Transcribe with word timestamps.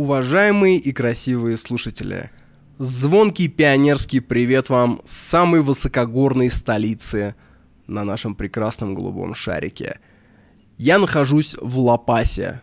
Уважаемые 0.00 0.78
и 0.78 0.92
красивые 0.92 1.58
слушатели, 1.58 2.30
звонкий 2.78 3.48
пионерский 3.48 4.20
привет 4.20 4.70
вам 4.70 5.02
с 5.04 5.12
самой 5.12 5.60
высокогорной 5.60 6.50
столицы 6.50 7.34
на 7.86 8.02
нашем 8.02 8.34
прекрасном 8.34 8.94
голубом 8.94 9.34
шарике. 9.34 10.00
Я 10.78 10.98
нахожусь 10.98 11.54
в 11.60 11.78
Лапасе. 11.80 12.62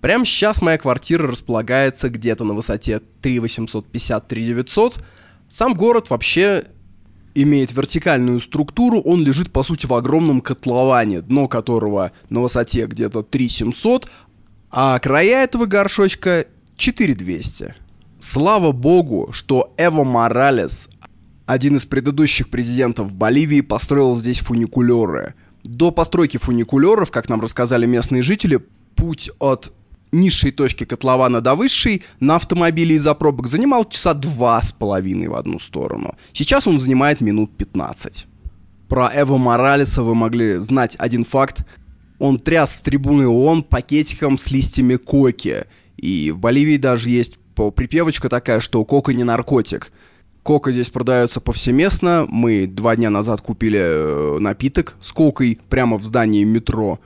Прямо 0.00 0.24
сейчас 0.24 0.62
моя 0.62 0.78
квартира 0.78 1.28
располагается 1.28 2.08
где-то 2.08 2.44
на 2.44 2.54
высоте 2.54 3.02
3850-3900. 3.20 5.02
Сам 5.50 5.74
город 5.74 6.08
вообще 6.08 6.64
имеет 7.34 7.72
вертикальную 7.72 8.40
структуру, 8.40 9.02
он 9.02 9.22
лежит 9.22 9.52
по 9.52 9.62
сути 9.64 9.84
в 9.84 9.92
огромном 9.92 10.40
котловане, 10.40 11.20
дно 11.20 11.46
которого 11.46 12.12
на 12.30 12.40
высоте 12.40 12.86
где-то 12.86 13.22
3700, 13.22 14.10
а 14.70 14.98
края 14.98 15.44
этого 15.44 15.66
горшочка 15.66 16.46
4200. 16.80 17.74
Слава 18.20 18.72
богу, 18.72 19.28
что 19.32 19.74
Эво 19.76 20.02
Моралес, 20.02 20.88
один 21.44 21.76
из 21.76 21.84
предыдущих 21.84 22.48
президентов 22.48 23.12
Боливии, 23.12 23.60
построил 23.60 24.16
здесь 24.16 24.38
фуникулеры. 24.38 25.34
До 25.62 25.90
постройки 25.90 26.38
фуникулеров, 26.38 27.10
как 27.10 27.28
нам 27.28 27.42
рассказали 27.42 27.84
местные 27.84 28.22
жители, 28.22 28.60
путь 28.96 29.30
от 29.38 29.74
низшей 30.10 30.52
точки 30.52 30.84
котлована 30.84 31.42
до 31.42 31.54
высшей 31.54 32.02
на 32.18 32.36
автомобиле 32.36 32.96
из-за 32.96 33.12
пробок 33.12 33.48
занимал 33.48 33.84
часа 33.84 34.14
два 34.14 34.62
с 34.62 34.72
половиной 34.72 35.28
в 35.28 35.34
одну 35.34 35.60
сторону. 35.60 36.16
Сейчас 36.32 36.66
он 36.66 36.78
занимает 36.78 37.20
минут 37.20 37.54
15. 37.58 38.26
Про 38.88 39.10
Эво 39.12 39.36
Моралеса 39.36 40.02
вы 40.02 40.14
могли 40.14 40.56
знать 40.56 40.96
один 40.98 41.26
факт. 41.26 41.66
Он 42.18 42.38
тряс 42.38 42.76
с 42.76 42.80
трибуны 42.80 43.28
ООН 43.28 43.64
пакетиком 43.64 44.38
с 44.38 44.50
листьями 44.50 44.96
коки– 44.96 45.66
и 46.00 46.30
в 46.30 46.38
Боливии 46.38 46.78
даже 46.78 47.10
есть 47.10 47.34
припевочка 47.74 48.28
такая, 48.28 48.60
что 48.60 48.84
кока 48.84 49.12
не 49.12 49.24
наркотик. 49.24 49.92
Кока 50.42 50.72
здесь 50.72 50.88
продается 50.88 51.40
повсеместно. 51.40 52.26
Мы 52.26 52.66
два 52.66 52.96
дня 52.96 53.10
назад 53.10 53.42
купили 53.42 53.78
э, 53.78 54.38
напиток 54.38 54.96
с 55.02 55.12
кокой 55.12 55.58
прямо 55.68 55.98
в 55.98 56.04
здании 56.04 56.44
метро. 56.44 56.98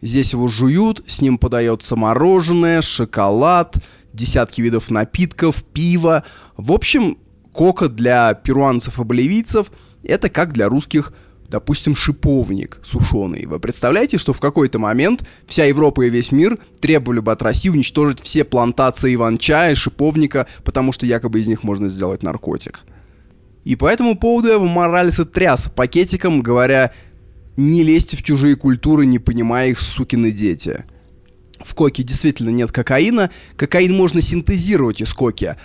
Здесь 0.00 0.32
его 0.32 0.48
жуют, 0.48 1.04
с 1.06 1.20
ним 1.20 1.36
подается 1.36 1.96
мороженое, 1.96 2.80
шоколад, 2.80 3.76
десятки 4.14 4.62
видов 4.62 4.90
напитков, 4.90 5.62
пиво. 5.62 6.24
В 6.56 6.72
общем, 6.72 7.18
кока 7.52 7.90
для 7.90 8.32
перуанцев 8.32 8.98
и 8.98 9.04
боливийцев 9.04 9.70
это 10.02 10.30
как 10.30 10.54
для 10.54 10.70
русских 10.70 11.12
допустим, 11.50 11.94
шиповник 11.94 12.80
сушеный. 12.82 13.44
Вы 13.46 13.58
представляете, 13.58 14.18
что 14.18 14.32
в 14.32 14.40
какой-то 14.40 14.78
момент 14.78 15.24
вся 15.46 15.64
Европа 15.64 16.02
и 16.02 16.10
весь 16.10 16.32
мир 16.32 16.58
требовали 16.80 17.18
бы 17.18 17.32
от 17.32 17.42
России 17.42 17.68
уничтожить 17.68 18.20
все 18.20 18.44
плантации 18.44 19.14
иван-чая, 19.14 19.74
шиповника, 19.74 20.46
потому 20.64 20.92
что 20.92 21.06
якобы 21.06 21.40
из 21.40 21.48
них 21.48 21.64
можно 21.64 21.88
сделать 21.88 22.22
наркотик. 22.22 22.80
И 23.64 23.76
по 23.76 23.88
этому 23.88 24.16
поводу 24.16 24.48
Эва 24.48 24.64
Моралеса 24.64 25.24
тряс 25.24 25.68
пакетиком, 25.74 26.40
говоря, 26.40 26.92
не 27.56 27.82
лезьте 27.82 28.16
в 28.16 28.22
чужие 28.22 28.56
культуры, 28.56 29.04
не 29.04 29.18
понимая 29.18 29.70
их, 29.70 29.80
сукины 29.80 30.30
дети. 30.30 30.84
В 31.62 31.74
коке 31.74 32.02
действительно 32.02 32.48
нет 32.48 32.72
кокаина, 32.72 33.30
кокаин 33.56 33.94
можно 33.94 34.22
синтезировать 34.22 35.02
из 35.02 35.12
коки, 35.12 35.56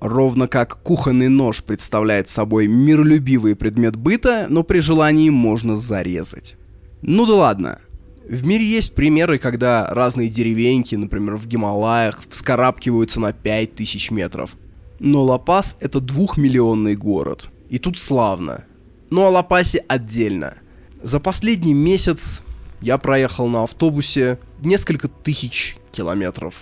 Ровно 0.00 0.48
как 0.48 0.82
кухонный 0.82 1.28
нож 1.28 1.62
представляет 1.62 2.28
собой 2.28 2.66
миролюбивый 2.66 3.54
предмет 3.54 3.96
быта, 3.96 4.46
но 4.48 4.62
при 4.62 4.78
желании 4.78 5.28
можно 5.28 5.76
зарезать. 5.76 6.56
Ну 7.02 7.26
да 7.26 7.34
ладно. 7.34 7.78
В 8.26 8.46
мире 8.46 8.64
есть 8.64 8.94
примеры, 8.94 9.38
когда 9.38 9.88
разные 9.92 10.30
деревеньки, 10.30 10.94
например, 10.94 11.36
в 11.36 11.46
Гималаях, 11.46 12.24
вскарабкиваются 12.30 13.20
на 13.20 13.32
5000 13.32 14.10
метров. 14.10 14.56
Но 15.00 15.22
Лапас— 15.22 15.76
это 15.80 16.00
двухмиллионный 16.00 16.96
город. 16.96 17.50
И 17.68 17.78
тут 17.78 17.98
славно. 17.98 18.64
Ну 19.10 19.22
о 19.22 19.30
Лапасе 19.30 19.84
отдельно. 19.88 20.54
За 21.02 21.20
последний 21.20 21.74
месяц 21.74 22.40
я 22.80 22.96
проехал 22.96 23.48
на 23.48 23.64
автобусе 23.64 24.38
несколько 24.62 25.08
тысяч 25.08 25.76
километров. 25.92 26.54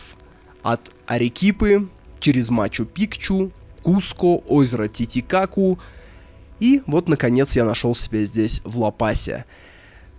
От 0.62 0.90
Арекипы 1.06 1.88
через 2.20 2.50
Мачу-Пикчу, 2.50 3.50
Куско, 3.82 4.42
озеро 4.48 4.88
Титикаку. 4.88 5.78
И 6.60 6.82
вот, 6.86 7.08
наконец, 7.08 7.56
я 7.56 7.64
нашел 7.64 7.94
себя 7.94 8.24
здесь, 8.24 8.60
в 8.64 8.78
Лапасе. 8.78 9.44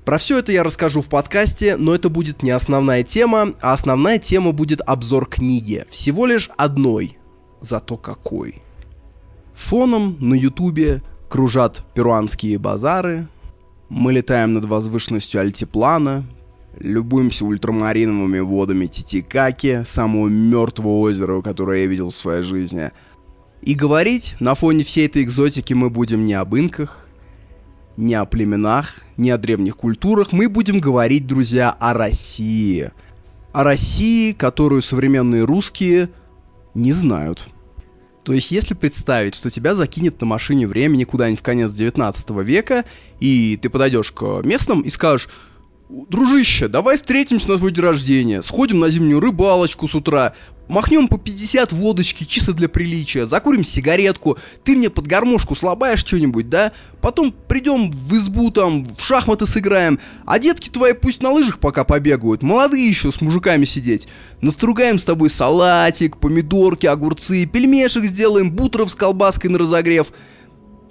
Про 0.05 0.17
все 0.17 0.39
это 0.39 0.51
я 0.51 0.63
расскажу 0.63 1.01
в 1.01 1.09
подкасте, 1.09 1.75
но 1.75 1.93
это 1.93 2.09
будет 2.09 2.41
не 2.41 2.51
основная 2.51 3.03
тема, 3.03 3.53
а 3.61 3.73
основная 3.73 4.17
тема 4.17 4.53
будет 4.53 4.81
обзор 4.81 5.27
книги. 5.27 5.85
Всего 5.89 6.25
лишь 6.25 6.49
одной. 6.57 7.17
Зато 7.59 7.97
какой. 7.97 8.61
Фоном 9.53 10.17
на 10.19 10.33
ютубе 10.33 11.03
кружат 11.29 11.83
перуанские 11.93 12.57
базары. 12.57 13.27
Мы 13.89 14.13
летаем 14.13 14.53
над 14.53 14.65
возвышенностью 14.65 15.41
альтиплана, 15.41 16.25
Любуемся 16.77 17.45
ультрамариновыми 17.45 18.39
водами 18.39 18.85
Титикаки, 18.85 19.83
самого 19.85 20.27
мертвого 20.27 20.99
озера, 20.99 21.41
которое 21.41 21.81
я 21.81 21.87
видел 21.87 22.09
в 22.09 22.15
своей 22.15 22.41
жизни. 22.41 22.91
И 23.61 23.73
говорить 23.73 24.35
на 24.39 24.55
фоне 24.55 24.83
всей 24.83 25.07
этой 25.07 25.23
экзотики 25.23 25.73
мы 25.73 25.89
будем 25.89 26.25
не 26.25 26.33
об 26.33 26.55
инках, 26.55 27.05
не 27.97 28.15
о 28.15 28.25
племенах, 28.25 28.95
не 29.17 29.31
о 29.31 29.37
древних 29.37 29.75
культурах. 29.75 30.31
Мы 30.31 30.47
будем 30.47 30.79
говорить, 30.79 31.27
друзья, 31.27 31.69
о 31.71 31.93
России. 31.93 32.91
О 33.51 33.63
России, 33.63 34.31
которую 34.31 34.81
современные 34.81 35.43
русские 35.43 36.09
не 36.73 36.93
знают. 36.93 37.49
То 38.23 38.33
есть, 38.33 38.51
если 38.51 38.73
представить, 38.73 39.35
что 39.35 39.49
тебя 39.49 39.75
закинет 39.75 40.21
на 40.21 40.27
машине 40.27 40.67
времени 40.67 41.03
куда-нибудь 41.03 41.39
в 41.39 41.43
конец 41.43 41.73
19 41.73 42.29
века, 42.43 42.85
и 43.19 43.57
ты 43.61 43.69
подойдешь 43.69 44.11
к 44.11 44.41
местным 44.43 44.81
и 44.81 44.89
скажешь, 44.89 45.29
Дружище, 45.89 46.67
давай 46.67 46.97
встретимся 46.97 47.49
на 47.49 47.57
твой 47.57 47.71
день 47.71 47.83
рождения, 47.83 48.43
сходим 48.43 48.79
на 48.79 48.91
зимнюю 48.91 49.19
рыбалочку 49.19 49.87
с 49.87 49.95
утра, 49.95 50.35
махнем 50.67 51.07
по 51.07 51.17
50 51.17 51.71
водочки 51.71 52.25
чисто 52.25 52.53
для 52.53 52.69
приличия, 52.69 53.25
закурим 53.25 53.63
сигаретку, 53.63 54.37
ты 54.63 54.77
мне 54.77 54.91
под 54.91 55.07
гармошку 55.07 55.55
слабаешь 55.55 56.01
что-нибудь, 56.01 56.47
да? 56.47 56.73
Потом 57.01 57.33
придем 57.47 57.89
в 57.89 58.15
избу 58.17 58.51
там, 58.51 58.85
в 58.85 59.01
шахматы 59.01 59.47
сыграем, 59.47 59.99
а 60.27 60.37
детки 60.37 60.69
твои 60.69 60.93
пусть 60.93 61.23
на 61.23 61.31
лыжах 61.31 61.57
пока 61.57 61.83
побегают, 61.83 62.43
молодые 62.43 62.87
еще 62.87 63.11
с 63.11 63.19
мужиками 63.19 63.65
сидеть. 63.65 64.07
Настругаем 64.41 64.99
с 64.99 65.05
тобой 65.05 65.31
салатик, 65.31 66.17
помидорки, 66.17 66.85
огурцы, 66.85 67.47
пельмешек 67.47 68.03
сделаем, 68.03 68.51
бутеров 68.51 68.91
с 68.91 68.95
колбаской 68.95 69.49
на 69.49 69.57
разогрев– 69.57 70.09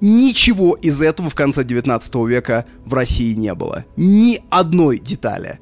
Ничего 0.00 0.74
из 0.74 1.02
этого 1.02 1.28
в 1.28 1.34
конце 1.34 1.64
19 1.64 2.14
века 2.26 2.66
в 2.84 2.94
России 2.94 3.34
не 3.34 3.52
было. 3.54 3.84
Ни 3.96 4.40
одной 4.48 4.98
детали. 4.98 5.58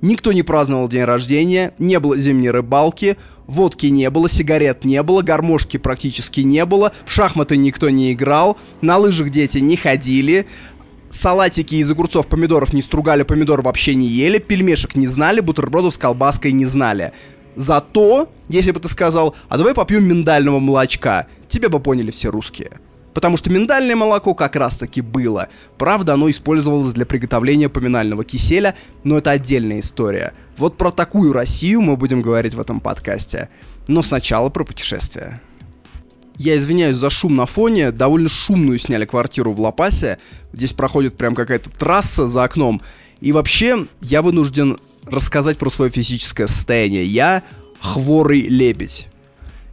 Никто 0.00 0.32
не 0.32 0.42
праздновал 0.42 0.88
день 0.88 1.04
рождения, 1.04 1.74
не 1.78 1.98
было 2.00 2.18
зимней 2.18 2.50
рыбалки, 2.50 3.16
водки 3.46 3.86
не 3.86 4.10
было, 4.10 4.28
сигарет 4.28 4.84
не 4.84 5.00
было, 5.02 5.22
гармошки 5.22 5.76
практически 5.76 6.40
не 6.40 6.64
было, 6.64 6.92
в 7.06 7.12
шахматы 7.12 7.56
никто 7.56 7.88
не 7.88 8.12
играл, 8.12 8.56
на 8.80 8.98
лыжах 8.98 9.30
дети 9.30 9.58
не 9.58 9.76
ходили, 9.76 10.46
салатики 11.10 11.76
из 11.76 11.88
огурцов, 11.88 12.26
помидоров 12.26 12.72
не 12.72 12.82
стругали, 12.82 13.22
помидор 13.22 13.62
вообще 13.62 13.94
не 13.94 14.08
ели, 14.08 14.38
пельмешек 14.38 14.96
не 14.96 15.06
знали, 15.06 15.38
бутербродов 15.38 15.94
с 15.94 15.98
колбаской 15.98 16.50
не 16.50 16.66
знали. 16.66 17.12
Зато, 17.54 18.28
если 18.48 18.72
бы 18.72 18.80
ты 18.80 18.88
сказал, 18.88 19.36
а 19.48 19.56
давай 19.56 19.74
попьем 19.74 20.04
миндального 20.08 20.58
молочка, 20.58 21.28
тебе 21.48 21.68
бы 21.68 21.78
поняли 21.78 22.10
все 22.10 22.30
русские. 22.30 22.80
Потому 23.14 23.36
что 23.36 23.50
миндальное 23.50 23.96
молоко 23.96 24.34
как 24.34 24.56
раз 24.56 24.78
таки 24.78 25.00
было. 25.00 25.48
Правда, 25.78 26.14
оно 26.14 26.30
использовалось 26.30 26.94
для 26.94 27.06
приготовления 27.06 27.68
поминального 27.68 28.24
киселя, 28.24 28.74
но 29.04 29.18
это 29.18 29.30
отдельная 29.30 29.80
история. 29.80 30.32
Вот 30.56 30.76
про 30.76 30.90
такую 30.90 31.32
Россию 31.32 31.82
мы 31.82 31.96
будем 31.96 32.22
говорить 32.22 32.54
в 32.54 32.60
этом 32.60 32.80
подкасте. 32.80 33.48
Но 33.88 34.02
сначала 34.02 34.48
про 34.48 34.64
путешествия. 34.64 35.40
Я 36.38 36.56
извиняюсь 36.56 36.96
за 36.96 37.10
шум 37.10 37.36
на 37.36 37.46
фоне, 37.46 37.90
довольно 37.90 38.28
шумную 38.28 38.78
сняли 38.78 39.04
квартиру 39.04 39.52
в 39.52 39.60
Лапасе. 39.60 40.18
Здесь 40.52 40.72
проходит 40.72 41.16
прям 41.16 41.34
какая-то 41.34 41.70
трасса 41.70 42.26
за 42.26 42.44
окном. 42.44 42.80
И 43.20 43.32
вообще, 43.32 43.86
я 44.00 44.22
вынужден 44.22 44.78
рассказать 45.06 45.58
про 45.58 45.70
свое 45.70 45.90
физическое 45.90 46.46
состояние. 46.46 47.04
Я 47.04 47.42
хворый 47.80 48.42
лебедь. 48.42 49.08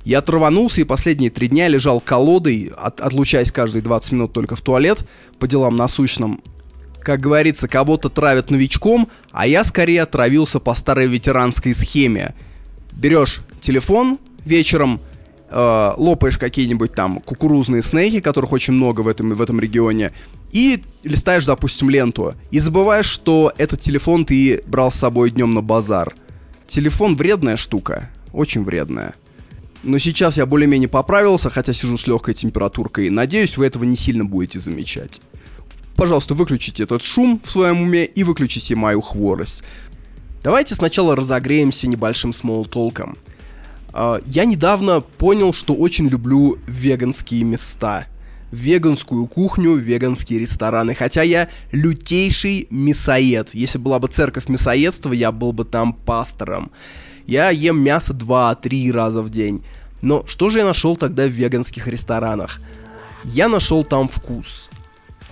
Я 0.10 0.22
траванулся 0.24 0.82
и 0.82 0.86
последние 0.86 1.30
три 1.30 1.50
дня 1.50 1.68
лежал 1.68 2.00
колодой, 2.00 2.72
от, 2.76 3.00
отлучаясь 3.00 3.52
каждые 3.52 3.84
20 3.84 4.14
минут 4.14 4.34
только 4.34 4.56
в 4.56 4.62
туалет 4.62 5.08
по 5.38 5.48
делам 5.48 5.76
насущным. 5.76 6.42
Как 7.04 7.20
говорится, 7.20 7.68
кого-то 7.68 8.10
травят 8.10 8.50
новичком, 8.50 9.08
а 9.32 9.46
я 9.46 9.64
скорее 9.64 10.02
отравился 10.02 10.60
по 10.60 10.74
старой 10.74 11.06
ветеранской 11.06 11.76
схеме. 11.76 12.34
Берешь 12.92 13.42
телефон 13.62 14.18
вечером, 14.46 15.00
э, 15.52 15.94
лопаешь 15.96 16.40
какие-нибудь 16.40 16.96
там 16.96 17.20
кукурузные 17.20 17.84
снеки, 17.84 18.20
которых 18.20 18.52
очень 18.52 18.74
много 18.74 19.02
в 19.02 19.08
этом, 19.08 19.36
в 19.36 19.42
этом 19.44 19.60
регионе, 19.60 20.12
и 20.52 20.84
листаешь, 21.04 21.46
допустим, 21.46 21.88
ленту. 21.92 22.34
И 22.50 22.58
забываешь, 22.58 23.06
что 23.06 23.54
этот 23.60 23.82
телефон 23.82 24.26
ты 24.26 24.64
брал 24.66 24.92
с 24.92 24.96
собой 24.96 25.30
днем 25.30 25.54
на 25.54 25.62
базар. 25.62 26.16
Телефон 26.66 27.16
вредная 27.16 27.58
штука 27.58 28.10
очень 28.34 28.64
вредная. 28.64 29.14
Но 29.84 29.98
сейчас 29.98 30.38
я 30.38 30.46
более-менее 30.46 30.90
поправился, 30.90 31.50
хотя 31.50 31.74
сижу 31.74 31.98
с 31.98 32.06
легкой 32.06 32.34
температуркой. 32.34 33.10
Надеюсь, 33.10 33.58
вы 33.58 33.66
этого 33.66 33.86
не 33.86 33.96
сильно 33.96 34.26
будете 34.26 34.60
замечать. 34.60 35.22
Пожалуйста, 35.96 36.34
выключите 36.34 36.84
этот 36.84 37.02
шум 37.02 37.42
в 37.44 37.50
своем 37.50 37.82
уме 37.82 38.06
и 38.06 38.24
выключите 38.24 38.76
мою 38.76 39.02
хворость. 39.02 39.64
Давайте 40.44 40.76
сначала 40.76 41.16
разогреемся 41.16 41.88
небольшим 41.88 42.34
смолтолком. 42.34 43.18
А, 43.92 44.22
я 44.26 44.46
недавно 44.46 45.02
понял, 45.02 45.54
что 45.54 45.74
очень 45.74 46.08
люблю 46.08 46.58
веганские 46.68 47.44
места. 47.44 48.08
Веганскую 48.52 49.28
кухню, 49.28 49.76
веганские 49.76 50.40
рестораны. 50.40 50.96
Хотя 50.96 51.22
я 51.22 51.50
лютейший 51.72 52.68
мясоед. 52.70 53.54
Если 53.54 53.78
была 53.78 54.00
бы 54.00 54.08
церковь 54.08 54.48
мясоедства, 54.48 55.12
я 55.12 55.32
был 55.32 55.54
бы 55.54 55.66
там 55.66 55.94
пастором. 55.94 56.72
Я 57.30 57.52
ем 57.52 57.80
мясо 57.80 58.12
2-3 58.12 58.92
раза 58.92 59.22
в 59.22 59.30
день. 59.30 59.64
Но 60.02 60.26
что 60.26 60.50
же 60.50 60.58
я 60.58 60.66
нашел 60.66 60.98
тогда 60.98 61.28
в 61.28 61.30
веганских 61.30 61.86
ресторанах? 61.86 62.60
Я 63.24 63.48
нашел 63.48 63.84
там 63.84 64.08
вкус. 64.08 64.68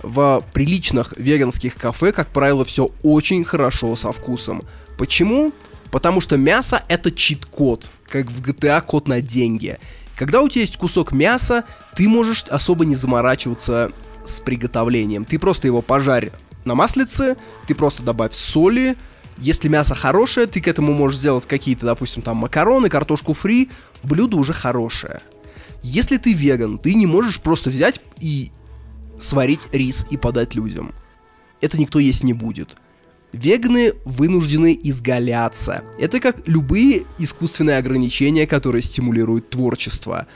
В 0.00 0.44
приличных 0.52 1.14
веганских 1.16 1.74
кафе, 1.74 2.12
как 2.12 2.28
правило, 2.28 2.64
все 2.64 2.92
очень 3.02 3.42
хорошо 3.44 3.96
со 3.96 4.12
вкусом. 4.12 4.62
Почему? 4.96 5.52
Потому 5.90 6.20
что 6.20 6.36
мясо 6.36 6.84
это 6.88 7.10
чит-код, 7.10 7.90
как 8.06 8.30
в 8.30 8.42
GTA 8.42 8.80
код 8.80 9.08
на 9.08 9.20
деньги. 9.20 9.76
Когда 10.14 10.42
у 10.42 10.48
тебя 10.48 10.60
есть 10.60 10.76
кусок 10.76 11.10
мяса, 11.10 11.64
ты 11.96 12.08
можешь 12.08 12.44
особо 12.44 12.84
не 12.84 12.94
заморачиваться 12.94 13.90
с 14.24 14.38
приготовлением. 14.38 15.24
Ты 15.24 15.40
просто 15.40 15.66
его 15.66 15.82
пожарь 15.82 16.30
на 16.64 16.76
маслице, 16.76 17.36
ты 17.66 17.74
просто 17.74 18.04
добавь 18.04 18.34
соли, 18.34 18.96
если 19.40 19.68
мясо 19.68 19.94
хорошее, 19.94 20.46
ты 20.46 20.60
к 20.60 20.68
этому 20.68 20.92
можешь 20.92 21.18
сделать 21.18 21.46
какие-то, 21.46 21.86
допустим, 21.86 22.22
там 22.22 22.38
макароны, 22.38 22.88
картошку 22.88 23.34
фри, 23.34 23.70
блюдо 24.02 24.36
уже 24.36 24.52
хорошее. 24.52 25.20
Если 25.82 26.16
ты 26.16 26.32
веган, 26.34 26.78
ты 26.78 26.94
не 26.94 27.06
можешь 27.06 27.40
просто 27.40 27.70
взять 27.70 28.00
и 28.20 28.50
сварить 29.18 29.68
рис 29.72 30.06
и 30.10 30.16
подать 30.16 30.54
людям. 30.54 30.92
Это 31.60 31.78
никто 31.78 31.98
есть 31.98 32.24
не 32.24 32.32
будет. 32.32 32.76
Веганы 33.32 33.92
вынуждены 34.04 34.78
изгаляться. 34.82 35.82
Это 35.98 36.18
как 36.18 36.48
любые 36.48 37.02
искусственные 37.18 37.78
ограничения, 37.78 38.46
которые 38.46 38.82
стимулируют 38.82 39.50
творчество. 39.50 40.26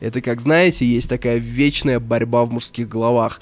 Это 0.00 0.20
как, 0.20 0.40
знаете, 0.40 0.84
есть 0.84 1.08
такая 1.08 1.38
вечная 1.38 2.00
борьба 2.00 2.44
в 2.44 2.50
мужских 2.50 2.88
головах. 2.88 3.40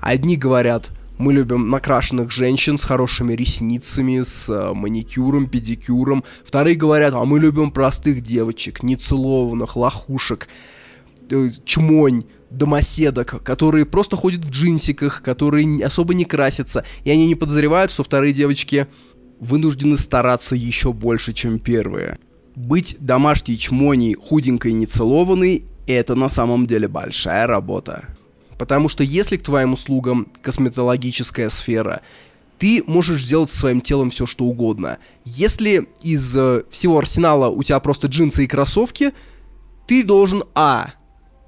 Одни 0.00 0.36
говорят, 0.36 0.90
мы 1.20 1.34
любим 1.34 1.68
накрашенных 1.68 2.30
женщин 2.30 2.78
с 2.78 2.84
хорошими 2.84 3.34
ресницами, 3.34 4.22
с 4.22 4.48
э, 4.48 4.72
маникюром, 4.72 5.48
педикюром. 5.48 6.24
Вторые 6.42 6.76
говорят, 6.76 7.12
а 7.12 7.26
мы 7.26 7.38
любим 7.38 7.70
простых 7.70 8.22
девочек, 8.22 8.82
нецелованных, 8.82 9.76
лохушек, 9.76 10.48
э, 11.30 11.50
чмонь, 11.66 12.24
домоседок, 12.48 13.42
которые 13.44 13.84
просто 13.84 14.16
ходят 14.16 14.46
в 14.46 14.50
джинсиках, 14.50 15.22
которые 15.22 15.84
особо 15.84 16.14
не 16.14 16.24
красятся, 16.24 16.84
и 17.04 17.10
они 17.10 17.26
не 17.26 17.34
подозревают, 17.34 17.92
что 17.92 18.02
вторые 18.02 18.32
девочки 18.32 18.86
вынуждены 19.40 19.98
стараться 19.98 20.56
еще 20.56 20.94
больше, 20.94 21.34
чем 21.34 21.58
первые. 21.58 22.18
Быть 22.56 22.96
домашней 22.98 23.58
чмоней, 23.58 24.14
худенькой 24.14 24.72
нецелованной– 24.72 25.64
это 25.86 26.14
на 26.14 26.30
самом 26.30 26.66
деле 26.66 26.88
большая 26.88 27.46
работа. 27.46 28.08
Потому 28.60 28.90
что 28.90 29.02
если 29.02 29.38
к 29.38 29.42
твоим 29.42 29.72
услугам 29.72 30.28
косметологическая 30.42 31.48
сфера, 31.48 32.02
ты 32.58 32.84
можешь 32.86 33.24
сделать 33.24 33.48
со 33.48 33.60
своим 33.60 33.80
телом 33.80 34.10
все, 34.10 34.26
что 34.26 34.44
угодно. 34.44 34.98
Если 35.24 35.88
из 36.02 36.36
э, 36.36 36.64
всего 36.68 36.98
арсенала 36.98 37.48
у 37.48 37.62
тебя 37.62 37.80
просто 37.80 38.08
джинсы 38.08 38.44
и 38.44 38.46
кроссовки, 38.46 39.14
ты 39.86 40.04
должен 40.04 40.44
А. 40.54 40.90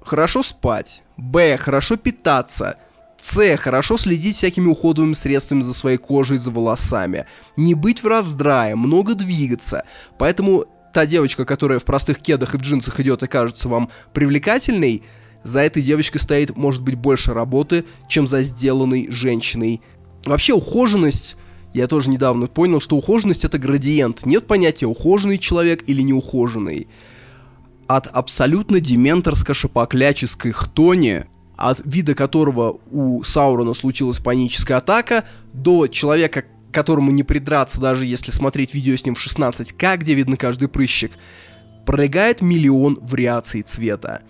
Хорошо 0.01 0.41
спать. 0.41 1.03
Б. 1.15 1.55
Хорошо 1.57 1.97
питаться. 1.97 2.77
С. 3.21 3.57
Хорошо 3.57 3.97
следить 3.97 4.37
всякими 4.37 4.65
уходовыми 4.65 5.13
средствами 5.13 5.61
за 5.61 5.75
своей 5.75 5.97
кожей, 5.97 6.39
за 6.39 6.49
волосами. 6.49 7.27
Не 7.57 7.75
быть 7.75 8.01
в 8.01 8.07
раздрае, 8.07 8.75
много 8.75 9.13
двигаться. 9.13 9.83
Поэтому 10.17 10.65
та 10.95 11.05
девочка, 11.05 11.45
которая 11.45 11.77
в 11.77 11.85
простых 11.85 12.17
кедах 12.17 12.55
и 12.55 12.57
джинсах 12.57 12.99
идет 12.99 13.21
и 13.21 13.27
кажется 13.27 13.69
вам 13.69 13.91
привлекательной, 14.13 15.03
за 15.43 15.61
этой 15.61 15.81
девочкой 15.81 16.21
стоит, 16.21 16.55
может 16.55 16.83
быть, 16.83 16.95
больше 16.95 17.33
работы, 17.33 17.85
чем 18.07 18.27
за 18.27 18.43
сделанной 18.43 19.09
женщиной. 19.09 19.81
Вообще, 20.25 20.53
ухоженность 20.53 21.37
я 21.73 21.87
тоже 21.87 22.09
недавно 22.09 22.47
понял, 22.47 22.79
что 22.79 22.95
ухоженность 22.95 23.45
это 23.45 23.57
градиент. 23.57 24.25
Нет 24.25 24.45
понятия 24.45 24.85
ухоженный 24.85 25.39
человек 25.39 25.83
или 25.87 26.01
неухоженный. 26.01 26.87
От 27.87 28.07
абсолютно 28.07 28.77
дементорско-шапокляческой 28.77 30.51
хтони, 30.51 31.25
от 31.57 31.81
вида 31.83 32.13
которого 32.13 32.79
у 32.91 33.23
Саурона 33.23 33.73
случилась 33.73 34.19
паническая 34.19 34.77
атака, 34.77 35.25
до 35.51 35.87
человека, 35.87 36.45
которому 36.71 37.11
не 37.11 37.23
придраться, 37.23 37.81
даже 37.81 38.05
если 38.05 38.31
смотреть 38.31 38.73
видео 38.73 38.95
с 38.95 39.05
ним 39.05 39.15
в 39.15 39.25
16К, 39.25 39.97
где 39.97 40.13
видно 40.13 40.37
каждый 40.37 40.67
прыщик, 40.67 41.11
пролегает 41.85 42.41
миллион 42.41 42.99
вариаций 43.01 43.63
цвета. 43.63 44.21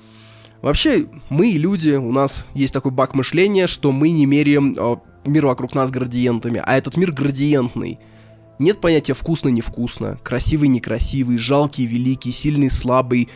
Вообще, 0.64 1.08
мы, 1.30 1.48
люди, 1.48 1.90
у 1.90 2.14
нас 2.14 2.46
есть 2.54 2.74
такой 2.74 2.94
баг 2.94 3.16
мышления, 3.16 3.68
что 3.68 3.92
мы 3.92 4.12
не 4.12 4.26
меряем 4.26 4.74
э, 4.78 4.96
мир 5.26 5.46
вокруг 5.46 5.76
нас 5.76 5.92
градиентами, 5.92 6.64
а 6.66 6.78
этот 6.78 6.96
мир 6.96 7.12
градиентный. 7.12 8.00
Нет 8.60 8.80
понятия 8.80 9.14
вкусно-невкусно, 9.14 10.20
красивый-некрасивый, 10.24 11.38
жалкий, 11.38 11.86
великий, 11.86 12.32
сильный, 12.32 12.72
слабый, 12.72 13.28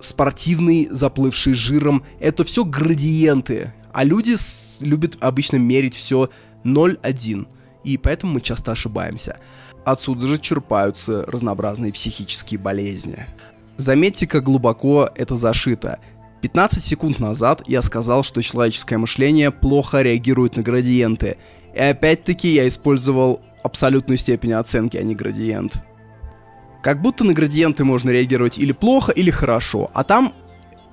спортивный, 0.00 0.88
заплывший 0.90 1.54
жиром. 1.54 2.02
Это 2.18 2.42
все 2.42 2.64
градиенты. 2.64 3.72
А 3.92 4.02
люди 4.02 4.34
с- 4.34 4.78
любят 4.80 5.18
обычно 5.20 5.58
мерить 5.58 5.94
все 5.94 6.30
0-1. 6.64 7.46
И 7.84 7.96
поэтому 7.96 8.32
мы 8.34 8.40
часто 8.40 8.72
ошибаемся. 8.72 9.38
Отсюда 9.84 10.26
же 10.26 10.36
черпаются 10.36 11.26
разнообразные 11.28 11.92
психические 11.92 12.58
болезни. 12.58 13.24
Заметьте, 13.76 14.26
как 14.26 14.42
глубоко 14.42 15.08
это 15.14 15.36
зашито– 15.36 16.00
15 16.42 16.82
секунд 16.82 17.20
назад 17.20 17.62
я 17.68 17.82
сказал, 17.82 18.24
что 18.24 18.42
человеческое 18.42 18.98
мышление 18.98 19.52
плохо 19.52 20.02
реагирует 20.02 20.56
на 20.56 20.62
градиенты. 20.62 21.36
И 21.72 21.78
опять-таки 21.78 22.48
я 22.48 22.66
использовал 22.66 23.40
абсолютную 23.62 24.18
степень 24.18 24.52
оценки, 24.52 24.96
а 24.96 25.04
не 25.04 25.14
градиент. 25.14 25.84
Как 26.82 27.00
будто 27.00 27.22
на 27.22 27.32
градиенты 27.32 27.84
можно 27.84 28.10
реагировать 28.10 28.58
или 28.58 28.72
плохо, 28.72 29.12
или 29.12 29.30
хорошо, 29.30 29.88
а 29.94 30.02
там 30.02 30.34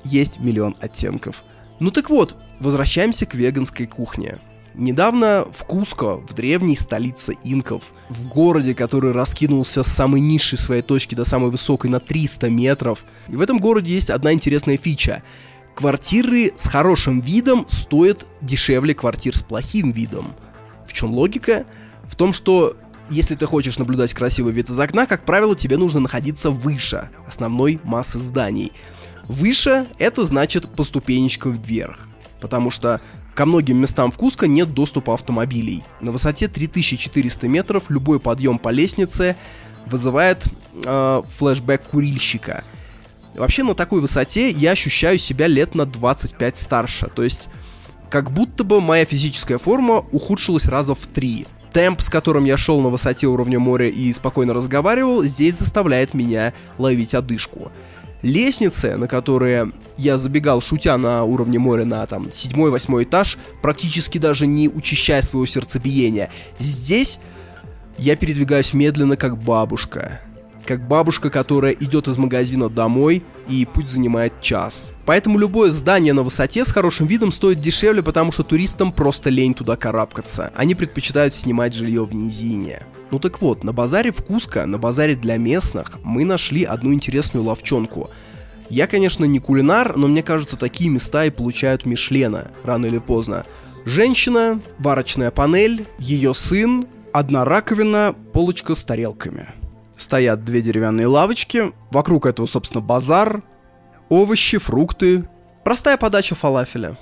есть 0.03 0.39
миллион 0.39 0.75
оттенков. 0.79 1.43
Ну 1.79 1.89
так 1.89 2.11
вот, 2.11 2.37
возвращаемся 2.59 3.25
к 3.25 3.33
веганской 3.33 3.87
кухне. 3.87 4.37
Недавно 4.75 5.45
в 5.51 5.63
Куско, 5.65 6.17
в 6.17 6.33
древней 6.33 6.75
столице 6.75 7.33
инков, 7.43 7.85
в 8.09 8.27
городе, 8.27 8.73
который 8.73 9.11
раскинулся 9.11 9.83
с 9.83 9.87
самой 9.87 10.21
низшей 10.21 10.57
своей 10.57 10.81
точки 10.81 11.15
до 11.15 11.25
самой 11.25 11.49
высокой 11.49 11.89
на 11.89 11.99
300 11.99 12.49
метров, 12.49 13.03
и 13.27 13.35
в 13.35 13.41
этом 13.41 13.59
городе 13.59 13.93
есть 13.93 14.09
одна 14.09 14.31
интересная 14.31 14.77
фича. 14.77 15.23
Квартиры 15.75 16.53
с 16.57 16.67
хорошим 16.67 17.19
видом 17.19 17.65
стоят 17.69 18.25
дешевле 18.41 18.93
квартир 18.93 19.35
с 19.35 19.41
плохим 19.41 19.91
видом. 19.91 20.35
В 20.87 20.93
чем 20.93 21.11
логика? 21.11 21.65
В 22.03 22.15
том, 22.15 22.33
что 22.33 22.75
если 23.09 23.35
ты 23.35 23.45
хочешь 23.45 23.79
наблюдать 23.79 24.13
красивый 24.13 24.53
вид 24.53 24.69
из 24.69 24.79
окна, 24.79 25.05
как 25.05 25.25
правило, 25.25 25.55
тебе 25.55 25.77
нужно 25.77 25.99
находиться 25.99 26.51
выше 26.51 27.09
основной 27.27 27.79
массы 27.83 28.19
зданий. 28.19 28.71
Выше 29.27 29.87
это 29.99 30.25
значит 30.25 30.69
по 30.69 30.83
ступенечкам 30.83 31.57
вверх. 31.57 32.07
Потому 32.41 32.71
что 32.71 33.01
Ко 33.35 33.45
многим 33.45 33.77
местам 33.77 34.11
в 34.11 34.17
Куско 34.17 34.47
нет 34.47 34.73
доступа 34.73 35.13
автомобилей. 35.13 35.83
На 36.01 36.11
высоте 36.11 36.47
3400 36.47 37.47
метров 37.47 37.89
любой 37.89 38.19
подъем 38.19 38.59
по 38.59 38.69
лестнице 38.69 39.37
вызывает 39.85 40.45
э, 40.85 41.21
флешбэк 41.37 41.83
курильщика. 41.89 42.63
Вообще 43.35 43.63
на 43.63 43.75
такой 43.75 44.01
высоте 44.01 44.49
я 44.49 44.71
ощущаю 44.71 45.17
себя 45.17 45.47
лет 45.47 45.75
на 45.75 45.85
25 45.85 46.57
старше. 46.57 47.07
То 47.07 47.23
есть 47.23 47.47
как 48.09 48.31
будто 48.31 48.63
бы 48.63 48.81
моя 48.81 49.05
физическая 49.05 49.57
форма 49.57 50.05
ухудшилась 50.11 50.65
раза 50.65 50.95
в 50.95 51.07
три. 51.07 51.45
Темп, 51.71 52.01
с 52.01 52.09
которым 52.09 52.45
я 52.45 52.57
шел 52.57 52.81
на 52.81 52.89
высоте 52.89 53.27
уровня 53.27 53.59
моря 53.59 53.87
и 53.87 54.11
спокойно 54.13 54.55
разговаривал, 54.55 55.23
здесь 55.23 55.59
заставляет 55.59 56.15
меня 56.15 56.53
ловить 56.79 57.13
одышку. 57.13 57.71
Лестницы, 58.21 58.97
на 58.97 59.07
которые 59.07 59.71
я 59.97 60.17
забегал, 60.17 60.61
шутя 60.61 60.97
на 60.97 61.23
уровне 61.23 61.59
моря 61.59 61.85
на 61.85 62.05
там 62.05 62.31
седьмой-восьмой 62.31 63.05
этаж, 63.05 63.37
практически 63.61 64.17
даже 64.17 64.45
не 64.45 64.67
учащая 64.67 65.21
своего 65.21 65.45
сердцебиения. 65.45 66.29
Здесь 66.57 67.19
я 67.97 68.15
передвигаюсь 68.15 68.73
медленно, 68.73 69.15
как 69.17 69.37
бабушка. 69.37 70.21
Как 70.69 70.87
бабушка, 70.87 71.31
которая 71.31 71.71
идет 71.71 72.07
из 72.07 72.19
магазина 72.19 72.69
домой, 72.69 73.23
и 73.47 73.65
путь 73.65 73.89
занимает 73.89 74.39
час. 74.39 74.93
Поэтому 75.07 75.39
любое 75.39 75.71
здание 75.71 76.13
на 76.13 76.21
высоте 76.21 76.63
с 76.63 76.71
хорошим 76.71 77.07
видом 77.07 77.31
стоит 77.31 77.59
дешевле, 77.59 78.03
потому 78.03 78.31
что 78.31 78.43
туристам 78.43 78.91
просто 78.91 79.31
лень 79.31 79.55
туда 79.55 79.75
карабкаться. 79.75 80.51
Они 80.55 80.75
предпочитают 80.75 81.33
снимать 81.33 81.73
жилье 81.73 82.05
в 82.05 82.13
низине. 82.13 82.83
Ну 83.09 83.17
так 83.17 83.41
вот, 83.41 83.63
на 83.63 83.73
базаре 83.73 84.11
в 84.11 84.23
Куско, 84.23 84.67
на 84.67 84.77
базаре 84.77 85.15
для 85.15 85.37
местных, 85.37 85.97
мы 86.03 86.23
нашли 86.23 86.65
одну 86.65 86.93
интересную 86.93 87.43
ловчонку. 87.43 88.11
Я, 88.69 88.85
конечно, 88.85 89.25
не 89.25 89.39
кулинар, 89.39 89.97
но 89.97 90.07
мне 90.07 90.21
кажется, 90.21 90.55
такие 90.55 90.91
места 90.91 91.25
и 91.25 91.31
получают 91.31 91.87
Мишлена, 91.87 92.49
рано 92.63 92.85
или 92.85 92.99
поздно. 92.99 93.47
Женщина, 93.85 94.61
варочная 94.77 95.31
панель, 95.31 95.87
ее 95.97 96.35
сын, 96.35 96.85
одна 97.11 97.43
раковина, 97.43 98.13
полочка 98.33 98.75
с 98.75 98.83
тарелками. 98.83 99.47
Стоят 99.99 100.45
две 100.45 100.61
деревянные 100.61 101.07
лавочки, 101.07 101.73
вокруг 101.91 102.25
этого, 102.25 102.45
собственно, 102.45 102.81
базар, 102.81 103.43
овощи, 104.07 104.57
фрукты. 104.57 105.27
Простая 105.65 105.97
подача 105.97 106.35
фалафеля. 106.35 106.97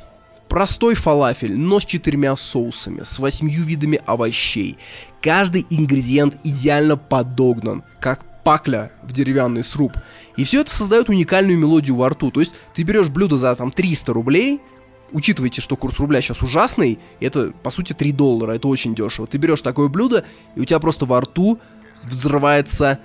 Простой 0.50 0.96
фалафель, 0.96 1.56
но 1.56 1.80
с 1.80 1.86
четырьмя 1.86 2.36
соусами, 2.36 3.04
с 3.04 3.20
восьмью 3.20 3.64
видами 3.64 4.02
овощей. 4.08 4.80
Каждый 5.22 5.68
ингредиент 5.70 6.38
идеально 6.44 6.98
подогнан, 6.98 7.84
как 8.00 8.44
пакля 8.44 8.92
в 9.04 9.12
деревянный 9.12 9.64
сруб. 9.64 9.94
И 10.36 10.44
все 10.44 10.62
это 10.62 10.74
создает 10.74 11.08
уникальную 11.08 11.60
мелодию 11.60 11.98
во 11.98 12.10
рту. 12.10 12.32
То 12.32 12.40
есть 12.40 12.54
ты 12.74 12.82
берешь 12.82 13.10
блюдо 13.10 13.38
за 13.38 13.54
там 13.56 13.72
300 13.72 14.12
рублей, 14.12 14.60
учитывайте, 15.12 15.62
что 15.62 15.76
курс 15.76 16.00
рубля 16.00 16.20
сейчас 16.22 16.42
ужасный, 16.42 16.98
это, 17.20 17.54
по 17.62 17.70
сути, 17.70 17.94
3 17.94 18.12
доллара, 18.12 18.54
это 18.54 18.68
очень 18.68 18.96
дешево. 18.96 19.28
Ты 19.28 19.38
берешь 19.38 19.62
такое 19.62 19.88
блюдо, 19.88 20.26
и 20.56 20.62
у 20.62 20.66
тебя 20.66 20.80
просто 20.80 21.06
во 21.06 21.22
рту 21.22 21.60
взрывается 22.10 23.00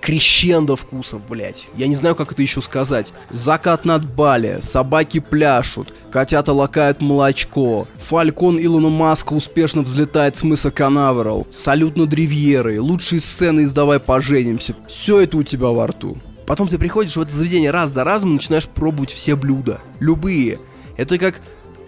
крещендо 0.00 0.76
вкусов, 0.76 1.20
блять. 1.28 1.68
Я 1.76 1.86
не 1.86 1.94
знаю, 1.94 2.14
как 2.16 2.32
это 2.32 2.42
еще 2.42 2.60
сказать. 2.60 3.12
Закат 3.30 3.84
над 3.84 4.04
Бали, 4.04 4.58
собаки 4.60 5.20
пляшут, 5.20 5.94
котята 6.10 6.52
лакают 6.52 7.02
молочко, 7.02 7.86
Фалькон 7.98 8.58
Илону 8.58 8.88
Маска 8.88 9.34
успешно 9.34 9.82
взлетает 9.82 10.36
с 10.36 10.42
мыса 10.42 10.70
Канаверал, 10.70 11.46
салют 11.50 11.96
над 11.96 12.12
Ривьерой, 12.12 12.78
лучшие 12.78 13.20
сцены 13.20 13.60
из 13.60 13.72
«Давай 13.72 14.00
поженимся». 14.00 14.74
Все 14.88 15.20
это 15.20 15.36
у 15.36 15.42
тебя 15.42 15.68
во 15.68 15.86
рту. 15.86 16.18
Потом 16.46 16.66
ты 16.66 16.78
приходишь 16.78 17.16
в 17.16 17.20
это 17.20 17.30
заведение 17.30 17.70
раз 17.70 17.90
за 17.90 18.02
разом 18.02 18.30
и 18.30 18.34
начинаешь 18.34 18.66
пробовать 18.66 19.10
все 19.10 19.36
блюда. 19.36 19.80
Любые. 20.00 20.58
Это 20.96 21.16
как 21.18 21.40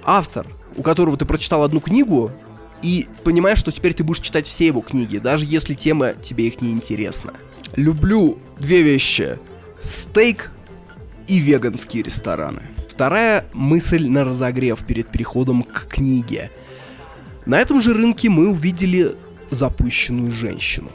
автор, 0.05 0.47
у 0.77 0.83
которого 0.83 1.17
ты 1.17 1.25
прочитал 1.25 1.65
одну 1.65 1.81
книгу, 1.81 2.31
и 2.83 3.07
понимаешь, 3.25 3.59
что 3.59 3.73
теперь 3.73 3.95
ты 3.95 4.05
будешь 4.05 4.21
читать 4.21 4.47
все 4.47 4.67
его 4.67 4.81
книги, 4.81 5.19
даже 5.19 5.47
если 5.47 5.75
тема 5.75 6.15
тебе 6.15 6.49
их 6.49 6.61
не 6.61 6.73
интересна. 6.73 7.33
Люблю 7.77 8.39
две 8.59 8.83
вещи. 8.83 9.39
Стейк 9.81 10.53
и 11.29 11.39
веганские 11.39 12.03
рестораны. 12.03 12.63
Вторая 12.89 13.47
мысль 13.53 14.07
на 14.07 14.25
разогрев 14.25 14.85
перед 14.85 15.09
переходом 15.09 15.63
к 15.63 15.87
книге. 15.89 16.51
На 17.47 17.59
этом 17.59 17.81
же 17.81 17.95
рынке 17.95 18.29
мы 18.29 18.51
увидели 18.51 19.15
запущенную 19.51 20.31
женщину. 20.31 20.91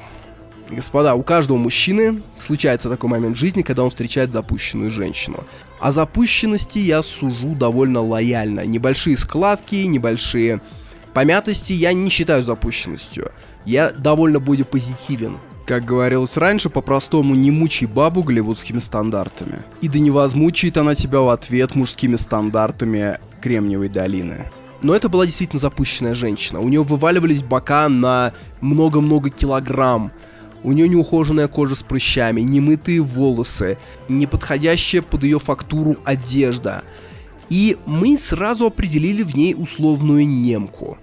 Господа, 0.70 1.15
у 1.15 1.24
каждого 1.24 1.58
мужчины 1.58 2.22
случается 2.39 2.89
такой 2.89 3.10
момент 3.10 3.38
в 3.38 3.39
жизни, 3.39 3.62
когда 3.62 3.84
он 3.84 3.89
встречает 3.89 4.32
запущенную 4.32 4.91
женщину. 4.91 5.44
О 5.79 5.91
запущенности 5.91 6.79
я 6.79 7.01
сужу 7.03 7.56
довольно 7.56 8.01
лояльно. 8.01 8.65
Небольшие 8.65 9.17
складки, 9.17 9.75
небольшие 9.75 10.62
помятости 11.18 11.74
я 11.74 11.94
не 11.94 12.12
считаю 12.12 12.44
запущенностью. 12.44 13.32
Я 13.66 13.90
довольно 13.90 14.40
позитивен. 14.40 15.40
Как 15.66 15.84
говорилось 15.84 16.38
раньше, 16.38 16.70
по-простому 16.70 17.34
не 17.34 17.50
мучай 17.50 17.88
бабу 17.88 18.22
голливудскими 18.22 18.78
стандартами. 18.78 19.64
И 19.82 19.88
да 19.88 19.98
не 19.98 20.12
возмучает 20.12 20.78
она 20.78 20.94
тебя 20.94 21.22
в 21.22 21.30
ответ 21.30 21.74
мужскими 21.74 22.18
стандартами 22.18 23.18
Кремниевой 23.42 23.90
долины. 23.90 24.46
Но 24.84 24.94
это 24.94 25.10
была 25.10 25.26
действительно 25.26 25.60
запущенная 25.60 26.14
женщина. 26.14 26.60
У 26.60 26.70
нее 26.70 26.84
вываливались 26.84 27.42
бока 27.42 27.90
на 27.90 28.34
много-много 28.62 29.32
килограмм. 29.32 30.12
У 30.62 30.72
нее 30.72 30.88
неухоженная 30.88 31.48
кожа 31.48 31.74
с 31.74 31.82
прыщами, 31.82 32.42
немытые 32.42 33.02
волосы, 33.02 33.80
неподходящая 34.08 35.02
под 35.02 35.24
ее 35.24 35.40
фактуру 35.40 35.98
одежда. 36.06 36.84
И 37.50 37.76
мы 37.88 38.20
сразу 38.20 38.68
определили 38.68 39.24
в 39.24 39.36
ней 39.36 39.56
условную 39.58 40.28
немку. 40.28 41.00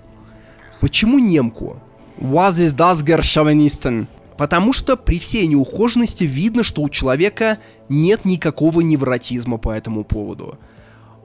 Почему 0.84 1.18
немку? 1.18 1.80
Was 2.18 2.58
is 2.58 2.76
das 2.76 3.02
Gershawinisten? 3.02 4.06
Потому 4.36 4.74
что 4.74 4.98
при 4.98 5.18
всей 5.18 5.46
неухоженности 5.46 6.24
видно, 6.24 6.62
что 6.62 6.82
у 6.82 6.90
человека 6.90 7.56
нет 7.88 8.26
никакого 8.26 8.82
невротизма 8.82 9.56
по 9.56 9.70
этому 9.70 10.04
поводу. 10.04 10.58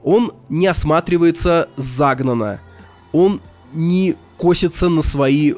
Он 0.02 0.32
не 0.48 0.66
осматривается 0.66 1.68
загнанно. 1.76 2.62
Он 3.12 3.42
не 3.74 4.16
косится 4.38 4.88
на 4.88 5.02
свои 5.02 5.52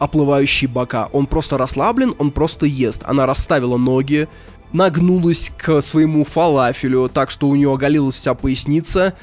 оплывающие 0.00 0.68
бока. 0.68 1.08
Он 1.12 1.28
просто 1.28 1.56
расслаблен, 1.56 2.16
он 2.18 2.32
просто 2.32 2.66
ест. 2.66 3.02
Она 3.04 3.26
расставила 3.26 3.76
ноги, 3.76 4.26
нагнулась 4.72 5.52
к 5.56 5.82
своему 5.82 6.24
фалафелю, 6.24 7.08
так 7.08 7.30
что 7.30 7.48
у 7.48 7.54
нее 7.54 7.72
оголилась 7.72 8.16
вся 8.16 8.34
поясница. 8.34 9.14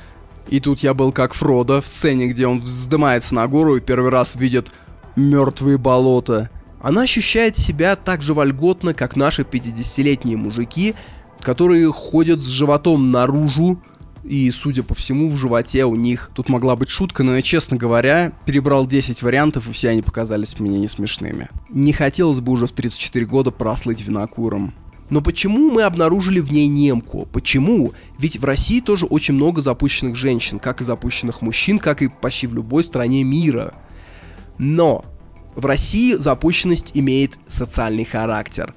И 0.50 0.60
тут 0.60 0.80
я 0.82 0.94
был 0.94 1.12
как 1.12 1.34
Фродо 1.34 1.82
в 1.82 1.88
сцене, 1.88 2.28
где 2.28 2.48
он 2.48 2.60
вздымается 2.60 3.36
на 3.36 3.48
гору 3.48 3.78
и 3.78 3.82
первый 3.82 4.10
раз 4.10 4.36
видит 4.36 4.72
мертвые 5.16 5.78
болота. 5.78 6.50
Она 6.82 7.04
ощущает 7.04 7.58
себя 7.58 7.96
так 7.96 8.22
же 8.22 8.34
вольготно, 8.34 8.94
как 8.94 9.16
наши 9.16 9.44
50-летние 9.44 10.38
мужики, 10.38 10.96
которые 11.40 11.92
ходят 11.92 12.42
с 12.42 12.48
животом 12.48 13.08
наружу, 13.08 13.80
и, 14.24 14.50
судя 14.52 14.84
по 14.84 14.96
всему, 14.96 15.30
в 15.30 15.36
животе 15.36 15.86
у 15.86 15.96
них... 15.96 16.32
Тут 16.34 16.48
могла 16.48 16.76
быть 16.76 16.90
шутка, 16.90 17.24
но 17.24 17.36
я, 17.36 17.42
честно 17.42 17.76
говоря, 17.76 18.32
перебрал 18.46 18.88
10 18.88 19.22
вариантов, 19.22 19.68
и 19.68 19.74
все 19.74 19.90
они 19.90 20.02
показались 20.02 20.60
мне 20.60 20.80
не 20.80 20.88
смешными. 20.88 21.50
Не 21.70 21.92
хотелось 21.92 22.40
бы 22.40 22.54
уже 22.54 22.66
в 22.66 22.72
34 22.72 23.26
года 23.26 23.52
прослыть 23.52 24.02
винокуром. 24.02 24.74
Но 25.10 25.22
почему 25.22 25.70
мы 25.70 25.84
обнаружили 25.84 26.40
в 26.40 26.52
ней 26.52 26.68
немку? 26.68 27.28
Почему? 27.32 27.94
Ведь 28.18 28.38
в 28.38 28.46
России 28.46 28.80
тоже 28.80 29.06
очень 29.06 29.34
много 29.34 29.62
запущенных 29.62 30.16
женщин, 30.16 30.60
как 30.60 30.82
и 30.82 30.86
запущенных 30.86 31.42
мужчин, 31.42 31.80
как 31.80 32.02
и 32.02 32.08
почти 32.08 32.48
в 32.48 32.54
любой 32.54 32.84
стране 32.84 33.24
мира. 33.24 33.74
Но 34.58 35.06
в 35.56 35.66
России 35.66 36.14
запущенность 36.14 36.92
имеет 36.94 37.38
социальный 37.48 38.06
характер. 38.06 38.74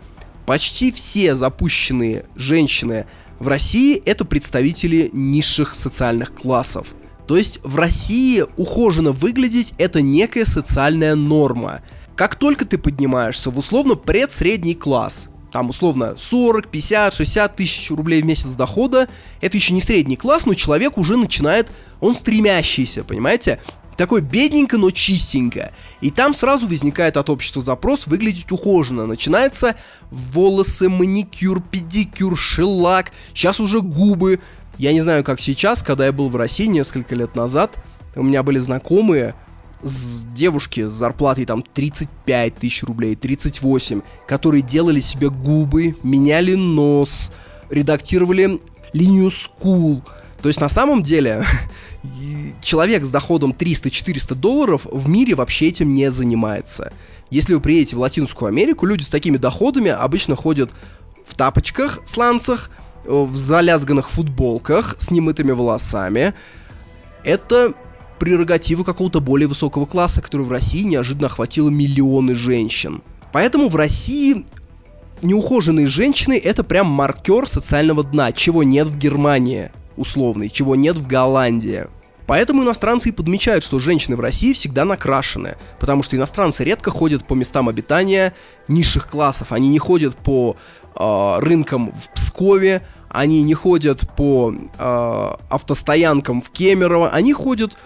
Почти 0.46 0.92
все 0.92 1.34
запущенные 1.34 2.26
женщины 2.36 3.06
в 3.38 3.48
России 3.48 3.96
это 4.04 4.24
представители 4.24 5.10
низших 5.12 5.74
социальных 5.74 6.34
классов. 6.34 6.88
То 7.26 7.36
есть 7.36 7.60
в 7.64 7.76
России 7.76 8.44
ухоженно 8.56 9.12
выглядеть 9.12 9.74
это 9.78 10.00
некая 10.00 10.44
социальная 10.44 11.14
норма. 11.14 11.82
Как 12.14 12.36
только 12.36 12.64
ты 12.64 12.78
поднимаешься 12.78 13.50
в 13.50 13.58
условно 13.58 13.94
предсредний 13.94 14.74
класс, 14.74 15.28
там 15.56 15.70
условно 15.70 16.16
40, 16.18 16.68
50, 16.68 17.14
60 17.14 17.56
тысяч 17.56 17.90
рублей 17.90 18.20
в 18.20 18.26
месяц 18.26 18.50
дохода, 18.50 19.08
это 19.40 19.56
еще 19.56 19.72
не 19.72 19.80
средний 19.80 20.16
класс, 20.16 20.44
но 20.44 20.52
человек 20.52 20.98
уже 20.98 21.16
начинает, 21.16 21.68
он 21.98 22.14
стремящийся, 22.14 23.04
понимаете? 23.04 23.62
Такой 23.96 24.20
бедненько, 24.20 24.76
но 24.76 24.90
чистенько. 24.90 25.72
И 26.02 26.10
там 26.10 26.34
сразу 26.34 26.66
возникает 26.68 27.16
от 27.16 27.30
общества 27.30 27.62
запрос 27.62 28.06
выглядеть 28.06 28.52
ухоженно. 28.52 29.06
Начинается 29.06 29.76
волосы, 30.10 30.90
маникюр, 30.90 31.62
педикюр, 31.62 32.36
шелак, 32.36 33.12
сейчас 33.32 33.58
уже 33.58 33.80
губы. 33.80 34.40
Я 34.76 34.92
не 34.92 35.00
знаю, 35.00 35.24
как 35.24 35.40
сейчас, 35.40 35.82
когда 35.82 36.04
я 36.04 36.12
был 36.12 36.28
в 36.28 36.36
России 36.36 36.66
несколько 36.66 37.14
лет 37.14 37.34
назад, 37.34 37.82
у 38.14 38.22
меня 38.22 38.42
были 38.42 38.58
знакомые, 38.58 39.34
с 39.82 40.24
девушки 40.26 40.86
с 40.86 40.90
зарплатой 40.90 41.44
там 41.44 41.62
35 41.62 42.54
тысяч 42.56 42.82
рублей, 42.82 43.14
38, 43.14 44.02
которые 44.26 44.62
делали 44.62 45.00
себе 45.00 45.30
губы, 45.30 45.96
меняли 46.02 46.54
нос, 46.54 47.32
редактировали 47.70 48.60
линию 48.92 49.30
скул. 49.30 50.02
То 50.42 50.48
есть 50.48 50.60
на 50.60 50.68
самом 50.68 51.02
деле 51.02 51.44
человек 52.62 53.04
с 53.04 53.10
доходом 53.10 53.52
300-400 53.52 54.34
долларов 54.34 54.86
в 54.90 55.08
мире 55.08 55.34
вообще 55.34 55.68
этим 55.68 55.90
не 55.90 56.10
занимается. 56.10 56.92
Если 57.30 57.54
вы 57.54 57.60
приедете 57.60 57.96
в 57.96 58.00
Латинскую 58.00 58.48
Америку, 58.48 58.86
люди 58.86 59.02
с 59.02 59.08
такими 59.08 59.36
доходами 59.36 59.90
обычно 59.90 60.36
ходят 60.36 60.70
в 61.26 61.34
тапочках, 61.34 62.00
сланцах, 62.06 62.70
в 63.04 63.36
залязганных 63.36 64.10
футболках 64.10 64.96
с 64.98 65.10
немытыми 65.10 65.52
волосами. 65.52 66.34
Это 67.24 67.74
прерогатива 68.18 68.84
какого-то 68.84 69.20
более 69.20 69.48
высокого 69.48 69.86
класса, 69.86 70.22
который 70.22 70.46
в 70.46 70.52
России 70.52 70.82
неожиданно 70.82 71.26
охватило 71.26 71.68
миллионы 71.68 72.34
женщин. 72.34 73.02
Поэтому 73.32 73.68
в 73.68 73.76
России 73.76 74.46
неухоженные 75.22 75.86
женщины 75.86 76.38
это 76.42 76.64
прям 76.64 76.86
маркер 76.86 77.48
социального 77.48 78.04
дна, 78.04 78.32
чего 78.32 78.62
нет 78.62 78.88
в 78.88 78.98
Германии 78.98 79.70
условный, 79.96 80.48
чего 80.48 80.74
нет 80.74 80.96
в 80.96 81.06
Голландии. 81.06 81.86
Поэтому 82.26 82.64
иностранцы 82.64 83.10
и 83.10 83.12
подмечают, 83.12 83.62
что 83.62 83.78
женщины 83.78 84.16
в 84.16 84.20
России 84.20 84.52
всегда 84.52 84.84
накрашены, 84.84 85.56
потому 85.78 86.02
что 86.02 86.16
иностранцы 86.16 86.64
редко 86.64 86.90
ходят 86.90 87.26
по 87.26 87.34
местам 87.34 87.68
обитания 87.68 88.34
низших 88.68 89.08
классов, 89.08 89.52
они 89.52 89.68
не 89.68 89.78
ходят 89.78 90.16
по 90.16 90.56
э, 90.96 91.36
рынкам 91.38 91.92
в 91.92 92.12
Пскове, 92.14 92.82
они 93.08 93.42
не 93.42 93.54
ходят 93.54 94.08
по 94.16 94.52
э, 94.52 95.28
автостоянкам 95.48 96.42
в 96.42 96.50
Кемерово, 96.50 97.10
они 97.10 97.32
ходят 97.32 97.78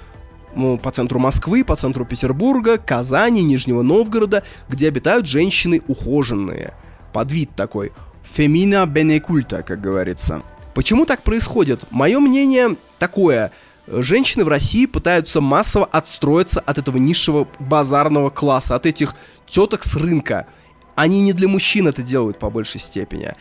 по 0.82 0.90
центру 0.90 1.18
Москвы, 1.18 1.64
по 1.64 1.76
центру 1.76 2.04
Петербурга, 2.04 2.78
Казани, 2.78 3.42
Нижнего 3.42 3.82
Новгорода, 3.82 4.42
где 4.68 4.88
обитают 4.88 5.26
женщины 5.26 5.82
ухоженные. 5.86 6.74
Под 7.12 7.32
вид 7.32 7.50
такой. 7.56 7.92
Фемина 8.22 8.86
бенекульта, 8.86 9.62
как 9.62 9.80
говорится. 9.80 10.42
Почему 10.74 11.06
так 11.06 11.22
происходит? 11.22 11.84
Мое 11.90 12.20
мнение 12.20 12.76
такое. 12.98 13.52
Женщины 13.86 14.44
в 14.44 14.48
России 14.48 14.86
пытаются 14.86 15.40
массово 15.40 15.86
отстроиться 15.86 16.60
от 16.60 16.78
этого 16.78 16.96
низшего 16.96 17.48
базарного 17.58 18.30
класса, 18.30 18.76
от 18.76 18.86
этих 18.86 19.14
теток 19.46 19.84
с 19.84 19.96
рынка. 19.96 20.46
Они 20.94 21.22
не 21.22 21.32
для 21.32 21.48
мужчин 21.48 21.88
это 21.88 22.02
делают 22.02 22.38
по 22.38 22.50
большей 22.50 22.80
степени 22.80 23.34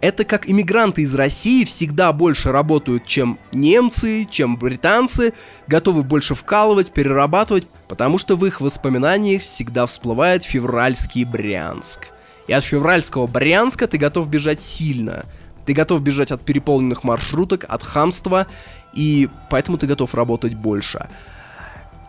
это 0.00 0.24
как 0.24 0.48
иммигранты 0.48 1.02
из 1.02 1.14
России 1.14 1.64
всегда 1.64 2.12
больше 2.12 2.52
работают, 2.52 3.04
чем 3.04 3.38
немцы, 3.52 4.26
чем 4.30 4.56
британцы, 4.56 5.32
готовы 5.66 6.02
больше 6.02 6.34
вкалывать, 6.34 6.92
перерабатывать, 6.92 7.66
потому 7.88 8.18
что 8.18 8.36
в 8.36 8.44
их 8.44 8.60
воспоминаниях 8.60 9.42
всегда 9.42 9.86
всплывает 9.86 10.44
февральский 10.44 11.24
Брянск. 11.24 12.08
И 12.46 12.52
от 12.52 12.64
февральского 12.64 13.26
Брянска 13.26 13.86
ты 13.86 13.98
готов 13.98 14.28
бежать 14.28 14.60
сильно. 14.60 15.24
Ты 15.64 15.72
готов 15.72 16.00
бежать 16.02 16.30
от 16.30 16.42
переполненных 16.42 17.02
маршруток, 17.02 17.64
от 17.68 17.82
хамства, 17.82 18.46
и 18.94 19.28
поэтому 19.50 19.78
ты 19.78 19.86
готов 19.86 20.14
работать 20.14 20.54
больше. 20.54 21.08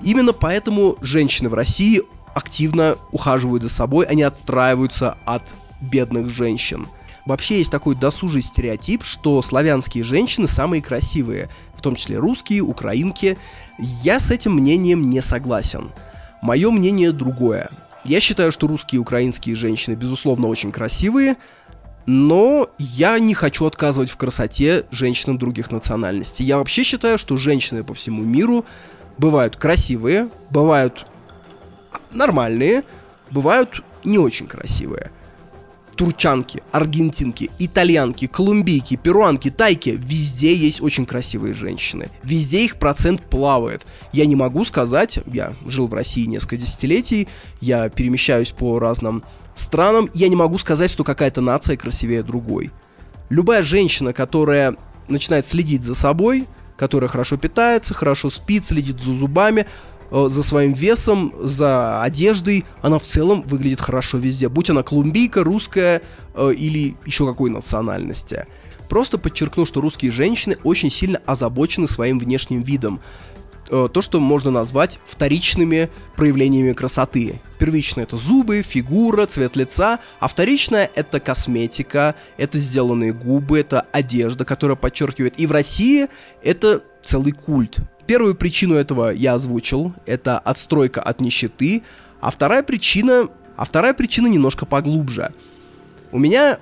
Именно 0.02 0.34
поэтому 0.34 0.98
женщины 1.02 1.50
в 1.50 1.56
России 1.56 2.04
активно 2.36 2.98
ухаживают 3.12 3.64
за 3.64 3.70
собой, 3.70 4.06
они 4.06 4.22
отстраиваются 4.22 5.18
от 5.26 5.54
бедных 5.82 6.30
женщин– 6.30 6.86
Вообще 7.28 7.58
есть 7.58 7.72
такой 7.72 7.94
досужий 7.96 8.42
стереотип, 8.42 9.04
что 9.04 9.42
славянские 9.42 10.06
женщины 10.06 10.48
самые 10.48 10.82
красивые, 10.82 11.50
в 11.76 11.82
том 11.82 11.98
числе 11.98 12.20
русские, 12.20 12.62
украинки. 12.62 13.38
Я 13.78 14.22
с 14.22 14.32
этим 14.32 14.54
мнением 14.54 15.10
не 15.10 15.22
согласен. 15.22 15.92
Мое 16.42 16.72
мнение 16.72 17.12
другое. 17.12 17.70
Я 18.06 18.22
считаю, 18.22 18.54
что 18.54 18.68
русские 18.68 19.00
и 19.00 19.02
украинские 19.02 19.58
женщины, 19.58 19.96
безусловно, 19.96 20.48
очень 20.48 20.72
красивые, 20.72 21.36
но 22.06 22.70
я 22.78 23.20
не 23.20 23.34
хочу 23.34 23.66
отказывать 23.66 24.10
в 24.10 24.16
красоте 24.16 24.86
женщинам 24.92 25.38
других 25.38 25.70
национальностей. 25.70 26.46
Я 26.46 26.60
вообще 26.60 26.84
считаю, 26.84 27.18
что 27.18 27.36
женщины 27.36 27.84
по 27.84 27.94
всему 27.94 28.24
миру 28.24 28.64
бывают 29.18 29.58
красивые, 29.58 30.30
бывают 30.50 31.06
нормальные, 32.10 32.86
бывают 33.32 33.84
не 34.06 34.18
очень 34.18 34.48
красивые 34.48 35.12
турчанки, 35.98 36.62
аргентинки, 36.72 37.50
итальянки, 37.60 38.28
колумбийки, 38.28 38.96
перуанки, 38.96 39.50
тайки, 39.50 40.00
везде 40.00 40.56
есть 40.56 40.80
очень 40.80 41.06
красивые 41.06 41.54
женщины. 41.54 42.10
Везде 42.24 42.64
их 42.64 42.78
процент 42.78 43.22
плавает. 43.24 43.86
Я 44.14 44.26
не 44.28 44.36
могу 44.36 44.64
сказать, 44.64 45.20
я 45.26 45.56
жил 45.66 45.88
в 45.88 45.94
России 45.94 46.26
несколько 46.26 46.58
десятилетий, 46.58 47.28
я 47.60 47.90
перемещаюсь 47.90 48.52
по 48.52 48.80
разным 48.80 49.24
странам, 49.56 50.10
я 50.14 50.30
не 50.30 50.36
могу 50.36 50.58
сказать, 50.60 50.92
что 50.92 51.04
какая-то 51.04 51.42
нация 51.42 51.76
красивее 51.76 52.24
другой. 52.24 52.72
Любая 53.30 53.64
женщина, 53.64 54.14
которая 54.14 54.76
начинает 55.08 55.46
следить 55.46 55.84
за 55.84 55.96
собой, 55.96 56.46
которая 56.78 57.10
хорошо 57.10 57.38
питается, 57.38 57.94
хорошо 57.94 58.30
спит, 58.30 58.66
следит 58.66 59.02
за 59.02 59.14
зубами, 59.14 59.66
за 60.12 60.44
своим 60.44 60.74
весом, 60.74 61.34
за 61.42 62.02
одеждой, 62.02 62.66
она 62.82 63.00
в 63.00 63.04
целом 63.04 63.42
выглядит 63.44 63.82
хорошо 63.82 64.18
везде, 64.18 64.50
будь 64.50 64.70
она 64.70 64.84
колумбийка, 64.84 65.44
русская 65.44 66.02
э, 66.34 66.54
или 66.54 66.96
еще 67.06 67.26
какой 67.28 67.50
национальности. 67.50 68.46
Просто 68.90 69.18
подчеркну, 69.18 69.66
что 69.66 69.82
русские 69.82 70.12
женщины 70.12 70.58
очень 70.64 70.90
сильно 70.90 71.22
озабочены 71.26 71.88
своим 71.88 72.20
внешним 72.20 72.62
видом. 72.62 73.02
Э, 73.70 73.90
то, 73.92 74.02
что 74.02 74.20
можно 74.20 74.50
назвать 74.50 75.00
вторичными 75.06 75.90
проявлениями 76.16 76.72
красоты. 76.72 77.42
Первичное 77.60 78.06
это 78.06 78.16
зубы, 78.16 78.62
фигура, 78.62 79.26
цвет 79.26 79.56
лица, 79.56 80.00
а 80.20 80.28
вторичное 80.28 80.90
это 80.96 81.20
косметика, 81.20 82.16
это 82.38 82.58
сделанные 82.60 83.14
губы, 83.14 83.60
это 83.60 83.82
одежда, 83.92 84.46
которая 84.46 84.78
подчеркивает. 84.78 85.38
И 85.38 85.48
в 85.48 85.52
России 85.52 86.08
это 86.44 86.82
целый 87.04 87.34
культ 87.34 87.80
Первую 88.08 88.36
причину 88.36 88.76
этого 88.76 89.10
я 89.10 89.34
озвучил, 89.34 89.94
это 90.06 90.40
отстройка 90.40 91.02
от 91.02 91.20
нищеты, 91.20 91.84
а 92.22 92.32
вторая 92.32 92.64
причина, 92.64 93.28
а 93.58 93.66
вторая 93.66 93.94
причина 93.94 94.28
немножко 94.28 94.66
поглубже. 94.66 95.34
У 96.14 96.18
меня 96.18 96.60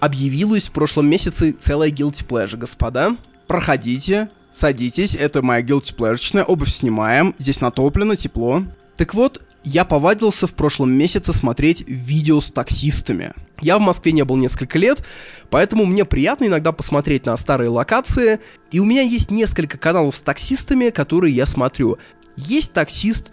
объявилась 0.00 0.68
в 0.68 0.72
прошлом 0.72 1.08
месяце 1.08 1.52
целая 1.52 1.90
guilty 1.90 2.26
pleasure, 2.26 2.56
господа. 2.56 3.16
Проходите, 3.46 4.30
садитесь, 4.52 5.14
это 5.14 5.42
моя 5.42 5.62
guilty 5.62 5.94
pleasure, 5.94 6.42
обувь 6.42 6.72
снимаем, 6.72 7.34
здесь 7.38 7.60
натоплено, 7.60 8.16
тепло. 8.16 8.62
Так 8.96 9.12
вот, 9.12 9.42
я 9.64 9.84
повадился 9.84 10.46
в 10.46 10.54
прошлом 10.54 10.92
месяце 10.92 11.34
смотреть 11.34 11.84
видео 11.86 12.40
с 12.40 12.50
таксистами. 12.50 13.34
Я 13.60 13.78
в 13.78 13.80
Москве 13.80 14.12
не 14.12 14.24
был 14.24 14.36
несколько 14.36 14.78
лет, 14.78 15.02
поэтому 15.50 15.86
мне 15.86 16.04
приятно 16.04 16.44
иногда 16.44 16.72
посмотреть 16.72 17.24
на 17.26 17.36
старые 17.36 17.70
локации. 17.70 18.40
И 18.70 18.80
у 18.80 18.84
меня 18.84 19.02
есть 19.02 19.30
несколько 19.30 19.78
каналов 19.78 20.16
с 20.16 20.22
таксистами, 20.22 20.90
которые 20.90 21.34
я 21.34 21.46
смотрю. 21.46 21.98
Есть 22.36 22.72
таксист 22.72 23.32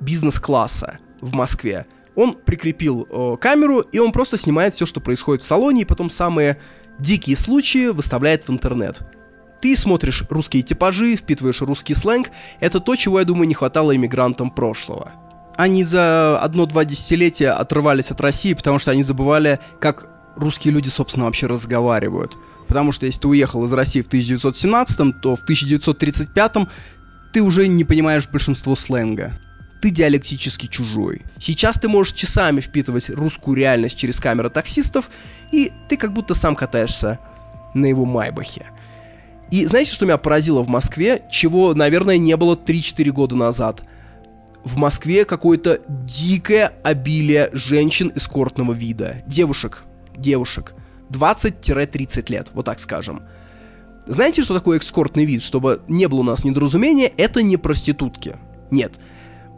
бизнес-класса 0.00 0.98
в 1.20 1.32
Москве. 1.34 1.86
Он 2.16 2.34
прикрепил 2.34 3.06
э, 3.08 3.36
камеру, 3.40 3.80
и 3.80 3.98
он 4.00 4.10
просто 4.10 4.36
снимает 4.36 4.74
все, 4.74 4.86
что 4.86 5.00
происходит 5.00 5.42
в 5.42 5.46
салоне, 5.46 5.82
и 5.82 5.84
потом 5.84 6.10
самые 6.10 6.58
дикие 6.98 7.36
случаи 7.36 7.88
выставляет 7.88 8.48
в 8.48 8.50
интернет. 8.50 9.00
Ты 9.62 9.76
смотришь 9.76 10.24
русские 10.28 10.62
типажи, 10.62 11.14
впитываешь 11.14 11.60
русский 11.60 11.94
сленг. 11.94 12.30
Это 12.58 12.80
то, 12.80 12.96
чего, 12.96 13.20
я 13.20 13.24
думаю, 13.24 13.46
не 13.46 13.54
хватало 13.54 13.94
иммигрантам 13.94 14.50
прошлого 14.50 15.29
они 15.60 15.84
за 15.84 16.38
одно-два 16.40 16.86
десятилетия 16.86 17.50
отрывались 17.50 18.10
от 18.10 18.20
России, 18.20 18.54
потому 18.54 18.78
что 18.78 18.92
они 18.92 19.02
забывали, 19.02 19.60
как 19.78 20.06
русские 20.34 20.72
люди, 20.72 20.88
собственно, 20.88 21.26
вообще 21.26 21.46
разговаривают. 21.46 22.38
Потому 22.66 22.92
что 22.92 23.04
если 23.04 23.20
ты 23.20 23.28
уехал 23.28 23.64
из 23.64 23.72
России 23.72 24.00
в 24.00 24.06
1917, 24.06 25.20
то 25.20 25.36
в 25.36 25.42
1935 25.42 26.52
ты 27.32 27.42
уже 27.42 27.68
не 27.68 27.84
понимаешь 27.84 28.26
большинство 28.28 28.74
сленга. 28.74 29.38
Ты 29.82 29.90
диалектически 29.90 30.66
чужой. 30.66 31.22
Сейчас 31.38 31.78
ты 31.78 31.88
можешь 31.88 32.14
часами 32.14 32.60
впитывать 32.60 33.10
русскую 33.10 33.54
реальность 33.54 33.98
через 33.98 34.18
камеры 34.18 34.48
таксистов, 34.48 35.10
и 35.52 35.72
ты 35.88 35.98
как 35.98 36.14
будто 36.14 36.34
сам 36.34 36.56
катаешься 36.56 37.18
на 37.74 37.84
его 37.84 38.06
майбахе. 38.06 38.66
И 39.50 39.66
знаете, 39.66 39.92
что 39.92 40.06
меня 40.06 40.16
поразило 40.16 40.62
в 40.62 40.68
Москве, 40.68 41.22
чего, 41.30 41.74
наверное, 41.74 42.16
не 42.16 42.36
было 42.36 42.56
3-4 42.56 43.10
года 43.10 43.36
назад? 43.36 43.82
В 44.64 44.76
Москве 44.76 45.24
какое-то 45.24 45.80
дикое 45.88 46.72
обилие 46.82 47.50
женщин 47.52 48.12
эскортного 48.14 48.72
вида. 48.72 49.22
Девушек. 49.26 49.84
Девушек. 50.16 50.74
20-30 51.10 52.30
лет, 52.30 52.48
вот 52.52 52.66
так 52.66 52.80
скажем. 52.80 53.22
Знаете, 54.06 54.42
что 54.42 54.54
такое 54.54 54.78
эскортный 54.78 55.24
вид? 55.24 55.42
Чтобы 55.42 55.82
не 55.88 56.08
было 56.08 56.20
у 56.20 56.24
нас 56.24 56.44
недоразумения, 56.44 57.12
это 57.16 57.42
не 57.42 57.56
проститутки. 57.56 58.36
Нет. 58.70 58.98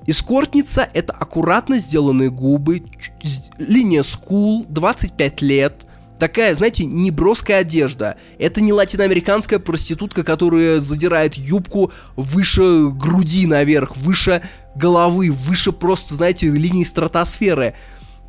Эскортница— 0.06 0.88
это 0.94 1.12
аккуратно 1.12 1.78
сделанные 1.78 2.30
губы, 2.30 2.82
линия 3.58 4.02
скул, 4.02 4.66
25 4.68 5.42
лет, 5.42 5.86
такая, 6.22 6.54
знаете, 6.54 6.84
неброская 6.84 7.58
одежда. 7.62 8.16
Это 8.38 8.60
не 8.60 8.72
латиноамериканская 8.72 9.58
проститутка, 9.58 10.22
которая 10.22 10.78
задирает 10.78 11.34
юбку 11.34 11.90
выше 12.14 12.90
груди 12.90 13.48
наверх, 13.48 13.96
выше 13.96 14.40
головы, 14.76 15.32
выше 15.32 15.72
просто, 15.72 16.14
знаете, 16.14 16.46
линии 16.46 16.84
стратосферы, 16.84 17.74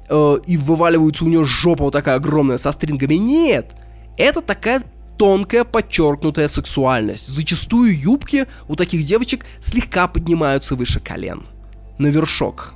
э, 0.10 0.38
и 0.48 0.58
вываливается 0.58 1.24
у 1.24 1.28
нее 1.28 1.46
жопа 1.46 1.84
вот 1.84 1.94
такая 1.94 2.16
огромная 2.16 2.58
со 2.58 2.72
стрингами. 2.72 3.14
Нет! 3.14 3.76
Это 4.18 4.42
такая 4.42 4.82
тонкая 5.20 5.64
подчеркнутая 5.64 6.48
сексуальность. 6.48 7.28
Зачастую 7.28 7.96
юбки 7.96 8.48
у 8.68 8.76
таких 8.76 9.06
девочек 9.06 9.46
слегка 9.62 10.08
поднимаются 10.08 10.74
выше 10.74 11.00
колен. 11.00 11.44
На 12.00 12.08
вершок. 12.08 12.74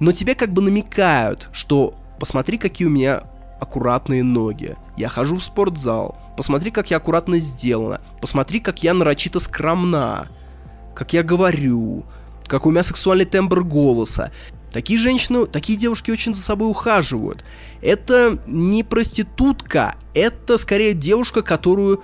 Но 0.00 0.10
тебе 0.10 0.34
как 0.34 0.52
бы 0.52 0.60
намекают, 0.60 1.50
что 1.52 1.94
посмотри, 2.18 2.58
какие 2.58 2.88
у 2.88 2.90
меня 2.90 3.22
аккуратные 3.60 4.22
ноги. 4.22 4.76
Я 4.96 5.08
хожу 5.08 5.36
в 5.36 5.44
спортзал. 5.44 6.18
Посмотри, 6.36 6.70
как 6.70 6.90
я 6.90 6.96
аккуратно 6.96 7.38
сделана. 7.38 8.00
Посмотри, 8.20 8.60
как 8.60 8.82
я 8.82 8.94
нарочито 8.94 9.40
скромна. 9.40 10.28
Как 10.94 11.12
я 11.12 11.22
говорю 11.22 12.04
как 12.50 12.66
у 12.66 12.70
меня 12.72 12.82
сексуальный 12.82 13.24
тембр 13.24 13.62
голоса. 13.62 14.32
Такие 14.72 14.98
женщины, 14.98 15.46
такие 15.46 15.78
девушки 15.78 16.10
очень 16.10 16.34
за 16.34 16.42
собой 16.42 16.68
ухаживают. 16.68 17.44
Это 17.80 18.38
не 18.46 18.82
проститутка, 18.82 19.94
это 20.14 20.58
скорее 20.58 20.94
девушка, 20.94 21.42
которую 21.42 22.02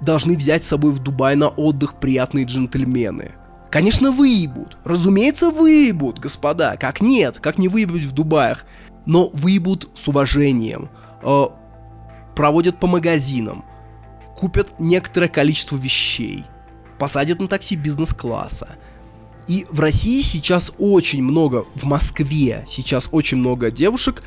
должны 0.00 0.36
взять 0.36 0.64
с 0.64 0.68
собой 0.68 0.92
в 0.92 0.98
Дубай 0.98 1.36
на 1.36 1.48
отдых 1.48 2.00
приятные 2.00 2.46
джентльмены. 2.46 3.32
Конечно, 3.70 4.12
выебут. 4.12 4.78
Разумеется, 4.84 5.50
выебут, 5.50 6.18
господа. 6.18 6.76
Как 6.80 7.02
нет? 7.02 7.38
Как 7.40 7.58
не 7.58 7.68
выебуть 7.68 8.04
в 8.04 8.12
Дубаях? 8.12 8.64
Но 9.06 9.28
выебут 9.28 9.88
с 9.94 10.08
уважением. 10.08 10.90
Э, 11.22 11.46
проводят 12.34 12.78
по 12.78 12.86
магазинам. 12.86 13.64
Купят 14.36 14.78
некоторое 14.78 15.28
количество 15.28 15.76
вещей. 15.76 16.44
Посадят 16.98 17.40
на 17.40 17.48
такси 17.48 17.76
бизнес-класса. 17.76 18.68
И 19.48 19.66
в 19.70 19.80
России 19.80 20.22
сейчас 20.22 20.72
очень 20.78 21.22
много, 21.22 21.66
в 21.76 21.84
Москве 21.84 22.64
сейчас 22.66 23.08
очень 23.12 23.38
много 23.38 23.70
девушек 23.70 24.22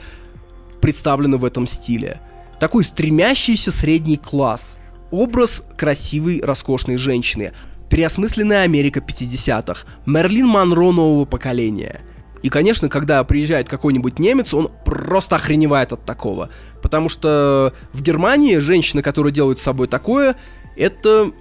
представлены 0.81 1.37
в 1.37 1.45
этом 1.45 1.67
стиле. 1.67 2.21
Такой 2.59 2.83
стремящийся 2.83 3.71
средний 3.71 4.17
класс. 4.17 4.77
Образ 5.11 5.63
красивой, 5.77 6.41
роскошной 6.41 6.97
женщины. 6.97 7.51
Переосмысленная 7.89 8.63
Америка 8.63 8.99
50-х. 8.99 9.87
Мерлин 10.05 10.47
Монро 10.47 10.91
нового 10.91 11.25
поколения. 11.25 12.01
И, 12.41 12.49
конечно, 12.49 12.89
когда 12.89 13.23
приезжает 13.23 13.67
какой-нибудь 13.67 14.19
немец, 14.19 14.53
он 14.53 14.71
просто 14.85 15.35
охреневает 15.35 15.93
от 15.93 16.05
такого. 16.05 16.49
Потому 16.81 17.09
что 17.09 17.73
в 17.93 18.01
Германии 18.01 18.57
женщины, 18.57 19.01
которые 19.01 19.33
делают 19.33 19.59
с 19.59 19.63
собой 19.63 19.87
такое, 19.87 20.35
это 20.77 21.31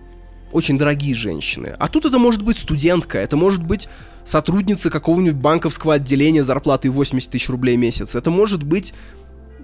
очень 0.53 0.79
дорогие 0.79 1.15
женщины. 1.15 1.75
А 1.79 1.89
тут 1.89 2.05
это 2.05 2.19
может 2.19 2.43
быть 2.43 2.59
студентка, 2.59 3.19
это 3.19 3.37
может 3.37 3.63
быть 3.63 3.89
сотрудница 4.25 4.91
какого-нибудь 4.91 5.41
банковского 5.41 5.95
отделения 5.95 6.45
зарплатой 6.45 6.91
80 6.91 7.31
тысяч 7.31 7.49
рублей 7.49 7.77
в 7.77 7.81
месяц. 7.81 8.15
Это 8.15 8.31
может 8.31 8.63
быть 8.63 8.93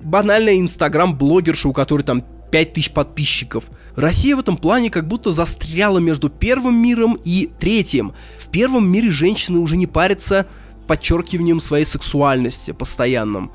банальная 0.03 0.61
инстаграм-блогерша, 0.61 1.69
у 1.69 1.73
которой 1.73 2.03
там 2.03 2.25
5000 2.51 2.93
подписчиков. 2.93 3.65
Россия 3.97 4.37
в 4.37 4.41
этом 4.41 4.57
плане 4.57 4.91
как 4.91 5.09
будто 5.09 5.33
застряла 5.33 5.99
между 5.99 6.29
первым 6.29 6.77
миром 6.77 7.19
и 7.25 7.51
третьим. 7.59 8.13
В 8.39 8.49
первом 8.49 8.87
мире 8.89 9.11
женщины 9.11 9.59
уже 9.59 9.77
не 9.77 9.87
парятся 9.87 10.47
подчеркиванием 10.85 11.61
своей 11.61 11.87
сексуальности 11.87 12.73
постоянным. 12.73 13.53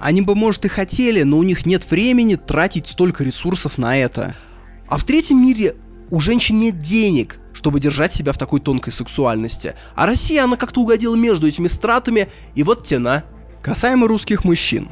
Они 0.00 0.22
бы, 0.22 0.34
может, 0.34 0.64
и 0.64 0.68
хотели, 0.68 1.22
но 1.22 1.38
у 1.38 1.42
них 1.42 1.66
нет 1.66 1.88
времени 1.90 2.36
тратить 2.36 2.88
столько 2.88 3.22
ресурсов 3.22 3.76
на 3.78 3.96
это. 3.96 4.34
А 4.88 4.98
в 4.98 5.04
третьем 5.04 5.42
мире 5.42 5.76
у 6.10 6.20
женщин 6.20 6.58
нет 6.58 6.78
денег, 6.78 7.38
чтобы 7.52 7.80
держать 7.80 8.12
себя 8.12 8.32
в 8.32 8.38
такой 8.38 8.60
тонкой 8.60 8.92
сексуальности. 8.92 9.74
А 9.94 10.06
Россия, 10.06 10.44
она 10.44 10.56
как-то 10.56 10.80
угодила 10.80 11.14
между 11.14 11.46
этими 11.46 11.68
стратами, 11.68 12.28
и 12.54 12.62
вот 12.62 12.84
тена. 12.84 13.24
Касаемо 13.62 14.08
русских 14.08 14.44
мужчин. 14.44 14.88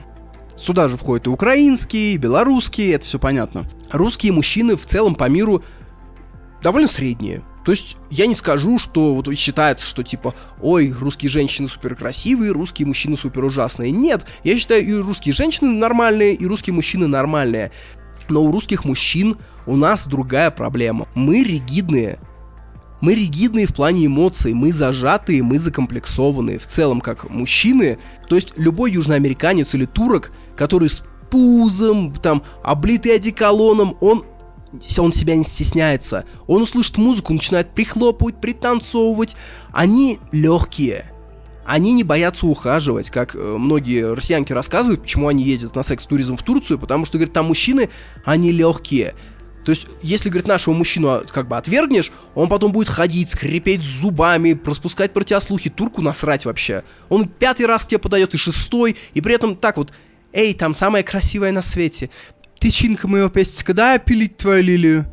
Сюда 0.57 0.88
же 0.88 0.96
входят 0.96 1.27
и 1.27 1.31
украинские, 1.31 2.14
и 2.14 2.18
белорусские, 2.18 2.92
это 2.92 3.07
все 3.07 3.18
понятно. 3.18 3.64
Русские 3.90 4.33
мужчины 4.33 4.77
в 4.77 4.85
целом 4.85 5.14
по 5.14 5.29
миру 5.29 5.62
довольно 6.62 6.88
средние. 6.88 7.42
То 7.64 7.73
есть 7.73 7.97
я 8.11 8.27
не 8.27 8.35
скажу, 8.35 8.79
что 8.79 9.14
вот 9.14 9.35
считается, 9.37 9.87
что 9.87 10.03
типа, 10.03 10.35
ой, 10.61 10.94
русские 10.99 11.31
женщины 11.31 11.68
супер 11.68 11.94
красивые, 11.94 12.53
русские 12.53 12.87
мужчины 12.87 13.16
супер 13.16 13.44
ужасные. 13.44 13.90
Нет, 13.90 14.25
я 14.44 14.59
считаю 14.59 14.87
и 14.87 14.94
русские 14.94 15.35
женщины 15.35 15.71
нормальные, 15.73 16.35
и 16.35 16.47
русские 16.47 16.75
мужчины 16.75 17.07
нормальные. 17.07 17.71
Но 18.29 18.42
у 18.42 18.51
русских 18.51 18.85
мужчин 18.85 19.37
у 19.66 19.77
нас 19.77 20.07
другая 20.07 20.51
проблема. 20.51 21.09
Мы 21.14 21.42
ригидные. 21.44 22.18
Мы 23.01 23.14
ригидные 23.14 23.66
в 23.66 23.75
плане 23.75 24.07
эмоций, 24.07 24.55
мы 24.55 24.73
зажатые, 24.73 25.42
мы 25.42 25.59
закомплексованные. 25.59 26.59
В 26.59 26.66
целом, 26.66 27.01
как 27.01 27.31
мужчины, 27.31 27.99
то 28.29 28.35
есть 28.35 28.55
любой 28.57 28.92
южноамериканец 28.92 29.75
или 29.75 29.85
турок, 29.85 30.33
который 30.57 30.88
с 30.88 31.03
пузом, 31.31 32.12
там, 32.14 32.42
облитый 32.64 33.14
одеколоном, 33.14 33.97
он 34.01 34.25
он 34.99 35.13
себя 35.13 35.37
не 35.37 35.45
стесняется. 35.45 36.25
Он 36.47 36.63
услышит 36.63 36.99
музыку, 36.99 37.33
начинает 37.33 37.71
прихлопывать, 37.71 38.41
пританцовывать. 38.41 39.37
Они 39.73 40.19
легкие. 40.33 41.13
Они 41.65 41.93
не 41.93 42.03
боятся 42.03 42.47
ухаживать, 42.47 43.11
как 43.11 43.35
э, 43.35 43.39
многие 43.39 44.15
россиянки 44.15 44.55
рассказывают, 44.55 45.03
почему 45.03 45.29
они 45.29 45.45
ездят 45.45 45.77
на 45.77 45.83
секс-туризм 45.83 46.37
в 46.37 46.43
Турцию, 46.43 46.79
потому 46.79 47.05
что, 47.05 47.19
говорят, 47.19 47.35
там 47.35 47.47
мужчины, 47.47 47.91
они 48.25 48.53
легкие. 48.53 49.15
То 49.67 49.73
есть, 49.73 49.87
если, 50.01 50.31
говорит, 50.31 50.49
нашего 50.49 50.73
мужчину 50.73 51.09
а, 51.09 51.25
как 51.31 51.47
бы 51.47 51.59
отвергнешь, 51.59 52.11
он 52.35 52.49
потом 52.49 52.73
будет 52.73 52.89
ходить, 52.89 53.29
скрипеть 53.29 53.83
зубами, 53.83 54.59
распускать 54.65 55.13
про 55.13 55.25
тебя 55.25 55.43
слухи, 55.43 55.69
турку 55.69 56.01
насрать 56.01 56.47
вообще. 56.47 56.85
Он 57.11 57.29
пятый 57.29 57.67
раз 57.67 57.85
к 57.85 57.89
тебе 57.89 57.99
подает, 57.99 58.33
и 58.33 58.39
шестой, 58.39 58.97
и 59.13 59.21
при 59.21 59.35
этом 59.35 59.55
так 59.55 59.77
вот, 59.77 59.93
эй, 60.33 60.55
там 60.55 60.75
самая 60.75 61.03
красивая 61.03 61.53
на 61.53 61.61
свете, 61.61 62.09
тычинка 62.59 63.09
моего 63.09 63.29
пестика, 63.29 63.75
дай 63.75 63.99
пилить 63.99 64.37
твою 64.37 64.62
лилию. 64.62 65.07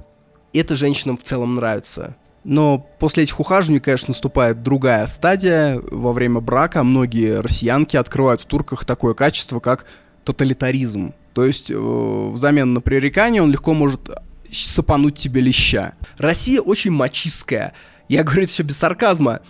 Это 0.54 0.76
женщинам 0.76 1.18
в 1.18 1.24
целом 1.24 1.56
нравится. 1.56 2.16
Но 2.44 2.78
после 3.00 3.24
этих 3.24 3.40
ухаживаний, 3.40 3.82
конечно, 3.82 4.10
наступает 4.10 4.62
другая 4.62 5.08
стадия. 5.08 5.82
Во 5.90 6.14
время 6.14 6.40
брака 6.42 6.84
многие 6.84 7.42
россиянки 7.42 7.98
открывают 7.98 8.42
в 8.42 8.46
турках 8.46 8.86
такое 8.86 9.16
качество, 9.16 9.60
как 9.60 9.86
тоталитаризм. 10.24 11.14
То 11.34 11.44
есть 11.44 11.72
э, 11.72 11.76
взамен 11.76 12.74
на 12.74 12.82
пререкание 12.82 13.42
он 13.42 13.52
легко 13.52 13.74
может 13.74 14.10
сапануть 14.52 15.18
тебе 15.18 15.42
леща. 15.42 15.94
Россия 16.18 16.62
очень 16.62 16.92
мачистская. 16.92 17.74
Я 18.08 18.24
говорю 18.24 18.44
это 18.44 18.52
все 18.52 18.64
без 18.64 18.78
сарказма. 18.78 19.42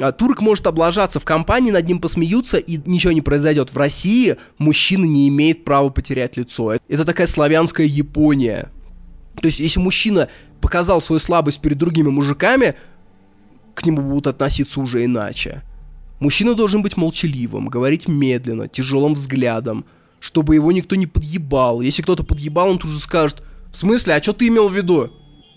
А, 0.00 0.12
турк 0.12 0.40
может 0.40 0.66
облажаться 0.66 1.20
в 1.20 1.24
компании, 1.24 1.70
над 1.70 1.86
ним 1.86 2.00
посмеются, 2.00 2.58
и 2.58 2.80
ничего 2.84 3.12
не 3.12 3.20
произойдет. 3.20 3.72
В 3.72 3.76
России 3.76 4.36
мужчина 4.58 5.04
не 5.04 5.28
имеет 5.28 5.64
права 5.64 5.88
потерять 5.88 6.36
лицо. 6.36 6.74
Это 6.88 7.04
такая 7.04 7.26
славянская 7.26 7.86
Япония. 7.86 8.70
То 9.40 9.46
есть, 9.46 9.60
если 9.60 9.80
мужчина 9.80 10.28
показал 10.60 11.00
свою 11.00 11.20
слабость 11.20 11.60
перед 11.60 11.78
другими 11.78 12.08
мужиками, 12.08 12.74
к 13.74 13.84
нему 13.84 14.02
будут 14.02 14.28
относиться 14.28 14.80
уже 14.80 15.04
иначе. 15.04 15.62
Мужчина 16.20 16.54
должен 16.54 16.82
быть 16.82 16.96
молчаливым, 16.96 17.68
говорить 17.68 18.08
медленно, 18.08 18.68
тяжелым 18.68 19.14
взглядом, 19.14 19.84
чтобы 20.20 20.54
его 20.54 20.72
никто 20.72 20.96
не 20.96 21.06
подъебал. 21.06 21.80
Если 21.80 22.02
кто-то 22.02 22.22
подъебал, 22.22 22.70
он 22.70 22.78
тут 22.78 22.90
же 22.90 22.98
скажет– 22.98 23.42
в 23.74 23.76
смысле, 23.76 24.14
а 24.14 24.22
что 24.22 24.32
ты 24.32 24.46
имел 24.46 24.68
в 24.68 24.72
виду? 24.72 25.10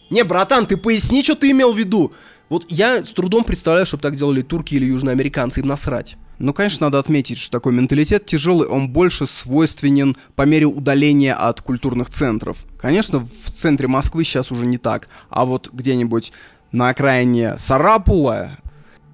Не, 0.09 0.23
братан, 0.23 0.65
ты 0.65 0.75
поясни, 0.75 1.23
что 1.23 1.35
ты 1.35 1.51
имел 1.51 1.71
в 1.71 1.77
виду. 1.77 2.13
Вот 2.49 2.65
я 2.69 3.03
с 3.03 3.09
трудом 3.09 3.43
представляю, 3.43 3.85
чтобы 3.85 4.01
так 4.01 4.15
делали 4.15 4.41
турки 4.41 4.75
или 4.75 4.85
южноамериканцы, 4.85 5.59
им 5.59 5.67
насрать. 5.67 6.17
Ну, 6.39 6.53
конечно, 6.53 6.87
надо 6.87 6.99
отметить, 6.99 7.37
что 7.37 7.51
такой 7.51 7.73
менталитет 7.73 8.25
тяжелый, 8.25 8.67
он 8.67 8.89
больше 8.89 9.25
свойственен 9.25 10.15
по 10.35 10.43
мере 10.43 10.65
удаления 10.65 11.33
от 11.33 11.61
культурных 11.61 12.09
центров. 12.09 12.65
Конечно, 12.79 13.19
в 13.19 13.51
центре 13.51 13.87
Москвы 13.87 14.23
сейчас 14.23 14.51
уже 14.51 14.65
не 14.65 14.77
так, 14.77 15.09
а 15.29 15.45
вот 15.45 15.69
где-нибудь 15.73 16.31
на 16.71 16.89
окраине 16.89 17.57
Сарапула 17.57 18.57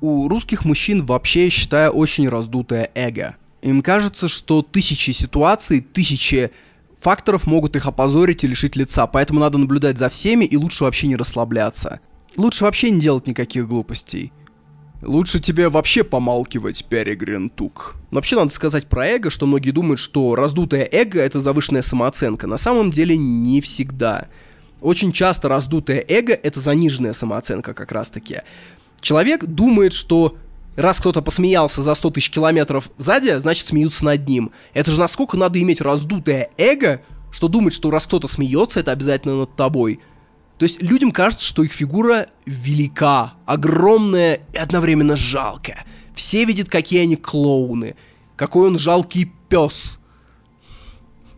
у 0.01 0.27
русских 0.27 0.65
мужчин 0.65 1.05
вообще, 1.05 1.45
я 1.45 1.49
считаю, 1.49 1.91
очень 1.91 2.27
раздутое 2.27 2.91
эго. 2.93 3.37
Им 3.61 3.81
кажется, 3.81 4.27
что 4.27 4.61
тысячи 4.61 5.11
ситуаций, 5.11 5.79
тысячи 5.79 6.51
факторов 6.99 7.47
могут 7.47 7.77
их 7.77 7.85
опозорить 7.85 8.43
и 8.43 8.47
лишить 8.47 8.75
лица, 8.75 9.07
поэтому 9.07 9.39
надо 9.39 9.57
наблюдать 9.57 9.97
за 9.97 10.09
всеми 10.09 10.43
и 10.43 10.57
лучше 10.57 10.83
вообще 10.83 11.07
не 11.07 11.15
расслабляться. 11.15 12.01
Лучше 12.37 12.63
вообще 12.63 12.89
не 12.89 12.99
делать 12.99 13.27
никаких 13.27 13.67
глупостей. 13.67 14.31
Лучше 15.01 15.39
тебе 15.39 15.67
вообще 15.67 16.03
помалкивать, 16.03 16.85
Перегрин 16.85 17.49
Тук. 17.49 17.95
Вообще 18.09 18.37
надо 18.37 18.53
сказать 18.53 18.87
про 18.87 19.07
эго, 19.07 19.29
что 19.29 19.45
многие 19.45 19.71
думают, 19.71 19.99
что 19.99 20.35
раздутое 20.35 20.87
эго— 20.89 21.19
это 21.21 21.41
завышенная 21.41 21.81
самооценка. 21.81 22.47
На 22.47 22.57
самом 22.57 22.89
деле 22.89 23.17
не 23.17 23.59
всегда. 23.59 24.27
Очень 24.79 25.11
часто 25.11 25.49
раздутое 25.49 26.03
эго— 26.07 26.33
это 26.43 26.59
заниженная 26.59 27.13
самооценка 27.13 27.73
как 27.73 27.91
раз-таки. 27.91 28.41
Человек 29.01 29.43
думает, 29.45 29.91
что 29.91 30.37
раз 30.77 30.99
кто-то 30.99 31.21
посмеялся 31.21 31.81
за 31.81 31.95
100 31.95 32.11
тысяч 32.11 32.29
километров 32.29 32.89
сзади, 32.97 33.37
значит 33.39 33.67
смеются 33.67 34.05
над 34.05 34.27
ним. 34.27 34.51
Это 34.73 34.89
же 34.89 34.99
насколько 34.99 35.37
надо 35.37 35.61
иметь 35.61 35.81
раздутое 35.81 36.49
эго, 36.57 37.01
что 37.31 37.49
думать, 37.49 37.73
что 37.73 37.91
раз 37.91 38.07
кто-то 38.07 38.27
смеется, 38.27 38.79
это 38.79 38.91
обязательно 38.91 39.39
над 39.39 39.55
тобой. 39.55 39.99
То 40.57 40.65
есть 40.65 40.81
людям 40.81 41.11
кажется, 41.11 41.45
что 41.45 41.63
их 41.63 41.73
фигура 41.73 42.27
велика, 42.45 43.33
огромная 43.45 44.39
и 44.53 44.57
одновременно 44.57 45.15
жалкая. 45.15 45.85
Все 46.13 46.45
видят, 46.45 46.69
какие 46.69 47.01
они 47.01 47.15
клоуны, 47.15 47.95
какой 48.35 48.67
он 48.67 48.77
жалкий 48.77 49.31
пес. 49.49 49.99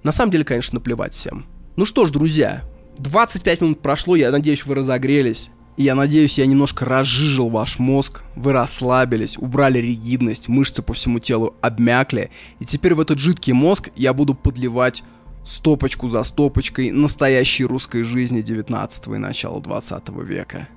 На 0.04 0.12
самом 0.12 0.32
деле, 0.32 0.43
конечно, 0.43 0.75
наплевать 0.75 1.13
всем. 1.13 1.45
Ну 1.75 1.86
что 1.86 2.06
ж, 2.06 2.12
друзья, 2.12 2.63
25 2.97 3.62
минут 3.62 3.82
прошло, 3.82 4.15
я 4.15 4.32
надеюсь, 4.32 4.65
вы 4.65 4.75
разогрелись. 4.75 5.49
Я 5.78 5.93
надеюсь, 5.93 6.38
я 6.38 6.45
немножко 6.45 6.86
разжижил 6.86 7.49
ваш 7.49 7.80
мозг, 7.80 8.23
вы 8.38 8.54
расслабились, 8.54 9.38
убрали 9.38 9.80
ригидность, 9.80 10.47
мышцы 10.47 10.82
по 10.82 10.93
всему 10.93 11.19
телу 11.19 11.54
обмякли, 11.60 12.32
и 12.60 12.65
теперь 12.65 12.95
в 12.95 13.01
этот 13.01 13.19
жидкий 13.19 13.51
мозг 13.51 13.89
я 13.97 14.13
буду 14.13 14.36
подливать 14.36 15.04
стопочку 15.45 16.08
за 16.08 16.23
стопочкой 16.23 16.91
настоящей 16.91 17.65
русской 17.65 18.03
жизни 18.03 18.41
19 18.41 19.08
и 19.08 19.17
начала 19.17 19.62
20 19.62 20.10
века. 20.23 20.67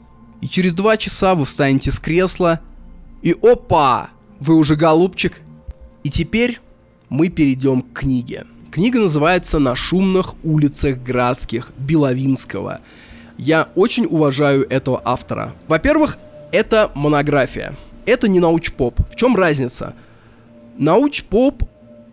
И 0.40 0.48
через 0.48 0.74
два 0.74 0.96
часа 0.96 1.34
вы 1.34 1.44
встанете 1.44 1.90
с 1.90 1.98
кресла, 1.98 2.60
и 3.22 3.34
опа! 3.42 4.10
Вы 4.38 4.54
уже 4.54 4.76
голубчик. 4.76 5.40
И 6.04 6.10
теперь 6.10 6.60
мы 7.08 7.28
перейдем 7.28 7.82
к 7.82 7.92
книге. 8.00 8.46
Книга 8.70 9.00
называется 9.00 9.58
«На 9.58 9.74
шумных 9.74 10.34
улицах 10.44 10.98
Градских» 10.98 11.72
Беловинского– 11.76 12.80
я 13.38 13.68
очень 13.76 14.04
уважаю 14.04 14.68
этого 14.68 15.00
автора. 15.04 15.54
Во-первых, 15.68 16.18
это 16.50 16.90
монография. 16.96 17.76
Это 18.04 18.28
не 18.28 18.40
науч-поп. 18.40 19.00
В 19.10 19.14
чем 19.14 19.36
разница? 19.36 19.94
Науч-поп, 20.76 21.62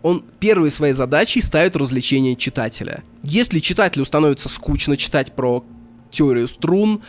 он 0.06 0.22
первой 0.38 0.70
своей 0.70 0.92
задачей 0.92 1.40
ставит 1.40 1.74
развлечение 1.74 2.36
читателя. 2.36 3.02
Если 3.24 3.58
читателю 3.58 4.04
становится 4.04 4.48
скучно 4.48 4.96
читать 4.96 5.34
про 5.34 5.64
теорию 6.12 6.46
струн, 6.46 7.02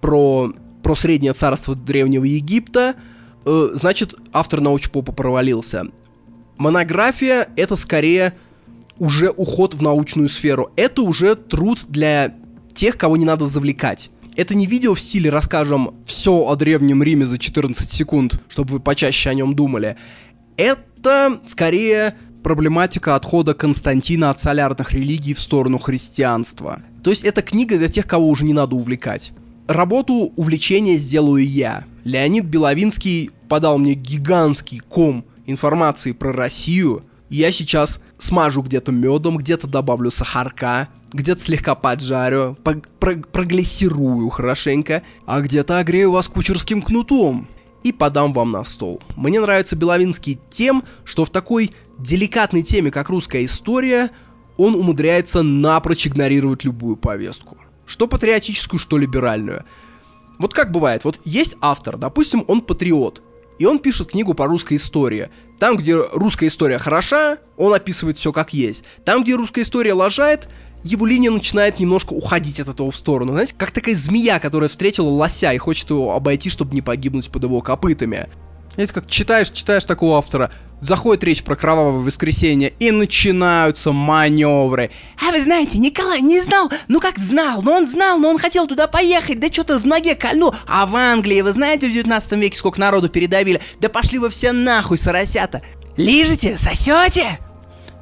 про, 0.00 0.52
про 0.84 0.94
среднее 0.94 1.32
царство 1.32 1.74
Древнего 1.74 2.22
Египта, 2.22 2.94
э, 3.44 3.70
значит, 3.74 4.14
автор 4.32 4.60
научпопа 4.60 5.10
провалился. 5.10 5.86
Монография— 6.56 7.48
это 7.56 7.74
скорее 7.74 8.34
уже 9.00 9.30
уход 9.30 9.74
в 9.74 9.82
научную 9.82 10.28
сферу. 10.28 10.70
Это 10.76 11.02
уже 11.02 11.34
труд 11.34 11.86
для 11.88 12.36
тех, 12.72 12.96
кого 12.96 13.16
не 13.16 13.24
надо 13.24 13.48
завлекать. 13.48 14.10
Это 14.36 14.54
не 14.54 14.66
видео 14.66 14.94
в 14.94 15.00
стиле 15.00 15.28
«расскажем 15.28 15.96
все 16.06 16.46
о 16.46 16.54
Древнем 16.54 17.02
Риме 17.02 17.26
за 17.26 17.36
14 17.36 17.90
секунд», 17.90 18.40
чтобы 18.48 18.74
вы 18.74 18.78
почаще 18.80 19.30
о 19.30 19.34
нем 19.34 19.56
думали. 19.56 19.96
Это 20.56 21.40
скорее 21.48 22.14
проблематика 22.44 23.16
отхода 23.16 23.54
Константина 23.54 24.30
от 24.30 24.38
солярных 24.38 24.92
религий 24.92 25.34
в 25.34 25.40
сторону 25.40 25.78
христианства. 25.78 26.82
То 27.02 27.10
есть 27.10 27.24
это 27.24 27.42
книга 27.42 27.76
для 27.76 27.88
тех, 27.88 28.06
кого 28.06 28.28
уже 28.28 28.44
не 28.44 28.52
надо 28.52 28.76
увлекать. 28.76 29.32
Работу 29.66 30.32
увлечения 30.36 30.96
сделаю 30.96 31.44
я. 31.44 31.84
Леонид 32.04 32.44
Беловинский 32.44 33.30
подал 33.48 33.78
мне 33.78 33.94
гигантский 33.94 34.78
ком 34.78 35.24
информации 35.46 36.12
про 36.12 36.32
Россию. 36.32 37.02
Я 37.30 37.50
сейчас 37.50 37.98
смажу 38.18 38.62
где-то 38.62 38.92
медом, 38.92 39.38
где-то 39.38 39.66
добавлю 39.66 40.10
сахарка, 40.10 40.88
где-то 41.12 41.40
слегка 41.40 41.74
поджарю, 41.74 42.58
проглиссирую 43.00 44.28
хорошенько, 44.28 45.02
а 45.24 45.40
где-то 45.40 45.78
огрею 45.78 46.12
вас 46.12 46.28
кучерским 46.28 46.82
кнутом 46.82 47.48
и 47.84 47.92
подам 47.92 48.32
вам 48.32 48.50
на 48.50 48.64
стол. 48.64 49.00
Мне 49.14 49.40
нравится 49.40 49.76
Беловинский 49.76 50.40
тем, 50.50 50.82
что 51.04 51.24
в 51.24 51.30
такой 51.30 51.70
деликатной 51.98 52.62
теме, 52.62 52.90
как 52.90 53.10
русская 53.10 53.44
история, 53.44 54.10
он 54.56 54.74
умудряется 54.74 55.42
напрочь 55.42 56.06
игнорировать 56.06 56.64
любую 56.64 56.96
повестку. 56.96 57.58
Что 57.86 58.08
патриотическую, 58.08 58.80
что 58.80 58.96
либеральную. 58.98 59.64
Вот 60.38 60.54
как 60.54 60.72
бывает, 60.72 61.04
вот 61.04 61.20
есть 61.24 61.56
автор, 61.60 61.96
допустим, 61.96 62.44
он 62.48 62.62
патриот, 62.62 63.22
и 63.58 63.66
он 63.66 63.78
пишет 63.78 64.10
книгу 64.10 64.34
по 64.34 64.46
русской 64.46 64.78
истории. 64.78 65.28
Там, 65.60 65.76
где 65.76 65.94
русская 65.94 66.48
история 66.48 66.78
хороша, 66.78 67.38
он 67.56 67.72
описывает 67.72 68.16
все 68.16 68.32
как 68.32 68.52
есть. 68.52 68.82
Там, 69.04 69.22
где 69.22 69.34
русская 69.34 69.62
история 69.62 69.92
лажает, 69.92 70.48
его 70.84 71.06
линия 71.06 71.30
начинает 71.30 71.80
немножко 71.80 72.12
уходить 72.12 72.60
от 72.60 72.68
этого 72.68 72.90
в 72.90 72.96
сторону. 72.96 73.32
Знаете, 73.32 73.54
как 73.56 73.70
такая 73.70 73.96
змея, 73.96 74.38
которая 74.38 74.68
встретила 74.68 75.08
лося 75.08 75.52
и 75.52 75.58
хочет 75.58 75.90
его 75.90 76.14
обойти, 76.14 76.50
чтобы 76.50 76.74
не 76.74 76.82
погибнуть 76.82 77.30
под 77.30 77.42
его 77.42 77.60
копытами. 77.62 78.28
Это 78.76 78.92
как 78.92 79.06
читаешь, 79.06 79.50
читаешь 79.50 79.84
такого 79.84 80.18
автора, 80.18 80.50
заходит 80.80 81.24
речь 81.24 81.42
про 81.42 81.56
кровавое 81.56 82.02
воскресенье, 82.02 82.72
и 82.78 82.90
начинаются 82.90 83.92
маневры. 83.92 84.90
А 85.26 85.30
вы 85.30 85.40
знаете, 85.40 85.78
Николай 85.78 86.20
не 86.20 86.40
знал, 86.40 86.70
ну 86.88 87.00
как 87.00 87.18
знал, 87.18 87.62
но 87.62 87.72
он 87.72 87.86
знал, 87.86 88.18
но 88.18 88.28
он 88.28 88.38
хотел 88.38 88.66
туда 88.66 88.86
поехать, 88.86 89.40
да 89.40 89.46
что-то 89.50 89.78
в 89.78 89.86
ноге 89.86 90.16
кольнул. 90.16 90.54
А 90.66 90.86
в 90.86 90.96
Англии, 90.96 91.40
вы 91.40 91.52
знаете, 91.52 91.88
в 91.88 91.92
19 91.92 92.32
веке 92.32 92.58
сколько 92.58 92.80
народу 92.80 93.08
передавили? 93.08 93.60
Да 93.80 93.88
пошли 93.88 94.18
вы 94.18 94.28
все 94.28 94.52
нахуй, 94.52 94.98
соросята. 94.98 95.62
Лижете, 95.96 96.58
сосете? 96.58 97.38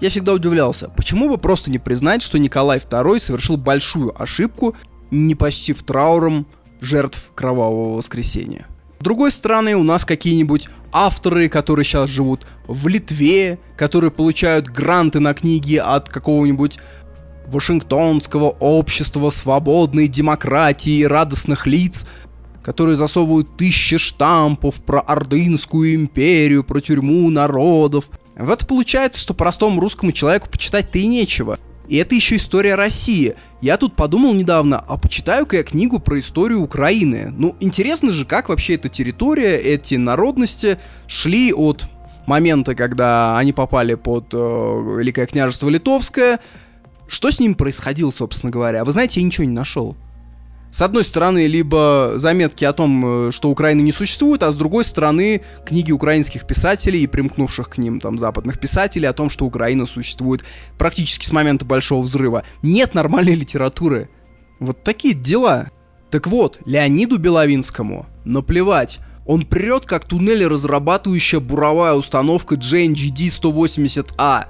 Я 0.02 0.10
всегда 0.10 0.32
удивлялся, 0.32 0.88
почему 0.88 1.28
бы 1.28 1.38
просто 1.38 1.70
не 1.70 1.78
признать, 1.78 2.22
что 2.22 2.36
Николай 2.36 2.78
II 2.78 3.20
совершил 3.20 3.56
большую 3.56 4.20
ошибку, 4.20 4.74
не 5.12 5.36
почтив 5.36 5.80
трауром 5.84 6.44
жертв 6.80 7.30
кровавого 7.36 7.98
воскресенья. 7.98 8.66
С 8.98 9.04
другой 9.04 9.30
стороны, 9.30 9.76
у 9.76 9.84
нас 9.84 10.04
какие-нибудь 10.04 10.68
авторы, 10.90 11.48
которые 11.48 11.84
сейчас 11.84 12.10
живут 12.10 12.48
в 12.66 12.88
Литве, 12.88 13.60
которые 13.76 14.10
получают 14.10 14.66
гранты 14.66 15.20
на 15.20 15.34
книги 15.34 15.76
от 15.76 16.08
какого-нибудь 16.08 16.80
Вашингтонского 17.46 18.48
общества 18.58 19.30
свободной 19.30 20.08
демократии 20.08 21.04
радостных 21.04 21.68
лиц, 21.68 22.06
которые 22.64 22.96
засовывают 22.96 23.56
тысячи 23.56 23.98
штампов 23.98 24.82
про 24.82 24.98
Ордынскую 24.98 25.94
империю, 25.94 26.64
про 26.64 26.80
тюрьму 26.80 27.30
народов. 27.30 28.10
В 28.44 28.50
это 28.50 28.66
получается, 28.66 29.20
что 29.20 29.35
простому 29.35 29.81
русскому 29.81 30.12
человеку 30.12 30.48
почитать-то 30.50 30.98
и 30.98 31.07
нечего. 31.07 31.59
И 31.88 31.96
это 31.96 32.14
еще 32.14 32.37
история 32.37 32.74
России. 32.74 33.35
Я 33.61 33.76
тут 33.76 33.94
подумал 33.94 34.35
недавно, 34.35 34.78
а 34.78 34.96
почитаю-ка 34.96 35.59
я 35.59 35.62
книгу 35.62 35.98
про 35.98 36.18
историю 36.18 36.62
Украины. 36.62 37.33
Ну, 37.37 37.55
интересно 37.61 38.12
же, 38.12 38.24
как 38.24 38.48
вообще 38.48 38.74
эта 38.74 38.88
территория, 38.88 39.57
эти 39.59 39.94
народности 39.96 40.78
шли 41.07 41.52
от 41.52 41.87
момента, 42.26 42.74
когда 42.74 43.37
они 43.38 43.52
попали 43.52 43.94
под 43.94 44.33
э, 44.33 44.37
Великое 44.37 45.26
княжество 45.26 45.68
Литовское. 45.68 46.40
Что 47.09 47.31
с 47.31 47.40
ним 47.40 47.55
происходило, 47.55 48.11
собственно 48.11 48.50
говоря? 48.50 48.85
Вы 48.85 48.92
знаете, 48.92 49.20
я 49.20 49.26
ничего 49.26 49.44
не 49.44 49.52
нашел. 49.52 49.96
С 50.72 50.80
одной 50.80 51.04
стороны, 51.04 51.46
либо 51.46 52.14
заметки 52.16 52.64
о 52.64 52.72
том, 52.72 53.28
э, 53.28 53.30
что 53.30 53.50
Украины 53.50 53.82
не 53.82 53.92
существует, 53.92 54.42
а 54.42 54.50
с 54.50 54.56
другой 54.56 54.87
стороны, 54.87 55.42
книги 55.66 55.92
украинских 55.92 56.46
писателей 56.46 57.02
и 57.02 57.06
примкнувших 57.06 57.68
к 57.68 57.76
ним 57.76 58.00
там 58.00 58.18
западных 58.18 58.58
писателей 58.58 59.06
о 59.06 59.12
том, 59.12 59.28
что 59.28 59.44
Украина 59.44 59.85
существует 59.85 60.44
практически 60.78 61.26
с 61.26 61.32
момента 61.32 61.66
Большого 61.66 62.00
Взрыва. 62.00 62.44
Нет 62.62 62.94
нормальной 62.94 63.35
литературы. 63.35 64.08
Вот 64.61 64.82
такие 64.82 65.12
дела. 65.12 65.70
Так 66.11 66.26
вот, 66.26 66.58
Леониду 66.64 67.18
Беловинскому 67.18 68.06
наплевать. 68.24 68.98
Он 69.26 69.44
прет, 69.44 69.85
как 69.85 70.06
туннель, 70.06 70.46
разрабатывающая 70.46 71.40
буровая 71.40 71.92
установка 71.92 72.54
JNGD-180A. 72.54 74.46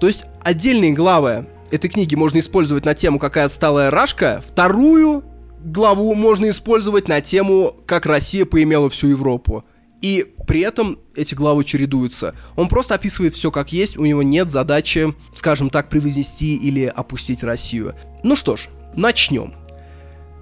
То 0.00 0.06
есть 0.08 0.24
отдельные 0.42 0.92
главы 0.92 1.46
этой 1.70 1.88
книги 1.88 2.16
можно 2.16 2.40
использовать 2.40 2.84
на 2.84 2.94
тему 2.94 3.20
«Какая 3.20 3.46
отсталая 3.46 3.92
рашка», 3.92 4.42
вторую 4.44 5.24
главу 5.64 6.14
можно 6.14 6.50
использовать 6.50 7.08
на 7.08 7.20
тему, 7.20 7.76
как 7.86 8.06
Россия 8.06 8.44
поимела 8.44 8.90
всю 8.90 9.08
Европу. 9.08 9.64
И 10.00 10.34
при 10.46 10.60
этом 10.60 10.98
эти 11.14 11.34
главы 11.34 11.64
чередуются. 11.64 12.34
Он 12.56 12.68
просто 12.68 12.94
описывает 12.94 13.34
все 13.34 13.50
как 13.50 13.72
есть, 13.72 13.98
у 13.98 14.04
него 14.06 14.22
нет 14.22 14.50
задачи, 14.50 15.14
скажем 15.34 15.68
так, 15.68 15.90
превознести 15.90 16.56
или 16.56 16.84
опустить 16.84 17.42
Россию. 17.42 17.94
Ну 18.22 18.34
что 18.34 18.56
ж, 18.56 18.68
начнем. 18.96 19.54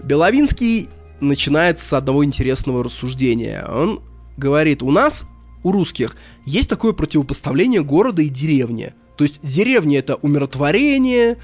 Беловинский 0.03 0.89
начинает 1.21 1.81
с 1.81 1.93
одного 1.93 2.25
интересного 2.25 2.85
рассуждения. 2.85 3.65
Он 3.69 4.01
говорит, 4.37 4.85
у 4.85 4.93
нас, 4.93 5.27
у 5.65 5.73
русских, 5.73 6.17
есть 6.47 6.71
такое 6.71 6.93
противопоставление 6.93 7.83
города 7.83 8.23
и 8.23 8.29
деревни. 8.29 8.95
То 9.17 9.25
есть 9.25 9.41
деревня 9.43 9.99
это 9.99 10.15
умиротворение, 10.15 11.39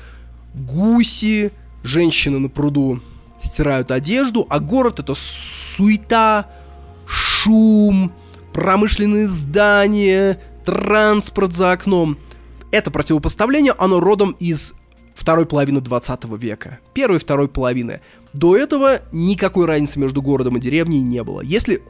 гуси, 0.55 1.51
женщины 1.83 2.39
на 2.39 2.49
пруду 2.49 3.01
стирают 3.44 3.90
одежду, 3.90 4.46
а 4.50 4.61
город 4.61 5.00
это 5.00 5.14
суета, 5.16 6.50
шум, 7.07 8.12
промышленные 8.52 9.28
здания, 9.28 10.40
транспорт 10.64 11.52
за 11.52 11.72
окном. 11.72 12.18
Это 12.70 12.90
противопоставление, 12.90 13.74
оно 13.78 14.00
родом 14.00 14.37
из 14.38 14.74
второй 15.14 15.46
половины 15.46 15.80
20 15.80 16.24
века. 16.38 16.80
Первой 16.92 17.16
и 17.16 17.20
второй 17.20 17.48
половины. 17.48 18.00
До 18.33 18.57
этого 18.57 19.00
никакой 19.12 19.66
разницы 19.66 20.00
между 20.00 20.22
городом 20.22 20.57
и 20.57 20.61
деревней 20.61 21.00
не 21.00 21.22
было. 21.22 21.40
Если 21.40 21.83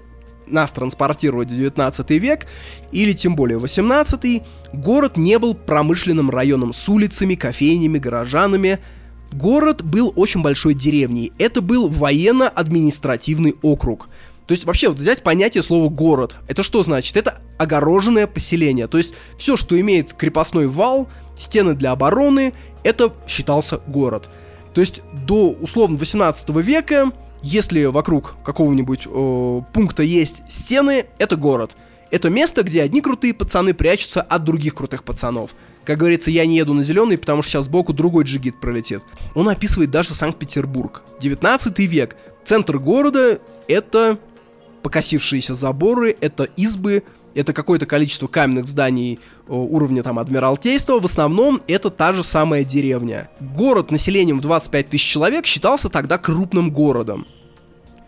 нас 0.46 0.72
транспортировать 0.72 1.50
в 1.50 1.56
19 1.56 2.10
век, 2.10 2.46
или 2.92 3.12
тем 3.12 3.34
более 3.36 3.58
18 3.58 4.42
город 4.72 5.16
не 5.16 5.38
был 5.38 5.54
промышленным 5.54 6.30
районом 6.30 6.72
с 6.72 6.88
улицами, 6.88 7.34
кофейнями, 7.34 7.98
горожанами, 7.98 8.78
Город 9.32 9.82
был 9.82 10.12
очень 10.16 10.42
большой 10.42 10.74
деревней. 10.74 11.32
Это 11.38 11.60
был 11.60 11.88
военно-административный 11.88 13.54
округ. 13.62 14.08
То 14.46 14.52
есть 14.52 14.64
вообще 14.64 14.88
вот 14.88 14.98
взять 14.98 15.22
понятие 15.22 15.62
слова 15.62 15.88
город. 15.88 16.36
Это 16.48 16.62
что 16.62 16.82
значит? 16.82 17.16
Это 17.16 17.40
огороженное 17.58 18.26
поселение. 18.26 18.86
То 18.86 18.98
есть 18.98 19.14
все, 19.38 19.56
что 19.56 19.78
имеет 19.80 20.12
крепостной 20.12 20.66
вал, 20.66 21.08
стены 21.36 21.74
для 21.74 21.92
обороны, 21.92 22.52
это 22.82 23.12
считался 23.26 23.80
город. 23.86 24.28
То 24.74 24.80
есть 24.80 25.02
до 25.12 25.50
условно 25.50 25.96
18 25.96 26.48
века, 26.50 27.10
если 27.42 27.84
вокруг 27.84 28.36
какого-нибудь 28.44 29.02
э, 29.06 29.60
пункта 29.72 30.02
есть 30.02 30.42
стены, 30.48 31.06
это 31.18 31.36
город. 31.36 31.76
Это 32.14 32.30
место, 32.30 32.62
где 32.62 32.82
одни 32.82 33.00
крутые 33.00 33.34
пацаны 33.34 33.74
прячутся 33.74 34.22
от 34.22 34.44
других 34.44 34.76
крутых 34.76 35.02
пацанов. 35.02 35.50
Как 35.84 35.98
говорится, 35.98 36.30
я 36.30 36.46
не 36.46 36.58
еду 36.58 36.72
на 36.72 36.84
зеленый, 36.84 37.18
потому 37.18 37.42
что 37.42 37.50
сейчас 37.50 37.64
сбоку 37.64 37.92
другой 37.92 38.22
джигит 38.22 38.60
пролетит. 38.60 39.02
Он 39.34 39.48
описывает 39.48 39.90
даже 39.90 40.14
Санкт-Петербург. 40.14 41.02
19 41.20 41.76
век. 41.80 42.16
Центр 42.44 42.78
города— 42.78 43.40
это 43.66 44.20
покосившиеся 44.84 45.54
заборы, 45.54 46.16
это 46.20 46.44
избы, 46.56 47.02
это 47.34 47.52
какое-то 47.52 47.84
количество 47.84 48.28
каменных 48.28 48.68
зданий 48.68 49.18
уровня 49.48 50.04
там 50.04 50.20
Адмиралтейства, 50.20 51.00
в 51.00 51.04
основном 51.06 51.62
это 51.66 51.90
та 51.90 52.12
же 52.12 52.22
самая 52.22 52.62
деревня. 52.62 53.28
Город 53.40 53.90
населением 53.90 54.38
в 54.38 54.42
25 54.42 54.90
тысяч 54.90 55.10
человек 55.10 55.46
считался 55.46 55.88
тогда 55.88 56.18
крупным 56.18 56.70
городом. 56.70 57.26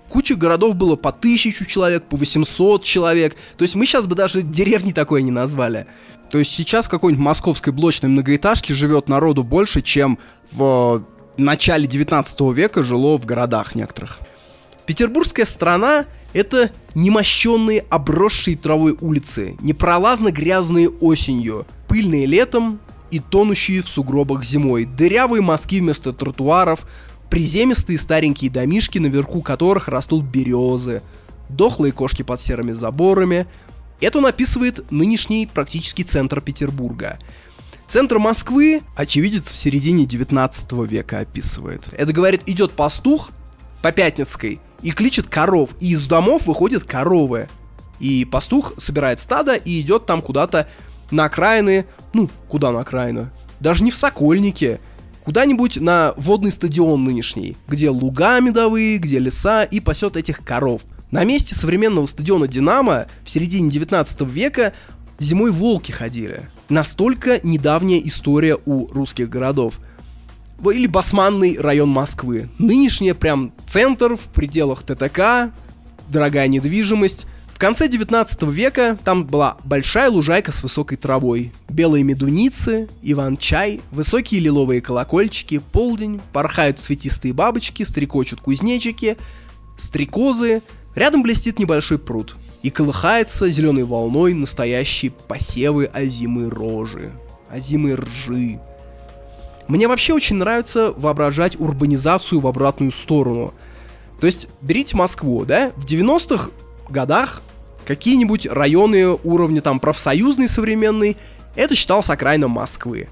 Куча 0.08 0.34
городов 0.34 0.76
было 0.76 0.96
по 0.96 1.12
тысячу 1.12 1.64
человек, 1.64 2.04
по 2.04 2.16
800 2.16 2.82
человек. 2.82 3.36
То 3.56 3.62
есть 3.62 3.74
мы 3.74 3.86
сейчас 3.86 4.06
бы 4.06 4.14
даже 4.14 4.42
деревни 4.42 4.92
такое 4.92 5.22
не 5.22 5.30
назвали. 5.30 5.86
То 6.30 6.38
есть 6.38 6.52
сейчас 6.52 6.86
в 6.86 6.90
какой-нибудь 6.90 7.24
московской 7.24 7.72
блочной 7.72 8.10
многоэтажке 8.10 8.74
живет 8.74 9.08
народу 9.08 9.44
больше, 9.44 9.82
чем 9.82 10.18
в 10.52 11.04
начале 11.36 11.86
19 11.86 12.40
века 12.54 12.82
жило 12.82 13.18
в 13.18 13.26
городах 13.26 13.74
некоторых. 13.74 14.18
Петербургская 14.86 15.44
страна— 15.44 16.06
это 16.32 16.70
немощенные, 16.94 17.84
обросшие 17.90 18.56
травой 18.56 18.96
улицы, 19.00 19.56
непролазно 19.60 20.30
грязные 20.30 20.88
осенью, 20.88 21.66
пыльные 21.88 22.26
летом 22.26 22.80
и 23.10 23.20
тонущие 23.20 23.82
в 23.82 23.88
сугробах 23.88 24.44
зимой, 24.44 24.84
дырявые 24.84 25.42
мазки 25.42 25.80
вместо 25.80 26.12
тротуаров, 26.12 26.86
приземистые 27.30 27.98
старенькие 27.98 28.50
домишки, 28.50 28.98
наверху 28.98 29.42
которых 29.42 29.88
растут 29.88 30.24
березы, 30.24 31.02
дохлые 31.48 31.92
кошки 31.92 32.22
под 32.22 32.40
серыми 32.40 32.72
заборами. 32.72 33.46
Это 34.00 34.18
он 34.18 34.26
описывает 34.26 34.90
нынешний 34.90 35.46
практически 35.46 36.02
центр 36.02 36.40
Петербурга. 36.40 37.18
Центр 37.88 38.18
Москвы 38.18 38.82
очевидец 38.96 39.50
в 39.50 39.56
середине 39.56 40.06
19 40.06 40.72
века 40.88 41.20
описывает. 41.20 41.88
Это 41.92 42.12
говорит, 42.12 42.42
идет 42.46 42.72
пастух 42.72 43.30
по 43.80 43.92
Пятницкой 43.92 44.60
и 44.82 44.90
кличет 44.90 45.28
коров, 45.28 45.70
и 45.80 45.92
из 45.92 46.06
домов 46.06 46.46
выходят 46.46 46.84
коровы. 46.84 47.48
И 48.00 48.24
пастух 48.24 48.74
собирает 48.78 49.20
стадо 49.20 49.54
и 49.54 49.80
идет 49.80 50.04
там 50.04 50.20
куда-то 50.20 50.68
на 51.10 51.26
окраины, 51.26 51.86
ну, 52.12 52.28
куда 52.48 52.72
на 52.72 52.80
окраину? 52.80 53.30
Даже 53.60 53.84
не 53.84 53.90
в 53.90 53.96
Сокольнике, 53.96 54.80
куда-нибудь 55.26 55.78
на 55.78 56.14
водный 56.16 56.52
стадион 56.52 57.02
нынешний, 57.02 57.56
где 57.66 57.90
луга 57.90 58.38
медовые, 58.38 58.98
где 58.98 59.18
леса, 59.18 59.64
и 59.64 59.80
пасет 59.80 60.16
этих 60.16 60.44
коров. 60.44 60.82
На 61.10 61.24
месте 61.24 61.56
современного 61.56 62.06
стадиона 62.06 62.46
«Динамо» 62.46 63.06
в 63.24 63.30
середине 63.30 63.68
19 63.68 64.20
века 64.20 64.72
зимой 65.18 65.50
волки 65.50 65.90
ходили. 65.90 66.48
Настолько 66.68 67.40
недавняя 67.42 68.00
история 68.04 68.56
у 68.66 68.86
русских 68.86 69.28
городов. 69.28 69.80
Или 70.64 70.86
Басманный 70.86 71.58
район 71.58 71.88
Москвы. 71.88 72.48
Нынешний 72.58 73.12
прям 73.12 73.52
центр 73.66 74.14
в 74.14 74.28
пределах 74.28 74.84
ТТК, 74.84 75.50
дорогая 76.08 76.46
недвижимость. 76.46 77.26
В 77.56 77.58
конце 77.58 77.88
19 77.88 78.42
века 78.42 78.98
там 79.02 79.24
была 79.24 79.56
большая 79.64 80.10
лужайка 80.10 80.52
с 80.52 80.62
высокой 80.62 80.98
травой. 80.98 81.54
Белые 81.70 82.04
медуницы, 82.04 82.86
иван-чай, 83.00 83.80
высокие 83.92 84.42
лиловые 84.42 84.82
колокольчики, 84.82 85.62
полдень, 85.72 86.20
порхают 86.34 86.80
цветистые 86.80 87.32
бабочки, 87.32 87.82
стрекочут 87.84 88.42
кузнечики, 88.42 89.16
стрекозы. 89.78 90.60
Рядом 90.94 91.22
блестит 91.22 91.58
небольшой 91.58 91.98
пруд 91.98 92.36
и 92.60 92.68
колыхается 92.68 93.48
зеленой 93.48 93.84
волной 93.84 94.34
настоящие 94.34 95.10
посевы 95.10 95.86
озимой 95.86 96.50
рожи, 96.50 97.10
озимой 97.48 97.94
ржи. 97.94 98.60
Мне 99.66 99.88
вообще 99.88 100.12
очень 100.12 100.36
нравится 100.36 100.92
воображать 100.92 101.58
урбанизацию 101.58 102.38
в 102.38 102.46
обратную 102.46 102.92
сторону. 102.92 103.54
То 104.20 104.26
есть, 104.26 104.46
берите 104.60 104.94
Москву, 104.94 105.46
да, 105.46 105.72
в 105.76 105.86
90-х 105.86 106.50
годах 106.90 107.42
какие-нибудь 107.86 108.46
районы 108.46 109.16
уровня 109.24 109.62
там 109.62 109.80
профсоюзный 109.80 110.48
современный, 110.48 111.16
это 111.54 111.74
считалось 111.74 112.10
окраином 112.10 112.50
Москвы. 112.50 113.08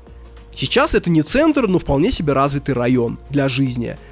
Сейчас 0.54 0.94
это 0.94 1.10
не 1.10 1.22
центр, 1.22 1.66
но 1.66 1.78
вполне 1.78 2.10
себе 2.10 2.32
развитый 2.32 2.74
район 2.74 3.18
для 3.30 3.48
жизни– 3.48 3.96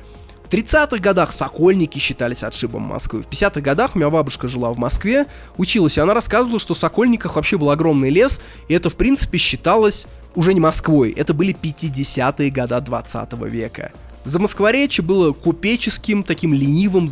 30-х 0.52 0.98
годах 0.98 1.32
Сокольники 1.32 1.98
считались 1.98 2.42
отшибом 2.42 2.82
Москвы. 2.82 3.22
В 3.22 3.28
50-х 3.28 3.62
годах 3.62 3.94
у 3.94 3.98
меня 3.98 4.10
бабушка 4.10 4.48
жила 4.48 4.70
в 4.70 4.76
Москве, 4.76 5.24
училась, 5.56 5.96
и 5.96 6.00
она 6.00 6.12
рассказывала, 6.12 6.60
что 6.60 6.74
в 6.74 6.78
Сокольниках 6.78 7.36
вообще 7.36 7.56
был 7.56 7.70
огромный 7.70 8.10
лес, 8.10 8.38
и 8.68 8.74
это, 8.74 8.90
в 8.90 8.96
принципе, 8.96 9.38
считалось 9.38 10.06
уже 10.34 10.52
не 10.52 10.60
Москвой, 10.60 11.10
это 11.12 11.32
были 11.32 11.56
50-е 11.56 12.50
года 12.50 12.82
20 12.82 13.32
века. 13.48 13.92
За 14.24 14.38
Москворечье 14.38 15.04
было 15.04 15.32
купеческим, 15.32 16.22
таким 16.22 16.54
ленивым 16.54 17.10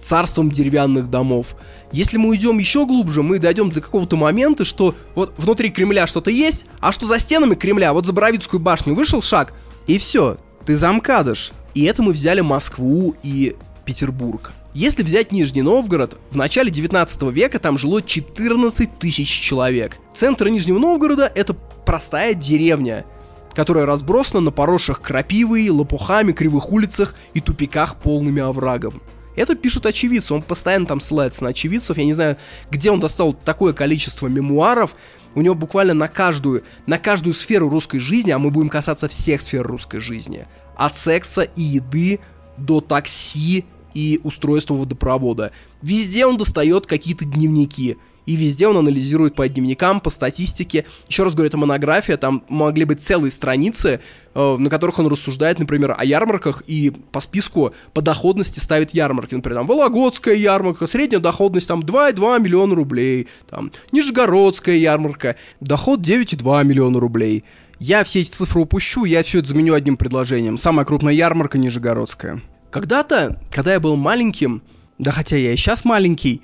царством 0.00 0.50
деревянных 0.50 1.10
домов. 1.10 1.56
Если 1.92 2.16
мы 2.16 2.30
уйдем 2.30 2.58
еще 2.58 2.86
глубже, 2.86 3.22
мы 3.22 3.38
дойдем 3.38 3.70
до 3.70 3.80
какого-то 3.80 4.16
момента, 4.16 4.64
что 4.64 4.94
вот 5.14 5.32
внутри 5.36 5.70
Кремля 5.70 6.06
что-то 6.06 6.30
есть, 6.30 6.64
а 6.80 6.92
что 6.92 7.06
за 7.06 7.18
стенами 7.18 7.54
Кремля, 7.54 7.92
вот 7.92 8.06
за 8.06 8.12
Боровицкую 8.12 8.60
башню 8.60 8.94
вышел 8.94 9.22
шаг, 9.22 9.54
и 9.86 9.98
все, 9.98 10.38
ты 10.64 10.76
замкадыш. 10.76 11.52
И 11.74 11.84
это 11.84 12.02
мы 12.02 12.12
взяли 12.12 12.40
Москву 12.40 13.14
и 13.22 13.56
Петербург. 13.84 14.52
Если 14.74 15.02
взять 15.02 15.32
Нижний 15.32 15.62
Новгород, 15.62 16.18
в 16.30 16.36
начале 16.36 16.70
19 16.70 17.22
века 17.32 17.58
там 17.58 17.78
жило 17.78 18.02
14 18.02 18.98
тысяч 18.98 19.28
человек. 19.28 19.96
Центр 20.14 20.48
Нижнего 20.48 20.78
Новгорода— 20.78 21.30
это 21.34 21.54
простая 21.54 22.34
деревня, 22.34 23.06
которая 23.54 23.86
разбросана 23.86 24.40
на 24.40 24.50
поросших 24.50 25.00
крапивой, 25.00 25.68
лопухами, 25.68 26.32
кривых 26.32 26.70
улицах 26.70 27.14
и 27.34 27.40
тупиках 27.40 27.96
полными 27.96 28.42
оврагом. 28.42 29.02
Это 29.36 29.54
пишет 29.54 29.86
очевидцы, 29.86 30.34
он 30.34 30.42
постоянно 30.42 30.86
там 30.86 31.00
ссылается 31.00 31.44
на 31.44 31.50
очевидцев, 31.50 31.96
я 31.96 32.04
не 32.04 32.12
знаю, 32.12 32.36
где 32.70 32.90
он 32.90 32.98
достал 32.98 33.32
такое 33.32 33.72
количество 33.72 34.26
мемуаров, 34.26 34.96
у 35.34 35.40
него 35.40 35.54
буквально 35.54 35.94
на 35.94 36.08
каждую, 36.08 36.64
на 36.86 36.98
каждую 36.98 37.34
сферу 37.34 37.68
русской 37.68 38.00
жизни, 38.00 38.32
а 38.32 38.38
мы 38.38 38.50
будем 38.50 38.68
касаться 38.68 39.06
всех 39.06 39.40
сфер 39.42 39.64
русской 39.64 40.00
жизни, 40.00 40.46
от 40.76 40.96
секса 40.96 41.42
и 41.42 41.62
еды 41.62 42.18
до 42.56 42.80
такси 42.80 43.64
и 43.94 44.20
устройства 44.24 44.74
водопровода. 44.74 45.52
Везде 45.82 46.26
он 46.26 46.36
достает 46.36 46.86
какие-то 46.86 47.24
дневники. 47.24 47.96
И 48.28 48.36
везде 48.36 48.68
он 48.68 48.76
анализирует 48.76 49.34
по 49.34 49.48
дневникам, 49.48 50.02
по 50.02 50.10
статистике. 50.10 50.84
Еще 51.08 51.22
раз 51.22 51.32
говорю, 51.32 51.48
это 51.48 51.56
монография, 51.56 52.18
там 52.18 52.44
могли 52.50 52.84
быть 52.84 53.02
целые 53.02 53.30
страницы, 53.30 54.00
э, 54.34 54.56
на 54.58 54.68
которых 54.68 54.98
он 54.98 55.06
рассуждает, 55.06 55.58
например, 55.58 55.94
о 55.96 56.04
ярмарках 56.04 56.62
и 56.66 56.90
по 56.90 57.22
списку 57.22 57.72
по 57.94 58.02
доходности 58.02 58.60
ставит 58.60 58.92
ярмарки. 58.92 59.34
Например, 59.34 59.60
там 59.60 59.66
Вологодская 59.66 60.34
ярмарка, 60.34 60.86
средняя 60.86 61.22
доходность 61.22 61.68
там 61.68 61.80
2,2 61.80 62.38
миллиона 62.38 62.74
рублей, 62.74 63.28
там 63.48 63.72
Нижегородская 63.92 64.76
ярмарка, 64.76 65.36
доход 65.60 66.00
9,2 66.00 66.64
миллиона 66.64 67.00
рублей. 67.00 67.44
Я 67.78 68.04
все 68.04 68.20
эти 68.20 68.28
цифры 68.28 68.60
упущу, 68.60 69.06
я 69.06 69.22
все 69.22 69.38
это 69.38 69.48
заменю 69.48 69.72
одним 69.72 69.96
предложением. 69.96 70.58
Самая 70.58 70.84
крупная 70.84 71.14
ярмарка 71.14 71.56
Нижегородская. 71.56 72.42
Когда-то, 72.70 73.40
когда 73.50 73.72
я 73.72 73.80
был 73.80 73.96
маленьким, 73.96 74.60
да 74.98 75.12
хотя 75.12 75.38
я 75.38 75.54
и 75.54 75.56
сейчас 75.56 75.86
маленький, 75.86 76.42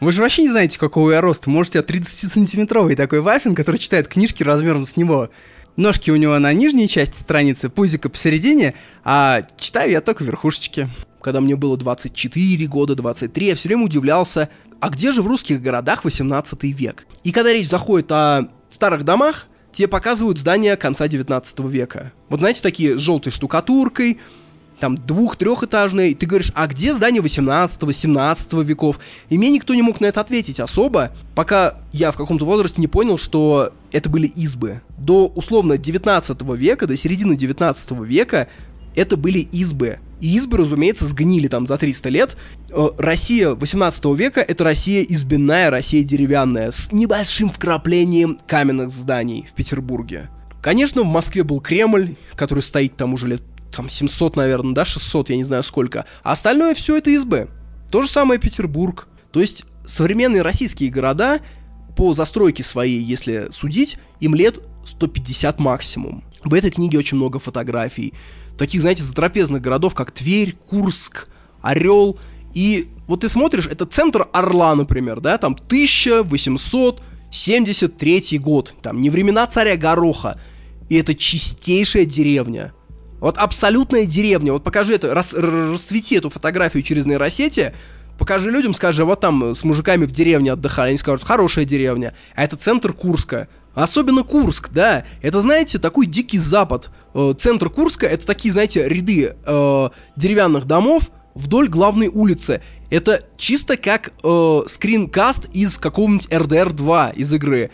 вы 0.00 0.12
же 0.12 0.22
вообще 0.22 0.42
не 0.42 0.50
знаете, 0.50 0.78
какого 0.78 1.10
я 1.10 1.20
роста. 1.20 1.50
Можете, 1.50 1.78
я 1.78 1.84
30-сантиметровый 1.84 2.94
такой 2.94 3.20
вафин, 3.20 3.54
который 3.54 3.76
читает 3.76 4.08
книжки 4.08 4.42
размером 4.42 4.86
с 4.86 4.96
него. 4.96 5.30
Ножки 5.76 6.10
у 6.10 6.16
него 6.16 6.38
на 6.38 6.52
нижней 6.52 6.88
части 6.88 7.20
страницы, 7.20 7.68
пузика 7.68 8.08
посередине, 8.08 8.74
а 9.04 9.42
читаю 9.56 9.92
я 9.92 10.00
только 10.00 10.24
верхушечки. 10.24 10.88
Когда 11.20 11.40
мне 11.40 11.56
было 11.56 11.76
24 11.76 12.66
года, 12.66 12.94
23, 12.94 13.46
я 13.46 13.54
все 13.54 13.68
время 13.68 13.84
удивлялся, 13.84 14.48
а 14.80 14.88
где 14.90 15.12
же 15.12 15.22
в 15.22 15.26
русских 15.26 15.62
городах 15.62 16.04
18 16.04 16.62
век? 16.64 17.06
И 17.22 17.32
когда 17.32 17.52
речь 17.52 17.68
заходит 17.68 18.10
о 18.10 18.48
старых 18.68 19.04
домах, 19.04 19.46
тебе 19.72 19.88
показывают 19.88 20.38
здания 20.38 20.76
конца 20.76 21.06
19 21.06 21.60
века. 21.60 22.12
Вот 22.28 22.40
знаете, 22.40 22.62
такие 22.62 22.98
с 22.98 23.00
желтой 23.00 23.32
штукатуркой, 23.32 24.18
там 24.78 24.96
двух-трехэтажные, 24.96 26.14
ты 26.14 26.26
говоришь, 26.26 26.52
а 26.54 26.66
где 26.66 26.94
здание 26.94 27.22
18-17 27.22 28.64
веков? 28.64 28.98
И 29.28 29.38
мне 29.38 29.50
никто 29.50 29.74
не 29.74 29.82
мог 29.82 30.00
на 30.00 30.06
это 30.06 30.20
ответить 30.20 30.60
особо, 30.60 31.12
пока 31.34 31.78
я 31.92 32.10
в 32.10 32.16
каком-то 32.16 32.44
возрасте 32.44 32.80
не 32.80 32.88
понял, 32.88 33.18
что 33.18 33.72
это 33.92 34.08
были 34.08 34.26
избы. 34.26 34.80
До 34.96 35.26
условно 35.26 35.78
19 35.78 36.42
века, 36.56 36.86
до 36.86 36.96
середины 36.96 37.36
19 37.36 37.90
века 38.02 38.48
это 38.94 39.16
были 39.16 39.38
избы. 39.38 39.98
И 40.20 40.36
избы, 40.36 40.58
разумеется, 40.58 41.06
сгнили 41.06 41.46
там 41.46 41.66
за 41.66 41.78
300 41.78 42.08
лет. 42.08 42.36
Э, 42.70 42.88
Россия 42.98 43.50
18 43.50 44.04
века— 44.16 44.40
это 44.48 44.64
Россия 44.64 45.02
избенная, 45.02 45.70
Россия 45.70 46.02
деревянная, 46.02 46.72
с 46.72 46.90
небольшим 46.90 47.48
вкраплением 47.50 48.38
каменных 48.46 48.90
зданий 48.90 49.46
в 49.48 49.52
Петербурге. 49.52 50.28
Конечно, 50.60 51.02
в 51.02 51.06
Москве 51.06 51.44
был 51.44 51.60
Кремль, 51.60 52.16
который 52.34 52.64
стоит 52.64 52.96
там 52.96 53.14
уже 53.14 53.28
лет 53.28 53.42
там 53.74 53.88
700, 53.88 54.36
наверное, 54.36 54.74
да, 54.74 54.84
600, 54.84 55.30
я 55.30 55.36
не 55.36 55.44
знаю 55.44 55.62
сколько. 55.62 56.04
А 56.22 56.32
остальное 56.32 56.74
все 56.74 56.96
это 56.96 57.10
избы. 57.10 57.48
То 57.90 58.02
же 58.02 58.08
самое 58.08 58.40
Петербург. 58.40 59.08
То 59.32 59.40
есть 59.40 59.64
современные 59.86 60.42
российские 60.42 60.90
города 60.90 61.40
по 61.96 62.14
застройке 62.14 62.62
своей, 62.62 63.00
если 63.00 63.48
судить, 63.50 63.98
им 64.20 64.34
лет 64.34 64.60
150 64.84 65.58
максимум. 65.58 66.22
В 66.44 66.54
этой 66.54 66.70
книге 66.70 66.98
очень 66.98 67.16
много 67.16 67.38
фотографий. 67.38 68.14
Таких, 68.56 68.80
знаете, 68.80 69.02
затрапезных 69.02 69.60
городов, 69.62 69.94
как 69.94 70.12
Тверь, 70.12 70.56
Курск, 70.68 71.28
Орел 71.62 72.18
И 72.54 72.88
вот 73.06 73.20
ты 73.20 73.28
смотришь, 73.28 73.66
это 73.66 73.84
центр 73.86 74.28
Орла, 74.32 74.74
например, 74.74 75.20
да, 75.20 75.38
там 75.38 75.54
1873 75.54 78.38
год, 78.38 78.74
там 78.82 79.00
не 79.00 79.10
времена 79.10 79.46
царя 79.46 79.76
Гороха, 79.76 80.40
и 80.88 80.96
это 80.96 81.14
чистейшая 81.14 82.04
деревня. 82.04 82.72
Вот 83.20 83.38
абсолютная 83.38 84.06
деревня. 84.06 84.52
Вот 84.52 84.64
покажи 84.64 84.94
это, 84.94 85.14
рас, 85.14 85.34
расцвети 85.34 86.16
эту 86.16 86.30
фотографию 86.30 86.82
через 86.82 87.06
нейросети, 87.06 87.74
покажи 88.18 88.50
людям, 88.50 88.74
скажи, 88.74 89.04
вот 89.04 89.20
там 89.20 89.54
с 89.54 89.64
мужиками 89.64 90.04
в 90.04 90.10
деревне 90.10 90.52
отдыхали, 90.52 90.90
они 90.90 90.98
скажут, 90.98 91.26
хорошая 91.26 91.64
деревня, 91.64 92.14
а 92.34 92.44
это 92.44 92.56
центр 92.56 92.92
Курска. 92.92 93.48
Особенно 93.74 94.24
Курск, 94.24 94.70
да. 94.72 95.04
Это, 95.22 95.40
знаете, 95.40 95.78
такой 95.78 96.06
дикий 96.06 96.38
запад. 96.38 96.90
Э, 97.14 97.32
центр 97.38 97.70
Курска 97.70 98.06
это 98.06 98.26
такие, 98.26 98.50
знаете, 98.50 98.88
ряды 98.88 99.36
э, 99.46 99.88
деревянных 100.16 100.64
домов 100.64 101.10
вдоль 101.34 101.68
главной 101.68 102.08
улицы. 102.08 102.60
Это 102.90 103.22
чисто 103.36 103.76
как 103.76 104.12
э, 104.24 104.60
скринкаст 104.66 105.48
из 105.52 105.78
какого-нибудь 105.78 106.26
RDR 106.26 106.72
2 106.72 107.10
из 107.10 107.32
игры. 107.32 107.70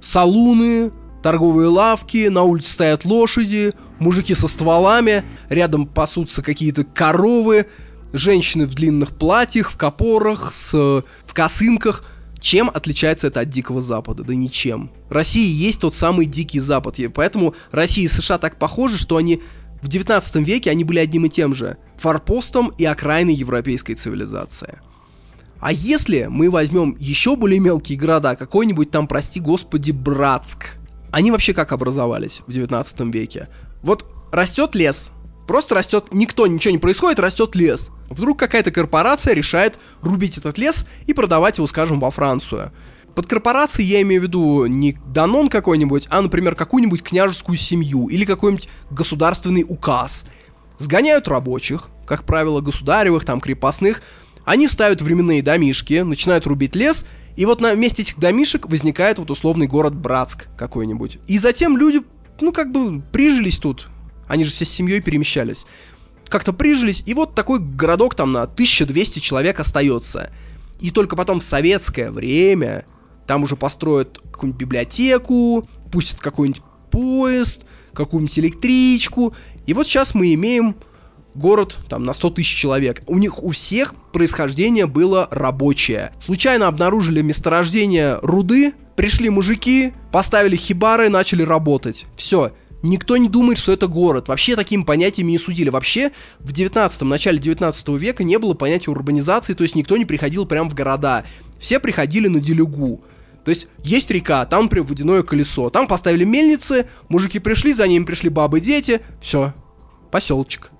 Салуны, 0.00 0.92
торговые 1.22 1.68
лавки, 1.68 2.28
на 2.28 2.44
улице 2.44 2.72
стоят 2.72 3.04
лошади, 3.04 3.74
мужики 3.98 4.34
со 4.34 4.48
стволами, 4.48 5.24
рядом 5.48 5.86
пасутся 5.86 6.42
какие-то 6.42 6.84
коровы, 6.84 7.66
женщины 8.12 8.66
в 8.66 8.74
длинных 8.74 9.16
платьях, 9.16 9.70
в 9.70 9.76
копорах, 9.76 10.52
с, 10.54 10.72
в 10.72 11.34
косынках– 11.34 12.04
чем 12.44 12.68
отличается 12.68 13.28
это 13.28 13.40
от 13.40 13.48
Дикого 13.48 13.80
Запада? 13.80 14.22
Да 14.22 14.34
ничем. 14.34 14.90
Россия 15.08 15.50
есть 15.50 15.80
тот 15.80 15.94
самый 15.94 16.26
Дикий 16.26 16.60
Запад. 16.60 16.98
И 16.98 17.08
поэтому 17.08 17.54
Россия 17.70 18.04
и 18.04 18.08
США 18.08 18.36
так 18.36 18.58
похожи, 18.58 18.98
что 18.98 19.16
они 19.16 19.40
в 19.80 19.88
19 19.88 20.46
веке 20.46 20.70
они 20.70 20.84
были 20.84 20.98
одним 20.98 21.24
и 21.24 21.30
тем 21.30 21.54
же. 21.54 21.78
Форпостом 21.96 22.68
и 22.76 22.84
окраиной 22.84 23.32
европейской 23.32 23.94
цивилизации. 23.94 24.78
А 25.58 25.72
если 25.72 26.26
мы 26.28 26.50
возьмем 26.50 26.94
еще 27.00 27.34
более 27.34 27.60
мелкие 27.60 27.98
города, 27.98 28.36
какой-нибудь 28.36 28.90
там, 28.90 29.08
прости 29.08 29.40
господи, 29.40 29.92
Братск, 29.92 30.76
они 31.12 31.30
вообще 31.30 31.54
как 31.54 31.72
образовались 31.72 32.42
в 32.46 32.52
19 32.52 33.00
веке? 33.14 33.48
Вот 33.84 34.06
растет 34.32 34.74
лес, 34.74 35.10
просто 35.46 35.74
растет, 35.74 36.06
никто, 36.10 36.46
ничего 36.46 36.72
не 36.72 36.78
происходит, 36.78 37.18
растет 37.18 37.54
лес. 37.54 37.90
Вдруг 38.08 38.38
какая-то 38.38 38.70
корпорация 38.70 39.34
решает 39.34 39.78
рубить 40.00 40.38
этот 40.38 40.56
лес 40.56 40.86
и 41.06 41.12
продавать 41.12 41.58
его, 41.58 41.66
скажем, 41.66 42.00
во 42.00 42.10
Францию. 42.10 42.72
Под 43.14 43.26
корпорацией 43.26 43.86
я 43.86 44.00
имею 44.00 44.22
в 44.22 44.24
виду 44.24 44.64
не 44.64 44.98
Данон 45.12 45.48
какой-нибудь, 45.48 46.06
а, 46.08 46.22
например, 46.22 46.54
какую-нибудь 46.54 47.02
княжескую 47.02 47.58
семью 47.58 48.08
или 48.08 48.24
какой-нибудь 48.24 48.70
государственный 48.90 49.66
указ. 49.68 50.24
Сгоняют 50.78 51.28
рабочих, 51.28 51.88
как 52.06 52.24
правило, 52.24 52.62
государевых, 52.62 53.26
там, 53.26 53.38
крепостных, 53.38 54.00
они 54.46 54.66
ставят 54.66 55.02
временные 55.02 55.42
домишки, 55.42 56.00
начинают 56.00 56.46
рубить 56.46 56.74
лес, 56.74 57.04
и 57.36 57.44
вот 57.44 57.60
на 57.60 57.74
месте 57.74 58.00
этих 58.00 58.18
домишек 58.18 58.66
возникает 58.66 59.18
вот 59.18 59.30
условный 59.30 59.66
город 59.66 59.94
Братск 59.94 60.46
какой-нибудь. 60.56 61.18
И 61.26 61.38
затем 61.38 61.76
люди, 61.76 62.00
ну, 62.40 62.52
как 62.52 62.72
бы 62.72 63.02
прижились 63.12 63.58
тут. 63.58 63.88
Они 64.26 64.44
же 64.44 64.50
все 64.50 64.64
с 64.64 64.70
семьей 64.70 65.00
перемещались 65.00 65.66
как-то 66.28 66.52
прижились, 66.52 67.02
и 67.06 67.14
вот 67.14 67.34
такой 67.36 67.60
городок 67.60 68.14
там 68.14 68.32
на 68.32 68.42
1200 68.42 69.20
человек 69.20 69.60
остается. 69.60 70.32
И 70.80 70.90
только 70.90 71.14
потом 71.14 71.40
в 71.40 71.44
советское 71.44 72.10
время 72.10 72.86
там 73.26 73.44
уже 73.44 73.54
построят 73.54 74.18
какую-нибудь 74.32 74.60
библиотеку, 74.60 75.64
пустят 75.92 76.18
какой-нибудь 76.18 76.62
поезд, 76.90 77.64
какую-нибудь 77.92 78.38
электричку. 78.40 79.34
И 79.66 79.74
вот 79.74 79.86
сейчас 79.86 80.14
мы 80.14 80.34
имеем 80.34 80.74
город 81.34 81.78
там 81.88 82.02
на 82.02 82.14
100 82.14 82.30
тысяч 82.30 82.54
человек. 82.54 83.02
У 83.06 83.18
них 83.18 83.40
у 83.42 83.50
всех 83.50 83.94
происхождение 84.12 84.86
было 84.86 85.28
рабочее. 85.30 86.12
Случайно 86.20 86.66
обнаружили 86.66 87.22
месторождение 87.22 88.18
руды, 88.22 88.74
пришли 88.96 89.30
мужики, 89.30 89.92
поставили 90.12 90.56
хибары, 90.56 91.08
начали 91.08 91.42
работать. 91.42 92.06
Все, 92.16 92.52
Никто 92.84 93.16
не 93.16 93.30
думает, 93.30 93.56
что 93.56 93.72
это 93.72 93.86
город. 93.86 94.28
Вообще 94.28 94.56
такими 94.56 94.82
понятиями 94.82 95.30
не 95.30 95.38
судили. 95.38 95.70
Вообще 95.70 96.12
в 96.40 96.52
19 96.52 97.00
начале 97.02 97.38
19 97.38 97.88
века 97.88 98.24
не 98.24 98.38
было 98.38 98.52
понятия 98.52 98.90
урбанизации, 98.90 99.54
то 99.54 99.62
есть 99.62 99.74
никто 99.74 99.96
не 99.96 100.04
приходил 100.04 100.44
прямо 100.44 100.68
в 100.68 100.74
города. 100.74 101.24
Все 101.58 101.80
приходили 101.80 102.28
на 102.28 102.40
делюгу. 102.40 103.02
То 103.42 103.50
есть 103.50 103.68
есть 103.82 104.10
река, 104.10 104.44
там 104.44 104.68
прям 104.68 104.84
водяное 104.84 105.22
колесо, 105.22 105.70
там 105.70 105.86
поставили 105.86 106.24
мельницы, 106.24 106.86
мужики 107.08 107.38
пришли, 107.38 107.72
за 107.72 107.88
ними 107.88 108.04
пришли 108.04 108.28
бабы, 108.28 108.60
дети, 108.60 109.00
все, 109.18 109.54
поселочек. 110.10 110.70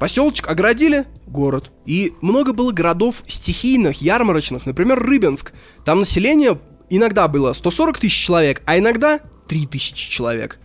Поселочек 0.00 0.48
оградили, 0.48 1.04
город. 1.26 1.72
И 1.84 2.14
много 2.22 2.54
было 2.54 2.72
городов 2.72 3.22
стихийных, 3.26 4.00
ярмарочных, 4.00 4.64
например, 4.64 4.98
Рыбинск. 4.98 5.52
Там 5.84 6.00
население 6.00 6.58
иногда 6.90 7.28
было 7.28 7.52
140 7.52 7.98
тысяч 7.98 8.24
человек, 8.24 8.62
а 8.66 8.78
иногда 8.78 9.20
3 9.48 9.66
тысячи 9.66 10.10
человек. 10.10 10.58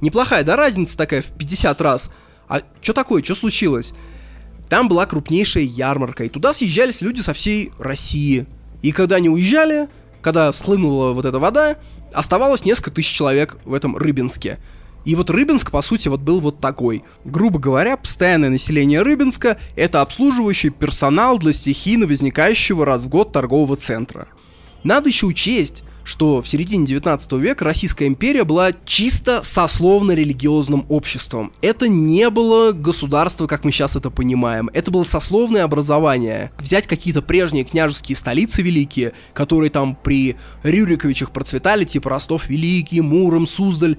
Неплохая, 0.00 0.44
да, 0.44 0.56
разница 0.56 0.96
такая 0.96 1.22
в 1.22 1.32
50 1.36 1.80
раз. 1.80 2.10
А 2.48 2.62
что 2.82 2.92
такое, 2.92 3.22
что 3.22 3.34
случилось? 3.34 3.94
Там 4.68 4.88
была 4.88 5.06
крупнейшая 5.06 5.64
ярмарка, 5.64 6.24
и 6.24 6.28
туда 6.28 6.52
съезжались 6.52 7.00
люди 7.00 7.20
со 7.20 7.32
всей 7.32 7.72
России. 7.78 8.46
И 8.82 8.92
когда 8.92 9.16
они 9.16 9.28
уезжали, 9.28 9.88
когда 10.20 10.52
схлынула 10.52 11.12
вот 11.12 11.24
эта 11.24 11.38
вода, 11.38 11.76
оставалось 12.12 12.64
несколько 12.64 12.90
тысяч 12.90 13.12
человек 13.12 13.58
в 13.64 13.74
этом 13.74 13.96
Рыбинске. 13.96 14.58
И 15.04 15.14
вот 15.14 15.28
Рыбинск, 15.28 15.70
по 15.70 15.82
сути, 15.82 16.08
вот 16.08 16.20
был 16.20 16.40
вот 16.40 16.60
такой. 16.60 17.04
Грубо 17.24 17.58
говоря, 17.58 17.96
постоянное 17.96 18.48
население 18.48 19.02
Рыбинска— 19.02 19.58
это 19.76 20.00
обслуживающий 20.00 20.70
персонал 20.70 21.38
для 21.38 21.52
стихийно 21.52 22.06
возникающего 22.06 22.86
раз 22.86 23.02
в 23.02 23.08
год 23.08 23.32
торгового 23.32 23.76
центра. 23.76 24.28
Надо 24.84 25.08
еще 25.08 25.26
учесть, 25.26 25.82
что 26.04 26.42
в 26.42 26.48
середине 26.48 26.84
19 26.86 27.32
века 27.32 27.64
Российская 27.64 28.06
империя 28.06 28.44
была 28.44 28.72
чисто 28.84 29.42
сословно-религиозным 29.42 30.84
обществом. 30.90 31.52
Это 31.62 31.88
не 31.88 32.28
было 32.28 32.72
государство, 32.72 33.46
как 33.46 33.64
мы 33.64 33.72
сейчас 33.72 33.96
это 33.96 34.10
понимаем. 34.10 34.68
Это 34.74 34.90
было 34.90 35.04
сословное 35.04 35.64
образование. 35.64 36.52
Взять 36.58 36.86
какие-то 36.86 37.22
прежние 37.22 37.64
княжеские 37.64 38.16
столицы 38.16 38.60
великие, 38.60 39.14
которые 39.32 39.70
там 39.70 39.96
при 39.96 40.36
Рюриковичах 40.62 41.32
процветали, 41.32 41.84
типа 41.84 42.10
Ростов 42.10 42.48
Великий, 42.50 43.00
Муром, 43.00 43.48
Суздаль. 43.48 43.96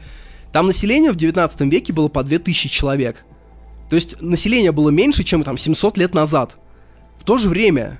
Там 0.53 0.67
население 0.67 1.11
в 1.11 1.15
19 1.15 1.61
веке 1.61 1.91
было 1.91 2.07
по 2.07 2.23
2000 2.23 2.69
человек. 2.69 3.25
То 3.89 3.95
есть 3.95 4.21
население 4.21 4.71
было 4.71 4.91
меньше, 4.91 5.23
чем 5.23 5.43
там 5.43 5.57
700 5.57 5.97
лет 5.97 6.13
назад. 6.13 6.57
В 7.19 7.23
то 7.23 7.39
же 7.39 7.49
время 7.49 7.99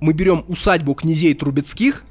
мы 0.00 0.12
берем 0.12 0.44
усадьбу 0.48 0.94
князей 0.94 1.34
Трубецких, 1.34 2.04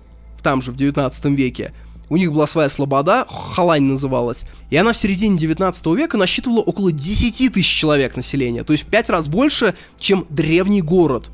там 0.45 0.61
же 0.61 0.71
в 0.71 0.75
19 0.75 1.25
веке. 1.25 1.73
У 2.07 2.17
них 2.17 2.31
была 2.31 2.45
своя 2.45 2.69
слобода, 2.69 3.25
Халань 3.27 3.81
называлась, 3.81 4.45
и 4.69 4.77
она 4.77 4.93
в 4.93 4.97
середине 4.97 5.39
19 5.39 5.83
века 5.87 6.17
насчитывала 6.17 6.59
около 6.59 6.91
10 6.91 7.51
тысяч 7.51 7.79
человек 7.79 8.15
населения, 8.15 8.63
то 8.63 8.73
есть 8.73 8.85
в 8.85 8.87
5 8.87 9.09
раз 9.09 9.27
больше, 9.27 9.73
чем 9.97 10.27
древний 10.29 10.83
город. 10.83 11.31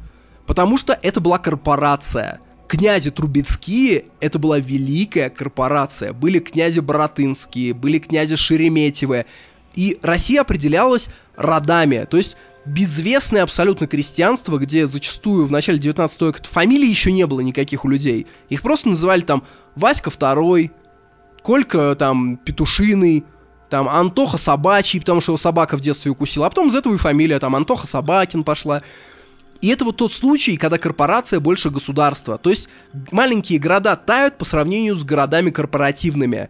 Потому 0.48 0.78
что 0.78 0.98
это 1.04 1.20
была 1.20 1.40
корпорация. 1.40 2.40
Князи 2.70 3.12
Трубецкие— 3.12 4.06
это 4.22 4.40
была 4.40 4.60
великая 4.60 5.30
корпорация. 5.30 6.14
Были 6.14 6.40
князи 6.40 6.80
Боротынские, 6.80 7.74
были 7.74 8.00
князи 8.00 8.38
Шереметьевы. 8.38 9.26
И 9.76 10.00
Россия 10.02 10.40
определялась 10.40 11.10
родами. 11.36 12.08
То 12.10 12.16
есть 12.16 12.38
безвестное 12.66 13.44
абсолютно 13.44 13.88
крестьянство, 13.88 14.58
где 14.58 14.88
зачастую 14.88 15.48
в 15.48 15.52
начале 15.52 15.80
19 15.80 16.22
века 16.22 16.44
фамилий 16.44 16.88
еще 16.88 17.12
не 17.12 17.26
было 17.26 17.40
никаких 17.42 17.86
у 17.86 17.90
людей. 17.90 18.28
Их 18.50 18.62
просто 18.62 18.90
называли 18.90 19.22
там 19.22 19.44
Васька 19.76 20.10
второй, 20.10 20.72
Колька 21.42 21.96
там 21.96 22.38
Петушиный, 22.38 23.26
там 23.70 23.88
Антоха 23.88 24.38
Собачий, 24.38 25.00
потому 25.00 25.22
что 25.22 25.32
его 25.32 25.38
собака 25.38 25.78
в 25.78 25.82
детстве 25.82 26.12
укусила, 26.12 26.46
а 26.46 26.50
потом 26.50 26.68
из 26.68 26.76
этого 26.76 26.94
и 26.94 26.98
фамилия 26.98 27.40
там 27.40 27.56
Антоха 27.56 27.88
Собакин 27.88 28.44
пошла. 28.44 28.84
И 29.62 29.70
это 29.70 29.86
вот 29.86 29.98
тот 29.98 30.12
случай, 30.12 30.58
когда 30.58 30.78
корпорация 30.78 31.40
больше 31.40 31.70
государства. 31.70 32.38
То 32.38 32.50
есть 32.50 32.68
маленькие 33.12 33.60
города 33.60 33.96
тают 33.96 34.38
по 34.38 34.46
сравнению 34.46 34.96
с 34.96 35.04
городами 35.04 35.52
корпоративными. 35.52 36.50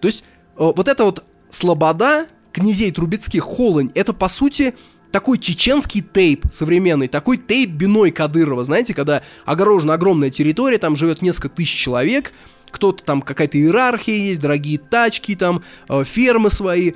То 0.00 0.08
есть 0.08 0.22
э, 0.22 0.24
вот 0.56 0.88
эта 0.88 1.04
вот 1.04 1.24
слобода 1.50 2.26
князей 2.52 2.92
Трубецких, 2.92 3.42
Холонь, 3.42 3.90
это 3.94 4.12
по 4.12 4.28
сути 4.28 4.74
такой 5.12 5.38
чеченский 5.38 6.00
тейп 6.00 6.46
современный, 6.50 7.06
такой 7.06 7.36
тейп 7.36 7.70
Биной 7.70 8.10
Кадырова, 8.10 8.64
знаете, 8.64 8.94
когда 8.94 9.22
огорожена 9.44 9.94
огромная 9.94 10.30
территория, 10.30 10.78
там 10.78 10.96
живет 10.96 11.22
несколько 11.22 11.50
тысяч 11.50 11.78
человек, 11.78 12.32
кто-то 12.70 13.04
там 13.04 13.22
какая-то 13.22 13.58
иерархия 13.58 14.16
есть, 14.16 14.40
дорогие 14.40 14.78
тачки, 14.78 15.36
там 15.36 15.62
э, 15.88 16.02
фермы 16.04 16.50
свои, 16.50 16.92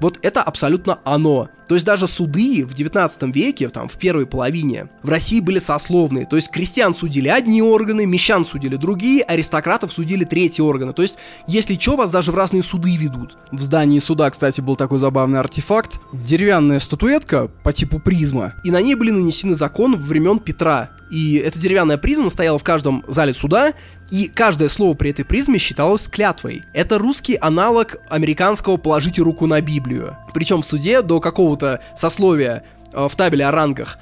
вот 0.00 0.18
это 0.22 0.42
абсолютно 0.42 1.00
оно. 1.04 1.48
То 1.68 1.74
есть 1.74 1.86
даже 1.86 2.06
суды 2.06 2.64
в 2.64 2.74
19 2.74 3.34
веке, 3.34 3.68
там, 3.68 3.88
в 3.88 3.96
первой 3.96 4.26
половине, 4.26 4.88
в 5.02 5.08
России 5.08 5.40
были 5.40 5.58
сословные. 5.58 6.26
То 6.26 6.36
есть 6.36 6.50
крестьян 6.50 6.94
судили 6.94 7.28
одни 7.28 7.62
органы, 7.62 8.06
мещан 8.06 8.44
судили 8.44 8.76
другие, 8.76 9.22
аристократов 9.22 9.92
судили 9.92 10.24
третьи 10.24 10.62
органы. 10.62 10.92
То 10.92 11.02
есть, 11.02 11.16
если 11.46 11.74
что, 11.74 11.96
вас 11.96 12.10
даже 12.10 12.32
в 12.32 12.34
разные 12.34 12.62
суды 12.62 12.96
ведут. 12.96 13.36
В 13.50 13.60
здании 13.60 13.98
суда, 13.98 14.30
кстати, 14.30 14.60
был 14.60 14.76
такой 14.76 14.98
забавный 14.98 15.40
артефакт. 15.40 16.00
Деревянная 16.12 16.80
статуэтка 16.80 17.48
по 17.62 17.72
типу 17.72 17.98
призма. 17.98 18.54
И 18.64 18.70
на 18.70 18.80
ней 18.80 18.94
были 18.94 19.10
нанесены 19.10 19.54
законы 19.54 19.96
времен 19.96 20.38
Петра. 20.38 20.90
И 21.10 21.36
эта 21.36 21.58
деревянная 21.58 21.98
призма 21.98 22.30
стояла 22.30 22.58
в 22.58 22.64
каждом 22.64 23.04
зале 23.06 23.34
суда, 23.34 23.74
и 24.10 24.28
каждое 24.28 24.68
слово 24.68 24.94
при 24.94 25.10
этой 25.10 25.24
призме 25.24 25.58
считалось 25.58 26.08
клятвой. 26.08 26.62
Это 26.72 26.98
русский 26.98 27.36
аналог 27.36 27.96
американского 28.08 28.76
«положите 28.76 29.22
руку 29.22 29.46
на 29.46 29.60
Библию». 29.60 30.16
Причем 30.32 30.62
в 30.62 30.66
суде 30.66 31.02
до 31.02 31.20
какого-то 31.54 31.80
сословия 31.96 32.64
э, 32.92 33.08
в 33.08 33.16
табеле 33.16 33.46
о 33.46 33.50
рангах 33.50 33.98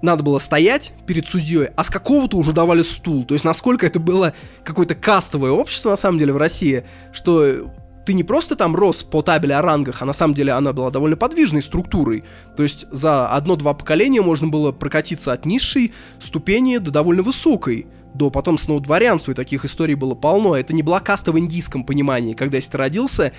надо 0.00 0.22
было 0.22 0.38
стоять 0.38 0.92
перед 1.06 1.26
судьей, 1.26 1.68
а 1.76 1.82
с 1.82 1.90
какого-то 1.90 2.36
уже 2.36 2.52
давали 2.52 2.82
стул. 2.84 3.24
То 3.24 3.34
есть 3.34 3.44
насколько 3.44 3.84
это 3.84 3.98
было 3.98 4.32
какое-то 4.62 4.94
кастовое 4.94 5.50
общество 5.50 5.90
на 5.90 5.96
самом 5.96 6.18
деле 6.18 6.32
в 6.32 6.36
России, 6.36 6.84
что 7.12 7.68
ты 8.06 8.14
не 8.14 8.22
просто 8.22 8.54
там 8.54 8.76
рос 8.76 9.02
по 9.02 9.22
табели 9.22 9.52
о 9.52 9.60
рангах, 9.60 10.00
а 10.00 10.04
на 10.04 10.12
самом 10.12 10.34
деле 10.34 10.52
она 10.52 10.72
была 10.72 10.90
довольно 10.90 11.16
подвижной 11.16 11.62
структурой. 11.62 12.22
То 12.56 12.62
есть 12.62 12.86
за 12.92 13.28
одно-два 13.28 13.74
поколения 13.74 14.22
можно 14.22 14.46
было 14.46 14.70
прокатиться 14.70 15.32
от 15.32 15.44
низшей 15.44 15.92
ступени 16.20 16.78
до 16.78 16.92
довольно 16.92 17.22
высокой 17.22 17.86
до 18.14 18.30
потом 18.30 18.56
снова 18.56 18.80
дворянства, 18.80 19.32
и 19.32 19.34
таких 19.34 19.64
историй 19.64 19.94
было 19.94 20.14
полно. 20.14 20.56
Это 20.56 20.72
не 20.72 20.82
была 20.82 21.00
каста 21.00 21.32
в 21.32 21.38
индийском 21.38 21.84
понимании, 21.84 22.34
когда 22.34 22.56
если 22.56 22.72
ты 22.72 22.78
родился 22.78 23.32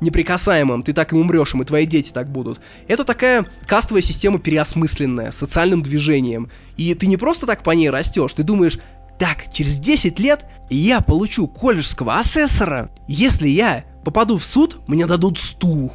неприкасаемым, 0.00 0.82
ты 0.82 0.92
так 0.92 1.12
и 1.12 1.16
умрешь, 1.16 1.54
и 1.54 1.64
твои 1.64 1.86
дети 1.86 2.12
так 2.12 2.30
будут. 2.30 2.60
Это 2.88 3.04
такая 3.04 3.46
кастовая 3.66 4.02
система 4.02 4.38
переосмысленная, 4.38 5.30
социальным 5.30 5.82
движением. 5.82 6.50
И 6.76 6.94
ты 6.94 7.06
не 7.06 7.16
просто 7.16 7.46
так 7.46 7.62
по 7.62 7.70
ней 7.70 7.90
растешь, 7.90 8.34
ты 8.34 8.42
думаешь, 8.42 8.78
так, 9.18 9.50
через 9.52 9.78
10 9.78 10.18
лет 10.18 10.44
я 10.68 11.00
получу 11.00 11.48
колледжского 11.48 12.18
асессора. 12.18 12.90
Если 13.08 13.48
я 13.48 13.84
Попаду 14.06 14.38
в 14.38 14.44
суд, 14.44 14.78
мне 14.86 15.04
дадут 15.04 15.36
стул. 15.36 15.92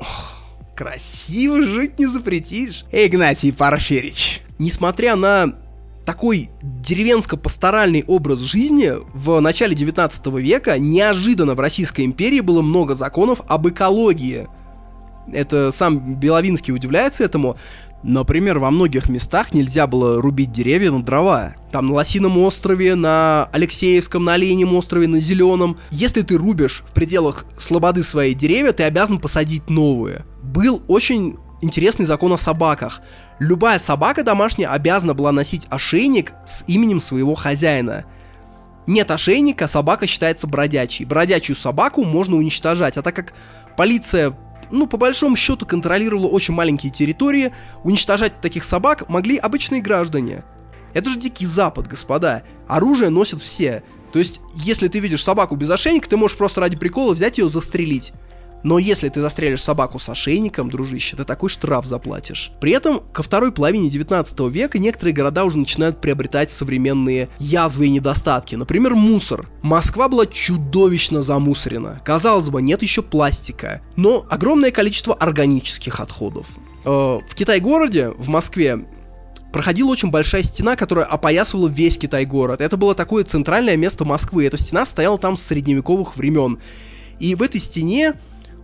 Ох, 0.00 0.34
красиво 0.74 1.62
жить 1.62 1.96
не 1.96 2.06
запретишь. 2.06 2.84
Игнатий 2.90 3.52
Порфирич. 3.52 4.42
Несмотря 4.58 5.14
на 5.14 5.54
такой 6.06 6.50
деревенско-пасторальный 6.62 8.04
образ 8.06 8.40
жизни 8.40 8.92
в 9.12 9.40
начале 9.40 9.74
19 9.74 10.26
века 10.26 10.78
неожиданно 10.78 11.54
в 11.54 11.60
Российской 11.60 12.04
империи 12.06 12.40
было 12.40 12.62
много 12.62 12.94
законов 12.94 13.40
об 13.48 13.68
экологии. 13.68 14.48
Это 15.32 15.72
сам 15.72 16.14
Беловинский 16.14 16.72
удивляется 16.72 17.24
этому, 17.24 17.56
Например, 18.02 18.60
во 18.60 18.70
многих 18.70 19.08
местах 19.08 19.52
нельзя 19.52 19.88
было 19.88 20.20
рубить 20.20 20.52
деревья 20.52 20.92
на 20.92 21.02
дрова. 21.02 21.54
Там 21.72 21.88
на 21.88 21.94
Лосином 21.94 22.38
острове, 22.38 22.94
на 22.94 23.48
Алексеевском, 23.52 24.22
на 24.22 24.34
Оленем 24.34 24.74
острове, 24.76 25.08
на 25.08 25.18
Зеленом. 25.18 25.78
Если 25.90 26.22
ты 26.22 26.36
рубишь 26.36 26.84
в 26.86 26.92
пределах 26.92 27.46
слободы 27.58 28.04
свои 28.04 28.32
деревья, 28.34 28.70
ты 28.72 28.84
обязан 28.84 29.18
посадить 29.18 29.68
новые. 29.70 30.24
Был 30.42 30.82
очень 30.86 31.36
интересный 31.62 32.06
закон 32.06 32.32
о 32.32 32.38
собаках. 32.38 33.00
Любая 33.38 33.78
собака 33.78 34.22
домашняя 34.22 34.68
обязана 34.68 35.14
была 35.14 35.30
носить 35.30 35.66
ошейник 35.68 36.32
с 36.46 36.64
именем 36.66 37.00
своего 37.00 37.34
хозяина. 37.34 38.04
Нет 38.86 39.10
ошейника, 39.10 39.66
собака 39.66 40.06
считается 40.06 40.46
бродячей. 40.46 41.04
Бродячую 41.04 41.56
собаку 41.56 42.04
можно 42.04 42.36
уничтожать, 42.36 42.96
а 42.96 43.02
так 43.02 43.14
как 43.14 43.34
полиция 43.76 44.36
ну, 44.70 44.86
по 44.86 44.96
большому 44.96 45.36
счету, 45.36 45.64
контролировала 45.64 46.26
очень 46.26 46.54
маленькие 46.54 46.90
территории, 46.90 47.52
уничтожать 47.84 48.40
таких 48.40 48.64
собак 48.64 49.08
могли 49.08 49.36
обычные 49.36 49.80
граждане. 49.80 50.44
Это 50.92 51.10
же 51.10 51.20
дикий 51.20 51.46
запад, 51.46 51.86
господа. 51.86 52.42
Оружие 52.66 53.10
носят 53.10 53.40
все. 53.40 53.84
То 54.12 54.18
есть, 54.18 54.40
если 54.54 54.88
ты 54.88 54.98
видишь 54.98 55.22
собаку 55.22 55.56
без 55.56 55.70
ошейника, 55.70 56.08
ты 56.08 56.16
можешь 56.16 56.36
просто 56.36 56.60
ради 56.60 56.76
прикола 56.76 57.12
взять 57.12 57.38
ее 57.38 57.48
застрелить. 57.48 58.12
Но 58.66 58.80
если 58.80 59.08
ты 59.08 59.20
застрелишь 59.20 59.62
собаку 59.62 60.00
с 60.00 60.08
ошейником, 60.08 60.70
дружище, 60.70 61.14
ты 61.16 61.22
такой 61.22 61.48
штраф 61.48 61.86
заплатишь. 61.86 62.50
При 62.60 62.72
этом, 62.72 62.98
ко 63.12 63.22
второй 63.22 63.52
половине 63.52 63.88
19 63.88 64.40
века 64.50 64.80
некоторые 64.80 65.14
города 65.14 65.44
уже 65.44 65.56
начинают 65.56 66.00
приобретать 66.00 66.50
современные 66.50 67.28
язвы 67.38 67.86
и 67.86 67.90
недостатки. 67.90 68.56
Например, 68.56 68.96
мусор. 68.96 69.48
Москва 69.62 70.08
была 70.08 70.26
чудовищно 70.26 71.22
замусорена. 71.22 72.00
Казалось 72.04 72.48
бы, 72.48 72.60
нет 72.60 72.82
еще 72.82 73.02
пластика. 73.02 73.82
Но 73.94 74.26
огромное 74.28 74.72
количество 74.72 75.14
органических 75.14 76.00
отходов. 76.00 76.48
Э, 76.84 76.88
в 76.88 77.34
Китай-городе, 77.36 78.08
в 78.18 78.28
Москве, 78.28 78.84
проходила 79.52 79.90
очень 79.90 80.10
большая 80.10 80.42
стена, 80.42 80.74
которая 80.74 81.04
опоясывала 81.06 81.68
весь 81.68 81.98
Китай-город. 81.98 82.60
Это 82.60 82.76
было 82.76 82.96
такое 82.96 83.22
центральное 83.22 83.76
место 83.76 84.04
Москвы. 84.04 84.44
Эта 84.44 84.58
стена 84.58 84.86
стояла 84.86 85.18
там 85.18 85.36
с 85.36 85.42
средневековых 85.44 86.16
времен. 86.16 86.58
И 87.20 87.34
в 87.34 87.42
этой 87.42 87.60
стене 87.60 88.14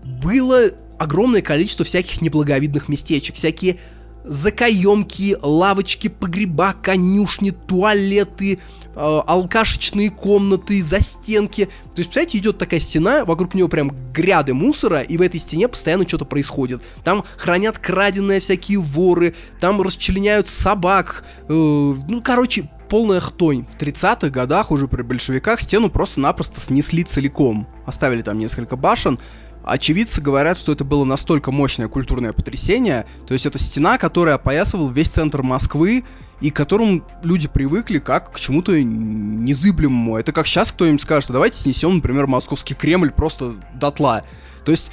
было 0.03 0.71
огромное 0.99 1.43
количество 1.43 1.85
всяких 1.85 2.21
неблаговидных 2.21 2.89
местечек, 2.89 3.37
всякие 3.37 3.79
закоемки, 4.25 5.37
лавочки, 5.43 6.09
погреба, 6.09 6.75
конюшни, 6.81 7.51
туалеты, 7.51 8.61
э, 8.95 9.21
алкашечные 9.27 10.11
комнаты, 10.11 10.83
застенки. 10.83 11.65
То 11.65 11.71
есть, 11.71 12.11
представляете, 12.11 12.39
идет 12.39 12.59
такая 12.59 12.81
стена, 12.81 13.25
вокруг 13.25 13.55
нее 13.55 13.69
прям 13.69 13.91
гряды 14.13 14.55
мусора, 14.55 15.01
и 15.01 15.17
в 15.17 15.23
этой 15.23 15.41
стене 15.41 15.69
постоянно 15.69 16.07
что-то 16.07 16.25
происходит. 16.25 16.83
Там 17.05 17.25
хранят 17.37 17.79
краденые 17.79 18.41
всякие 18.41 18.79
воры, 18.79 19.35
там 19.61 19.83
расчленяют 19.83 20.49
собак. 20.49 21.25
Э, 21.49 21.53
ну, 21.53 22.23
короче, 22.23 22.71
полная 22.93 23.21
хтонь. 23.21 23.65
В 23.73 23.83
30-х 23.83 24.29
годах 24.29 24.71
уже 24.71 24.87
при 24.87 25.01
большевиках 25.01 25.63
стену 25.63 25.89
просто-напросто 25.91 26.61
снесли 26.61 27.03
целиком. 27.05 27.67
Оставили 27.87 28.21
там 28.21 28.39
несколько 28.39 28.77
башен, 28.77 29.19
Очевидцы 29.65 30.21
говорят, 30.21 30.59
что 30.59 30.73
это 30.73 30.85
было 30.85 31.05
настолько 31.05 31.53
мощное 31.53 31.89
культурное 31.89 32.33
потрясение, 32.33 33.07
то 33.27 33.33
есть 33.33 33.47
это 33.47 33.59
стена, 33.59 33.99
которая 33.99 34.35
опоясывала 34.35 34.91
весь 34.91 35.09
центр 35.09 35.43
Москвы, 35.43 36.05
и 36.41 36.51
к 36.51 36.57
которому 36.57 37.03
люди 37.23 37.47
привыкли 37.47 37.99
как 37.99 38.33
к 38.33 38.41
чему-то 38.41 38.83
незыблемому. 38.83 40.17
Это 40.17 40.33
как 40.33 40.47
сейчас 40.47 40.73
кто-нибудь 40.73 41.03
скажет, 41.03 41.31
давайте 41.31 41.57
снесем, 41.59 41.97
например, 41.97 42.27
московский 42.27 42.75
Кремль 42.75 43.13
просто 43.13 43.55
дотла. 43.75 44.25
То 44.65 44.73
есть 44.73 44.91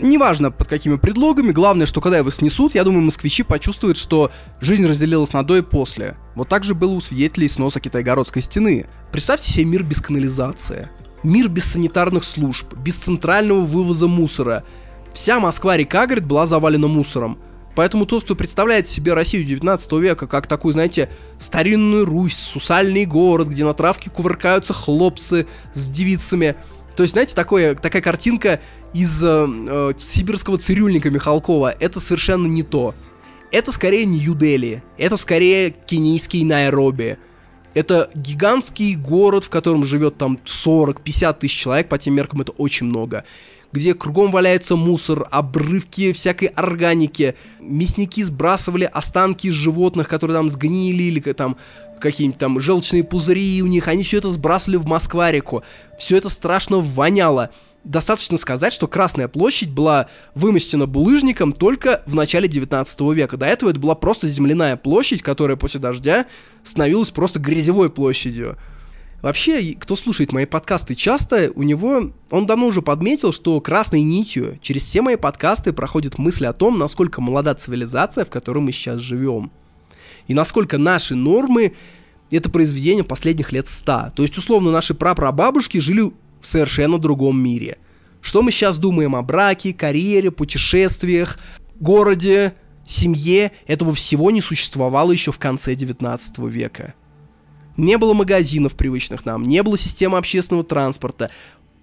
неважно 0.00 0.50
под 0.50 0.68
какими 0.68 0.96
предлогами, 0.96 1.52
главное, 1.52 1.86
что 1.86 2.02
когда 2.02 2.18
его 2.18 2.30
снесут, 2.30 2.74
я 2.74 2.84
думаю, 2.84 3.02
москвичи 3.02 3.42
почувствуют, 3.42 3.96
что 3.96 4.30
жизнь 4.60 4.86
разделилась 4.86 5.32
на 5.32 5.42
до 5.42 5.56
и 5.56 5.62
после. 5.62 6.16
Вот 6.34 6.48
так 6.48 6.64
же 6.64 6.74
было 6.74 6.92
у 6.92 7.00
свидетелей 7.00 7.48
сноса 7.48 7.80
Китайгородской 7.80 8.42
стены. 8.42 8.86
Представьте 9.10 9.50
себе 9.50 9.64
мир 9.64 9.82
без 9.82 10.00
канализации. 10.00 10.90
Мир 11.22 11.48
без 11.48 11.64
санитарных 11.66 12.24
служб, 12.24 12.74
без 12.74 12.96
центрального 12.96 13.60
вывоза 13.60 14.08
мусора. 14.08 14.64
Вся 15.12 15.38
Москва-река, 15.40 16.06
говорит, 16.06 16.26
была 16.26 16.46
завалена 16.46 16.88
мусором. 16.88 17.38
Поэтому 17.74 18.04
тот, 18.06 18.24
кто 18.24 18.34
представляет 18.34 18.86
себе 18.86 19.14
Россию 19.14 19.44
19 19.44 19.92
века 19.92 20.26
как 20.26 20.46
такую, 20.46 20.72
знаете, 20.72 21.08
старинную 21.38 22.04
Русь, 22.04 22.36
сусальный 22.36 23.06
город, 23.06 23.48
где 23.48 23.64
на 23.64 23.72
травке 23.72 24.10
кувыркаются 24.10 24.72
хлопцы 24.72 25.46
с 25.72 25.86
девицами. 25.86 26.56
То 26.96 27.02
есть, 27.02 27.12
знаете, 27.12 27.34
такое, 27.34 27.74
такая 27.74 28.02
картинка 28.02 28.60
из 28.92 29.22
э, 29.22 29.46
э, 29.48 29.92
сибирского 29.96 30.58
цирюльника 30.58 31.10
Михалкова. 31.10 31.74
Это 31.80 32.00
совершенно 32.00 32.46
не 32.46 32.62
то. 32.62 32.94
Это 33.50 33.72
скорее 33.72 34.04
Нью-Дели. 34.04 34.82
Это 34.98 35.16
скорее 35.16 35.70
кенийский 35.70 36.44
Найроби. 36.44 37.18
Это 37.74 38.10
гигантский 38.14 38.94
город, 38.96 39.44
в 39.44 39.50
котором 39.50 39.84
живет 39.84 40.18
там 40.18 40.38
40-50 40.44 41.38
тысяч 41.38 41.58
человек, 41.58 41.88
по 41.88 41.98
тем 41.98 42.14
меркам 42.14 42.42
это 42.42 42.52
очень 42.52 42.86
много 42.86 43.24
где 43.72 43.94
кругом 43.94 44.30
валяется 44.30 44.76
мусор, 44.76 45.26
обрывки 45.30 46.12
всякой 46.12 46.48
органики. 46.48 47.34
Мясники 47.58 48.22
сбрасывали 48.22 48.84
останки 48.84 49.50
животных, 49.50 50.08
которые 50.08 50.36
там 50.36 50.50
сгнили, 50.50 51.04
или 51.04 51.20
там 51.20 51.56
какие-нибудь 51.98 52.38
там 52.38 52.60
желчные 52.60 53.02
пузыри 53.02 53.62
у 53.62 53.66
них. 53.66 53.88
Они 53.88 54.02
все 54.02 54.18
это 54.18 54.30
сбрасывали 54.30 54.76
в 54.76 54.86
Москва-реку. 54.86 55.62
Все 55.98 56.16
это 56.16 56.28
страшно 56.28 56.78
воняло 56.78 57.50
достаточно 57.84 58.38
сказать, 58.38 58.72
что 58.72 58.86
Красная 58.86 59.28
площадь 59.28 59.70
была 59.70 60.08
вымощена 60.34 60.86
булыжником 60.86 61.52
только 61.52 62.02
в 62.06 62.14
начале 62.14 62.48
19 62.48 63.00
века. 63.12 63.36
До 63.36 63.46
этого 63.46 63.70
это 63.70 63.80
была 63.80 63.94
просто 63.94 64.28
земляная 64.28 64.76
площадь, 64.76 65.22
которая 65.22 65.56
после 65.56 65.80
дождя 65.80 66.26
становилась 66.64 67.10
просто 67.10 67.40
грязевой 67.40 67.90
площадью. 67.90 68.56
Вообще, 69.20 69.76
кто 69.78 69.94
слушает 69.94 70.32
мои 70.32 70.46
подкасты 70.46 70.96
часто, 70.96 71.52
у 71.54 71.62
него, 71.62 72.10
он 72.30 72.46
давно 72.46 72.66
уже 72.66 72.82
подметил, 72.82 73.32
что 73.32 73.60
красной 73.60 74.00
нитью 74.00 74.58
через 74.60 74.82
все 74.82 75.00
мои 75.00 75.14
подкасты 75.14 75.72
проходит 75.72 76.18
мысль 76.18 76.46
о 76.46 76.52
том, 76.52 76.76
насколько 76.76 77.20
молода 77.20 77.54
цивилизация, 77.54 78.24
в 78.24 78.30
которой 78.30 78.58
мы 78.58 78.72
сейчас 78.72 79.00
живем. 79.00 79.52
И 80.26 80.34
насколько 80.34 80.76
наши 80.76 81.14
нормы 81.14 81.74
это 82.36 82.50
произведение 82.50 83.04
последних 83.04 83.52
лет 83.52 83.68
ста. 83.68 84.10
То 84.16 84.22
есть, 84.22 84.36
условно, 84.38 84.70
наши 84.70 84.94
прапрабабушки 84.94 85.78
жили 85.78 86.10
в 86.42 86.46
совершенно 86.46 86.98
другом 86.98 87.40
мире. 87.40 87.78
Что 88.20 88.42
мы 88.42 88.52
сейчас 88.52 88.78
думаем 88.78 89.16
о 89.16 89.22
браке, 89.22 89.72
карьере, 89.72 90.30
путешествиях, 90.30 91.38
городе, 91.80 92.54
семье, 92.86 93.52
этого 93.66 93.94
всего 93.94 94.30
не 94.30 94.40
существовало 94.40 95.12
еще 95.12 95.32
в 95.32 95.38
конце 95.38 95.74
19 95.74 96.38
века. 96.38 96.94
Не 97.76 97.96
было 97.96 98.12
магазинов 98.12 98.74
привычных 98.74 99.24
нам, 99.24 99.44
не 99.44 99.62
было 99.62 99.78
системы 99.78 100.18
общественного 100.18 100.64
транспорта, 100.64 101.30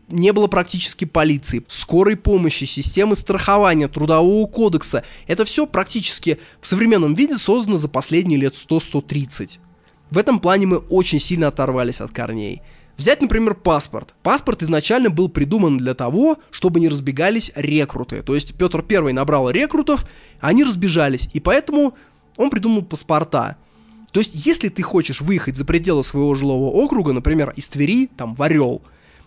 не 0.07 0.33
было 0.33 0.47
практически 0.47 1.05
полиции, 1.05 1.63
скорой 1.67 2.15
помощи, 2.15 2.63
системы 2.63 3.15
страхования, 3.15 3.87
трудового 3.87 4.45
кодекса. 4.47 5.03
Это 5.27 5.45
все 5.45 5.65
практически 5.65 6.39
в 6.61 6.67
современном 6.67 7.13
виде 7.13 7.37
создано 7.37 7.77
за 7.77 7.89
последние 7.89 8.39
лет 8.39 8.53
100-130. 8.53 9.59
В 10.09 10.17
этом 10.17 10.39
плане 10.39 10.65
мы 10.65 10.77
очень 10.77 11.19
сильно 11.19 11.47
оторвались 11.47 12.01
от 12.01 12.11
корней. 12.11 12.61
Взять, 12.99 13.21
например, 13.21 13.55
паспорт. 13.55 14.13
Паспорт 14.23 14.61
изначально 14.61 15.09
был 15.09 15.29
придуман 15.29 15.77
для 15.77 15.93
того, 15.93 16.37
чтобы 16.51 16.81
не 16.81 16.89
разбегались 16.89 17.49
рекруты. 17.55 18.21
То 18.23 18.35
есть 18.35 18.53
Петр 18.55 18.83
I 18.89 19.13
набрал 19.13 19.49
рекрутов, 19.49 20.05
они 20.41 20.65
разбежались, 20.65 21.29
и 21.31 21.39
поэтому 21.39 21.95
он 22.35 22.49
придумал 22.49 22.83
паспорта. 22.83 23.55
То 24.11 24.19
есть, 24.19 24.31
если 24.33 24.67
ты 24.67 24.81
хочешь 24.81 25.21
выехать 25.21 25.55
за 25.55 25.63
пределы 25.63 26.03
своего 26.03 26.35
жилого 26.35 26.71
округа, 26.71 27.13
например, 27.13 27.53
из 27.55 27.69
Твери, 27.69 28.07
там, 28.17 28.33
в 28.33 28.43
Орел, 28.43 28.81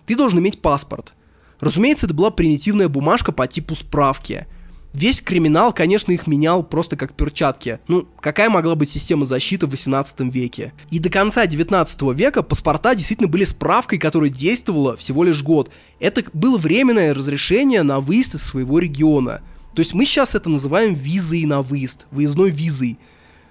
ты 0.05 0.17
должен 0.17 0.41
иметь 0.41 0.61
паспорт. 0.61 1.15
Разумеется, 1.59 2.05
это 2.05 2.15
была 2.15 2.31
примитивная 2.31 2.91
бумажка 2.91 3.33
по 3.33 3.47
типу 3.47 3.75
справки. 3.75 4.47
Весь 4.95 5.23
криминал, 5.23 5.73
конечно, 5.73 6.13
их 6.13 6.27
менял 6.27 6.63
просто 6.63 6.97
как 6.97 7.15
перчатки. 7.15 7.79
Ну, 7.89 8.07
какая 8.21 8.51
могла 8.51 8.75
быть 8.75 8.91
система 8.91 9.25
защиты 9.25 9.67
в 9.67 9.71
18 9.71 10.21
веке? 10.33 10.75
И 10.91 10.99
до 10.99 11.09
конца 11.09 11.47
19 11.47 12.03
века 12.15 12.43
паспорта 12.43 12.95
действительно 12.95 13.29
были 13.29 13.45
справкой, 13.45 13.99
которая 13.99 14.29
действовала 14.29 14.97
всего 14.97 15.25
лишь 15.25 15.43
год. 15.43 15.71
Это 15.99 16.23
было 16.35 16.59
временное 16.59 17.15
разрешение 17.15 17.83
на 17.83 18.01
выезд 18.01 18.35
из 18.35 18.43
своего 18.43 18.79
региона. 18.79 19.41
То 19.75 19.81
есть 19.81 19.95
мы 19.95 20.05
сейчас 20.05 20.35
это 20.35 20.51
называем 20.51 20.93
визой 20.93 21.47
на 21.47 21.63
выезд, 21.63 22.07
выездной 22.11 22.51
визой. 22.51 22.99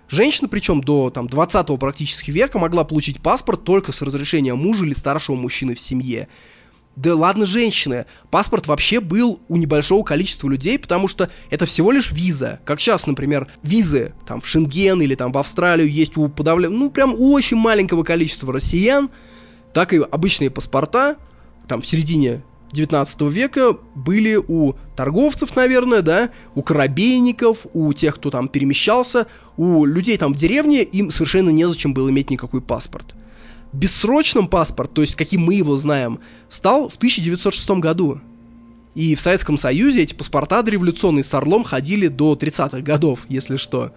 Женщина, 0.08 0.48
причем 0.48 0.82
до 0.82 1.10
там, 1.10 1.28
20 1.28 1.80
практически 1.80 2.30
века, 2.30 2.60
могла 2.60 2.84
получить 2.84 3.22
паспорт 3.22 3.64
только 3.64 3.92
с 3.92 4.02
разрешения 4.04 4.54
мужа 4.54 4.86
или 4.86 4.94
старшего 4.94 5.36
мужчины 5.36 5.74
в 5.74 5.80
семье. 5.80 6.28
Да 7.02 7.16
ладно, 7.16 7.48
женщины, 7.48 8.06
паспорт 8.30 8.68
вообще 8.68 9.00
был 9.00 9.40
у 9.48 9.58
небольшого 9.58 10.04
количества 10.04 10.48
людей, 10.48 10.78
потому 10.78 11.08
что 11.08 11.32
это 11.50 11.66
всего 11.66 11.92
лишь 11.92 12.12
виза. 12.12 12.60
Как 12.64 12.80
сейчас, 12.80 13.08
например, 13.08 13.48
визы 13.64 14.14
там 14.28 14.40
в 14.40 14.48
Шенген 14.48 15.02
или 15.02 15.16
там 15.16 15.32
в 15.32 15.38
Австралию 15.40 15.90
есть 15.90 16.16
у 16.16 16.30
подавля... 16.30 16.70
ну 16.70 16.92
прям 16.92 17.16
у 17.16 17.34
очень 17.34 17.58
маленького 17.58 18.04
количества 18.04 18.54
россиян, 18.54 19.10
так 19.74 19.94
и 19.94 19.98
обычные 19.98 20.52
паспорта, 20.52 21.18
там 21.68 21.82
в 21.82 21.88
середине 21.88 22.44
19 22.72 23.22
века 23.22 23.76
были 23.96 24.36
у 24.36 24.74
торговцев, 24.96 25.56
наверное, 25.56 26.04
да, 26.04 26.30
у 26.54 26.62
корабейников, 26.62 27.66
у 27.74 27.92
тех, 27.94 28.18
кто 28.18 28.30
там 28.30 28.48
перемещался, 28.48 29.26
у 29.58 29.86
людей 29.86 30.20
там 30.20 30.36
в 30.36 30.38
деревне, 30.38 30.84
им 30.84 31.10
совершенно 31.10 31.50
незачем 31.50 31.96
было 31.96 32.12
иметь 32.12 32.30
никакой 32.30 32.62
паспорт. 32.62 33.16
Бессрочным 33.74 34.48
паспорт, 34.48 34.94
то 34.94 35.02
есть 35.02 35.16
каким 35.16 35.42
мы 35.42 35.56
его 35.56 35.78
знаем, 35.78 36.20
стал 36.50 36.90
в 36.90 36.98
1906 36.98 37.70
году. 37.72 38.20
И 38.94 39.16
в 39.16 39.22
Советском 39.22 39.58
Союзе 39.58 40.04
эти 40.04 40.14
паспорта 40.14 40.62
дореволюционные 40.62 41.24
с 41.24 41.34
Орлом 41.34 41.64
ходили 41.64 42.08
до 42.08 42.34
30-х 42.34 42.82
годов, 42.82 43.22
если 43.30 43.56
что. 43.56 43.94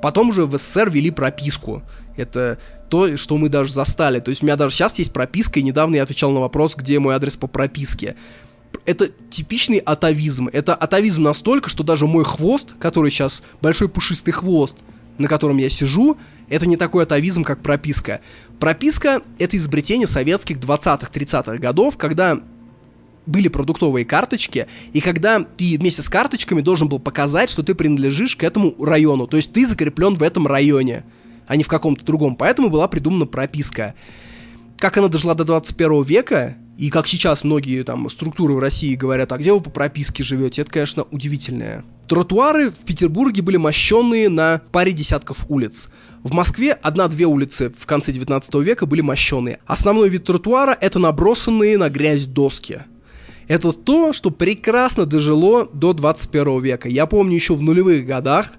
Потом 0.00 0.30
уже 0.30 0.46
в 0.46 0.58
СССР 0.58 0.88
ввели 0.88 1.10
прописку. 1.10 1.82
Это 2.16 2.58
то, 2.88 3.16
что 3.16 3.36
мы 3.36 3.48
даже 3.48 3.72
застали. 3.72 4.18
То 4.20 4.30
есть 4.30 4.42
у 4.42 4.46
меня 4.46 4.56
даже 4.56 4.74
сейчас 4.74 4.98
есть 4.98 5.12
прописка, 5.12 5.60
и 5.60 5.62
недавно 5.62 5.96
я 5.96 6.02
отвечал 6.02 6.32
на 6.32 6.40
вопрос, 6.40 6.74
где 6.74 6.98
мой 6.98 7.14
адрес 7.14 7.36
по 7.36 7.46
прописке. 7.46 8.16
Это 8.86 9.08
типичный 9.28 9.78
атовизм. 9.78 10.48
Это 10.48 10.74
атовизм 10.74 11.22
настолько, 11.22 11.68
что 11.68 11.84
даже 11.84 12.06
мой 12.06 12.24
хвост, 12.24 12.74
который 12.78 13.10
сейчас 13.10 13.42
большой 13.60 13.88
пушистый 13.88 14.32
хвост, 14.32 14.76
на 15.20 15.28
котором 15.28 15.58
я 15.58 15.68
сижу, 15.68 16.16
это 16.48 16.66
не 16.66 16.76
такой 16.76 17.04
атовизм, 17.04 17.44
как 17.44 17.62
прописка. 17.62 18.20
Прописка— 18.58 19.22
это 19.38 19.56
изобретение 19.56 20.06
советских 20.06 20.58
20-30-х 20.58 21.58
годов, 21.58 21.96
когда 21.96 22.40
были 23.26 23.48
продуктовые 23.48 24.04
карточки, 24.04 24.66
и 24.92 25.00
когда 25.00 25.40
ты 25.40 25.76
вместе 25.78 26.02
с 26.02 26.08
карточками 26.08 26.62
должен 26.62 26.88
был 26.88 26.98
показать, 26.98 27.50
что 27.50 27.62
ты 27.62 27.74
принадлежишь 27.74 28.34
к 28.34 28.42
этому 28.42 28.74
району, 28.82 29.26
то 29.26 29.36
есть 29.36 29.52
ты 29.52 29.66
закреплен 29.66 30.16
в 30.16 30.22
этом 30.22 30.46
районе, 30.46 31.04
а 31.46 31.56
не 31.56 31.62
в 31.62 31.68
каком-то 31.68 32.04
другом. 32.04 32.34
Поэтому 32.34 32.70
была 32.70 32.88
придумана 32.88 33.26
прописка. 33.26 33.94
Как 34.78 34.96
она 34.96 35.08
дожила 35.08 35.34
до 35.34 35.44
21 35.44 36.02
века, 36.02 36.56
и 36.80 36.88
как 36.88 37.06
сейчас 37.06 37.44
многие 37.44 37.82
там 37.82 38.08
структуры 38.08 38.54
в 38.54 38.58
России 38.58 38.94
говорят, 38.94 39.30
а 39.32 39.36
где 39.36 39.52
вы 39.52 39.60
по 39.60 39.68
прописке 39.68 40.24
живете, 40.24 40.62
это, 40.62 40.70
конечно, 40.70 41.02
удивительное. 41.10 41.84
Тротуары 42.08 42.70
в 42.70 42.86
Петербурге 42.86 43.42
были 43.42 43.58
мощенные 43.58 44.30
на 44.30 44.62
паре 44.72 44.92
десятков 44.92 45.44
улиц. 45.50 45.90
В 46.22 46.32
Москве 46.32 46.72
одна-две 46.72 47.26
улицы 47.26 47.70
в 47.78 47.84
конце 47.84 48.12
19 48.12 48.54
века 48.54 48.86
были 48.86 49.02
мощенные. 49.02 49.58
Основной 49.66 50.08
вид 50.08 50.24
тротуара— 50.24 50.74
это 50.80 50.98
набросанные 50.98 51.76
на 51.76 51.90
грязь 51.90 52.24
доски. 52.24 52.78
Это 53.46 53.74
то, 53.74 54.14
что 54.14 54.30
прекрасно 54.30 55.04
дожило 55.04 55.68
до 55.74 55.92
21 55.92 56.62
века. 56.62 56.88
Я 56.88 57.04
помню 57.04 57.34
еще 57.34 57.54
в 57.54 57.60
нулевых 57.60 58.06
годах 58.06 58.52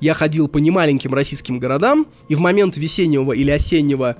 я 0.00 0.14
ходил 0.14 0.48
по 0.48 0.58
немаленьким 0.58 1.14
российским 1.14 1.60
городам, 1.60 2.06
и 2.28 2.34
в 2.34 2.40
момент 2.40 2.76
весеннего 2.76 3.32
или 3.32 3.50
осеннего 3.50 4.16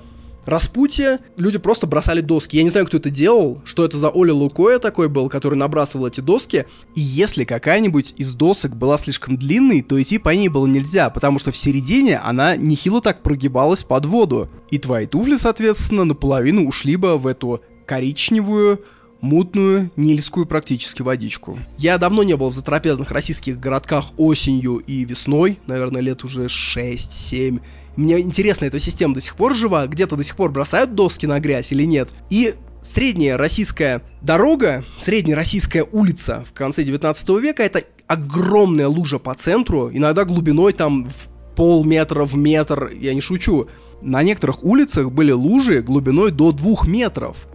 распутье 0.49 1.19
люди 1.37 1.57
просто 1.57 1.87
бросали 1.87 2.21
доски. 2.21 2.57
Я 2.57 2.63
не 2.63 2.69
знаю, 2.69 2.85
кто 2.87 2.97
это 2.97 3.09
делал, 3.09 3.61
что 3.65 3.85
это 3.85 3.97
за 3.97 4.09
Оля 4.09 4.33
Лукоя 4.33 4.79
такой 4.79 5.07
был, 5.07 5.29
который 5.29 5.55
набрасывал 5.55 6.07
эти 6.07 6.21
доски. 6.21 6.65
И 6.95 7.01
если 7.01 7.43
какая-нибудь 7.43 8.15
из 8.17 8.33
досок 8.33 8.75
была 8.75 8.97
слишком 8.97 9.37
длинной, 9.37 9.81
то 9.81 10.01
идти 10.01 10.17
по 10.17 10.29
ней 10.29 10.49
было 10.49 10.67
нельзя, 10.67 11.09
потому 11.09 11.39
что 11.39 11.51
в 11.51 11.57
середине 11.57 12.17
она 12.17 12.55
нехило 12.55 13.01
так 13.01 13.21
прогибалась 13.21 13.83
под 13.83 14.05
воду. 14.05 14.49
И 14.71 14.77
твои 14.77 15.05
туфли, 15.05 15.35
соответственно, 15.35 16.03
наполовину 16.03 16.67
ушли 16.67 16.95
бы 16.95 17.17
в 17.17 17.27
эту 17.27 17.61
коричневую, 17.85 18.83
мутную, 19.21 19.91
нильскую 19.95 20.45
практически 20.45 21.01
водичку. 21.01 21.57
Я 21.77 21.97
давно 21.97 22.23
не 22.23 22.35
был 22.35 22.49
в 22.49 22.55
затрапезных 22.55 23.11
российских 23.11 23.59
городках 23.59 24.05
осенью 24.17 24.77
и 24.77 25.03
весной, 25.03 25.59
наверное, 25.67 26.01
лет 26.01 26.23
уже 26.23 26.45
6-7. 26.45 27.61
Мне 27.95 28.19
интересно, 28.19 28.65
эта 28.65 28.79
система 28.79 29.13
до 29.13 29.21
сих 29.21 29.35
пор 29.35 29.55
жива? 29.55 29.85
Где-то 29.87 30.15
до 30.15 30.23
сих 30.23 30.35
пор 30.35 30.51
бросают 30.51 30.95
доски 30.95 31.25
на 31.25 31.39
грязь 31.39 31.71
или 31.71 31.83
нет? 31.83 32.09
И 32.29 32.55
средняя 32.81 33.37
российская 33.37 34.01
дорога, 34.21 34.83
средняя 34.99 35.35
российская 35.35 35.83
улица 35.83 36.43
в 36.47 36.53
конце 36.53 36.83
19 36.83 37.29
века 37.41 37.63
это 37.63 37.83
огромная 38.07 38.87
лужа 38.87 39.19
по 39.19 39.33
центру, 39.35 39.89
иногда 39.91 40.25
глубиной 40.25 40.73
там 40.73 41.09
в 41.09 41.55
полметра, 41.55 42.23
в 42.23 42.35
метр, 42.35 42.89
я 42.89 43.13
не 43.13 43.21
шучу. 43.21 43.67
На 44.01 44.23
некоторых 44.23 44.63
улицах 44.63 45.11
были 45.11 45.31
лужи 45.31 45.81
глубиной 45.81 46.31
до 46.31 46.53
двух 46.53 46.87
метров. 46.87 47.47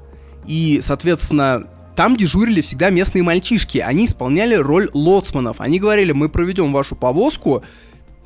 И, 0.47 0.81
соответственно, 0.83 1.69
там 1.97 2.17
дежурили 2.17 2.61
всегда 2.61 2.91
местные 2.91 3.23
мальчишки. 3.23 3.79
Они 3.79 4.07
исполняли 4.07 4.55
роль 4.55 4.91
лоцманов. 4.93 5.61
Они 5.61 5.79
говорили, 5.79 6.13
мы 6.13 6.29
проведем 6.29 6.73
вашу 6.73 6.97
повозку 6.97 7.63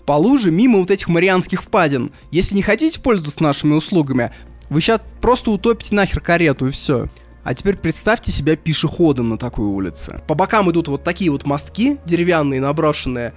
по 0.06 0.12
луже 0.12 0.50
мимо 0.50 0.78
вот 0.78 0.90
этих 0.90 1.08
марианских 1.08 1.62
впадин. 1.62 2.10
Если 2.30 2.54
не 2.54 2.62
хотите 2.62 2.98
пользоваться 3.00 3.42
нашими 3.42 3.74
услугами, 3.74 4.32
вы 4.70 4.80
сейчас 4.80 5.00
просто 5.20 5.50
утопите 5.50 5.94
нахер 5.94 6.20
карету 6.20 6.66
и 6.66 6.70
все. 6.70 7.08
А 7.44 7.54
теперь 7.54 7.76
представьте 7.76 8.32
себя 8.32 8.56
пешеходом 8.56 9.30
на 9.30 9.38
такой 9.38 9.66
улице. 9.66 10.22
По 10.26 10.34
бокам 10.34 10.70
идут 10.70 10.88
вот 10.88 11.04
такие 11.04 11.30
вот 11.30 11.46
мостки, 11.46 11.98
деревянные, 12.04 12.60
наброшенные. 12.60 13.32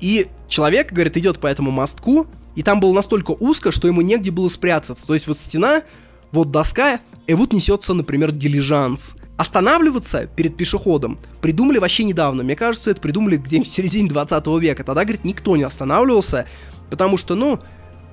И 0.00 0.26
человек, 0.48 0.92
говорит, 0.92 1.16
идет 1.16 1.38
по 1.38 1.46
этому 1.46 1.70
мостку, 1.70 2.26
и 2.56 2.62
там 2.62 2.80
было 2.80 2.92
настолько 2.92 3.32
узко, 3.32 3.72
что 3.72 3.88
ему 3.88 4.00
негде 4.00 4.30
было 4.30 4.48
спрятаться. 4.48 5.06
То 5.06 5.14
есть 5.14 5.26
вот 5.26 5.38
стена, 5.38 5.82
вот 6.34 6.50
доска, 6.50 7.00
и 7.26 7.34
вот 7.34 7.52
несется, 7.52 7.94
например, 7.94 8.32
дилижанс. 8.32 9.14
Останавливаться 9.36 10.26
перед 10.26 10.56
пешеходом 10.56 11.18
придумали 11.40 11.78
вообще 11.78 12.04
недавно. 12.04 12.42
Мне 12.42 12.54
кажется, 12.54 12.90
это 12.90 13.00
придумали 13.00 13.36
где-нибудь 13.36 13.68
в 13.68 13.72
середине 13.72 14.08
20 14.08 14.46
века. 14.60 14.84
Тогда, 14.84 15.04
говорит, 15.04 15.24
никто 15.24 15.56
не 15.56 15.64
останавливался, 15.64 16.46
потому 16.90 17.16
что, 17.16 17.34
ну, 17.34 17.58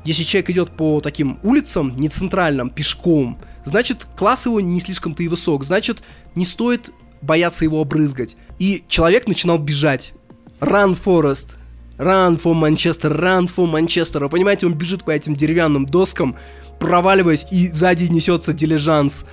если 0.03 0.23
человек 0.23 0.49
идет 0.49 0.71
по 0.71 0.99
таким 0.99 1.39
улицам, 1.43 1.95
не 1.95 2.09
центральным, 2.09 2.69
пешком, 2.69 3.37
значит, 3.65 4.07
класс 4.15 4.45
его 4.45 4.59
не 4.59 4.79
слишком-то 4.79 5.21
и 5.21 5.27
высок, 5.27 5.63
значит, 5.63 6.01
не 6.33 6.45
стоит 6.45 6.91
бояться 7.21 7.65
его 7.65 7.81
обрызгать. 7.81 8.35
И 8.57 8.83
человек 8.87 9.27
начинал 9.27 9.59
бежать. 9.59 10.13
Run, 10.59 10.97
Forest, 10.99 11.55
Run 11.97 12.41
for 12.41 12.53
Manchester, 12.59 13.15
Run 13.15 13.47
for 13.47 13.71
Manchester. 13.71 14.21
Вы 14.21 14.29
понимаете, 14.29 14.65
он 14.65 14.73
бежит 14.73 15.03
по 15.03 15.11
этим 15.11 15.35
деревянным 15.35 15.85
доскам, 15.85 16.35
проваливаясь, 16.81 17.45
и 17.51 17.69
сзади 17.69 18.05
несется 18.11 18.51
дилижанс. 18.51 19.25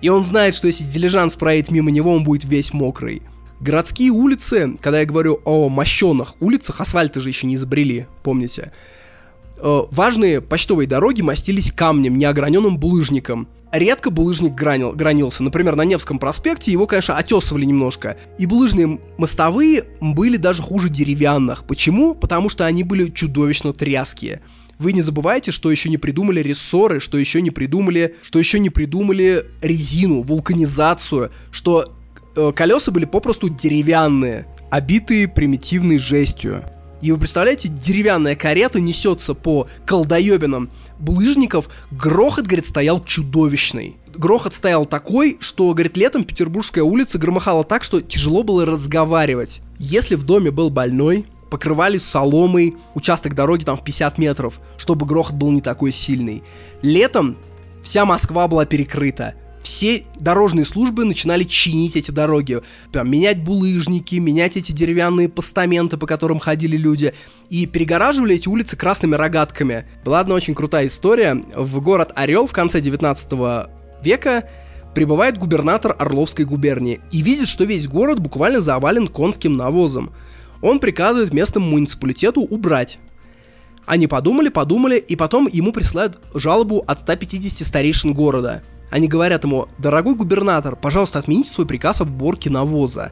И 0.00 0.08
он 0.08 0.24
знает, 0.24 0.54
что 0.54 0.66
если 0.66 0.84
дилижанс 0.84 1.34
проедет 1.34 1.70
мимо 1.70 1.90
него, 1.90 2.10
он 2.12 2.24
будет 2.24 2.44
весь 2.44 2.72
мокрый. 2.72 3.22
Городские 3.60 4.10
улицы, 4.10 4.76
когда 4.80 5.00
я 5.00 5.06
говорю 5.06 5.40
о 5.44 5.68
мощенных 5.68 6.34
улицах, 6.40 6.80
асфальта 6.80 7.20
же 7.20 7.28
еще 7.28 7.46
не 7.46 7.54
изобрели, 7.54 8.06
помните? 8.22 8.72
Э, 9.58 9.82
важные 9.90 10.40
почтовые 10.40 10.88
дороги 10.88 11.22
мастились 11.22 11.72
камнем, 11.72 12.18
неограненным 12.18 12.78
булыжником. 12.78 13.48
Редко 13.70 14.10
булыжник 14.10 14.54
гранил, 14.54 14.92
гранился. 14.92 15.42
Например, 15.42 15.76
на 15.76 15.82
Невском 15.82 16.18
проспекте 16.18 16.72
его, 16.72 16.86
конечно, 16.86 17.16
отесывали 17.16 17.64
немножко. 17.64 18.16
И 18.38 18.46
булыжные 18.46 18.98
мостовые 19.18 19.84
были 20.00 20.36
даже 20.36 20.62
хуже 20.62 20.88
деревянных. 20.88 21.64
Почему? 21.64 22.14
Потому 22.14 22.48
что 22.48 22.66
они 22.66 22.82
были 22.82 23.10
чудовищно 23.10 23.72
тряские. 23.72 24.40
Вы 24.78 24.92
не 24.92 25.02
забывайте, 25.02 25.50
что 25.50 25.70
еще 25.70 25.88
не 25.88 25.98
придумали 25.98 26.40
рессоры, 26.40 27.00
что 27.00 27.18
еще 27.18 27.40
не 27.40 27.50
придумали, 27.50 28.16
что 28.22 28.38
еще 28.38 28.58
не 28.58 28.70
придумали 28.70 29.46
резину, 29.62 30.22
вулканизацию, 30.22 31.30
что 31.50 31.94
э, 32.36 32.52
колеса 32.54 32.90
были 32.90 33.04
попросту 33.04 33.48
деревянные, 33.48 34.46
обитые 34.70 35.28
примитивной 35.28 35.98
жестью. 35.98 36.64
И 37.04 37.12
вы 37.12 37.18
представляете, 37.18 37.68
деревянная 37.68 38.34
карета 38.34 38.80
несется 38.80 39.34
по 39.34 39.68
колдоебинам 39.84 40.70
булыжников, 40.98 41.68
грохот, 41.90 42.46
говорит, 42.46 42.66
стоял 42.66 43.04
чудовищный. 43.04 43.96
Грохот 44.16 44.54
стоял 44.54 44.86
такой, 44.86 45.36
что, 45.40 45.72
говорит, 45.74 45.96
летом 45.96 46.24
Петербургская 46.24 46.82
улица 46.82 47.18
громыхала 47.18 47.62
так, 47.62 47.84
что 47.84 48.00
тяжело 48.00 48.42
было 48.42 48.64
разговаривать. 48.64 49.60
Если 49.78 50.14
в 50.14 50.24
доме 50.24 50.50
был 50.50 50.70
больной, 50.70 51.26
покрывали 51.50 51.98
соломой 51.98 52.76
участок 52.94 53.34
дороги 53.34 53.64
там 53.64 53.76
в 53.76 53.84
50 53.84 54.18
метров, 54.18 54.60
чтобы 54.76 55.06
грохот 55.06 55.34
был 55.34 55.50
не 55.50 55.60
такой 55.60 55.92
сильный. 55.92 56.42
Летом 56.82 57.36
вся 57.82 58.04
Москва 58.04 58.48
была 58.48 58.66
перекрыта 58.66 59.34
все 59.64 60.04
дорожные 60.20 60.66
службы 60.66 61.04
начинали 61.04 61.42
чинить 61.42 61.96
эти 61.96 62.10
дороги, 62.10 62.60
прям, 62.92 63.10
менять 63.10 63.42
булыжники, 63.42 64.16
менять 64.16 64.56
эти 64.56 64.72
деревянные 64.72 65.28
постаменты, 65.28 65.96
по 65.96 66.06
которым 66.06 66.38
ходили 66.38 66.76
люди, 66.76 67.14
и 67.48 67.66
перегораживали 67.66 68.36
эти 68.36 68.46
улицы 68.46 68.76
красными 68.76 69.14
рогатками. 69.14 69.86
Была 70.04 70.20
одна 70.20 70.34
очень 70.34 70.54
крутая 70.54 70.86
история. 70.86 71.40
В 71.56 71.80
город 71.80 72.12
Орел 72.14 72.46
в 72.46 72.52
конце 72.52 72.82
19 72.82 73.32
века 74.02 74.48
прибывает 74.94 75.38
губернатор 75.38 75.96
Орловской 75.98 76.44
губернии 76.44 77.00
и 77.10 77.22
видит, 77.22 77.48
что 77.48 77.64
весь 77.64 77.88
город 77.88 78.20
буквально 78.20 78.60
завален 78.60 79.08
конским 79.08 79.56
навозом. 79.56 80.12
Он 80.64 80.80
приказывает 80.80 81.32
местному 81.32 81.70
муниципалитету 81.70 82.40
убрать 82.40 82.98
они 83.86 84.06
подумали, 84.06 84.48
подумали, 84.48 84.96
и 84.96 85.14
потом 85.14 85.46
ему 85.46 85.70
присылают 85.70 86.18
жалобу 86.32 86.82
от 86.86 87.00
150 87.00 87.66
старейшин 87.66 88.14
города– 88.14 88.62
они 88.94 89.08
говорят 89.08 89.42
ему, 89.42 89.66
дорогой 89.76 90.14
губернатор, 90.14 90.76
пожалуйста, 90.76 91.18
отмените 91.18 91.50
свой 91.50 91.66
приказ 91.66 92.00
об 92.00 92.10
уборке 92.10 92.48
навоза. 92.48 93.10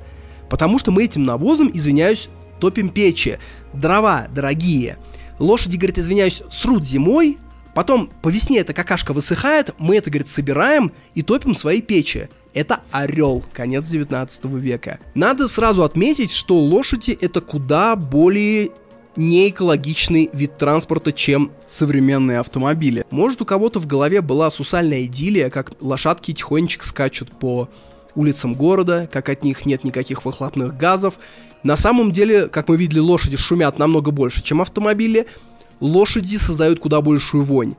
Потому 0.48 0.78
что 0.78 0.92
мы 0.92 1.02
этим 1.02 1.24
навозом, 1.24 1.72
извиняюсь, 1.74 2.28
топим 2.60 2.90
печи. 2.90 3.38
Дрова 3.72 4.28
дорогие. 4.32 4.98
Лошади, 5.40 5.76
говорит, 5.76 5.98
извиняюсь, 5.98 6.44
срут 6.52 6.86
зимой, 6.86 7.38
потом 7.74 8.10
по 8.22 8.28
весне 8.28 8.58
эта 8.58 8.72
какашка 8.74 9.12
высыхает, 9.12 9.74
мы 9.78 9.96
это, 9.96 10.10
говорит, 10.10 10.28
собираем 10.28 10.92
и 11.14 11.22
топим 11.22 11.54
свои 11.54 11.80
печи. 11.80 12.28
Это 12.54 12.80
орел, 12.90 13.44
конец 13.52 13.86
19 13.86 14.44
века. 14.44 14.98
Надо 15.14 15.48
сразу 15.48 15.82
отметить, 15.82 16.32
что 16.32 16.58
лошади 16.58 17.16
это 17.18 17.40
куда 17.40 17.96
более 17.96 18.70
не 19.16 19.50
экологичный 19.50 20.30
вид 20.32 20.56
транспорта, 20.56 21.12
чем 21.12 21.52
современные 21.66 22.40
автомобили. 22.40 23.04
Может 23.10 23.42
у 23.42 23.44
кого-то 23.44 23.78
в 23.78 23.86
голове 23.86 24.20
была 24.20 24.50
сусальная 24.50 25.04
идиллия, 25.04 25.50
как 25.50 25.72
лошадки 25.80 26.32
тихонечко 26.32 26.86
скачут 26.86 27.30
по 27.30 27.68
улицам 28.14 28.54
города, 28.54 29.08
как 29.10 29.28
от 29.28 29.42
них 29.42 29.66
нет 29.66 29.84
никаких 29.84 30.24
выхлопных 30.24 30.76
газов. 30.76 31.14
На 31.62 31.76
самом 31.76 32.10
деле, 32.10 32.48
как 32.48 32.68
мы 32.68 32.76
видели, 32.76 32.98
лошади 32.98 33.36
шумят 33.36 33.78
намного 33.78 34.10
больше, 34.10 34.42
чем 34.42 34.60
автомобили. 34.60 35.26
Лошади 35.82 36.36
создают 36.36 36.78
куда 36.78 37.00
большую 37.00 37.42
вонь, 37.42 37.74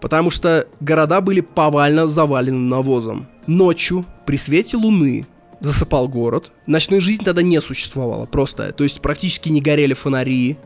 потому 0.00 0.30
что 0.30 0.66
города 0.80 1.20
были 1.20 1.40
повально 1.40 2.08
завалены 2.08 2.58
навозом. 2.58 3.28
Ночью, 3.46 4.04
при 4.26 4.36
свете 4.36 4.76
луны, 4.76 5.24
засыпал 5.60 6.08
город. 6.08 6.50
Ночной 6.66 6.98
жизни 6.98 7.22
тогда 7.22 7.42
не 7.42 7.60
существовало 7.60 8.26
просто. 8.26 8.72
То 8.72 8.82
есть 8.82 9.00
практически 9.00 9.50
не 9.50 9.60
горели 9.60 9.94
фонари, 9.94 10.56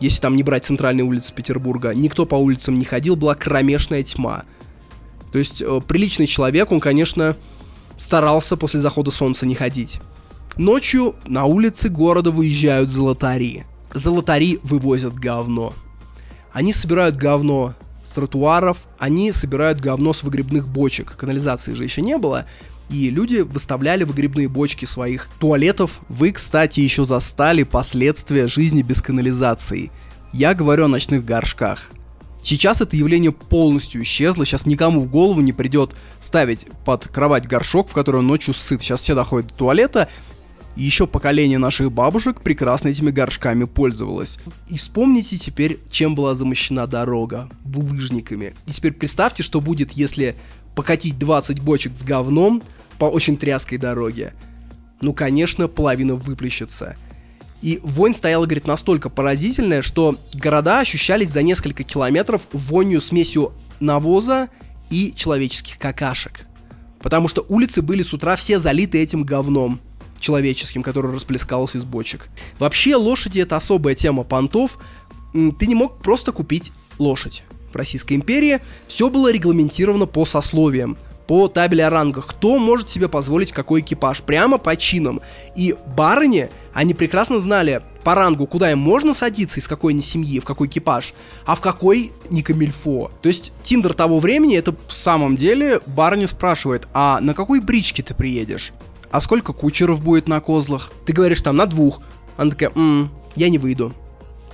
если 0.00 0.20
там 0.20 0.34
не 0.34 0.42
брать 0.42 0.66
центральные 0.66 1.04
улицы 1.04 1.32
Петербурга, 1.32 1.94
никто 1.94 2.26
по 2.26 2.34
улицам 2.34 2.76
не 2.76 2.84
ходил, 2.84 3.14
была 3.14 3.36
кромешная 3.36 4.02
тьма. 4.02 4.42
То 5.30 5.38
есть 5.38 5.62
э, 5.62 5.80
приличный 5.86 6.26
человек, 6.26 6.72
он, 6.72 6.80
конечно, 6.80 7.36
старался 7.98 8.56
после 8.56 8.80
захода 8.80 9.12
солнца 9.12 9.46
не 9.46 9.54
ходить. 9.54 10.00
Ночью 10.56 11.14
на 11.24 11.44
улицы 11.44 11.88
города 11.88 12.32
выезжают 12.32 12.90
золотари. 12.90 13.64
Золотари 13.94 14.58
вывозят 14.64 15.14
говно. 15.14 15.72
Они 16.52 16.72
собирают 16.72 17.16
говно 17.16 17.74
с 18.04 18.10
тротуаров, 18.10 18.78
они 18.98 19.32
собирают 19.32 19.80
говно 19.80 20.12
с 20.12 20.22
выгребных 20.22 20.68
бочек. 20.68 21.16
Канализации 21.16 21.74
же 21.74 21.84
еще 21.84 22.02
не 22.02 22.18
было 22.18 22.46
и 22.92 23.10
люди 23.10 23.38
выставляли 23.38 24.04
выгребные 24.04 24.48
бочки 24.48 24.84
своих 24.84 25.28
туалетов. 25.40 26.00
Вы, 26.08 26.32
кстати, 26.32 26.80
еще 26.80 27.04
застали 27.04 27.62
последствия 27.62 28.48
жизни 28.48 28.82
без 28.82 29.00
канализации. 29.00 29.90
Я 30.32 30.54
говорю 30.54 30.84
о 30.84 30.88
ночных 30.88 31.24
горшках. 31.24 31.90
Сейчас 32.42 32.80
это 32.80 32.96
явление 32.96 33.32
полностью 33.32 34.02
исчезло, 34.02 34.44
сейчас 34.44 34.66
никому 34.66 35.00
в 35.00 35.08
голову 35.08 35.40
не 35.40 35.52
придет 35.52 35.94
ставить 36.20 36.66
под 36.84 37.06
кровать 37.06 37.46
горшок, 37.46 37.88
в 37.88 37.92
который 37.92 38.16
он 38.16 38.26
ночью 38.26 38.52
сыт. 38.52 38.82
Сейчас 38.82 39.00
все 39.00 39.14
доходят 39.14 39.50
до 39.50 39.54
туалета, 39.54 40.08
и 40.76 40.82
еще 40.82 41.06
поколение 41.06 41.58
наших 41.58 41.92
бабушек 41.92 42.40
прекрасно 42.40 42.88
этими 42.88 43.10
горшками 43.10 43.64
пользовалось. 43.64 44.38
И 44.68 44.78
вспомните 44.78 45.36
теперь, 45.36 45.80
чем 45.90 46.14
была 46.14 46.34
замощена 46.34 46.86
дорога. 46.86 47.50
Булыжниками. 47.64 48.54
И 48.66 48.72
теперь 48.72 48.92
представьте, 48.92 49.42
что 49.42 49.60
будет, 49.60 49.92
если 49.92 50.36
покатить 50.74 51.18
20 51.18 51.60
бочек 51.60 51.96
с 51.96 52.02
говном 52.02 52.62
по 52.98 53.04
очень 53.04 53.36
тряской 53.36 53.76
дороге. 53.76 54.32
Ну, 55.02 55.12
конечно, 55.12 55.68
половина 55.68 56.14
выплещется. 56.14 56.96
И 57.60 57.78
вонь 57.82 58.14
стояла, 58.14 58.46
говорит, 58.46 58.66
настолько 58.66 59.10
поразительная, 59.10 59.82
что 59.82 60.18
города 60.34 60.80
ощущались 60.80 61.30
за 61.30 61.42
несколько 61.42 61.84
километров 61.84 62.42
вонью 62.52 63.00
смесью 63.00 63.52
навоза 63.78 64.48
и 64.90 65.12
человеческих 65.14 65.78
какашек. 65.78 66.46
Потому 67.00 67.28
что 67.28 67.44
улицы 67.48 67.82
были 67.82 68.02
с 68.02 68.12
утра 68.14 68.36
все 68.36 68.58
залиты 68.58 69.02
этим 69.02 69.24
говном 69.24 69.80
человеческим, 70.22 70.82
который 70.82 71.12
расплескался 71.12 71.76
из 71.76 71.84
бочек. 71.84 72.30
Вообще, 72.58 72.96
лошади 72.96 73.40
это 73.40 73.56
особая 73.56 73.94
тема 73.94 74.22
понтов. 74.22 74.78
Ты 75.32 75.66
не 75.66 75.74
мог 75.74 75.98
просто 75.98 76.32
купить 76.32 76.72
лошадь 76.98 77.42
в 77.72 77.76
Российской 77.76 78.14
империи, 78.14 78.60
все 78.86 79.10
было 79.10 79.32
регламентировано 79.32 80.06
по 80.06 80.24
сословиям 80.26 80.96
по 81.26 81.48
табели 81.48 81.80
о 81.80 81.88
рангах, 81.88 82.26
кто 82.26 82.58
может 82.58 82.90
себе 82.90 83.08
позволить 83.08 83.52
какой 83.52 83.80
экипаж, 83.80 84.20
прямо 84.22 84.58
по 84.58 84.76
чинам. 84.76 85.20
И 85.56 85.74
барыни, 85.96 86.50
они 86.74 86.94
прекрасно 86.94 87.40
знали 87.40 87.80
по 88.02 88.14
рангу, 88.14 88.46
куда 88.46 88.70
им 88.70 88.80
можно 88.80 89.14
садиться, 89.14 89.60
из 89.60 89.68
какой 89.68 89.92
они 89.92 90.02
семьи, 90.02 90.40
в 90.40 90.44
какой 90.44 90.66
экипаж, 90.66 91.14
а 91.46 91.54
в 91.54 91.60
какой 91.60 92.12
не 92.28 92.42
камильфо. 92.42 93.10
То 93.22 93.28
есть 93.28 93.52
Тиндер 93.62 93.94
того 93.94 94.18
времени, 94.18 94.56
это 94.56 94.74
в 94.86 94.92
самом 94.92 95.36
деле 95.36 95.80
барыня 95.86 96.26
спрашивает, 96.26 96.88
а 96.92 97.20
на 97.20 97.34
какой 97.34 97.60
бричке 97.60 98.02
ты 98.02 98.14
приедешь? 98.14 98.72
А 99.12 99.20
сколько 99.20 99.52
кучеров 99.52 100.02
будет 100.02 100.26
на 100.26 100.40
козлах? 100.40 100.90
Ты 101.04 101.12
говоришь 101.12 101.42
там 101.42 101.56
на 101.56 101.66
двух. 101.66 102.00
Она 102.38 102.50
такая, 102.50 102.70
м 102.74 103.10
я 103.36 103.50
не 103.50 103.58
выйду. 103.58 103.94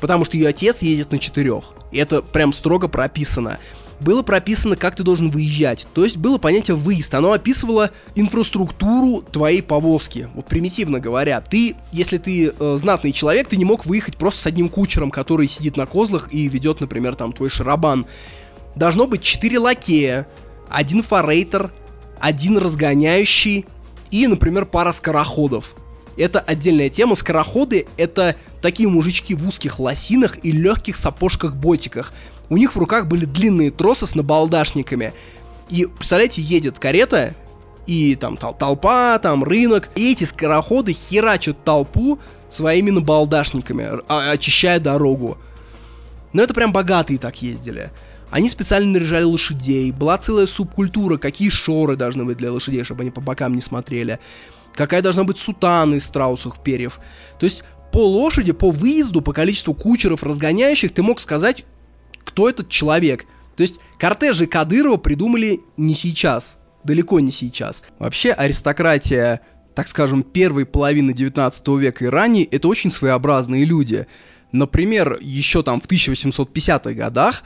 Потому 0.01 0.25
что 0.25 0.37
ее 0.37 0.49
отец 0.49 0.83
ездит 0.83 1.13
на 1.13 1.21
четырех. 1.21 1.73
И 1.93 1.99
это 1.99 2.23
прям 2.23 2.53
строго 2.53 2.89
прописано. 2.89 3.59
Было 4.01 4.23
прописано, 4.23 4.77
как 4.77 4.97
ты 4.97 5.05
должен 5.05 5.31
выезжать. 5.31 5.87
То 5.95 6.05
есть 6.05 6.17
было 6.17 6.39
понятие 6.39 6.77
выезд. 6.77 7.15
Оно 7.15 7.33
описывало 7.33 7.91
инфраструктуру 8.17 9.23
твоей 9.23 9.63
повозки. 9.63 10.29
Вот 10.35 10.47
примитивно 10.47 10.99
говоря, 10.99 11.41
ты, 11.41 11.77
если 11.93 12.19
ты 12.19 12.49
э, 12.51 12.77
знатный 12.79 13.13
человек, 13.13 13.49
ты 13.49 13.57
не 13.57 13.65
мог 13.65 13.87
выехать 13.87 14.17
просто 14.17 14.43
с 14.43 14.47
одним 14.47 14.69
кучером, 14.69 15.11
который 15.13 15.49
сидит 15.49 15.77
на 15.77 15.87
козлах 15.87 16.29
и 16.33 16.49
ведет, 16.49 16.81
например, 16.81 17.15
там 17.15 17.33
твой 17.33 17.49
шарабан. 17.49 18.07
Должно 18.75 19.07
быть 19.07 19.23
4 19.23 19.59
лакея, 19.59 20.29
один 20.69 21.03
форейтер, 21.03 21.73
один 22.21 22.59
разгоняющий 22.59 23.67
и, 24.11 24.27
например, 24.27 24.67
пара 24.67 24.93
скороходов 24.93 25.75
это 26.19 26.41
отдельная 26.41 26.91
тема. 26.91 27.15
Скороходы— 27.15 27.87
это 27.97 28.37
такие 28.61 28.89
мужички 28.89 29.35
в 29.35 29.47
узких 29.47 29.79
лосинах 29.79 30.45
и 30.45 30.53
легких 30.53 30.97
сапожках-ботиках. 30.97 32.13
У 32.51 32.57
них 32.57 32.75
в 32.75 32.79
руках 32.79 33.07
были 33.07 33.25
длинные 33.25 33.71
тросы 33.71 34.07
с 34.07 34.15
набалдашниками. 34.15 35.13
И, 35.71 35.87
представляете, 35.87 36.43
едет 36.43 36.79
карета, 36.79 37.35
и 37.87 38.17
там 38.17 38.35
тол- 38.35 38.57
толпа, 38.59 39.19
там 39.19 39.45
рынок, 39.45 39.91
и 39.95 40.13
эти 40.13 40.25
скороходы 40.25 40.93
херачат 40.93 41.63
толпу 41.65 42.19
своими 42.51 42.91
набалдашниками, 42.91 43.89
а- 44.09 44.31
очищая 44.31 44.81
дорогу. 44.81 45.39
Но 46.33 46.43
это 46.43 46.53
прям 46.53 46.73
богатые 46.73 47.19
так 47.19 47.41
ездили. 47.43 47.91
Они 48.31 48.49
специально 48.49 48.91
наряжали 48.93 49.24
лошадей, 49.24 49.91
была 49.93 50.18
целая 50.18 50.47
субкультура, 50.47 51.16
какие 51.16 51.49
шоры 51.49 51.97
должны 51.97 52.24
быть 52.24 52.37
для 52.37 52.53
лошадей, 52.53 52.85
чтобы 52.85 53.03
они 53.03 53.11
по 53.11 53.20
бокам 53.20 53.55
не 53.55 53.61
смотрели 53.61 54.18
какая 54.79 55.03
должна 55.03 55.24
быть 55.24 55.39
сутана 55.39 55.97
из 55.97 56.07
страусовых 56.07 56.61
перьев. 56.61 57.01
То 57.41 57.45
есть 57.45 57.64
по 57.93 58.07
лошади, 58.07 58.53
по 58.53 58.70
выезду, 58.70 59.20
по 59.20 59.33
количеству 59.33 59.74
кучеров, 59.74 60.22
разгоняющих, 60.22 60.95
ты 60.95 61.03
мог 61.03 61.20
сказать, 61.20 61.64
кто 62.22 62.49
этот 62.49 62.68
человек. 62.68 63.26
То 63.57 63.64
есть 63.64 63.81
кортежи 63.99 64.47
Кадырова 64.47 64.97
придумали 64.97 65.61
не 65.76 65.95
сейчас, 65.95 66.59
далеко 66.85 67.18
не 67.18 67.33
сейчас. 67.33 67.83
Вообще 67.99 68.31
аристократия, 68.31 69.41
так 69.74 69.89
скажем, 69.89 70.22
первой 70.22 70.64
половины 70.64 71.12
19 71.12 71.68
века 71.68 72.05
и 72.05 72.09
ранее, 72.09 72.45
это 72.45 72.68
очень 72.68 72.93
своеобразные 72.93 73.64
люди. 73.64 74.07
Например, 74.53 75.18
еще 75.20 75.64
там 75.64 75.81
в 75.81 75.89
1850-х 75.89 76.93
годах 76.93 77.43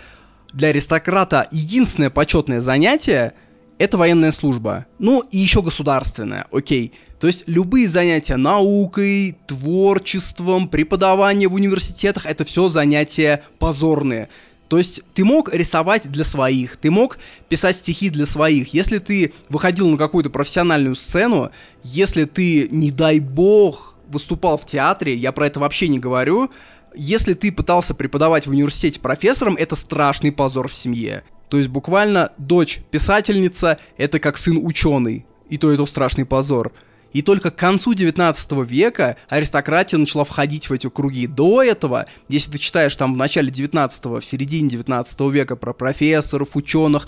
для 0.53 0.69
аристократа 0.69 1.49
единственное 1.51 2.11
почетное 2.11 2.61
занятие 2.61 3.35
это 3.79 3.97
военная 3.97 4.31
служба. 4.31 4.87
Ну, 4.99 5.25
и 5.31 5.39
еще 5.39 5.61
государственная, 5.61 6.47
окей. 6.53 6.93
То 7.19 7.27
есть 7.27 7.45
любые 7.47 7.89
занятия 7.89 8.37
наукой, 8.37 9.37
творчеством, 9.47 10.69
преподавание 10.69 11.49
в 11.49 11.55
университетах, 11.55 12.27
это 12.27 12.45
все 12.45 12.69
занятия 12.69 13.43
позорные. 13.59 14.29
То 14.69 14.79
есть 14.79 15.03
ты 15.15 15.25
мог 15.25 15.53
рисовать 15.53 16.11
для 16.11 16.25
своих, 16.25 16.77
ты 16.77 16.91
мог 16.91 17.19
писать 17.49 17.77
стихи 17.77 18.09
для 18.09 18.25
своих. 18.25 18.73
Если 18.73 18.99
ты 18.99 19.35
выходил 19.49 19.89
на 19.89 19.99
какую-то 19.99 20.31
профессиональную 20.31 20.95
сцену, 20.95 21.51
если 21.83 22.25
ты, 22.25 22.69
не 22.71 22.91
дай 22.91 23.21
бог, 23.21 23.97
выступал 24.09 24.59
в 24.59 24.67
театре, 24.67 25.15
я 25.15 25.33
про 25.33 25.47
это 25.47 25.61
вообще 25.61 25.89
не 25.89 25.99
говорю, 25.99 26.51
если 26.95 27.35
ты 27.35 27.53
пытался 27.53 27.95
преподавать 27.95 28.47
в 28.47 28.51
университете 28.51 29.01
профессором, 29.01 29.57
это 29.59 29.77
страшный 29.77 30.33
позор 30.33 30.69
в 30.69 30.75
семье. 30.75 31.25
То 31.49 31.57
есть 31.59 31.69
буквально 31.69 32.33
дочь 32.39 32.81
писательница— 32.91 33.79
это 33.97 34.19
как 34.19 34.39
сын 34.39 34.59
ученый. 34.63 35.27
И 35.51 35.59
то 35.59 35.71
это 35.71 35.85
страшный 35.85 36.25
позор. 36.25 36.73
И 37.13 37.21
только 37.21 37.51
к 37.51 37.57
концу 37.57 37.93
19 37.93 38.53
века 38.65 39.17
аристократия 39.29 39.99
начала 39.99 40.25
входить 40.25 40.71
в 40.71 40.73
эти 40.73 40.89
круги. 40.89 41.27
До 41.27 41.63
этого, 41.63 42.07
если 42.29 42.53
ты 42.53 42.59
читаешь 42.59 42.97
там 42.97 43.13
в 43.13 43.17
начале 43.17 43.51
19 43.51 44.05
в 44.07 44.23
середине 44.23 44.71
19 44.71 45.21
века 45.33 45.57
про 45.57 45.75
профессоров, 45.75 46.57
ученых, 46.57 47.07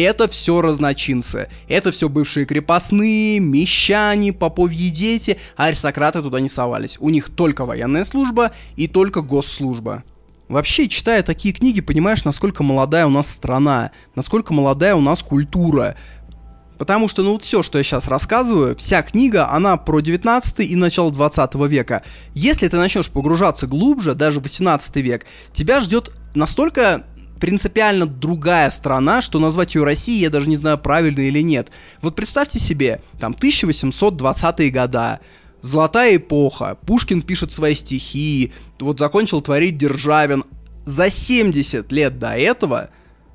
это 0.00 0.28
все 0.28 0.60
разночинцы. 0.60 1.48
Это 1.68 1.90
все 1.90 2.08
бывшие 2.08 2.46
крепостные, 2.46 3.38
мещане, 3.40 4.32
поповьи 4.32 4.90
дети, 4.90 5.38
аристократы 5.56 6.22
туда 6.22 6.40
не 6.40 6.48
совались. 6.48 6.96
У 7.00 7.10
них 7.10 7.30
только 7.30 7.64
военная 7.64 8.04
служба 8.04 8.52
и 8.76 8.88
только 8.88 9.20
госслужба. 9.22 10.04
Вообще, 10.48 10.88
читая 10.88 11.22
такие 11.22 11.54
книги, 11.54 11.80
понимаешь, 11.80 12.24
насколько 12.24 12.62
молодая 12.62 13.06
у 13.06 13.10
нас 13.10 13.30
страна, 13.30 13.90
насколько 14.14 14.52
молодая 14.52 14.94
у 14.94 15.00
нас 15.00 15.22
культура. 15.22 15.96
Потому 16.76 17.06
что, 17.06 17.22
ну 17.22 17.32
вот 17.32 17.44
все, 17.44 17.62
что 17.62 17.78
я 17.78 17.84
сейчас 17.84 18.08
рассказываю, 18.08 18.76
вся 18.76 19.02
книга, 19.02 19.48
она 19.48 19.76
про 19.76 20.00
19 20.00 20.60
и 20.60 20.74
начало 20.74 21.12
20 21.12 21.54
века. 21.70 22.02
Если 22.34 22.66
ты 22.66 22.76
начнешь 22.76 23.08
погружаться 23.08 23.66
глубже, 23.66 24.14
даже 24.14 24.40
18 24.40 24.96
век, 24.96 25.24
тебя 25.52 25.80
ждет 25.80 26.10
настолько 26.34 27.04
принципиально 27.42 28.06
другая 28.06 28.70
страна, 28.70 29.20
что 29.20 29.40
назвать 29.40 29.74
ее 29.74 29.82
Россией 29.82 30.20
я 30.20 30.30
даже 30.30 30.48
не 30.48 30.54
знаю, 30.54 30.78
правильно 30.78 31.18
или 31.18 31.40
нет. 31.40 31.72
Вот 32.00 32.14
представьте 32.14 32.60
себе, 32.60 33.02
там 33.18 33.32
1820-е 33.32 34.70
года, 34.70 35.18
Золотая 35.60 36.18
эпоха, 36.18 36.78
Пушкин 36.86 37.20
пишет 37.20 37.50
свои 37.50 37.74
стихи, 37.74 38.52
вот 38.78 39.00
закончил 39.00 39.40
творить 39.40 39.76
Державин. 39.76 40.44
За 40.84 41.10
70 41.10 41.90
лет 41.90 42.20
до 42.20 42.28
этого 42.28 42.90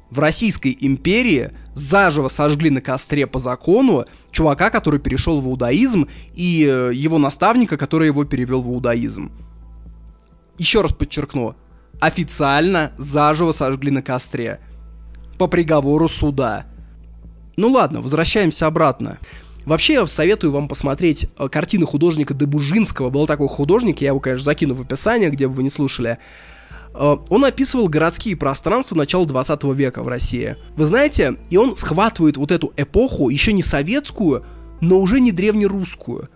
в 0.10 0.20
Российской 0.20 0.78
империи 0.80 1.52
заживо 1.76 2.30
сожгли 2.30 2.70
на 2.70 2.80
костре 2.80 3.28
по 3.28 3.40
закону 3.40 4.06
чувака, 4.32 4.70
который 4.70 5.02
перешел 5.02 5.42
в 5.42 5.48
иудаизм, 5.48 6.08
и 6.34 6.66
э, 6.66 6.92
его 6.94 7.18
наставника, 7.18 7.76
который 7.76 8.08
его 8.08 8.24
перевел 8.24 8.62
в 8.62 8.70
иудаизм. 8.70 9.34
Еще 10.58 10.80
раз 10.80 10.94
подчеркну, 10.94 11.58
официально 12.00 12.92
заживо 12.98 13.52
сожгли 13.52 13.92
на 13.92 14.02
костре. 14.02 14.60
По 15.38 15.48
приговору 15.48 16.08
суда. 16.08 16.66
Ну 17.56 17.70
ладно, 17.70 18.02
возвращаемся 18.02 18.68
обратно. 18.68 19.20
Вообще, 19.66 19.94
я 19.94 20.08
советую 20.08 20.54
вам 20.54 20.70
посмотреть 20.70 21.30
э, 21.38 21.50
картины 21.50 21.86
художника 21.86 22.34
Дебужинского. 22.34 23.10
Был 23.10 23.28
такой 23.28 23.50
художник, 23.50 24.00
я 24.00 24.10
его, 24.10 24.20
конечно, 24.22 24.46
закину 24.46 24.76
в 24.76 24.82
описание, 24.82 25.30
где 25.30 25.48
бы 25.48 25.56
вы 25.56 25.64
не 25.64 25.70
слушали. 25.70 26.20
Э, 26.94 27.18
он 27.28 27.44
описывал 27.44 27.90
городские 27.90 28.38
пространства 28.38 28.96
начала 28.96 29.26
20 29.26 29.64
века 29.76 30.04
в 30.04 30.08
России. 30.08 30.56
Вы 30.78 30.86
знаете, 30.86 31.36
и 31.50 31.58
он 31.58 31.76
схватывает 31.76 32.38
вот 32.38 32.52
эту 32.52 32.72
эпоху, 32.78 33.30
еще 33.30 33.52
не 33.52 33.62
советскую, 33.62 34.46
но 34.80 35.00
уже 35.00 35.20
не 35.20 35.34
древнерусскую. 35.34 36.30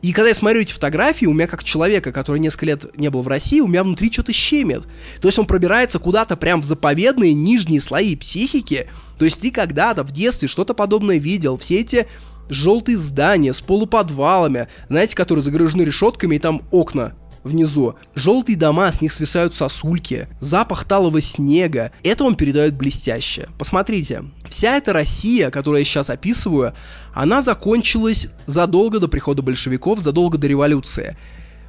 И 0.00 0.12
когда 0.12 0.28
я 0.28 0.34
смотрю 0.34 0.60
эти 0.60 0.72
фотографии, 0.72 1.26
у 1.26 1.32
меня 1.32 1.46
как 1.46 1.64
человека, 1.64 2.12
который 2.12 2.38
несколько 2.38 2.66
лет 2.66 2.98
не 2.98 3.10
был 3.10 3.22
в 3.22 3.28
России, 3.28 3.60
у 3.60 3.66
меня 3.66 3.82
внутри 3.82 4.12
что-то 4.12 4.32
щемит. 4.32 4.84
То 5.20 5.28
есть 5.28 5.38
он 5.38 5.46
пробирается 5.46 5.98
куда-то 5.98 6.36
прям 6.36 6.60
в 6.60 6.64
заповедные 6.64 7.32
нижние 7.34 7.80
слои 7.80 8.14
психики. 8.14 8.88
То 9.18 9.24
есть 9.24 9.40
ты 9.40 9.50
когда-то 9.50 10.04
в 10.04 10.12
детстве 10.12 10.46
что-то 10.46 10.74
подобное 10.74 11.18
видел. 11.18 11.58
Все 11.58 11.80
эти 11.80 12.06
желтые 12.48 12.98
здания 12.98 13.52
с 13.52 13.60
полуподвалами, 13.60 14.68
знаете, 14.88 15.16
которые 15.16 15.42
загорожены 15.42 15.82
решетками 15.82 16.36
и 16.36 16.38
там 16.38 16.62
окна 16.70 17.14
внизу. 17.44 17.96
Желтые 18.14 18.56
дома, 18.56 18.90
с 18.92 19.00
них 19.00 19.12
свисают 19.12 19.54
сосульки, 19.54 20.28
запах 20.40 20.84
талого 20.84 21.20
снега. 21.20 21.92
Это 22.02 22.24
он 22.24 22.36
передает 22.36 22.74
блестяще. 22.74 23.48
Посмотрите, 23.58 24.24
вся 24.48 24.76
эта 24.76 24.92
Россия, 24.92 25.50
которую 25.50 25.80
я 25.80 25.84
сейчас 25.84 26.10
описываю, 26.10 26.74
она 27.14 27.42
закончилась 27.42 28.28
задолго 28.46 29.00
до 29.00 29.08
прихода 29.08 29.42
большевиков, 29.42 30.00
задолго 30.00 30.38
до 30.38 30.46
революции. 30.46 31.16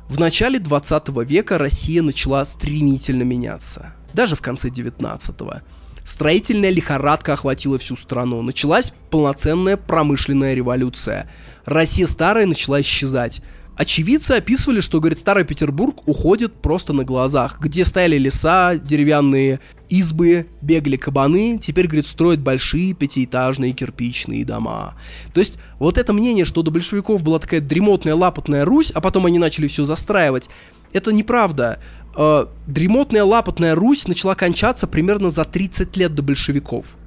В 0.08 0.20
начале 0.20 0.60
20 0.60 1.10
века 1.30 1.58
Россия 1.58 2.02
начала 2.02 2.44
стремительно 2.46 3.24
меняться. 3.24 3.94
Даже 4.14 4.36
в 4.36 4.42
конце 4.42 4.70
19 4.70 5.42
-го. 5.42 5.62
Строительная 6.04 6.72
лихорадка 6.72 7.34
охватила 7.34 7.78
всю 7.78 7.96
страну. 7.96 8.42
Началась 8.42 8.94
полноценная 9.12 9.78
промышленная 9.78 10.56
революция. 10.56 11.30
Россия 11.66 12.08
старая 12.08 12.48
начала 12.48 12.82
исчезать. 12.82 13.42
Очевидцы 13.80 14.34
описывали, 14.34 14.82
что, 14.82 15.00
говорит, 15.00 15.20
Старый 15.20 15.46
Петербург 15.46 16.06
уходит 16.06 16.54
просто 16.54 16.92
на 16.92 17.06
глазах. 17.06 17.62
Где 17.62 17.86
стояли 17.86 18.18
леса, 18.18 18.76
деревянные 18.76 19.62
избы, 19.88 20.48
бегали 20.62 20.98
кабаны, 20.98 21.58
теперь, 21.58 21.88
говорит, 21.88 22.06
строят 22.06 22.42
большие 22.42 22.94
пятиэтажные 22.94 23.72
кирпичные 23.72 24.44
дома. 24.44 24.96
То 25.34 25.40
есть 25.40 25.60
вот 25.80 25.98
это 25.98 26.12
мнение, 26.12 26.44
что 26.44 26.62
до 26.62 26.72
большевиков 26.72 27.24
была 27.24 27.40
такая 27.40 27.62
дремотная 27.62 28.16
лапотная 28.16 28.66
Русь, 28.66 28.92
а 28.92 29.00
потом 29.00 29.28
они 29.28 29.40
начали 29.40 29.68
все 29.68 29.86
застраивать, 29.86 30.50
это 30.92 31.14
неправда. 31.14 31.80
Э, 32.18 32.48
дремотная 32.68 33.24
лапотная 33.24 33.76
Русь 33.76 34.10
начала 34.10 34.36
кончаться 34.36 34.88
примерно 34.88 35.30
за 35.30 35.46
30 35.46 35.96
лет 35.96 36.14
до 36.14 36.22
большевиков 36.22 36.98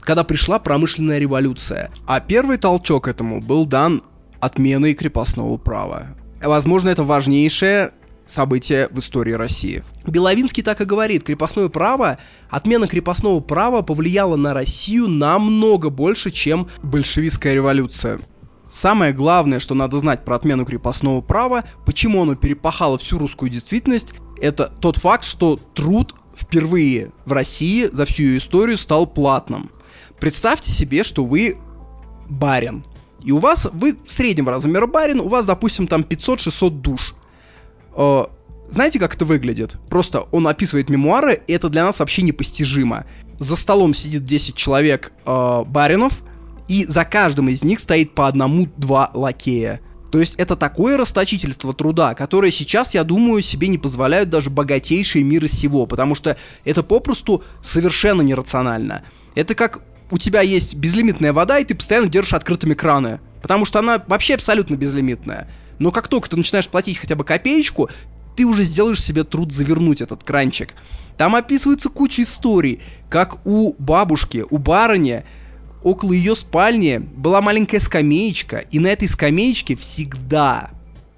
когда 0.00 0.24
пришла 0.24 0.58
промышленная 0.58 1.18
революция. 1.18 1.90
А 2.06 2.20
первый 2.20 2.56
толчок 2.56 3.06
этому 3.06 3.40
был 3.42 3.66
дан 3.66 4.02
отменой 4.40 4.94
крепостного 4.94 5.56
права. 5.56 6.16
Возможно, 6.42 6.88
это 6.88 7.04
важнейшее 7.04 7.92
событие 8.26 8.88
в 8.90 8.98
истории 8.98 9.32
России. 9.32 9.84
Беловинский 10.06 10.62
так 10.62 10.80
и 10.80 10.84
говорит, 10.84 11.24
крепостное 11.24 11.68
право, 11.68 12.18
отмена 12.48 12.86
крепостного 12.86 13.40
права 13.40 13.82
повлияла 13.82 14.36
на 14.36 14.54
Россию 14.54 15.08
намного 15.08 15.90
больше, 15.90 16.30
чем 16.30 16.68
большевистская 16.82 17.54
революция. 17.54 18.20
Самое 18.68 19.12
главное, 19.12 19.58
что 19.58 19.74
надо 19.74 19.98
знать 19.98 20.24
про 20.24 20.36
отмену 20.36 20.64
крепостного 20.64 21.20
права, 21.20 21.64
почему 21.84 22.22
оно 22.22 22.36
перепахало 22.36 22.98
всю 22.98 23.18
русскую 23.18 23.50
действительность, 23.50 24.14
это 24.40 24.72
тот 24.80 24.96
факт, 24.96 25.24
что 25.24 25.56
труд 25.74 26.14
впервые 26.36 27.10
в 27.26 27.32
России 27.32 27.88
за 27.92 28.06
всю 28.06 28.22
ее 28.22 28.38
историю 28.38 28.78
стал 28.78 29.06
платным. 29.06 29.70
Представьте 30.20 30.70
себе, 30.70 31.02
что 31.02 31.24
вы 31.24 31.58
барин, 32.28 32.84
и 33.22 33.32
у 33.32 33.38
вас, 33.38 33.68
вы 33.72 33.96
среднего 34.06 34.50
размера 34.50 34.86
барин, 34.86 35.20
у 35.20 35.28
вас, 35.28 35.46
допустим, 35.46 35.86
там 35.86 36.02
500-600 36.02 36.70
душ. 36.70 37.14
Э, 37.96 38.24
знаете, 38.68 38.98
как 38.98 39.14
это 39.14 39.24
выглядит? 39.24 39.76
Просто 39.88 40.20
он 40.30 40.46
описывает 40.46 40.90
мемуары, 40.90 41.42
и 41.46 41.52
это 41.52 41.68
для 41.68 41.84
нас 41.84 41.98
вообще 41.98 42.22
непостижимо. 42.22 43.04
За 43.38 43.56
столом 43.56 43.94
сидит 43.94 44.24
10 44.24 44.54
человек 44.54 45.12
э, 45.26 45.62
баринов, 45.66 46.22
и 46.68 46.84
за 46.84 47.04
каждым 47.04 47.48
из 47.48 47.64
них 47.64 47.80
стоит 47.80 48.14
по 48.14 48.28
одному-два 48.28 49.10
лакея. 49.12 49.80
То 50.12 50.18
есть 50.18 50.34
это 50.36 50.56
такое 50.56 50.96
расточительство 50.96 51.72
труда, 51.72 52.14
которое 52.14 52.50
сейчас, 52.50 52.94
я 52.94 53.04
думаю, 53.04 53.42
себе 53.42 53.68
не 53.68 53.78
позволяют 53.78 54.28
даже 54.28 54.50
богатейшие 54.50 55.24
мира 55.24 55.46
сего, 55.46 55.86
потому 55.86 56.14
что 56.14 56.36
это 56.64 56.82
попросту 56.82 57.44
совершенно 57.62 58.22
нерационально. 58.22 59.02
Это 59.34 59.54
как 59.54 59.82
у 60.10 60.18
тебя 60.18 60.40
есть 60.40 60.74
безлимитная 60.74 61.32
вода, 61.32 61.58
и 61.58 61.64
ты 61.64 61.74
постоянно 61.74 62.08
держишь 62.08 62.34
открытыми 62.34 62.74
краны. 62.74 63.20
Потому 63.42 63.64
что 63.64 63.78
она 63.78 64.02
вообще 64.06 64.34
абсолютно 64.34 64.74
безлимитная. 64.74 65.48
Но 65.78 65.90
как 65.90 66.08
только 66.08 66.28
ты 66.28 66.36
начинаешь 66.36 66.68
платить 66.68 66.98
хотя 66.98 67.16
бы 67.16 67.24
копеечку, 67.24 67.88
ты 68.36 68.44
уже 68.44 68.64
сделаешь 68.64 69.02
себе 69.02 69.24
труд 69.24 69.52
завернуть 69.52 70.00
этот 70.00 70.24
кранчик. 70.24 70.74
Там 71.16 71.36
описывается 71.36 71.88
куча 71.88 72.22
историй, 72.22 72.80
как 73.08 73.44
у 73.46 73.74
бабушки, 73.78 74.44
у 74.48 74.58
барыни, 74.58 75.24
около 75.82 76.12
ее 76.12 76.34
спальни 76.34 76.98
была 76.98 77.40
маленькая 77.40 77.80
скамеечка, 77.80 78.58
и 78.70 78.78
на 78.78 78.88
этой 78.88 79.08
скамеечке 79.08 79.76
всегда, 79.76 80.70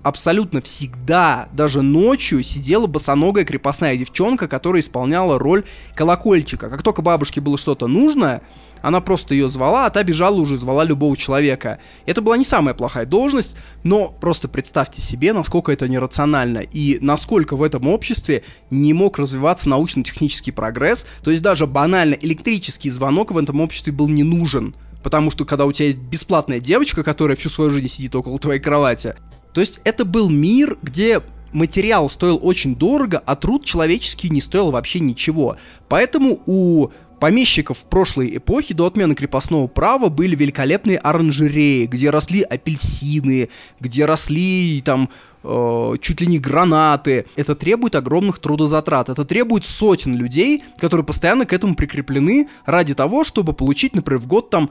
абсолютно 0.02 0.60
всегда, 0.60 1.48
даже 1.52 1.82
ночью 1.82 2.42
сидела 2.42 2.86
босоногая 2.86 3.44
крепостная 3.44 3.96
девчонка, 3.96 4.48
которая 4.48 4.82
исполняла 4.82 5.38
роль 5.38 5.64
колокольчика. 5.94 6.68
Как 6.68 6.82
только 6.82 7.02
бабушке 7.02 7.40
было 7.40 7.58
что-то 7.58 7.86
нужно, 7.86 8.42
она 8.82 9.00
просто 9.00 9.34
ее 9.34 9.48
звала, 9.48 9.86
а 9.86 9.90
та 9.90 10.02
бежала 10.02 10.36
уже 10.36 10.56
звала 10.56 10.84
любого 10.84 11.16
человека. 11.16 11.78
Это 12.04 12.20
была 12.20 12.36
не 12.36 12.44
самая 12.44 12.74
плохая 12.74 13.06
должность, 13.06 13.56
но 13.84 14.08
просто 14.08 14.48
представьте 14.48 15.00
себе, 15.00 15.32
насколько 15.32 15.72
это 15.72 15.88
нерационально 15.88 16.58
и 16.58 16.98
насколько 17.00 17.56
в 17.56 17.62
этом 17.62 17.88
обществе 17.88 18.42
не 18.70 18.92
мог 18.92 19.18
развиваться 19.18 19.68
научно-технический 19.68 20.50
прогресс. 20.50 21.06
То 21.22 21.30
есть 21.30 21.42
даже 21.42 21.66
банально 21.66 22.14
электрический 22.14 22.90
звонок 22.90 23.30
в 23.30 23.38
этом 23.38 23.60
обществе 23.60 23.92
был 23.92 24.08
не 24.08 24.22
нужен 24.22 24.74
потому 25.02 25.32
что 25.32 25.44
когда 25.44 25.66
у 25.66 25.72
тебя 25.72 25.86
есть 25.86 25.98
бесплатная 25.98 26.60
девочка, 26.60 27.02
которая 27.02 27.36
всю 27.36 27.48
свою 27.48 27.70
жизнь 27.70 27.88
сидит 27.88 28.14
около 28.14 28.38
твоей 28.38 28.60
кровати. 28.60 29.16
То 29.52 29.60
есть 29.60 29.80
это 29.82 30.04
был 30.04 30.30
мир, 30.30 30.78
где 30.80 31.22
материал 31.52 32.08
стоил 32.08 32.38
очень 32.42 32.74
дорого, 32.74 33.22
а 33.26 33.36
труд 33.36 33.64
человеческий 33.64 34.30
не 34.30 34.40
стоил 34.40 34.70
вообще 34.70 35.00
ничего. 35.00 35.56
Поэтому 35.88 36.40
у 36.46 36.88
помещиков 37.22 37.78
в 37.78 37.84
прошлой 37.84 38.36
эпохе 38.36 38.74
до 38.74 38.84
отмены 38.84 39.14
крепостного 39.14 39.68
права 39.68 40.08
были 40.08 40.34
великолепные 40.34 40.98
оранжереи, 40.98 41.86
где 41.86 42.10
росли 42.10 42.42
апельсины, 42.42 43.48
где 43.78 44.06
росли 44.06 44.82
там 44.84 45.08
э, 45.44 45.92
чуть 46.00 46.20
ли 46.20 46.26
не 46.26 46.40
гранаты. 46.40 47.26
Это 47.36 47.54
требует 47.54 47.94
огромных 47.94 48.40
трудозатрат. 48.40 49.08
Это 49.08 49.24
требует 49.24 49.64
сотен 49.64 50.16
людей, 50.16 50.64
которые 50.78 51.06
постоянно 51.06 51.46
к 51.46 51.52
этому 51.52 51.76
прикреплены 51.76 52.48
ради 52.66 52.92
того, 52.92 53.22
чтобы 53.22 53.52
получить, 53.52 53.94
например, 53.94 54.20
в 54.20 54.26
год 54.26 54.50
там 54.50 54.68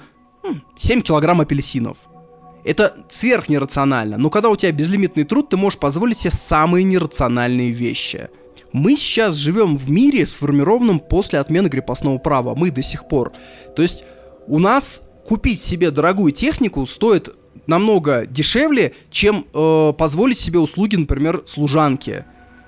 7 0.76 1.00
хм, 1.00 1.02
килограмм 1.04 1.40
апельсинов. 1.40 2.00
Это 2.66 2.98
сверхнерационально, 3.08 4.18
но 4.18 4.30
когда 4.30 4.50
у 4.50 4.58
тебя 4.58 4.74
безлимитный 4.74 5.24
труд, 5.24 5.48
ты 5.48 5.56
можешь 5.56 5.80
позволить 5.80 6.18
себе 6.18 6.32
самые 6.32 6.84
нерациональные 6.84 7.72
вещи– 7.72 8.30
мы 8.74 8.96
сейчас 8.96 9.36
живем 9.36 9.78
в 9.78 9.90
мире, 9.90 10.26
сформированном 10.26 11.00
после 11.00 11.40
отмены 11.40 11.70
крепостного 11.70 12.18
права. 12.18 12.56
Мы 12.56 12.72
до 12.72 12.82
сих 12.82 13.08
пор. 13.08 13.34
То 13.76 13.82
есть 13.82 14.04
у 14.48 14.60
нас 14.60 15.04
купить 15.28 15.62
себе 15.62 15.92
дорогую 15.92 16.32
технику 16.32 16.86
стоит 16.86 17.30
намного 17.68 18.26
дешевле, 18.26 18.94
чем 19.10 19.46
э, 19.54 19.94
позволить 19.98 20.40
себе 20.40 20.60
услуги, 20.60 20.96
например, 20.96 21.44
служанки. 21.46 22.26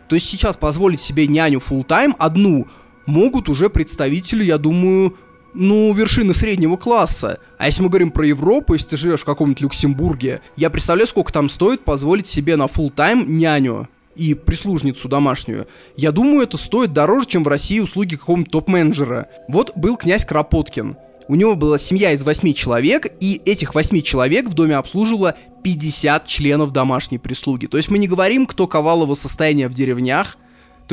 То 0.08 0.16
есть 0.16 0.28
сейчас 0.28 0.58
позволить 0.58 1.02
себе 1.02 1.28
няню 1.28 1.60
full 1.60 1.84
тайм 1.84 2.16
одну 2.20 2.68
могут 3.06 3.50
уже 3.50 3.70
представители, 3.70 4.44
я 4.44 4.58
думаю, 4.58 5.18
ну, 5.54 5.94
вершины 5.94 6.34
среднего 6.34 6.78
класса. 6.78 7.40
А 7.58 7.68
если 7.68 7.84
мы 7.84 7.90
говорим 7.90 8.12
про 8.12 8.26
Европу, 8.26 8.74
если 8.74 8.90
ты 8.90 8.98
живешь 8.98 9.22
в 9.22 9.26
каком-нибудь 9.26 9.62
Люксембурге, 9.62 10.42
я 10.56 10.70
представляю, 10.70 11.08
сколько 11.08 11.32
там 11.32 11.50
стоит 11.50 11.84
позволить 11.84 12.28
себе 12.28 12.56
на 12.56 12.64
full 12.64 12.92
тайм 12.92 13.38
няню 13.38 13.88
и 14.16 14.34
прислужницу 14.34 15.08
домашнюю, 15.08 15.68
я 15.96 16.12
думаю, 16.12 16.44
это 16.44 16.58
стоит 16.58 16.94
дороже, 16.94 17.28
чем 17.28 17.44
в 17.44 17.48
России 17.48 17.80
услуги 17.80 18.16
какого-нибудь 18.16 18.52
топ-менеджера. 18.52 19.28
Вот 19.48 19.72
был 19.76 19.98
князь 19.98 20.26
Кропоткин. 20.26 20.98
У 21.28 21.36
него 21.36 21.56
была 21.56 21.80
семья 21.80 22.12
из 22.12 22.24
восьми 22.24 22.54
человек, 22.54 23.08
и 23.20 23.42
этих 23.46 23.76
восьми 23.76 24.04
человек 24.04 24.50
в 24.50 24.54
доме 24.54 24.76
обслуживало 24.76 25.36
50 25.64 26.28
членов 26.28 26.72
домашней 26.72 27.18
прислуги. 27.18 27.68
То 27.68 27.78
есть 27.78 27.90
мы 27.90 27.98
не 27.98 28.08
говорим, 28.08 28.46
кто 28.46 28.68
ковал 28.68 29.04
его 29.04 29.16
состояние 29.16 29.70
в 29.70 29.74
деревнях, 29.74 30.38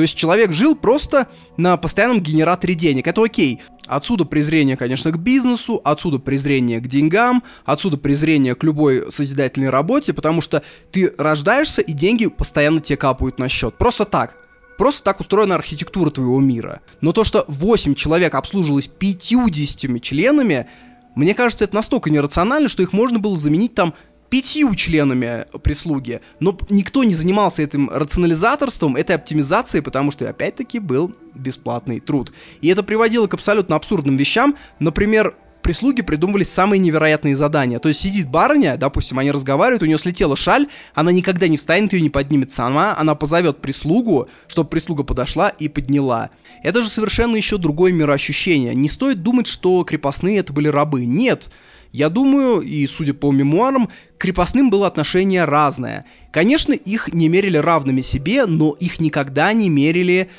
то 0.01 0.03
есть 0.03 0.17
человек 0.17 0.51
жил 0.51 0.75
просто 0.75 1.27
на 1.57 1.77
постоянном 1.77 2.21
генераторе 2.21 2.73
денег. 2.73 3.05
Это 3.05 3.23
окей. 3.23 3.61
Отсюда 3.85 4.25
презрение, 4.25 4.75
конечно, 4.75 5.11
к 5.11 5.19
бизнесу, 5.19 5.79
отсюда 5.83 6.17
презрение 6.17 6.79
к 6.79 6.87
деньгам, 6.87 7.43
отсюда 7.65 7.97
презрение 7.97 8.55
к 8.55 8.63
любой 8.63 9.11
созидательной 9.11 9.69
работе, 9.69 10.13
потому 10.13 10.41
что 10.41 10.63
ты 10.91 11.13
рождаешься, 11.19 11.83
и 11.83 11.93
деньги 11.93 12.25
постоянно 12.25 12.81
тебе 12.81 12.97
капают 12.97 13.37
на 13.37 13.47
счет. 13.47 13.77
Просто 13.77 14.05
так. 14.05 14.37
Просто 14.75 15.03
так 15.03 15.19
устроена 15.19 15.53
архитектура 15.53 16.09
твоего 16.09 16.39
мира. 16.39 16.81
Но 17.01 17.13
то, 17.13 17.23
что 17.23 17.45
8 17.47 17.93
человек 17.93 18.33
обслуживалось 18.33 18.87
50 18.87 20.01
членами, 20.01 20.67
мне 21.13 21.35
кажется, 21.35 21.65
это 21.65 21.75
настолько 21.75 22.09
нерационально, 22.09 22.69
что 22.69 22.81
их 22.81 22.91
можно 22.91 23.19
было 23.19 23.37
заменить 23.37 23.75
там 23.75 23.93
пятью 24.31 24.73
членами 24.75 25.45
прислуги. 25.61 26.21
Но 26.39 26.57
никто 26.69 27.03
не 27.03 27.13
занимался 27.13 27.61
этим 27.61 27.89
рационализаторством, 27.89 28.95
этой 28.95 29.17
оптимизацией, 29.17 29.83
потому 29.83 30.09
что, 30.09 30.27
опять-таки, 30.27 30.79
был 30.79 31.13
бесплатный 31.35 31.99
труд. 31.99 32.31
И 32.61 32.69
это 32.69 32.81
приводило 32.81 33.27
к 33.27 33.33
абсолютно 33.33 33.75
абсурдным 33.75 34.15
вещам. 34.15 34.55
Например, 34.79 35.35
прислуги 35.61 36.01
придумывали 36.01 36.45
самые 36.45 36.79
невероятные 36.79 37.35
задания. 37.35 37.79
То 37.79 37.89
есть 37.89 37.99
сидит 37.99 38.29
барыня, 38.29 38.77
допустим, 38.77 39.19
они 39.19 39.31
разговаривают, 39.31 39.83
у 39.83 39.85
нее 39.85 39.97
слетела 39.97 40.37
шаль, 40.37 40.67
она 40.93 41.11
никогда 41.11 41.49
не 41.49 41.57
встанет, 41.57 41.91
ее 41.91 41.99
не 41.99 42.09
поднимет 42.09 42.51
сама, 42.51 42.95
она 42.97 43.15
позовет 43.15 43.59
прислугу, 43.59 44.29
чтобы 44.47 44.69
прислуга 44.69 45.03
подошла 45.03 45.49
и 45.49 45.67
подняла. 45.67 46.29
Это 46.63 46.81
же 46.81 46.87
совершенно 46.87 47.35
еще 47.35 47.57
другое 47.57 47.91
мироощущение. 47.91 48.73
Не 48.75 48.87
стоит 48.87 49.23
думать, 49.23 49.47
что 49.47 49.83
крепостные 49.83 50.37
это 50.37 50.53
были 50.53 50.69
рабы. 50.69 51.05
Нет. 51.05 51.49
Я 51.91 52.09
думаю, 52.09 52.61
и 52.61 52.87
судя 52.87 53.13
по 53.13 53.31
мемуарам, 53.31 53.87
к 53.87 53.91
крепостным 54.19 54.69
было 54.69 54.87
отношение 54.87 55.43
разное. 55.43 56.05
Конечно, 56.31 56.73
их 56.73 57.13
не 57.13 57.27
мерили 57.27 57.57
равными 57.57 58.01
себе, 58.01 58.45
но 58.45 58.71
их 58.79 58.99
никогда 58.99 59.51
не 59.51 59.69
мерили 59.69 60.29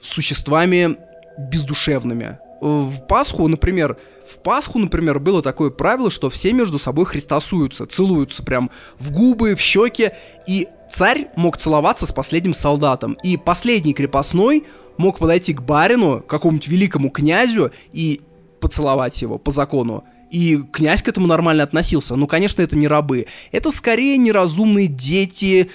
существами 0.00 0.96
бездушевными. 1.38 2.38
В 2.60 3.06
Пасху, 3.06 3.46
например, 3.48 3.98
в 4.26 4.38
Пасху, 4.38 4.78
например, 4.78 5.18
было 5.18 5.42
такое 5.42 5.70
правило, 5.70 6.10
что 6.10 6.30
все 6.30 6.52
между 6.52 6.78
собой 6.78 7.04
христосуются, 7.04 7.86
целуются 7.86 8.42
прям 8.42 8.70
в 8.98 9.12
губы, 9.12 9.54
в 9.56 9.60
щеки, 9.60 10.10
и 10.46 10.68
царь 10.90 11.28
мог 11.36 11.56
целоваться 11.56 12.06
с 12.06 12.12
последним 12.12 12.54
солдатом, 12.54 13.18
и 13.22 13.36
последний 13.36 13.94
крепостной 13.94 14.64
мог 14.98 15.18
подойти 15.18 15.54
к 15.54 15.62
барину, 15.62 16.20
какому-нибудь 16.20 16.68
великому 16.68 17.10
князю, 17.10 17.72
и 17.92 18.20
поцеловать 18.60 19.20
его 19.22 19.38
по 19.38 19.50
закону. 19.50 20.04
И 20.30 20.62
князь 20.72 21.02
к 21.02 21.08
этому 21.08 21.26
нормально 21.26 21.64
относился. 21.64 22.14
Ну, 22.14 22.26
конечно, 22.26 22.62
это 22.62 22.76
не 22.76 22.86
рабы. 22.86 23.26
Это 23.50 23.70
скорее 23.70 24.16
неразумные 24.16 24.86
дети, 24.86 25.70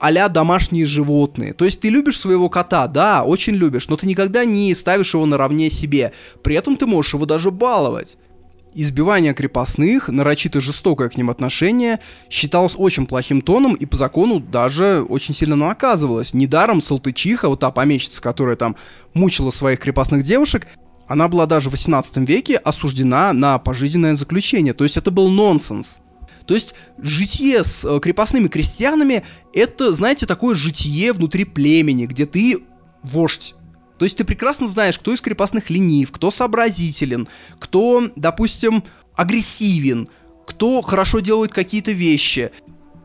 а 0.00 0.28
домашние 0.28 0.84
животные. 0.84 1.54
То 1.54 1.64
есть 1.64 1.80
ты 1.80 1.88
любишь 1.88 2.18
своего 2.18 2.48
кота, 2.48 2.88
да, 2.88 3.22
очень 3.22 3.54
любишь, 3.54 3.88
но 3.88 3.96
ты 3.96 4.06
никогда 4.06 4.44
не 4.44 4.74
ставишь 4.74 5.14
его 5.14 5.24
наравне 5.26 5.70
себе. 5.70 6.12
При 6.42 6.56
этом 6.56 6.76
ты 6.76 6.86
можешь 6.86 7.14
его 7.14 7.24
даже 7.24 7.52
баловать. 7.52 8.16
Избивание 8.74 9.34
крепостных, 9.34 10.08
нарочито 10.08 10.60
жестокое 10.60 11.10
к 11.10 11.16
ним 11.16 11.28
отношение, 11.30 12.00
считалось 12.30 12.72
очень 12.76 13.06
плохим 13.06 13.42
тоном 13.42 13.74
и 13.74 13.84
по 13.84 13.98
закону 13.98 14.40
даже 14.40 15.02
очень 15.02 15.34
сильно 15.34 15.56
наказывалось. 15.56 16.32
Недаром 16.32 16.80
Салтычиха, 16.80 17.48
вот 17.48 17.60
та 17.60 17.70
помещица, 17.70 18.22
которая 18.22 18.56
там 18.56 18.76
мучила 19.12 19.50
своих 19.50 19.78
крепостных 19.78 20.22
девушек, 20.22 20.66
она 21.12 21.28
была 21.28 21.44
даже 21.44 21.68
в 21.68 21.72
18 21.72 22.26
веке 22.26 22.56
осуждена 22.56 23.34
на 23.34 23.58
пожизненное 23.58 24.16
заключение. 24.16 24.72
То 24.72 24.84
есть 24.84 24.96
это 24.96 25.10
был 25.10 25.28
нонсенс. 25.28 26.00
То 26.46 26.54
есть 26.54 26.74
житие 26.96 27.64
с 27.64 27.84
э, 27.84 28.00
крепостными 28.00 28.48
крестьянами 28.48 29.22
это, 29.52 29.92
знаете, 29.92 30.24
такое 30.24 30.54
житие 30.54 31.12
внутри 31.12 31.44
племени, 31.44 32.06
где 32.06 32.24
ты 32.24 32.64
вождь. 33.02 33.54
То 33.98 34.06
есть 34.06 34.16
ты 34.16 34.24
прекрасно 34.24 34.66
знаешь, 34.66 34.98
кто 34.98 35.12
из 35.12 35.20
крепостных 35.20 35.68
ленив, 35.68 36.10
кто 36.12 36.30
сообразителен, 36.30 37.28
кто, 37.58 38.10
допустим, 38.16 38.82
агрессивен, 39.14 40.08
кто 40.46 40.80
хорошо 40.80 41.20
делает 41.20 41.52
какие-то 41.52 41.92
вещи. 41.92 42.52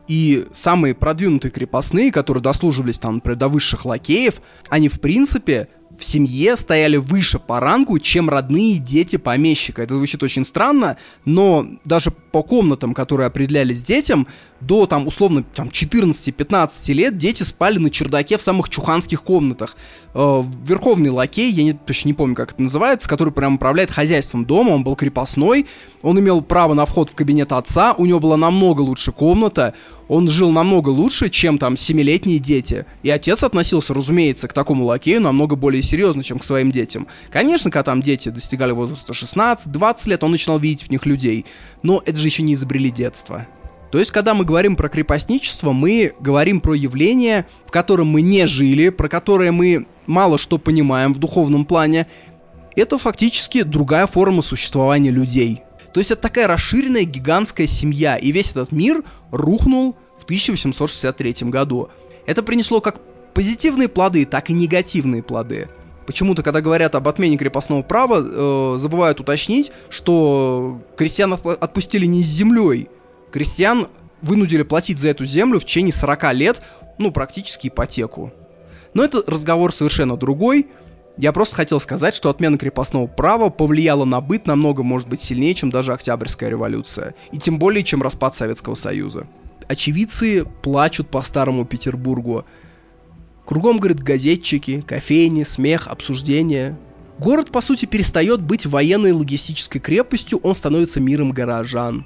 И 0.08 0.46
самые 0.54 0.94
продвинутые 0.94 1.52
крепостные, 1.52 2.10
которые 2.10 2.42
дослуживались 2.42 2.98
там, 2.98 3.16
например, 3.16 3.36
до 3.36 3.48
высших 3.48 3.84
лакеев, 3.84 4.40
они, 4.70 4.88
в 4.88 4.98
принципе, 4.98 5.68
в 5.98 6.04
семье 6.04 6.56
стояли 6.56 6.96
выше 6.96 7.38
по 7.38 7.60
рангу, 7.60 7.98
чем 7.98 8.30
родные 8.30 8.78
дети 8.78 9.16
помещика. 9.16 9.82
Это 9.82 9.96
звучит 9.96 10.22
очень 10.22 10.44
странно, 10.44 10.96
но 11.24 11.66
даже 11.84 12.12
по 12.30 12.42
комнатам, 12.42 12.94
которые 12.94 13.26
определялись 13.26 13.82
детям, 13.82 14.26
до 14.60 14.86
там 14.86 15.06
условно 15.06 15.44
там, 15.54 15.68
14-15 15.68 16.92
лет 16.92 17.16
дети 17.16 17.42
спали 17.42 17.78
на 17.78 17.90
чердаке 17.90 18.38
в 18.38 18.42
самых 18.42 18.68
чуханских 18.68 19.22
комнатах. 19.22 19.76
Э, 20.14 20.42
верховный 20.64 21.10
лакей, 21.10 21.52
я 21.52 21.62
не, 21.62 21.72
точно 21.72 22.08
не 22.08 22.14
помню, 22.14 22.34
как 22.34 22.52
это 22.52 22.62
называется, 22.62 23.08
который 23.08 23.32
прям 23.32 23.54
управляет 23.54 23.90
хозяйством 23.90 24.44
дома, 24.44 24.70
он 24.70 24.82
был 24.82 24.96
крепостной, 24.96 25.66
он 26.02 26.18
имел 26.18 26.42
право 26.42 26.74
на 26.74 26.86
вход 26.86 27.10
в 27.10 27.14
кабинет 27.14 27.52
отца, 27.52 27.94
у 27.96 28.04
него 28.06 28.20
была 28.20 28.36
намного 28.36 28.80
лучше 28.80 29.12
комната, 29.12 29.74
он 30.08 30.28
жил 30.28 30.50
намного 30.50 30.88
лучше, 30.88 31.28
чем 31.28 31.58
там 31.58 31.76
семилетние 31.76 32.38
дети. 32.38 32.86
И 33.02 33.10
отец 33.10 33.42
относился, 33.42 33.92
разумеется, 33.94 34.48
к 34.48 34.54
такому 34.54 34.84
лакею 34.84 35.20
намного 35.20 35.54
более 35.54 35.82
серьезно, 35.82 36.24
чем 36.24 36.38
к 36.38 36.44
своим 36.44 36.72
детям. 36.72 37.06
Конечно, 37.30 37.70
когда 37.70 37.84
там 37.84 38.00
дети 38.00 38.30
достигали 38.30 38.72
возраста 38.72 39.12
16-20 39.12 40.08
лет, 40.08 40.24
он 40.24 40.30
начинал 40.30 40.58
видеть 40.58 40.84
в 40.84 40.90
них 40.90 41.04
людей. 41.04 41.44
Но 41.82 42.02
это 42.04 42.17
же 42.18 42.28
еще 42.28 42.42
не 42.42 42.54
изобрели 42.54 42.90
детство. 42.90 43.46
То 43.90 43.98
есть, 43.98 44.10
когда 44.10 44.34
мы 44.34 44.44
говорим 44.44 44.76
про 44.76 44.88
крепостничество, 44.88 45.72
мы 45.72 46.12
говорим 46.20 46.60
про 46.60 46.74
явление, 46.74 47.46
в 47.66 47.70
котором 47.70 48.08
мы 48.08 48.20
не 48.20 48.46
жили, 48.46 48.90
про 48.90 49.08
которое 49.08 49.50
мы 49.50 49.86
мало 50.06 50.38
что 50.38 50.58
понимаем 50.58 51.14
в 51.14 51.18
духовном 51.18 51.64
плане. 51.64 52.06
Это 52.76 52.98
фактически 52.98 53.62
другая 53.62 54.06
форма 54.06 54.42
существования 54.42 55.10
людей. 55.10 55.62
То 55.94 56.00
есть 56.00 56.10
это 56.10 56.20
такая 56.20 56.46
расширенная 56.46 57.04
гигантская 57.04 57.66
семья, 57.66 58.16
и 58.16 58.30
весь 58.30 58.50
этот 58.50 58.72
мир 58.72 59.02
рухнул 59.30 59.96
в 60.18 60.24
1863 60.24 61.48
году. 61.48 61.88
Это 62.26 62.42
принесло 62.42 62.80
как 62.80 63.00
позитивные 63.32 63.88
плоды, 63.88 64.26
так 64.26 64.50
и 64.50 64.52
негативные 64.52 65.22
плоды. 65.22 65.68
Почему-то, 66.08 66.42
когда 66.42 66.62
говорят 66.62 66.94
об 66.94 67.06
отмене 67.06 67.36
крепостного 67.36 67.82
права, 67.82 68.22
э, 68.24 68.78
забывают 68.78 69.20
уточнить, 69.20 69.70
что 69.90 70.80
крестьян 70.96 71.34
отпустили 71.34 72.06
не 72.06 72.22
с 72.22 72.26
землей, 72.26 72.88
крестьян 73.30 73.88
вынудили 74.22 74.62
платить 74.62 74.98
за 74.98 75.08
эту 75.08 75.26
землю 75.26 75.60
в 75.60 75.66
течение 75.66 75.92
40 75.92 76.32
лет, 76.32 76.62
ну, 76.96 77.12
практически 77.12 77.68
ипотеку. 77.68 78.32
Но 78.94 79.04
это 79.04 79.22
разговор 79.26 79.74
совершенно 79.74 80.16
другой. 80.16 80.68
Я 81.18 81.32
просто 81.32 81.56
хотел 81.56 81.78
сказать, 81.78 82.14
что 82.14 82.30
отмена 82.30 82.56
крепостного 82.56 83.06
права 83.06 83.50
повлияла 83.50 84.06
на 84.06 84.22
быт 84.22 84.46
намного, 84.46 84.82
может 84.82 85.08
быть, 85.08 85.20
сильнее, 85.20 85.54
чем 85.54 85.68
даже 85.68 85.92
Октябрьская 85.92 86.48
революция. 86.48 87.14
И 87.32 87.38
тем 87.38 87.58
более, 87.58 87.84
чем 87.84 88.00
распад 88.00 88.34
Советского 88.34 88.76
Союза. 88.76 89.26
Очевидцы 89.68 90.46
плачут 90.62 91.10
по 91.10 91.20
старому 91.20 91.66
Петербургу. 91.66 92.46
Кругом, 93.48 93.78
говорят, 93.78 94.02
газетчики, 94.02 94.82
кофейни, 94.82 95.42
смех, 95.42 95.88
обсуждения. 95.88 96.78
Город, 97.18 97.50
по 97.50 97.62
сути, 97.62 97.86
перестает 97.86 98.42
быть 98.42 98.66
военной 98.66 99.12
логистической 99.12 99.80
крепостью, 99.80 100.38
он 100.42 100.54
становится 100.54 101.00
миром 101.00 101.30
горожан. 101.30 102.04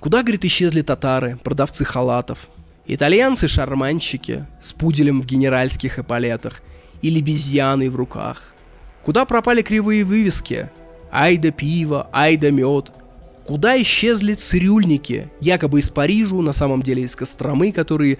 Куда, 0.00 0.22
говорит, 0.22 0.46
исчезли 0.46 0.80
татары, 0.80 1.38
продавцы 1.44 1.84
халатов? 1.84 2.48
Итальянцы-шарманщики 2.86 4.46
с 4.62 4.72
пуделем 4.72 5.20
в 5.20 5.26
генеральских 5.26 5.98
эполетах 5.98 6.62
или 7.02 7.20
безьяной 7.20 7.90
в 7.90 7.96
руках. 7.96 8.54
Куда 9.04 9.26
пропали 9.26 9.60
кривые 9.60 10.04
вывески? 10.04 10.70
Ай 11.12 11.36
да 11.36 11.50
пиво, 11.50 12.08
ай 12.14 12.38
да 12.38 12.50
мед. 12.50 12.92
Куда 13.44 13.80
исчезли 13.80 14.32
цирюльники, 14.32 15.30
якобы 15.40 15.80
из 15.80 15.90
Парижа, 15.90 16.36
на 16.36 16.52
самом 16.54 16.82
деле 16.82 17.02
из 17.02 17.14
Костромы, 17.14 17.72
которые 17.72 18.18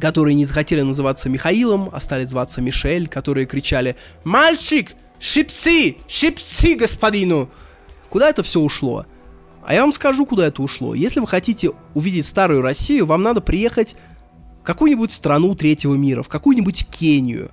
которые 0.00 0.34
не 0.34 0.44
захотели 0.44 0.82
называться 0.82 1.28
Михаилом, 1.28 1.90
а 1.92 2.00
стали 2.00 2.24
зваться 2.24 2.60
Мишель, 2.60 3.08
которые 3.08 3.46
кричали 3.46 3.96
«Мальчик! 4.24 4.94
Шипси! 5.18 5.98
Шипси, 6.06 6.74
господину!» 6.74 7.50
Куда 8.08 8.30
это 8.30 8.42
все 8.42 8.60
ушло? 8.60 9.06
А 9.64 9.74
я 9.74 9.82
вам 9.82 9.92
скажу, 9.92 10.24
куда 10.24 10.46
это 10.46 10.62
ушло. 10.62 10.94
Если 10.94 11.20
вы 11.20 11.26
хотите 11.26 11.72
увидеть 11.94 12.26
старую 12.26 12.62
Россию, 12.62 13.06
вам 13.06 13.22
надо 13.22 13.40
приехать 13.40 13.96
в 14.62 14.64
какую-нибудь 14.64 15.12
страну 15.12 15.54
третьего 15.54 15.94
мира, 15.94 16.22
в 16.22 16.28
какую-нибудь 16.28 16.86
Кению. 16.90 17.50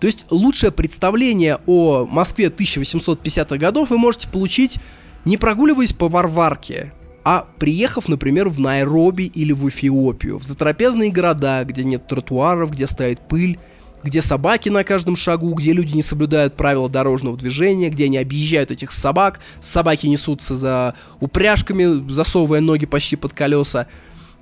То 0.00 0.06
есть 0.06 0.26
лучшее 0.30 0.72
представление 0.72 1.60
о 1.66 2.04
Москве 2.04 2.48
1850-х 2.48 3.56
годов 3.56 3.90
вы 3.90 3.96
можете 3.96 4.28
получить, 4.28 4.78
не 5.24 5.38
прогуливаясь 5.38 5.94
по 5.94 6.08
Варварке, 6.08 6.92
а 7.24 7.46
приехав, 7.58 8.08
например, 8.08 8.48
в 8.50 8.60
Найроби 8.60 9.24
или 9.24 9.52
в 9.52 9.68
Эфиопию, 9.68 10.38
в 10.38 10.44
затрапезные 10.44 11.10
города, 11.10 11.64
где 11.64 11.82
нет 11.82 12.06
тротуаров, 12.06 12.70
где 12.70 12.86
стоит 12.86 13.26
пыль, 13.26 13.58
где 14.02 14.20
собаки 14.20 14.68
на 14.68 14.84
каждом 14.84 15.16
шагу, 15.16 15.54
где 15.54 15.72
люди 15.72 15.96
не 15.96 16.02
соблюдают 16.02 16.54
правила 16.54 16.90
дорожного 16.90 17.38
движения, 17.38 17.88
где 17.88 18.04
они 18.04 18.18
объезжают 18.18 18.70
этих 18.70 18.92
собак, 18.92 19.40
собаки 19.60 20.06
несутся 20.06 20.54
за 20.54 20.94
упряжками, 21.20 22.12
засовывая 22.12 22.60
ноги 22.60 22.84
почти 22.84 23.16
под 23.16 23.32
колеса. 23.32 23.86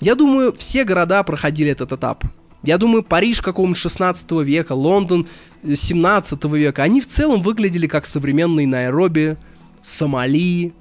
Я 0.00 0.16
думаю, 0.16 0.52
все 0.52 0.82
города 0.82 1.22
проходили 1.22 1.70
этот 1.70 1.92
этап. 1.92 2.24
Я 2.64 2.78
думаю, 2.78 3.04
Париж 3.04 3.40
какого-нибудь 3.40 3.78
16 3.78 4.30
века, 4.42 4.72
Лондон 4.72 5.28
17 5.64 6.44
века, 6.46 6.82
они 6.82 7.00
в 7.00 7.06
целом 7.06 7.42
выглядели 7.42 7.86
как 7.86 8.06
современные 8.06 8.66
Найроби, 8.66 9.36
Сомали, 9.80 10.72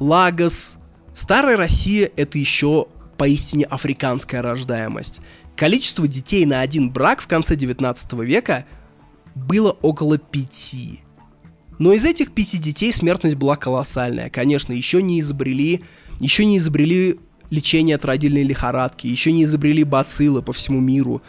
Лагос. 0.00 0.79
Старая 1.12 1.56
Россия— 1.56 2.10
это 2.16 2.38
еще 2.38 2.86
поистине 3.18 3.64
африканская 3.64 4.42
рождаемость. 4.42 5.20
Количество 5.56 6.08
детей 6.08 6.46
на 6.46 6.60
один 6.60 6.90
брак 6.90 7.20
в 7.20 7.26
конце 7.26 7.56
19 7.56 8.12
века 8.20 8.64
было 9.34 9.72
около 9.82 10.18
пяти. 10.18 11.00
Но 11.78 11.92
из 11.92 12.04
этих 12.04 12.32
пяти 12.32 12.58
детей 12.58 12.92
смертность 12.92 13.36
была 13.36 13.56
колоссальная. 13.56 14.30
Конечно, 14.30 14.72
еще 14.72 15.02
не 15.02 15.20
изобрели, 15.20 15.82
еще 16.20 16.44
не 16.44 16.58
изобрели 16.58 17.18
лечение 17.50 17.96
от 17.96 18.04
родильной 18.04 18.42
лихорадки, 18.42 19.06
еще 19.06 19.32
не 19.32 19.44
изобрели 19.44 19.84
бациллы 19.84 20.42
по 20.42 20.52
всему 20.52 20.80
миру. 20.80 21.22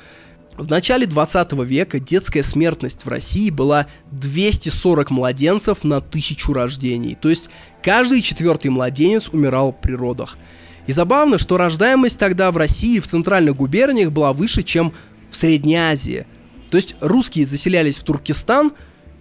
В 0.57 0.69
начале 0.69 1.05
20 1.05 1.53
века 1.63 1.99
детская 1.99 2.43
смертность 2.43 3.05
в 3.05 3.07
России 3.07 3.49
была 3.49 3.87
240 4.11 5.09
младенцев 5.09 5.83
на 5.83 6.01
тысячу 6.01 6.53
рождений. 6.53 7.15
То 7.15 7.29
есть 7.29 7.49
каждый 7.81 8.21
четвертый 8.21 8.69
младенец 8.69 9.29
умирал 9.29 9.73
при 9.73 9.93
родах– 9.93 10.37
и 10.87 10.93
забавно, 10.93 11.37
что 11.37 11.57
рождаемость 11.57 12.17
тогда 12.17 12.51
в 12.51 12.57
России 12.57 12.99
в 12.99 13.07
центральных 13.07 13.55
губерниях 13.55 14.11
была 14.11 14.33
выше, 14.33 14.63
чем 14.63 14.93
в 15.29 15.37
Средней 15.37 15.75
Азии. 15.75 16.25
То 16.69 16.77
есть 16.77 16.95
русские 16.99 17.45
заселялись 17.45 17.97
в 17.97 18.03
Туркестан 18.03 18.73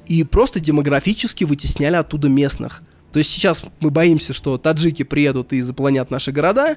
и 0.06 0.24
просто 0.24 0.60
демографически 0.60 1.44
вытесняли 1.44 1.96
оттуда 1.96 2.28
местных. 2.28 2.82
То 3.12 3.18
есть 3.18 3.30
сейчас 3.30 3.64
мы 3.80 3.90
боимся, 3.90 4.32
что 4.32 4.56
таджики 4.56 5.02
приедут 5.02 5.52
и 5.52 5.60
заполонят 5.60 6.10
наши 6.10 6.32
города, 6.32 6.76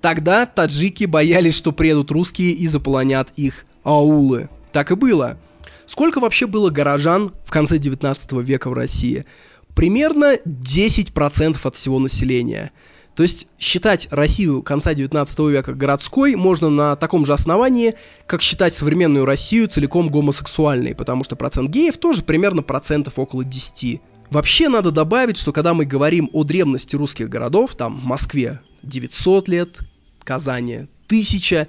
тогда 0.00 0.46
таджики 0.46 1.04
боялись, 1.04 1.54
что 1.54 1.72
приедут 1.72 2.10
русские 2.10 2.52
и 2.52 2.66
заполонят 2.66 3.30
их 3.36 3.66
аулы. 3.86 4.48
Так 4.72 4.90
и 4.90 4.94
было. 4.94 5.38
Сколько 5.86 6.20
вообще 6.20 6.46
было 6.46 6.70
горожан 6.70 7.32
в 7.44 7.50
конце 7.50 7.78
19 7.78 8.32
века 8.32 8.68
в 8.68 8.74
России? 8.74 9.24
Примерно 9.74 10.36
10% 10.44 11.58
от 11.62 11.74
всего 11.74 11.98
населения– 11.98 12.72
то 13.16 13.22
есть 13.22 13.48
считать 13.58 14.08
Россию 14.10 14.62
конца 14.62 14.92
19 14.92 15.38
века 15.48 15.72
городской 15.72 16.36
можно 16.36 16.68
на 16.68 16.96
таком 16.96 17.24
же 17.24 17.32
основании, 17.32 17.94
как 18.26 18.42
считать 18.42 18.74
современную 18.74 19.24
Россию 19.24 19.68
целиком 19.68 20.10
гомосексуальной, 20.10 20.94
потому 20.94 21.24
что 21.24 21.34
процент 21.34 21.70
геев 21.70 21.96
тоже 21.96 22.22
примерно 22.22 22.62
процентов 22.62 23.18
около 23.18 23.42
10. 23.42 24.02
Вообще 24.30 24.68
надо 24.68 24.90
добавить, 24.90 25.38
что 25.38 25.52
когда 25.52 25.72
мы 25.72 25.86
говорим 25.86 26.28
о 26.34 26.44
древности 26.44 26.94
русских 26.94 27.30
городов, 27.30 27.74
там 27.74 28.02
Москве 28.04 28.60
900 28.82 29.48
лет, 29.48 29.78
Казани 30.22 30.86
1000, 31.06 31.68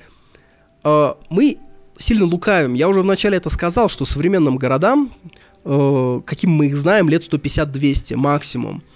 э, 0.83 1.13
мы 1.29 1.57
сильно 1.99 2.25
лукавим. 2.25 2.73
Я 2.73 2.89
уже 2.89 3.01
вначале 3.01 3.37
это 3.37 3.49
сказал, 3.49 3.89
что 3.89 4.05
современным 4.05 4.57
городам, 4.57 5.11
э, 5.65 6.21
каким 6.25 6.51
мы 6.51 6.67
их 6.67 6.77
знаем, 6.77 7.09
лет 7.09 7.23
150-200 7.23 8.15
максимум– 8.15 8.83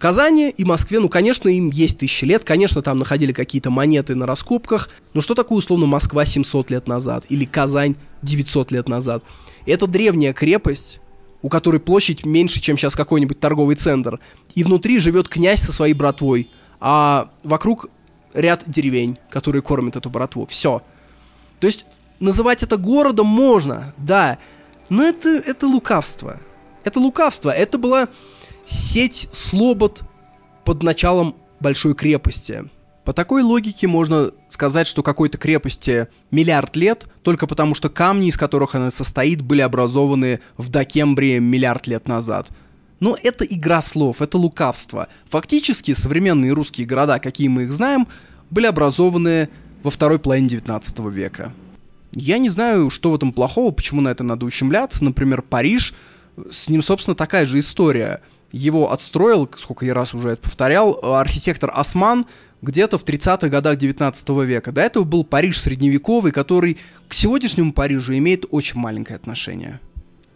Казани 0.00 0.48
и 0.48 0.64
Москве, 0.64 0.98
ну, 0.98 1.10
конечно, 1.10 1.50
им 1.50 1.68
есть 1.68 1.98
тысячи 1.98 2.24
лет, 2.24 2.42
конечно, 2.42 2.80
там 2.80 2.98
находили 2.98 3.32
какие-то 3.32 3.68
монеты 3.70 4.14
на 4.14 4.24
раскопках, 4.24 4.88
но 5.12 5.20
что 5.20 5.34
такое, 5.34 5.58
условно, 5.58 5.84
Москва 5.84 6.24
700 6.24 6.70
лет 6.70 6.88
назад 6.88 7.26
или 7.28 7.44
Казань 7.44 7.96
900 8.22 8.70
лет 8.70 8.88
назад? 8.88 9.22
Это 9.66 9.86
древняя 9.86 10.32
крепость, 10.32 11.02
у 11.42 11.50
которой 11.50 11.80
площадь 11.80 12.24
меньше, 12.24 12.62
чем 12.62 12.78
сейчас 12.78 12.96
какой-нибудь 12.96 13.40
торговый 13.40 13.76
центр, 13.76 14.20
и 14.54 14.64
внутри 14.64 15.00
живет 15.00 15.28
князь 15.28 15.60
со 15.60 15.70
своей 15.70 15.92
братвой, 15.92 16.48
а 16.80 17.30
вокруг 17.44 17.90
ряд 18.32 18.64
деревень, 18.66 19.18
которые 19.28 19.60
кормят 19.60 19.96
эту 19.96 20.08
братву. 20.08 20.46
Все. 20.46 20.80
То 21.60 21.66
есть 21.66 21.86
называть 22.18 22.62
это 22.62 22.76
городом 22.76 23.26
можно, 23.26 23.94
да, 23.96 24.38
но 24.88 25.04
это, 25.04 25.30
это 25.30 25.66
лукавство. 25.66 26.40
Это 26.82 26.98
лукавство. 26.98 27.50
Это 27.50 27.78
была 27.78 28.08
сеть 28.66 29.28
слобод 29.32 30.02
под 30.64 30.82
началом 30.82 31.36
большой 31.60 31.94
крепости. 31.94 32.64
По 33.04 33.12
такой 33.12 33.42
логике 33.42 33.86
можно 33.86 34.30
сказать, 34.48 34.86
что 34.86 35.02
какой-то 35.02 35.38
крепости 35.38 36.08
миллиард 36.30 36.76
лет, 36.76 37.08
только 37.22 37.46
потому 37.46 37.74
что 37.74 37.88
камни, 37.88 38.28
из 38.28 38.36
которых 38.36 38.74
она 38.74 38.90
состоит, 38.90 39.40
были 39.40 39.62
образованы 39.62 40.40
в 40.56 40.68
Докембрии 40.68 41.38
миллиард 41.38 41.86
лет 41.86 42.06
назад. 42.08 42.48
Но 43.00 43.16
это 43.20 43.44
игра 43.44 43.80
слов, 43.80 44.20
это 44.20 44.36
лукавство. 44.36 45.08
Фактически 45.30 45.94
современные 45.94 46.52
русские 46.52 46.86
города, 46.86 47.18
какие 47.18 47.48
мы 47.48 47.64
их 47.64 47.72
знаем, 47.72 48.06
были 48.50 48.66
образованы 48.66 49.48
во 49.82 49.90
второй 49.90 50.18
половине 50.18 50.48
19 50.48 50.98
века. 51.10 51.52
Я 52.12 52.38
не 52.38 52.48
знаю, 52.48 52.90
что 52.90 53.10
в 53.10 53.14
этом 53.14 53.32
плохого, 53.32 53.70
почему 53.70 54.00
на 54.00 54.08
это 54.08 54.24
надо 54.24 54.46
ущемляться. 54.46 55.04
Например, 55.04 55.42
Париж, 55.42 55.94
с 56.50 56.68
ним, 56.68 56.82
собственно, 56.82 57.14
такая 57.14 57.46
же 57.46 57.58
история– 57.58 58.22
его 58.52 58.92
отстроил, 58.92 59.48
сколько 59.56 59.86
я 59.86 59.94
раз 59.94 60.14
уже 60.14 60.30
это 60.30 60.42
повторял, 60.42 60.98
архитектор 61.14 61.70
Осман 61.74 62.26
где-то 62.62 62.98
в 62.98 63.04
30-х 63.04 63.48
годах 63.48 63.76
19 63.76 64.28
века. 64.44 64.72
До 64.72 64.82
этого 64.82 65.04
был 65.04 65.24
Париж 65.24 65.60
средневековый, 65.60 66.32
который 66.32 66.78
к 67.08 67.14
сегодняшнему 67.14 67.72
Парижу 67.72 68.12
имеет 68.14 68.44
очень 68.50 68.78
маленькое 68.78 69.16
отношение. 69.16 69.80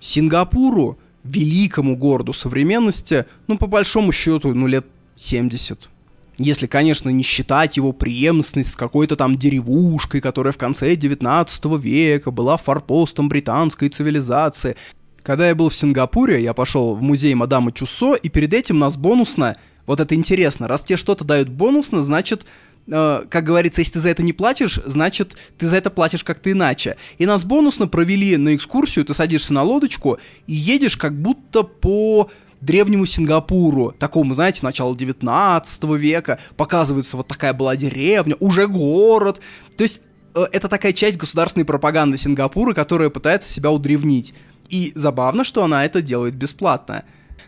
Сингапуру, 0.00 0.98
великому 1.22 1.96
городу 1.96 2.32
современности, 2.32 3.26
ну, 3.46 3.58
по 3.58 3.66
большому 3.66 4.12
счету, 4.12 4.54
ну, 4.54 4.66
лет 4.66 4.86
70. 5.16 5.90
Если, 6.36 6.66
конечно, 6.66 7.10
не 7.10 7.22
считать 7.22 7.76
его 7.76 7.92
преемственность 7.92 8.72
с 8.72 8.76
какой-то 8.76 9.16
там 9.16 9.36
деревушкой, 9.36 10.20
которая 10.20 10.52
в 10.52 10.58
конце 10.58 10.96
19 10.96 11.64
века 11.78 12.30
была 12.30 12.56
форпостом 12.56 13.28
британской 13.28 13.88
цивилизации. 13.88 14.76
Когда 15.22 15.48
я 15.48 15.54
был 15.54 15.68
в 15.68 15.74
Сингапуре, 15.74 16.42
я 16.42 16.52
пошел 16.52 16.94
в 16.94 17.02
музей 17.02 17.34
Мадама 17.34 17.72
Чусо, 17.72 18.14
и 18.14 18.28
перед 18.28 18.52
этим 18.52 18.78
нас 18.78 18.96
бонусно, 18.96 19.56
вот 19.86 20.00
это 20.00 20.14
интересно, 20.14 20.68
раз 20.68 20.82
тебе 20.82 20.96
что-то 20.96 21.24
дают 21.24 21.48
бонусно, 21.48 22.02
значит, 22.02 22.44
э, 22.88 23.24
как 23.28 23.44
говорится, 23.44 23.80
если 23.80 23.94
ты 23.94 24.00
за 24.00 24.08
это 24.08 24.22
не 24.22 24.32
платишь, 24.32 24.80
значит, 24.84 25.36
ты 25.56 25.66
за 25.66 25.76
это 25.76 25.88
платишь 25.88 26.24
как-то 26.24 26.50
иначе. 26.50 26.96
И 27.18 27.26
нас 27.26 27.44
бонусно 27.44 27.86
провели 27.86 28.36
на 28.36 28.56
экскурсию, 28.56 29.04
ты 29.04 29.14
садишься 29.14 29.54
на 29.54 29.62
лодочку 29.62 30.18
и 30.46 30.52
едешь 30.52 30.96
как 30.96 31.16
будто 31.16 31.62
по 31.62 32.28
древнему 32.64 33.06
Сингапуру, 33.06 33.92
такому, 33.98 34.34
знаете, 34.34 34.60
начала 34.62 34.94
19 34.96 35.84
века, 35.98 36.38
показывается 36.56 37.16
вот 37.16 37.28
такая 37.28 37.52
была 37.52 37.76
деревня, 37.76 38.36
уже 38.40 38.66
город. 38.66 39.40
То 39.76 39.82
есть 39.82 40.00
э, 40.34 40.44
это 40.52 40.68
такая 40.68 40.92
часть 40.92 41.18
государственной 41.18 41.64
пропаганды 41.64 42.16
Сингапура, 42.16 42.74
которая 42.74 43.10
пытается 43.10 43.48
себя 43.48 43.70
удревнить. 43.70 44.34
И 44.68 44.92
забавно, 44.94 45.44
что 45.44 45.62
она 45.62 45.84
это 45.84 46.02
делает 46.02 46.34
бесплатно. 46.34 47.04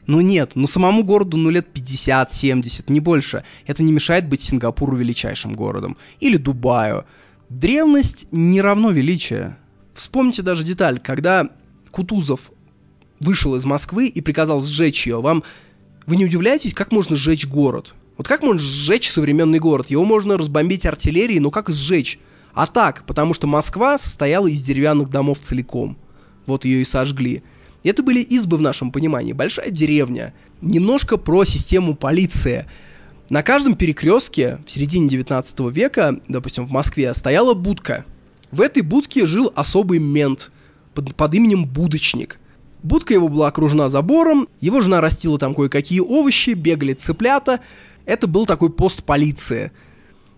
Но 0.06 0.20
нет, 0.20 0.52
ну 0.54 0.66
самому 0.66 1.02
городу 1.02 1.36
ну 1.36 1.50
лет 1.50 1.66
50-70, 1.74 2.84
не 2.88 3.00
больше. 3.00 3.44
Это 3.66 3.82
не 3.82 3.92
мешает 3.92 4.28
быть 4.28 4.40
Сингапуру 4.40 4.96
величайшим 4.96 5.54
городом. 5.54 5.96
Или 6.20 6.36
Дубаю. 6.36 7.04
Древность 7.48 8.28
не 8.32 8.60
равно 8.60 8.90
величие. 8.90 9.56
Вспомните 9.94 10.42
даже 10.42 10.62
деталь, 10.62 10.98
когда 11.00 11.48
Кутузов 11.90 12.50
вышел 13.20 13.54
из 13.56 13.64
Москвы 13.64 14.08
и 14.08 14.20
приказал 14.20 14.62
сжечь 14.62 15.06
ее, 15.06 15.20
вам... 15.20 15.42
Вы 16.06 16.16
не 16.16 16.24
удивляетесь, 16.24 16.72
как 16.72 16.92
можно 16.92 17.16
сжечь 17.16 17.48
город? 17.48 17.94
Вот 18.16 18.28
как 18.28 18.42
можно 18.42 18.60
сжечь 18.60 19.10
современный 19.10 19.58
город? 19.58 19.90
Его 19.90 20.04
можно 20.04 20.38
разбомбить 20.38 20.86
артиллерией, 20.86 21.40
но 21.40 21.50
как 21.50 21.68
сжечь? 21.68 22.20
А 22.54 22.66
так, 22.66 23.04
потому 23.06 23.34
что 23.34 23.46
Москва 23.46 23.98
состояла 23.98 24.46
из 24.46 24.62
деревянных 24.62 25.10
домов 25.10 25.40
целиком. 25.40 25.98
Вот 26.46 26.64
ее 26.64 26.80
и 26.80 26.84
сожгли. 26.84 27.42
Это 27.82 28.02
были 28.02 28.20
избы 28.20 28.56
в 28.56 28.60
нашем 28.60 28.90
понимании, 28.90 29.32
большая 29.32 29.70
деревня. 29.70 30.32
Немножко 30.60 31.18
про 31.18 31.44
систему 31.44 31.94
полиции. 31.94 32.66
На 33.28 33.42
каждом 33.42 33.76
перекрестке 33.76 34.60
в 34.64 34.70
середине 34.70 35.08
19 35.08 35.60
века, 35.72 36.20
допустим, 36.28 36.64
в 36.64 36.70
Москве, 36.70 37.12
стояла 37.14 37.54
будка. 37.54 38.04
В 38.50 38.60
этой 38.60 38.82
будке 38.82 39.26
жил 39.26 39.52
особый 39.54 39.98
мент 39.98 40.50
под, 40.94 41.14
под 41.14 41.34
именем 41.34 41.66
Будочник. 41.66 42.38
Будка 42.86 43.14
его 43.14 43.28
была 43.28 43.48
окружена 43.48 43.88
забором, 43.88 44.46
его 44.60 44.80
жена 44.80 45.00
растила 45.00 45.40
там 45.40 45.56
кое-какие 45.56 45.98
овощи, 45.98 46.50
бегали 46.50 46.92
цыплята. 46.92 47.58
Это 48.04 48.28
был 48.28 48.46
такой 48.46 48.70
пост 48.70 49.02
полиции. 49.02 49.72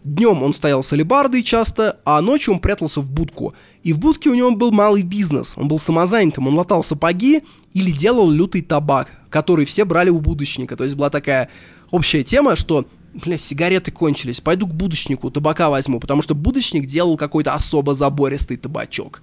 Днем 0.03 0.43
он 0.43 0.55
стоял 0.55 0.83
с 0.83 0.91
алебардой 0.95 1.43
часто, 1.43 2.01
а 2.07 2.23
ночью 2.23 2.55
он 2.55 2.61
прятался 2.61 3.03
в 3.03 3.11
будку. 3.11 3.53
И 3.83 3.93
в 3.93 3.99
будке 3.99 4.31
у 4.31 4.35
него 4.35 4.51
был 4.53 4.73
малый 4.73 5.03
бизнес, 5.03 5.53
он 5.57 5.69
был 5.69 5.79
самозанятым, 5.79 6.47
он 6.47 6.55
латал 6.55 6.83
сапоги 6.83 7.43
или 7.75 7.91
делал 7.91 8.31
лютый 8.31 8.63
табак, 8.63 9.13
который 9.29 9.67
все 9.67 9.85
брали 9.85 10.09
у 10.09 10.19
будочника. 10.19 10.75
То 10.75 10.85
есть 10.85 10.97
была 10.97 11.11
такая 11.11 11.51
общая 11.91 12.25
тема, 12.25 12.57
что 12.57 12.87
бля, 13.13 13.37
сигареты 13.37 13.91
кончились, 13.91 14.41
пойду 14.41 14.67
к 14.67 14.73
будочнику, 14.73 15.31
табака 15.31 15.69
возьму, 15.69 16.01
потому 16.01 16.23
что 16.23 16.35
будочник 16.35 16.87
делал 16.87 17.19
какой-то 17.19 17.53
особо 17.53 17.95
забористый 17.95 18.57
табачок. 18.57 19.21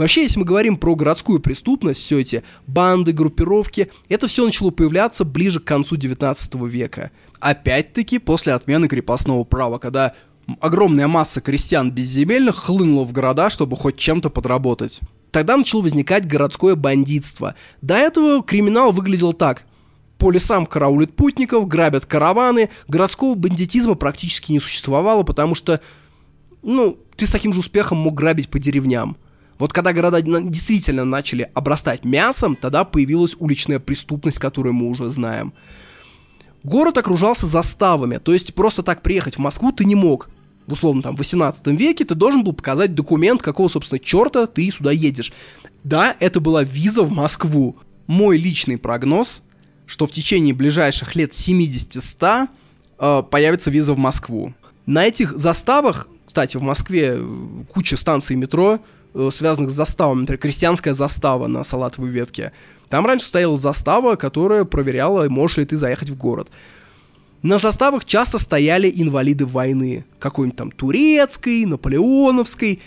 Вообще, 0.00 0.22
если 0.22 0.38
мы 0.38 0.46
говорим 0.46 0.78
про 0.78 0.96
городскую 0.96 1.40
преступность, 1.40 2.00
все 2.00 2.20
эти 2.20 2.42
банды, 2.66 3.12
группировки, 3.12 3.90
это 4.08 4.28
все 4.28 4.46
начало 4.46 4.70
появляться 4.70 5.26
ближе 5.26 5.60
к 5.60 5.64
концу 5.64 5.96
19 5.96 6.54
века. 6.54 7.10
Опять-таки 7.38 8.18
после 8.18 8.54
отмены 8.54 8.88
крепостного 8.88 9.44
права, 9.44 9.76
когда 9.76 10.14
огромная 10.58 11.06
масса 11.06 11.42
крестьян 11.42 11.90
безземельных 11.90 12.56
хлынула 12.56 13.04
в 13.04 13.12
города, 13.12 13.50
чтобы 13.50 13.76
хоть 13.76 13.98
чем-то 13.98 14.30
подработать. 14.30 15.00
Тогда 15.32 15.58
начало 15.58 15.82
возникать 15.82 16.26
городское 16.26 16.76
бандитство. 16.76 17.54
До 17.82 17.96
этого 17.96 18.42
криминал 18.42 18.92
выглядел 18.92 19.34
так. 19.34 19.66
По 20.16 20.30
лесам 20.30 20.64
караулят 20.64 21.14
путников, 21.14 21.68
грабят 21.68 22.06
караваны. 22.06 22.70
Городского 22.88 23.34
бандитизма 23.34 23.96
практически 23.96 24.50
не 24.52 24.60
существовало, 24.60 25.24
потому 25.24 25.54
что, 25.54 25.82
ну, 26.62 26.98
ты 27.16 27.26
с 27.26 27.30
таким 27.30 27.52
же 27.52 27.60
успехом 27.60 27.98
мог 27.98 28.14
грабить 28.14 28.48
по 28.48 28.58
деревням. 28.58 29.18
Вот 29.60 29.74
когда 29.74 29.92
города 29.92 30.22
действительно 30.22 31.04
начали 31.04 31.50
обрастать 31.54 32.04
мясом, 32.04 32.56
тогда 32.56 32.84
появилась 32.84 33.36
уличная 33.38 33.78
преступность, 33.78 34.38
которую 34.38 34.72
мы 34.72 34.88
уже 34.88 35.10
знаем. 35.10 35.52
Город 36.64 36.96
окружался 36.96 37.46
заставами, 37.46 38.16
то 38.16 38.32
есть 38.32 38.54
просто 38.54 38.82
так 38.82 39.02
приехать 39.02 39.36
в 39.36 39.38
Москву 39.38 39.70
ты 39.70 39.84
не 39.84 39.94
мог 39.94 40.30
в 40.66 40.72
условно 40.72 41.02
там 41.02 41.14
18 41.14 41.66
веке, 41.68 42.04
ты 42.04 42.14
должен 42.14 42.42
был 42.42 42.54
показать 42.54 42.94
документ, 42.94 43.42
какого, 43.42 43.68
собственно, 43.68 43.98
черта 43.98 44.46
ты 44.46 44.70
сюда 44.70 44.92
едешь. 44.92 45.32
Да, 45.84 46.16
это 46.20 46.40
была 46.40 46.62
виза 46.62 47.02
в 47.02 47.10
Москву. 47.10 47.76
Мой 48.06 48.38
личный 48.38 48.78
прогноз, 48.78 49.42
что 49.84 50.06
в 50.06 50.12
течение 50.12 50.54
ближайших 50.54 51.16
лет 51.16 51.32
70-100 51.32 52.48
э, 52.98 53.22
появится 53.30 53.70
виза 53.70 53.92
в 53.94 53.98
Москву. 53.98 54.54
На 54.86 55.06
этих 55.06 55.36
заставах, 55.36 56.08
кстати, 56.26 56.56
в 56.56 56.62
Москве 56.62 57.16
э, 57.16 57.64
куча 57.72 57.96
станций 57.96 58.36
метро, 58.36 58.80
связанных 59.32 59.70
с 59.70 59.74
заставами, 59.74 60.20
например, 60.20 60.40
крестьянская 60.40 60.94
застава 60.94 61.46
на 61.46 61.64
Салатовой 61.64 62.10
ветке. 62.10 62.52
Там 62.88 63.06
раньше 63.06 63.26
стояла 63.26 63.56
застава, 63.56 64.16
которая 64.16 64.64
проверяла, 64.64 65.28
можешь 65.28 65.58
ли 65.58 65.64
ты 65.64 65.76
заехать 65.76 66.10
в 66.10 66.16
город. 66.16 66.48
На 67.42 67.58
заставах 67.58 68.04
часто 68.04 68.38
стояли 68.38 68.92
инвалиды 68.94 69.46
войны, 69.46 70.04
какой-нибудь 70.18 70.58
там 70.58 70.70
турецкой, 70.70 71.64
наполеоновской, 71.64 72.80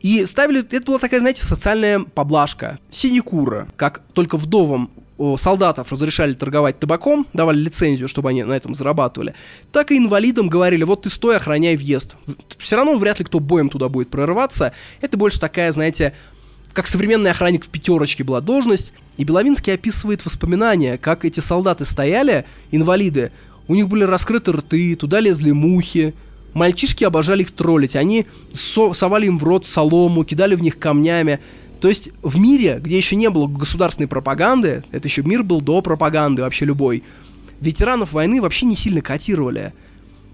и 0.00 0.24
ставили, 0.24 0.60
это 0.60 0.82
была 0.86 0.98
такая, 0.98 1.20
знаете, 1.20 1.42
социальная 1.42 2.00
поблажка, 2.00 2.78
синекура, 2.88 3.68
как 3.76 4.02
только 4.14 4.38
вдовам 4.38 4.90
солдатов 5.38 5.92
разрешали 5.92 6.34
торговать 6.34 6.78
табаком, 6.78 7.26
давали 7.32 7.58
лицензию, 7.58 8.08
чтобы 8.08 8.30
они 8.30 8.42
на 8.42 8.54
этом 8.54 8.74
зарабатывали, 8.74 9.34
так 9.72 9.90
и 9.90 9.98
инвалидам 9.98 10.48
говорили, 10.48 10.84
вот 10.84 11.02
ты 11.02 11.10
стой, 11.10 11.36
охраняй 11.36 11.76
въезд. 11.76 12.16
Все 12.58 12.76
равно 12.76 12.96
вряд 12.96 13.18
ли 13.18 13.24
кто 13.24 13.40
боем 13.40 13.68
туда 13.68 13.88
будет 13.88 14.10
прорываться. 14.10 14.72
Это 15.00 15.16
больше 15.16 15.38
такая, 15.38 15.72
знаете, 15.72 16.14
как 16.72 16.86
современный 16.86 17.30
охранник 17.30 17.64
в 17.64 17.68
пятерочке 17.68 18.24
была 18.24 18.40
должность. 18.40 18.92
И 19.16 19.24
Беловинский 19.24 19.74
описывает 19.74 20.24
воспоминания, 20.24 20.96
как 20.96 21.24
эти 21.24 21.40
солдаты 21.40 21.84
стояли, 21.84 22.46
инвалиды, 22.70 23.32
у 23.68 23.74
них 23.74 23.88
были 23.88 24.04
раскрыты 24.04 24.52
рты, 24.52 24.96
туда 24.96 25.20
лезли 25.20 25.52
мухи. 25.52 26.14
Мальчишки 26.54 27.04
обожали 27.04 27.42
их 27.42 27.52
троллить. 27.52 27.94
Они 27.94 28.26
со- 28.52 28.94
совали 28.94 29.26
им 29.26 29.38
в 29.38 29.44
рот 29.44 29.66
солому, 29.66 30.24
кидали 30.24 30.56
в 30.56 30.62
них 30.62 30.78
камнями. 30.78 31.38
То 31.80 31.88
есть 31.88 32.10
в 32.22 32.38
мире, 32.38 32.80
где 32.82 32.96
еще 32.96 33.16
не 33.16 33.30
было 33.30 33.46
государственной 33.46 34.06
пропаганды, 34.06 34.84
это 34.90 35.08
еще 35.08 35.22
мир 35.22 35.42
был 35.42 35.60
до 35.60 35.80
пропаганды 35.80 36.42
вообще 36.42 36.64
любой, 36.64 37.02
ветеранов 37.60 38.12
войны 38.12 38.40
вообще 38.40 38.66
не 38.66 38.76
сильно 38.76 39.00
котировали. 39.00 39.72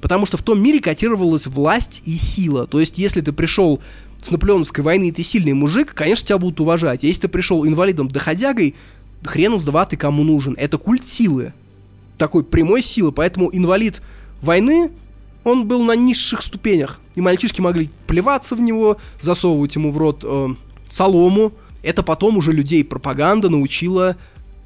Потому 0.01 0.27
что 0.27 0.37
в 0.37 0.43
том 0.43 0.61
мире 0.61 0.81
котировалась 0.81 1.47
власть 1.47 2.03
и 2.05 2.17
сила. 2.17 2.67
То 2.67 2.81
есть 2.81 2.99
если 2.99 3.21
ты 3.21 3.33
пришел 3.33 3.81
с 4.23 4.31
наполеоновской 4.31 4.83
войны 4.83 5.09
и 5.09 5.13
ты 5.13 5.23
сильный 5.23 5.53
мужик, 5.53 5.95
конечно, 5.95 6.27
тебя 6.27 6.39
будут 6.39 6.61
уважать. 6.61 7.05
А 7.05 7.07
если 7.07 7.23
ты 7.23 7.29
пришел 7.29 7.67
инвалидом-доходягой, 7.67 8.75
хрен 9.23 9.59
с 9.59 9.65
два 9.65 9.87
ты 9.87 9.97
кому 9.97 10.25
нужен. 10.25 10.55
Это 10.59 10.79
культ 10.79 11.07
силы 11.07 11.53
такой 12.17 12.45
прямой 12.45 12.83
силы, 12.83 13.13
поэтому 13.13 13.51
инвалид 13.53 14.03
войны, 14.41 14.91
он 15.45 15.67
был 15.67 15.83
на 15.83 15.95
низших 15.95 16.43
ступенях, 16.43 17.01
и 17.15 17.21
мальчишки 17.21 17.61
могли 17.61 17.91
плеваться 18.07 18.55
в 18.57 18.61
него, 18.61 18.97
засовывать 19.21 19.75
ему 19.77 19.93
в 19.93 19.99
рот 19.99 20.25
э, 20.25 20.49
солому. 20.89 21.53
Это 21.83 22.03
потом 22.03 22.37
уже 22.37 22.53
людей 22.53 22.85
пропаганда 22.85 23.49
научила 23.49 24.17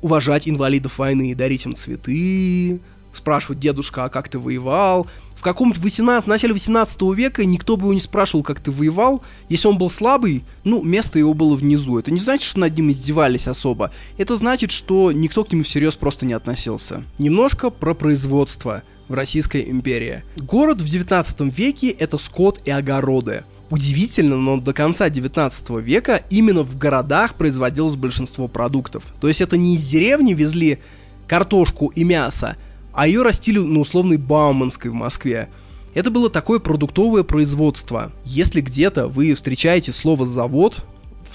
уважать 0.03 0.49
инвалидов 0.49 0.99
войны, 0.99 1.35
дарить 1.35 1.67
им 1.67 1.75
цветы, 1.75 2.81
спрашивать 3.13 3.59
дедушка, 3.59 4.05
а 4.05 4.09
как 4.09 4.29
ты 4.29 4.39
воевал, 4.39 5.07
в 5.41 5.43
каком-то 5.43 5.81
18, 5.81 6.27
в 6.27 6.29
начале 6.29 6.53
18 6.53 7.01
века 7.15 7.47
никто 7.47 7.79
бы 7.79 7.85
его 7.85 7.95
не 7.95 8.01
спрашивал, 8.01 8.45
как 8.45 8.61
ты 8.61 8.71
воевал. 8.71 9.23
Если 9.49 9.69
он 9.69 9.79
был 9.79 9.89
слабый, 9.89 10.45
ну, 10.65 10.83
место 10.83 11.19
его 11.19 11.33
было 11.33 11.57
внизу. 11.57 11.99
Это 11.99 12.11
не 12.11 12.21
значит, 12.21 12.47
что 12.47 12.61
над 12.61 12.77
ним 12.77 12.91
издевались 12.91 13.49
особо. 13.49 13.91
Это 14.19 14.37
значит, 14.37 14.71
что 14.71 15.13
никто 15.13 15.43
к 15.45 15.51
нему 15.51 15.63
всерьез 15.63 15.97
просто 15.97 16.27
не 16.27 16.35
относился. 16.35 17.05
Немножко 17.19 17.71
про 17.71 17.95
производство 17.95 18.83
в 19.09 19.15
Российской 19.15 19.71
империи. 19.71 20.25
Город 20.37 20.83
в 20.83 20.85
19 20.87 21.41
веке 21.57 21.89
это 21.89 22.19
скот 22.19 22.61
и 22.67 22.71
огороды. 22.71 23.45
Удивительно, 23.71 24.37
но 24.37 24.61
до 24.61 24.73
конца 24.73 25.09
19 25.09 25.71
века 25.81 26.23
именно 26.29 26.63
в 26.63 26.77
городах 26.77 27.37
производилось 27.37 27.95
большинство 27.95 28.49
продуктов. 28.49 29.05
То 29.21 29.29
есть 29.29 29.41
это 29.41 29.57
не 29.57 29.77
из 29.77 29.87
деревни 29.87 30.35
везли 30.35 30.81
картошку 31.29 31.87
и 31.95 32.03
мясо, 32.03 32.57
а 32.93 33.07
ее 33.07 33.23
растили 33.23 33.61
на 33.61 33.79
условной 33.79 34.17
Бауманской 34.17 34.91
в 34.91 34.95
Москве. 34.95 35.49
Это 35.95 36.11
было 36.11 36.29
такое 36.29 36.59
продуктовое 36.59 37.23
производство. 37.23 38.11
Если 38.25 38.61
где-то 38.61 39.07
вы 39.07 39.35
встречаете 39.35 39.93
слово 39.93 40.27
«завод», 40.27 40.85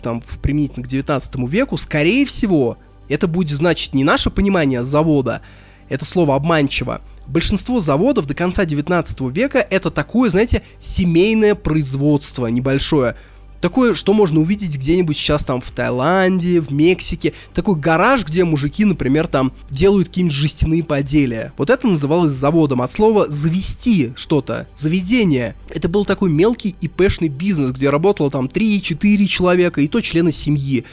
там, 0.01 0.21
применительно 0.41 0.85
к 0.85 0.87
19 0.87 1.35
веку, 1.49 1.77
скорее 1.77 2.25
всего, 2.25 2.77
это 3.07 3.27
будет 3.27 3.57
значить 3.57 3.93
не 3.93 4.03
наше 4.03 4.29
понимание 4.29 4.83
завода, 4.83 5.41
это 5.89 6.05
слово 6.05 6.35
обманчиво. 6.35 7.01
Большинство 7.27 7.81
заводов 7.81 8.27
до 8.27 8.33
конца 8.33 8.65
19 8.65 9.21
века 9.35 9.59
это 9.59 9.91
такое, 9.91 10.29
знаете, 10.29 10.61
семейное 10.79 11.55
производство 11.55 12.47
небольшое– 12.47 13.15
Такое, 13.65 13.95
что 13.95 14.13
можно 14.13 14.41
увидеть 14.41 14.75
где-нибудь 14.75 15.17
сейчас 15.17 15.43
там 15.43 15.59
в 15.59 15.71
Таиланде, 15.71 16.61
в 16.61 16.71
Мексике. 16.71 17.33
Такой 17.51 17.75
гараж, 17.75 18.23
где 18.23 18.43
мужики, 18.43 18.85
например, 18.85 19.25
там 19.25 19.53
делают 19.71 20.09
какие-нибудь 20.09 20.37
жестяные 20.37 20.83
поделия. 20.83 21.51
Вот 21.57 21.71
это 21.71 21.87
называлось 21.87 22.33
заводом. 22.33 22.83
От 22.83 22.91
слова 22.91 23.27
«завести» 23.27 24.13
что-то, 24.15 24.67
заведение. 24.75 25.55
Это 25.69 25.89
был 25.89 26.05
такой 26.05 26.29
мелкий 26.29 26.75
и 26.79 26.87
пешный 26.87 27.27
бизнес, 27.27 27.71
где 27.71 27.89
работало 27.89 28.29
там 28.29 28.45
3-4 28.45 29.25
человека, 29.25 29.81
и 29.81 29.87
то 29.87 29.99
члены 29.99 30.31
семьи. 30.31 30.85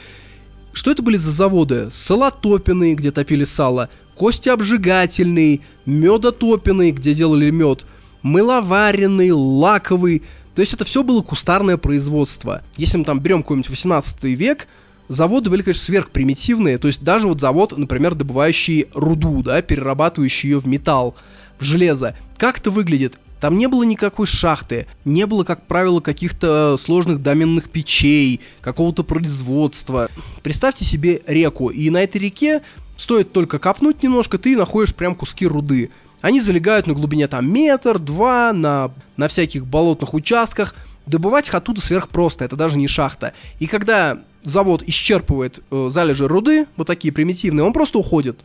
Что 0.71 0.89
это 0.89 1.03
были 1.03 1.17
за 1.17 1.29
заводы? 1.29 1.89
Салотопины, 1.91 2.95
где 2.95 3.11
топили 3.11 3.43
сало, 3.43 3.89
кости 4.15 4.49
обжигательный, 4.49 5.61
медотопины, 5.85 6.91
где 6.91 7.13
делали 7.13 7.49
мед, 7.49 7.85
мыловаренный, 8.21 9.31
лаковый, 9.31 10.23
То 10.55 10.61
есть 10.61 10.73
это 10.73 10.85
все 10.85 11.03
было 11.03 11.21
кустарное 11.21 11.77
производство. 11.77 12.61
Если 12.77 12.97
мы 12.97 13.05
там 13.05 13.19
берем 13.19 13.41
какой-нибудь 13.41 13.69
18 13.69 14.23
век, 14.23 14.67
заводы 15.09 15.49
были, 15.49 15.63
конечно, 15.63 15.83
сверхпримитивные. 15.83 16.77
То 16.77 16.87
есть 16.87 17.01
даже 17.01 17.27
вот 17.27 17.41
завод, 17.41 17.77
например, 17.77 18.13
добывающий 18.13 18.87
руду, 18.93 19.41
да, 19.41 19.61
перерабатывающий 19.61 20.51
ее 20.51 20.59
в 20.59 20.67
металл, 20.67 21.15
в 21.59 21.63
железо. 21.63 22.15
Как 22.37 22.59
это 22.59 22.69
выглядит? 22.71 23.17
Там 23.43 23.57
не 23.57 23.67
было 23.67 23.83
никакой 23.83 24.25
шахты, 24.25 24.87
не 25.03 25.25
было, 25.25 25.43
как 25.43 25.67
правило, 25.67 25.99
каких-то 25.99 26.77
сложных 26.79 27.21
доменных 27.21 27.69
печей, 27.69 28.39
какого-то 28.61 29.03
производства. 29.03 30.09
Представьте 30.43 30.85
себе 30.85 31.21
реку, 31.27 31.67
и 31.67 31.89
на 31.89 32.03
этой 32.03 32.21
реке 32.21 32.61
стоит 32.97 33.31
только 33.31 33.59
копнуть 33.59 34.03
немножко, 34.03 34.37
ты 34.37 34.55
находишь 34.55 34.95
прям 34.95 35.15
куски 35.15 35.47
руды. 35.47 35.91
Они 36.21 36.39
залегают 36.39 36.87
на 36.87 36.93
глубине 36.93 37.27
там 37.27 37.51
метр, 37.51 37.99
два, 37.99 38.53
на, 38.53 38.91
на 39.17 39.27
всяких 39.27 39.65
болотных 39.65 40.13
участках. 40.13 40.73
Добывать 41.05 41.49
их 41.49 41.55
оттуда 41.55 41.81
сверхпросто, 41.81 42.45
это 42.45 42.55
даже 42.55 42.77
не 42.77 42.87
шахта. 42.87 43.33
И 43.59 43.67
когда 43.67 44.19
завод 44.43 44.83
исчерпывает 44.83 45.61
э, 45.69 45.89
залежи 45.91 46.27
руды, 46.27 46.65
вот 46.77 46.87
такие 46.87 47.13
примитивные, 47.13 47.65
он 47.65 47.73
просто 47.73 47.97
уходит. 47.97 48.39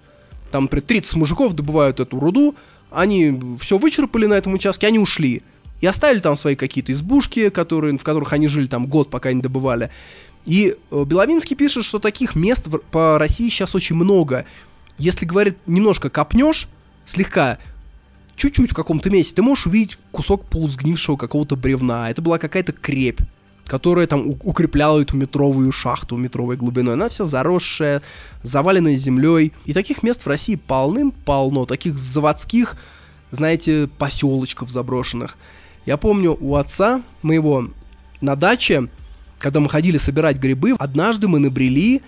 Там, 0.51 0.65
например, 0.65 0.85
30 0.87 1.15
мужиков 1.15 1.55
добывают 1.55 2.01
эту 2.01 2.19
руду, 2.19 2.57
они 2.91 3.41
все 3.61 3.79
вычерпали 3.79 4.27
на 4.27 4.35
этом 4.35 4.55
участке, 4.55 4.87
они 4.87 4.99
ушли. 4.99 5.43
И 5.81 5.87
оставили 5.87 6.21
там 6.21 6.37
свои 6.37 6.57
какие-то 6.57 6.93
избушки, 6.93 7.51
которые, 7.51 7.97
в 7.97 8.03
которых 8.03 8.33
они 8.33 8.49
жили 8.49 8.67
там 8.67 8.87
год, 8.87 9.11
пока 9.11 9.33
не 9.33 9.41
добывали. 9.41 9.91
И 10.49 10.77
э, 10.91 11.05
Беловинский 11.05 11.55
пишет, 11.55 11.85
что 11.85 11.99
таких 11.99 12.35
мест 12.35 12.69
в, 12.69 12.79
по 12.79 13.19
России 13.19 13.51
сейчас 13.51 13.75
очень 13.75 13.97
много. 13.97 14.47
Если, 14.97 15.27
говорит, 15.27 15.59
немножко 15.67 16.09
копнешь, 16.09 16.69
слегка, 17.05 17.59
чуть-чуть 18.35 18.71
в 18.71 18.75
каком-то 18.75 19.11
месте, 19.11 19.35
ты 19.35 19.43
можешь 19.43 19.67
увидеть 19.67 19.99
кусок 20.11 20.47
полусгнившего 20.47 21.19
какого-то 21.19 21.55
бревна. 21.55 22.11
Это 22.11 22.23
была 22.23 22.39
какая-то 22.39 22.73
крепь 22.73 23.21
которая 23.67 24.07
там 24.07 24.31
укрепляла 24.45 25.03
эту 25.03 25.15
метровую 25.15 25.71
шахту 25.73 26.17
метровой 26.17 26.57
глубиной. 26.57 26.95
Она 26.95 27.11
вся 27.11 27.27
заросшая, 27.27 28.01
заваленная 28.43 28.97
землей. 28.97 29.53
И 29.67 29.75
таких 29.75 30.03
мест 30.03 30.23
в 30.23 30.27
России 30.27 30.55
полным-полно, 30.55 31.67
таких 31.67 31.99
заводских, 31.99 32.77
знаете, 33.31 33.91
поселочков 33.99 34.71
заброшенных. 34.71 35.37
Я 35.85 35.99
помню, 35.99 36.35
у 36.41 36.55
отца 36.55 37.03
моего 37.21 37.69
на 38.23 38.37
даче, 38.37 38.89
когда 39.39 39.61
мы 39.61 39.69
ходили 39.69 39.99
собирать 39.99 40.39
грибы, 40.39 40.75
однажды 40.79 41.29
мы 41.29 41.39
набрели 41.39 42.03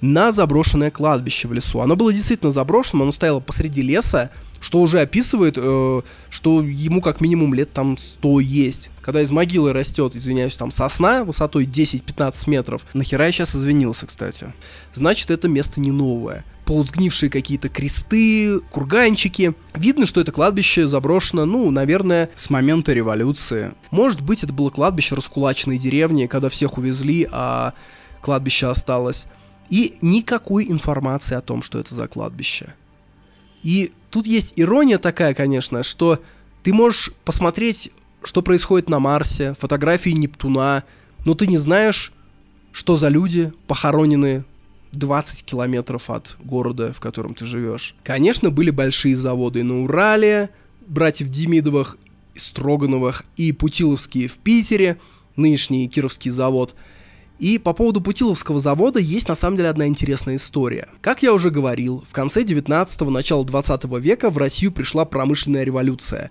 на 0.00 0.32
заброшенное 0.32 0.90
кладбище 0.90 1.48
в 1.48 1.52
лесу. 1.52 1.80
Оно 1.80 1.96
было 1.96 2.12
действительно 2.12 2.52
заброшенным, 2.52 3.02
оно 3.02 3.12
стояло 3.12 3.40
посреди 3.40 3.80
леса, 3.80 4.30
что 4.60 4.80
уже 4.80 5.00
описывает, 5.00 5.54
э, 5.56 6.02
что 6.30 6.62
ему 6.62 7.00
как 7.00 7.20
минимум 7.20 7.54
лет 7.54 7.72
там 7.72 7.96
100 7.96 8.40
есть. 8.40 8.90
Когда 9.00 9.22
из 9.22 9.30
могилы 9.30 9.72
растет, 9.72 10.16
извиняюсь, 10.16 10.56
там 10.56 10.70
сосна 10.70 11.24
высотой 11.24 11.64
10-15 11.64 12.50
метров, 12.50 12.86
нахера 12.94 13.26
я 13.26 13.32
сейчас 13.32 13.54
извинился, 13.54 14.06
кстати. 14.06 14.52
Значит, 14.92 15.30
это 15.30 15.48
место 15.48 15.80
не 15.80 15.90
новое 15.90 16.44
полусгнившие 16.64 17.30
какие-то 17.30 17.68
кресты, 17.68 18.60
курганчики. 18.70 19.54
Видно, 19.74 20.06
что 20.06 20.20
это 20.20 20.32
кладбище 20.32 20.88
заброшено, 20.88 21.44
ну, 21.44 21.70
наверное, 21.70 22.30
с 22.34 22.50
момента 22.50 22.92
революции. 22.92 23.72
Может 23.90 24.20
быть, 24.20 24.44
это 24.44 24.52
было 24.52 24.70
кладбище 24.70 25.14
раскулаченной 25.14 25.78
деревни, 25.78 26.26
когда 26.26 26.48
всех 26.48 26.78
увезли, 26.78 27.28
а 27.30 27.74
кладбище 28.20 28.66
осталось. 28.66 29.26
И 29.70 29.96
никакой 30.00 30.70
информации 30.70 31.34
о 31.34 31.40
том, 31.40 31.62
что 31.62 31.78
это 31.78 31.94
за 31.94 32.08
кладбище. 32.08 32.74
И 33.62 33.92
тут 34.10 34.26
есть 34.26 34.52
ирония 34.56 34.98
такая, 34.98 35.34
конечно, 35.34 35.82
что 35.82 36.20
ты 36.62 36.72
можешь 36.72 37.12
посмотреть, 37.24 37.90
что 38.22 38.42
происходит 38.42 38.88
на 38.88 38.98
Марсе, 38.98 39.54
фотографии 39.58 40.10
Нептуна, 40.10 40.84
но 41.24 41.34
ты 41.34 41.46
не 41.46 41.58
знаешь, 41.58 42.12
что 42.72 42.96
за 42.96 43.08
люди 43.08 43.52
похоронены 43.66 44.44
20 44.96 45.44
километров 45.44 46.10
от 46.10 46.36
города, 46.40 46.92
в 46.92 47.00
котором 47.00 47.34
ты 47.34 47.44
живешь. 47.46 47.94
Конечно, 48.02 48.50
были 48.50 48.70
большие 48.70 49.16
заводы 49.16 49.62
на 49.62 49.82
Урале, 49.82 50.50
братьев 50.86 51.28
Демидовых, 51.28 51.96
Строгановых 52.34 53.24
и 53.36 53.52
Путиловские 53.52 54.28
в 54.28 54.38
Питере, 54.38 54.98
нынешний 55.36 55.88
Кировский 55.88 56.30
завод– 56.30 56.74
и 57.38 57.58
по 57.58 57.72
поводу 57.72 58.00
Путиловского 58.00 58.60
завода 58.60 59.00
есть 59.00 59.28
на 59.28 59.34
самом 59.34 59.56
деле 59.56 59.68
одна 59.68 59.86
интересная 59.86 60.36
история. 60.36 60.88
Как 61.00 61.22
я 61.22 61.34
уже 61.34 61.50
говорил, 61.50 62.04
в 62.08 62.12
конце 62.12 62.44
19-го, 62.44 63.10
начало 63.10 63.44
20 63.44 63.84
века 63.98 64.30
в 64.30 64.38
Россию 64.38 64.72
пришла 64.72 65.04
промышленная 65.04 65.64
революция. 65.64 66.30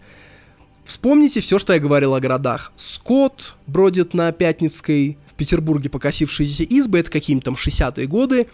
Вспомните 0.86 1.42
все, 1.42 1.60
что 1.60 1.74
я 1.74 1.80
говорил 1.80 2.14
о 2.14 2.20
городах. 2.20 2.72
Скот 2.78 3.56
бродит 3.68 4.14
на 4.14 4.32
Пятницкой, 4.32 5.18
Петербурге 5.34 5.90
покосившиеся 5.90 6.64
избы, 6.64 7.00
это 7.00 7.12
какие-нибудь 7.12 7.46
там 7.46 7.56
60-е 7.56 8.08
годы. 8.08 8.48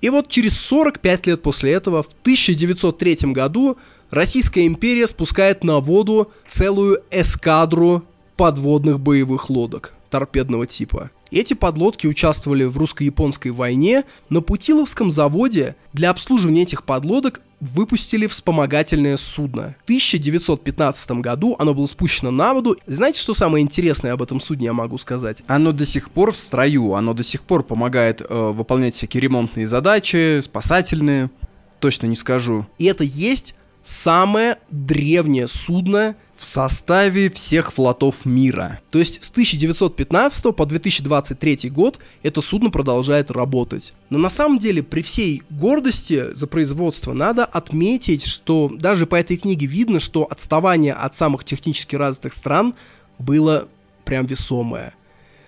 И 0.00 0.10
вот 0.10 0.28
через 0.28 0.58
45 0.60 1.26
лет 1.26 1.42
после 1.42 1.72
этого, 1.72 2.02
в 2.02 2.10
1903 2.22 3.32
году, 3.32 3.76
Российская 4.10 4.66
империя 4.66 5.06
спускает 5.06 5.64
на 5.64 5.80
воду 5.80 6.32
целую 6.46 7.02
эскадру 7.10 8.04
подводных 8.36 9.00
боевых 9.00 9.50
лодок 9.50 9.92
торпедного 10.08 10.66
типа. 10.66 11.10
Эти 11.30 11.52
подлодки 11.52 12.06
участвовали 12.06 12.64
в 12.64 12.78
русско-японской 12.78 13.48
войне. 13.48 14.04
На 14.30 14.40
Путиловском 14.40 15.10
заводе 15.10 15.76
для 15.92 16.08
обслуживания 16.08 16.62
этих 16.62 16.84
подлодок 16.84 17.42
выпустили 17.60 18.26
вспомогательное 18.26 19.16
судно. 19.16 19.74
В 19.80 19.84
1915 19.84 21.10
году 21.12 21.56
оно 21.58 21.74
было 21.74 21.86
спущено 21.86 22.30
на 22.30 22.54
воду. 22.54 22.76
Знаете, 22.86 23.20
что 23.20 23.34
самое 23.34 23.64
интересное 23.64 24.12
об 24.12 24.22
этом 24.22 24.40
судне 24.40 24.66
я 24.66 24.72
могу 24.72 24.98
сказать? 24.98 25.42
Оно 25.46 25.72
до 25.72 25.84
сих 25.84 26.10
пор 26.10 26.32
в 26.32 26.36
строю, 26.36 26.94
оно 26.94 27.14
до 27.14 27.24
сих 27.24 27.42
пор 27.42 27.62
помогает 27.62 28.20
э, 28.20 28.50
выполнять 28.50 28.94
всякие 28.94 29.20
ремонтные 29.22 29.66
задачи, 29.66 30.40
спасательные. 30.42 31.30
Точно 31.80 32.06
не 32.06 32.16
скажу. 32.16 32.66
И 32.78 32.86
это 32.86 33.04
есть 33.04 33.54
самое 33.88 34.58
древнее 34.70 35.48
судно 35.48 36.14
в 36.36 36.44
составе 36.44 37.30
всех 37.30 37.72
флотов 37.72 38.26
мира. 38.26 38.80
То 38.90 38.98
есть 38.98 39.24
с 39.24 39.30
1915 39.30 40.54
по 40.54 40.66
2023 40.66 41.70
год 41.70 41.98
это 42.22 42.42
судно 42.42 42.68
продолжает 42.68 43.30
работать. 43.30 43.94
Но 44.10 44.18
на 44.18 44.28
самом 44.28 44.58
деле 44.58 44.82
при 44.82 45.00
всей 45.00 45.42
гордости 45.48 46.34
за 46.34 46.46
производство 46.46 47.14
надо 47.14 47.46
отметить, 47.46 48.26
что 48.26 48.70
даже 48.72 49.06
по 49.06 49.16
этой 49.16 49.38
книге 49.38 49.66
видно, 49.66 50.00
что 50.00 50.28
отставание 50.30 50.92
от 50.92 51.16
самых 51.16 51.44
технически 51.44 51.96
развитых 51.96 52.34
стран 52.34 52.74
было 53.18 53.68
прям 54.04 54.26
весомое. 54.26 54.94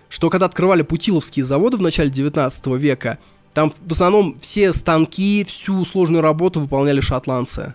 Что 0.08 0.30
когда 0.30 0.46
открывали 0.46 0.80
путиловские 0.80 1.44
заводы 1.44 1.76
в 1.76 1.82
начале 1.82 2.08
19 2.08 2.66
века, 2.78 3.18
там 3.52 3.70
в 3.84 3.92
основном 3.92 4.38
все 4.40 4.72
станки, 4.72 5.44
всю 5.44 5.84
сложную 5.84 6.22
работу 6.22 6.58
выполняли 6.58 7.00
шотландцы. 7.00 7.74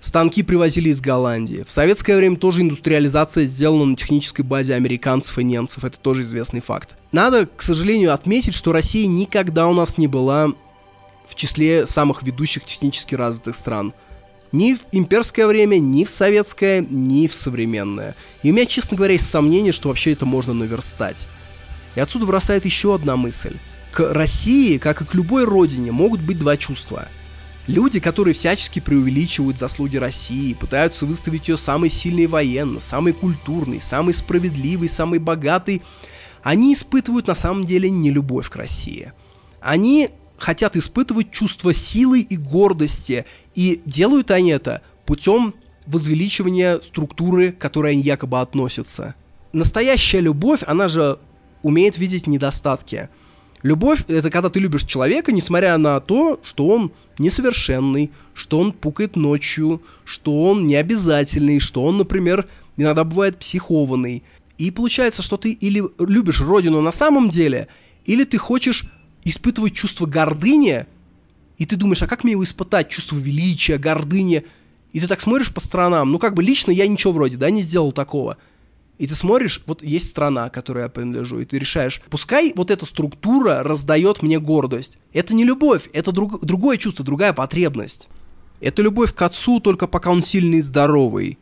Станки 0.00 0.42
привозили 0.42 0.88
из 0.88 1.00
Голландии. 1.00 1.62
В 1.66 1.70
советское 1.70 2.16
время 2.16 2.36
тоже 2.36 2.62
индустриализация 2.62 3.44
сделана 3.44 3.84
на 3.84 3.96
технической 3.96 4.44
базе 4.44 4.74
американцев 4.74 5.38
и 5.38 5.44
немцев. 5.44 5.84
Это 5.84 5.98
тоже 5.98 6.22
известный 6.22 6.60
факт. 6.60 6.96
Надо, 7.12 7.46
к 7.46 7.60
сожалению, 7.60 8.14
отметить, 8.14 8.54
что 8.54 8.72
Россия 8.72 9.06
никогда 9.06 9.68
у 9.68 9.74
нас 9.74 9.98
не 9.98 10.06
была 10.06 10.52
в 11.26 11.34
числе 11.34 11.86
самых 11.86 12.22
ведущих 12.22 12.64
технически 12.64 13.14
развитых 13.14 13.54
стран. 13.54 13.92
Ни 14.52 14.74
в 14.74 14.80
имперское 14.90 15.46
время, 15.46 15.78
ни 15.78 16.04
в 16.04 16.10
советское, 16.10 16.84
ни 16.88 17.28
в 17.28 17.34
современное. 17.34 18.16
И 18.42 18.50
у 18.50 18.54
меня, 18.54 18.66
честно 18.66 18.96
говоря, 18.96 19.12
есть 19.12 19.28
сомнение, 19.28 19.72
что 19.72 19.90
вообще 19.90 20.12
это 20.12 20.24
можно 20.24 20.54
наверстать. 20.54 21.26
И 21.94 22.00
отсюда 22.00 22.24
вырастает 22.24 22.64
еще 22.64 22.94
одна 22.94 23.16
мысль. 23.16 23.56
К 23.92 24.12
России, 24.12 24.78
как 24.78 25.02
и 25.02 25.04
к 25.04 25.14
любой 25.14 25.44
родине, 25.44 25.92
могут 25.92 26.20
быть 26.20 26.38
два 26.38 26.56
чувства– 26.56 27.06
Люди, 27.70 28.00
которые 28.00 28.34
всячески 28.34 28.80
преувеличивают 28.80 29.60
заслуги 29.60 29.96
России, 29.96 30.54
пытаются 30.54 31.06
выставить 31.06 31.46
ее 31.46 31.56
самой 31.56 31.88
сильной 31.88 32.26
военно, 32.26 32.80
самой 32.80 33.12
культурной, 33.12 33.80
самой 33.80 34.12
справедливой, 34.12 34.88
самой 34.88 35.20
богатой, 35.20 35.80
они 36.42 36.72
испытывают 36.72 37.28
на 37.28 37.36
самом 37.36 37.64
деле 37.64 37.88
не 37.88 38.10
любовь 38.10 38.50
к 38.50 38.56
России. 38.56 39.12
Они 39.60 40.10
хотят 40.36 40.74
испытывать 40.76 41.30
чувство 41.30 41.72
силы 41.72 42.22
и 42.22 42.36
гордости, 42.36 43.24
и 43.54 43.80
делают 43.86 44.32
они 44.32 44.50
это 44.50 44.82
путем 45.06 45.54
возвеличивания 45.86 46.80
структуры, 46.80 47.52
к 47.52 47.58
которой 47.58 47.92
они 47.92 48.02
якобы 48.02 48.40
относятся. 48.40 49.14
Настоящая 49.52 50.22
любовь, 50.22 50.64
она 50.66 50.88
же 50.88 51.20
умеет 51.62 51.98
видеть 51.98 52.26
недостатки– 52.26 53.10
Любовь— 53.62 54.04
это 54.08 54.30
когда 54.30 54.48
ты 54.48 54.58
любишь 54.58 54.84
человека, 54.84 55.32
несмотря 55.32 55.76
на 55.76 56.00
то, 56.00 56.40
что 56.42 56.66
он 56.68 56.92
несовершенный, 57.18 58.10
что 58.32 58.58
он 58.58 58.72
пукает 58.72 59.16
ночью, 59.16 59.82
что 60.04 60.42
он 60.42 60.66
необязательный, 60.66 61.60
что 61.60 61.84
он, 61.84 61.98
например, 61.98 62.48
иногда 62.78 63.04
бывает 63.04 63.36
психованный. 63.38 64.22
И 64.56 64.70
получается, 64.70 65.22
что 65.22 65.36
ты 65.36 65.52
или 65.52 65.82
любишь 65.98 66.40
родину 66.40 66.80
на 66.80 66.92
самом 66.92 67.28
деле, 67.28 67.68
или 68.06 68.24
ты 68.24 68.38
хочешь 68.38 68.86
испытывать 69.24 69.74
чувство 69.74 70.06
гордыни, 70.06 70.86
и 71.58 71.66
ты 71.66 71.76
думаешь, 71.76 72.02
а 72.02 72.06
как 72.06 72.24
мне 72.24 72.32
его 72.32 72.44
испытать, 72.44 72.88
чувство 72.88 73.16
величия, 73.16 73.76
гордыни, 73.76 74.44
и 74.92 75.00
ты 75.00 75.06
так 75.06 75.20
смотришь 75.20 75.52
по 75.52 75.60
сторонам, 75.60 76.10
ну 76.10 76.18
как 76.18 76.34
бы 76.34 76.42
лично 76.42 76.70
я 76.70 76.86
ничего 76.86 77.12
вроде, 77.12 77.36
да, 77.36 77.50
не 77.50 77.60
сделал 77.60 77.92
такого. 77.92 78.38
И 79.00 79.06
ты 79.06 79.14
смотришь, 79.14 79.62
вот 79.66 79.82
есть 79.82 80.10
страна, 80.10 80.50
которой 80.50 80.82
я 80.82 80.90
принадлежу, 80.90 81.38
и 81.38 81.46
ты 81.46 81.58
решаешь, 81.58 82.02
пускай 82.10 82.52
вот 82.54 82.70
эта 82.70 82.84
структура 82.84 83.62
раздает 83.62 84.20
мне 84.20 84.38
гордость. 84.38 84.98
Это 85.14 85.32
не 85.32 85.42
любовь, 85.42 85.88
это 85.94 86.12
друг, 86.12 86.44
другое 86.44 86.76
чувство, 86.76 87.02
другая 87.02 87.32
потребность. 87.32 88.08
Это 88.60 88.82
любовь 88.82 89.14
к 89.14 89.22
отцу, 89.22 89.58
только 89.58 89.86
пока 89.86 90.10
он 90.10 90.22
сильный 90.22 90.58
и 90.58 90.60
здоровый. 90.60 91.38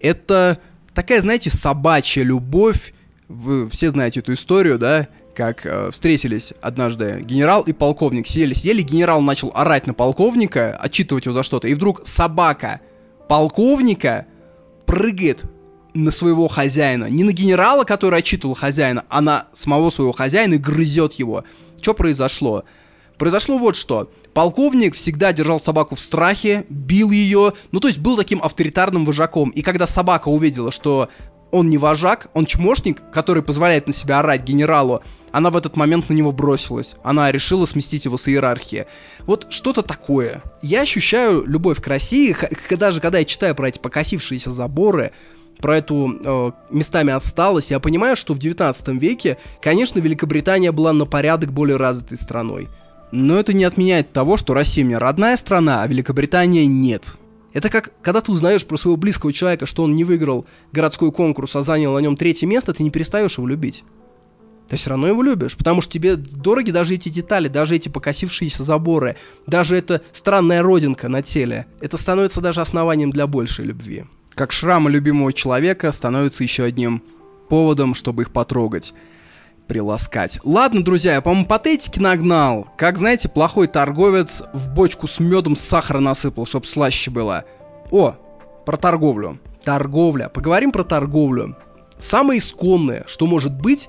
Это 0.00 0.58
такая, 0.94 1.20
знаете, 1.20 1.50
собачья 1.50 2.22
любовь. 2.22 2.94
Вы 3.28 3.68
все 3.68 3.90
знаете 3.90 4.20
эту 4.20 4.32
историю, 4.32 4.78
да? 4.78 5.08
Как 5.34 5.66
э, 5.66 5.90
встретились 5.90 6.54
однажды 6.62 7.20
генерал 7.22 7.62
и 7.64 7.74
полковник. 7.74 8.26
Сели, 8.26 8.54
сели, 8.54 8.80
генерал 8.80 9.20
начал 9.20 9.52
орать 9.54 9.86
на 9.86 9.92
полковника, 9.92 10.74
отчитывать 10.78 11.26
его 11.26 11.34
за 11.34 11.42
что-то. 11.42 11.68
И 11.68 11.74
вдруг 11.74 12.06
собака 12.06 12.80
полковника 13.28 14.24
прыгает 14.86 15.44
на 15.94 16.10
своего 16.10 16.48
хозяина. 16.48 17.06
Не 17.06 17.24
на 17.24 17.32
генерала, 17.32 17.84
который 17.84 18.18
отчитывал 18.18 18.54
хозяина, 18.54 19.04
а 19.08 19.20
на 19.20 19.46
самого 19.52 19.90
своего 19.90 20.12
хозяина 20.12 20.54
и 20.54 20.58
грызет 20.58 21.14
его. 21.14 21.44
Что 21.80 21.94
произошло? 21.94 22.64
Произошло 23.18 23.58
вот 23.58 23.76
что. 23.76 24.10
Полковник 24.34 24.94
всегда 24.94 25.32
держал 25.32 25.60
собаку 25.60 25.94
в 25.94 26.00
страхе, 26.00 26.64
бил 26.68 27.10
ее, 27.10 27.52
ну 27.70 27.80
то 27.80 27.88
есть 27.88 28.00
был 28.00 28.16
таким 28.16 28.42
авторитарным 28.42 29.04
вожаком. 29.04 29.50
И 29.50 29.62
когда 29.62 29.86
собака 29.86 30.28
увидела, 30.28 30.72
что 30.72 31.10
он 31.50 31.68
не 31.68 31.76
вожак, 31.76 32.28
он 32.32 32.46
чмошник, 32.46 33.02
который 33.12 33.42
позволяет 33.42 33.86
на 33.86 33.92
себя 33.92 34.20
орать 34.20 34.42
генералу, 34.42 35.02
она 35.32 35.50
в 35.50 35.56
этот 35.56 35.76
момент 35.76 36.08
на 36.08 36.14
него 36.14 36.32
бросилась. 36.32 36.96
Она 37.04 37.30
решила 37.30 37.66
сместить 37.66 38.06
его 38.06 38.16
с 38.16 38.26
иерархии. 38.26 38.86
Вот 39.20 39.46
что-то 39.50 39.82
такое. 39.82 40.42
Я 40.62 40.80
ощущаю 40.80 41.44
любовь 41.46 41.80
к 41.80 41.86
России, 41.86 42.34
даже 42.70 43.00
когда 43.00 43.18
я 43.18 43.24
читаю 43.24 43.54
про 43.54 43.68
эти 43.68 43.78
покосившиеся 43.78 44.50
заборы, 44.50 45.12
про 45.62 45.78
эту 45.78 46.18
э, 46.22 46.50
местами 46.70 47.12
отсталость, 47.12 47.70
я 47.70 47.80
понимаю, 47.80 48.16
что 48.16 48.34
в 48.34 48.38
19 48.38 48.88
веке, 49.00 49.38
конечно, 49.62 50.00
Великобритания 50.00 50.72
была 50.72 50.92
на 50.92 51.06
порядок 51.06 51.52
более 51.52 51.76
развитой 51.76 52.18
страной. 52.18 52.68
Но 53.12 53.38
это 53.38 53.52
не 53.52 53.64
отменяет 53.64 54.12
того, 54.12 54.36
что 54.36 54.52
Россия 54.52 54.84
мне 54.84 54.98
родная 54.98 55.36
страна, 55.36 55.82
а 55.82 55.86
Великобритания 55.86 56.66
нет. 56.66 57.14
Это 57.52 57.68
как, 57.68 57.92
когда 58.02 58.20
ты 58.20 58.32
узнаешь 58.32 58.66
про 58.66 58.76
своего 58.76 58.96
близкого 58.96 59.32
человека, 59.32 59.66
что 59.66 59.84
он 59.84 59.94
не 59.94 60.04
выиграл 60.04 60.46
городской 60.72 61.12
конкурс, 61.12 61.54
а 61.54 61.62
занял 61.62 61.94
на 61.94 61.98
нем 61.98 62.16
третье 62.16 62.46
место, 62.46 62.72
ты 62.74 62.82
не 62.82 62.90
перестаешь 62.90 63.38
его 63.38 63.46
любить. 63.46 63.84
Ты 64.68 64.76
все 64.76 64.90
равно 64.90 65.06
его 65.06 65.22
любишь, 65.22 65.56
потому 65.56 65.82
что 65.82 65.92
тебе 65.92 66.16
дороги 66.16 66.70
даже 66.70 66.94
эти 66.94 67.10
детали, 67.10 67.48
даже 67.48 67.76
эти 67.76 67.88
покосившиеся 67.88 68.64
заборы, 68.64 69.16
даже 69.46 69.76
эта 69.76 70.00
странная 70.12 70.62
родинка 70.62 71.08
на 71.08 71.22
теле. 71.22 71.66
Это 71.80 71.98
становится 71.98 72.40
даже 72.40 72.62
основанием 72.62 73.10
для 73.10 73.26
большей 73.26 73.66
любви. 73.66 74.06
Как 74.34 74.52
шрамы 74.52 74.90
любимого 74.90 75.32
человека 75.32 75.92
становятся 75.92 76.42
еще 76.42 76.64
одним 76.64 77.02
поводом, 77.48 77.94
чтобы 77.94 78.22
их 78.22 78.32
потрогать 78.32 78.94
приласкать. 79.68 80.38
Ладно, 80.44 80.84
друзья, 80.84 81.14
я, 81.14 81.20
по-моему, 81.22 81.46
патетики 81.46 81.98
нагнал. 81.98 82.68
Как, 82.76 82.98
знаете, 82.98 83.28
плохой 83.28 83.68
торговец 83.68 84.42
в 84.52 84.74
бочку 84.74 85.06
с 85.06 85.18
медом 85.18 85.56
сахара 85.56 86.00
насыпал, 86.00 86.46
чтобы 86.46 86.66
слаще 86.66 87.10
было. 87.10 87.44
О, 87.90 88.16
про 88.66 88.76
торговлю. 88.76 89.38
Торговля. 89.64 90.28
Поговорим 90.28 90.72
про 90.72 90.82
торговлю. 90.82 91.56
Самое 91.98 92.40
исконное, 92.40 93.04
что 93.06 93.26
может 93.26 93.52
быть 93.52 93.88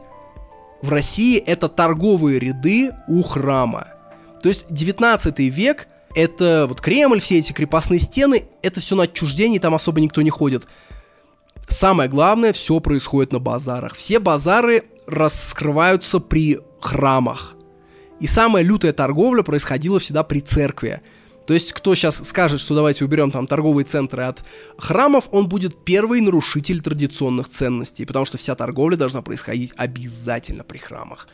в 0.81 0.89
России, 0.89 1.37
это 1.37 1.67
торговые 1.67 2.39
ряды 2.39 2.91
у 3.07 3.23
храма. 3.23 3.87
То 4.41 4.49
есть 4.49 4.65
19 4.69 5.39
век 5.39 5.87
это 6.15 6.65
вот 6.68 6.81
Кремль, 6.81 7.19
все 7.19 7.40
эти 7.40 7.53
крепостные 7.53 7.99
стены, 7.99 8.45
это 8.61 8.81
все 8.81 8.95
на 8.95 9.03
отчуждении, 9.03 9.60
там 9.60 9.76
особо 9.76 10.02
никто 10.02 10.22
не 10.22 10.30
ходит. 10.30 10.68
Самое 11.68 12.10
главное, 12.10 12.53
все 12.53 12.80
происходит 12.80 13.31
на 13.31 13.40
базарах. 13.40 13.95
Все 13.95 14.19
базары 14.19 14.84
раскрываются 15.07 16.19
при 16.19 16.60
храмах. 16.81 17.56
И 18.19 18.27
самая 18.27 18.64
лютая 18.64 18.94
торговля 18.94 19.44
происходила 19.44 19.99
всегда 19.99 20.23
при 20.23 20.40
церкви. 20.40 21.02
То 21.48 21.53
есть, 21.53 21.73
кто 21.73 21.94
сейчас 21.94 22.26
скажет, 22.27 22.61
что 22.61 22.76
давайте 22.76 23.03
уберем 23.03 23.31
там 23.31 23.48
торговые 23.48 23.85
центры 23.85 24.23
от 24.23 24.44
храмов, 24.77 25.27
он 25.31 25.49
будет 25.49 25.84
первый 25.84 26.22
нарушитель 26.22 26.81
традиционных 26.81 27.49
ценностей, 27.49 28.06
потому 28.06 28.23
что 28.26 28.38
вся 28.38 28.56
торговля 28.56 28.95
должна 28.95 29.22
происходить 29.22 29.73
обязательно 29.76 30.64
при 30.64 30.77
храмах. 30.77 31.27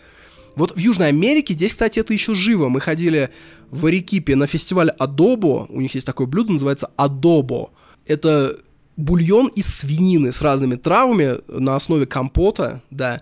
Вот 0.59 0.75
в 0.75 0.77
Южной 0.77 1.07
Америке 1.07 1.53
здесь, 1.53 1.71
кстати, 1.71 1.99
это 1.99 2.11
еще 2.11 2.35
живо. 2.35 2.67
Мы 2.67 2.81
ходили 2.81 3.29
в 3.71 3.85
Арекипе 3.85 4.35
на 4.35 4.45
фестиваль 4.45 4.89
Адобо. 4.89 5.65
У 5.69 5.79
них 5.79 5.95
есть 5.95 6.05
такое 6.05 6.27
блюдо, 6.27 6.51
называется 6.51 6.91
Адобо. 6.97 7.71
Это 8.05 8.57
бульон 8.97 9.47
из 9.47 9.73
свинины 9.73 10.33
с 10.33 10.41
разными 10.41 10.75
травами 10.75 11.37
на 11.47 11.77
основе 11.77 12.05
компота, 12.05 12.81
да. 12.91 13.21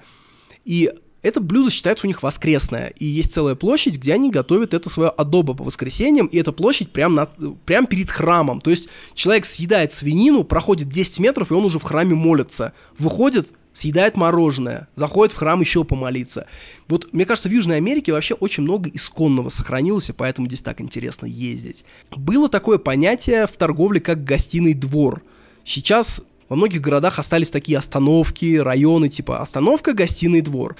И 0.65 0.91
это 1.21 1.39
блюдо 1.39 1.69
считается 1.69 2.07
у 2.07 2.09
них 2.09 2.23
воскресное, 2.23 2.87
и 2.97 3.05
есть 3.05 3.33
целая 3.33 3.53
площадь, 3.53 3.97
где 3.97 4.15
они 4.15 4.31
готовят 4.31 4.73
это 4.73 4.89
свое 4.89 5.09
адобо 5.09 5.53
по 5.53 5.63
воскресеньям, 5.63 6.25
и 6.27 6.37
эта 6.37 6.51
площадь 6.51 6.91
прям, 6.91 7.13
над, 7.13 7.29
прям 7.65 7.85
перед 7.85 8.09
храмом. 8.09 8.61
То 8.61 8.71
есть 8.71 8.89
человек 9.13 9.45
съедает 9.45 9.93
свинину, 9.93 10.43
проходит 10.43 10.89
10 10.89 11.19
метров, 11.19 11.51
и 11.51 11.53
он 11.53 11.65
уже 11.65 11.77
в 11.77 11.83
храме 11.83 12.15
молится. 12.15 12.73
Выходит, 12.97 13.49
съедает 13.77 14.17
мороженое, 14.17 14.87
заходит 14.95 15.33
в 15.33 15.37
храм 15.37 15.59
еще 15.61 15.83
помолиться. 15.83 16.47
Вот, 16.87 17.13
мне 17.13 17.25
кажется, 17.25 17.49
в 17.49 17.51
Южной 17.51 17.77
Америке 17.77 18.11
вообще 18.11 18.33
очень 18.33 18.63
много 18.63 18.89
исконного 18.93 19.49
сохранилось, 19.49 20.09
и 20.09 20.13
поэтому 20.13 20.47
здесь 20.47 20.61
так 20.61 20.81
интересно 20.81 21.25
ездить. 21.25 21.85
Было 22.11 22.49
такое 22.49 22.77
понятие 22.77 23.45
в 23.45 23.55
торговле, 23.57 23.99
как 23.99 24.23
гостиный 24.23 24.73
двор– 24.73 25.21
Сейчас 25.67 26.21
во 26.47 26.55
многих 26.55 26.79
городах 26.79 27.19
остались 27.19 27.49
такие 27.49 27.77
остановки, 27.77 28.55
районы, 28.55 29.09
типа 29.09 29.41
остановка, 29.41 29.91
гостиный 29.91 30.39
двор. 30.39 30.77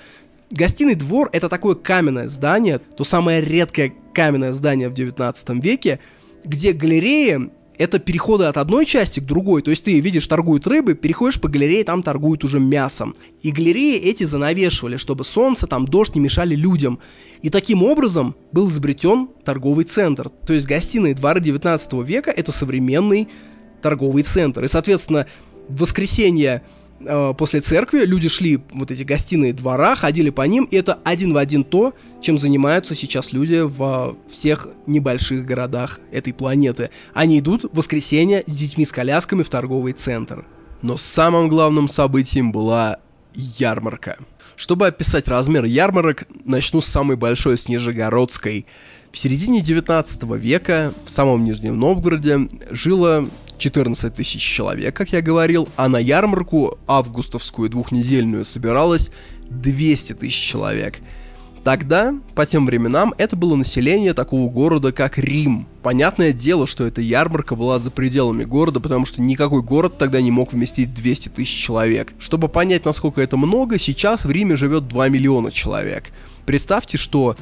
Гостиный 0.50 0.96
двор— 0.96 1.30
это 1.34 1.50
такое 1.50 1.76
каменное 1.76 2.30
здание, 2.30 2.80
то 2.80 3.04
самое 3.04 3.42
редкое 3.42 3.94
каменное 4.14 4.54
здание 4.54 4.88
в 4.88 4.94
19 4.94 5.62
веке, 5.62 6.00
где 6.46 6.72
галереи— 6.72 7.50
это 7.78 8.00
переходы 8.00 8.46
от 8.46 8.58
одной 8.58 8.86
части 8.86 9.20
к 9.20 9.26
другой. 9.26 9.62
То 9.62 9.70
есть 9.70 9.84
ты 9.84 10.00
видишь, 10.00 10.28
торгуют 10.28 10.66
рыбы, 10.68 10.96
переходишь 10.96 11.40
по 11.40 11.48
галерее, 11.48 11.84
там 11.84 12.04
торгуют 12.04 12.44
уже 12.44 12.60
мясом. 12.60 13.16
И 13.42 13.52
галереи 13.52 13.98
эти 13.98 14.24
занавешивали, 14.24 14.98
чтобы 14.98 15.24
солнце, 15.24 15.68
там 15.68 15.86
дождь 15.86 16.16
не 16.16 16.22
мешали 16.22 16.56
людям. 16.56 17.00
И 17.42 17.50
таким 17.50 17.84
образом 17.84 18.36
был 18.52 18.70
изобретен 18.70 19.30
торговый 19.46 19.86
центр. 19.86 20.30
То 20.30 20.54
есть 20.54 20.68
гостиные 20.68 21.14
дворы 21.14 21.40
19 21.40 21.94
века— 22.04 22.32
это 22.36 22.52
современный 22.52 23.28
торговый 23.82 24.24
центр. 24.24 24.64
И, 24.64 24.68
соответственно, 24.68 25.28
в 25.70 25.82
воскресенье 25.82 26.64
после 27.38 27.62
церкви 27.62 28.06
люди 28.06 28.30
шли 28.30 28.60
вот 28.72 28.92
эти 28.92 29.04
гостиные 29.04 29.54
двора, 29.54 29.96
ходили 29.96 30.30
по 30.30 30.42
ним, 30.42 30.66
и 30.66 30.76
это 30.76 31.00
один 31.04 31.34
в 31.34 31.38
один 31.38 31.64
то, 31.64 31.94
чем 32.22 32.38
занимаются 32.38 32.96
сейчас 32.96 33.32
люди 33.32 33.62
в 33.62 34.16
всех 34.30 34.68
небольших 34.88 35.46
городах 35.46 36.00
этой 36.12 36.34
планеты. 36.34 36.90
Они 37.14 37.40
идут 37.40 37.66
в 37.66 37.76
воскресенье 37.78 38.44
с 38.48 38.52
детьми 38.52 38.86
с 38.86 38.92
колясками 38.92 39.44
в 39.44 39.50
торговый 39.50 39.94
центр. 39.94 40.46
Но 40.82 40.98
самым 40.98 41.50
главным 41.50 41.88
событием 41.88 42.52
была 42.52 42.98
ярмарка. 43.34 44.18
Чтобы 44.56 44.88
описать 44.88 45.28
размер 45.28 45.66
ярмарок, 45.66 46.28
начну 46.44 46.82
с 46.82 46.88
самой 46.88 47.16
большой, 47.16 47.58
с 47.58 47.68
Нижегородской. 47.68 48.66
В 49.12 49.18
середине 49.18 49.62
19 49.62 50.24
века 50.36 50.94
в 51.06 51.10
самом 51.10 51.44
Нижнем 51.44 51.80
Новгороде 51.80 52.50
жило 52.72 53.28
14 53.58 54.14
тысяч 54.14 54.42
человек, 54.42 54.96
как 54.96 55.12
я 55.12 55.22
говорил, 55.22 55.68
а 55.76 55.88
на 55.88 55.98
ярмарку 55.98 56.78
августовскую 56.88 57.70
двухнедельную 57.70 58.46
собиралось 58.46 59.12
200 59.50 60.14
тысяч 60.14 60.36
человек. 60.36 61.00
Тогда, 61.64 62.16
по 62.34 62.46
тем 62.46 62.66
временам, 62.66 63.14
это 63.18 63.36
было 63.36 63.58
население 63.58 64.14
такого 64.14 64.50
города, 64.50 64.94
как 64.94 65.18
Рим. 65.18 65.68
Понятное 65.84 66.32
дело, 66.32 66.66
что 66.66 66.86
эта 66.86 67.02
ярмарка 67.02 67.58
была 67.58 67.78
за 67.78 67.92
пределами 67.92 68.46
города, 68.46 68.80
потому 68.80 69.06
что 69.06 69.22
никакой 69.22 69.62
город 69.62 69.98
тогда 69.98 70.22
не 70.22 70.32
мог 70.32 70.54
вместить 70.54 70.94
200 70.94 71.28
тысяч 71.28 71.62
человек. 71.62 72.14
Чтобы 72.20 72.48
понять, 72.48 72.86
насколько 72.86 73.22
это 73.22 73.36
много, 73.36 73.78
сейчас 73.80 74.24
в 74.24 74.32
Риме 74.32 74.56
живет 74.56 74.88
2 74.88 75.10
миллиона 75.10 75.52
человек. 75.52 76.12
Представьте, 76.46 76.98
что 76.98 77.36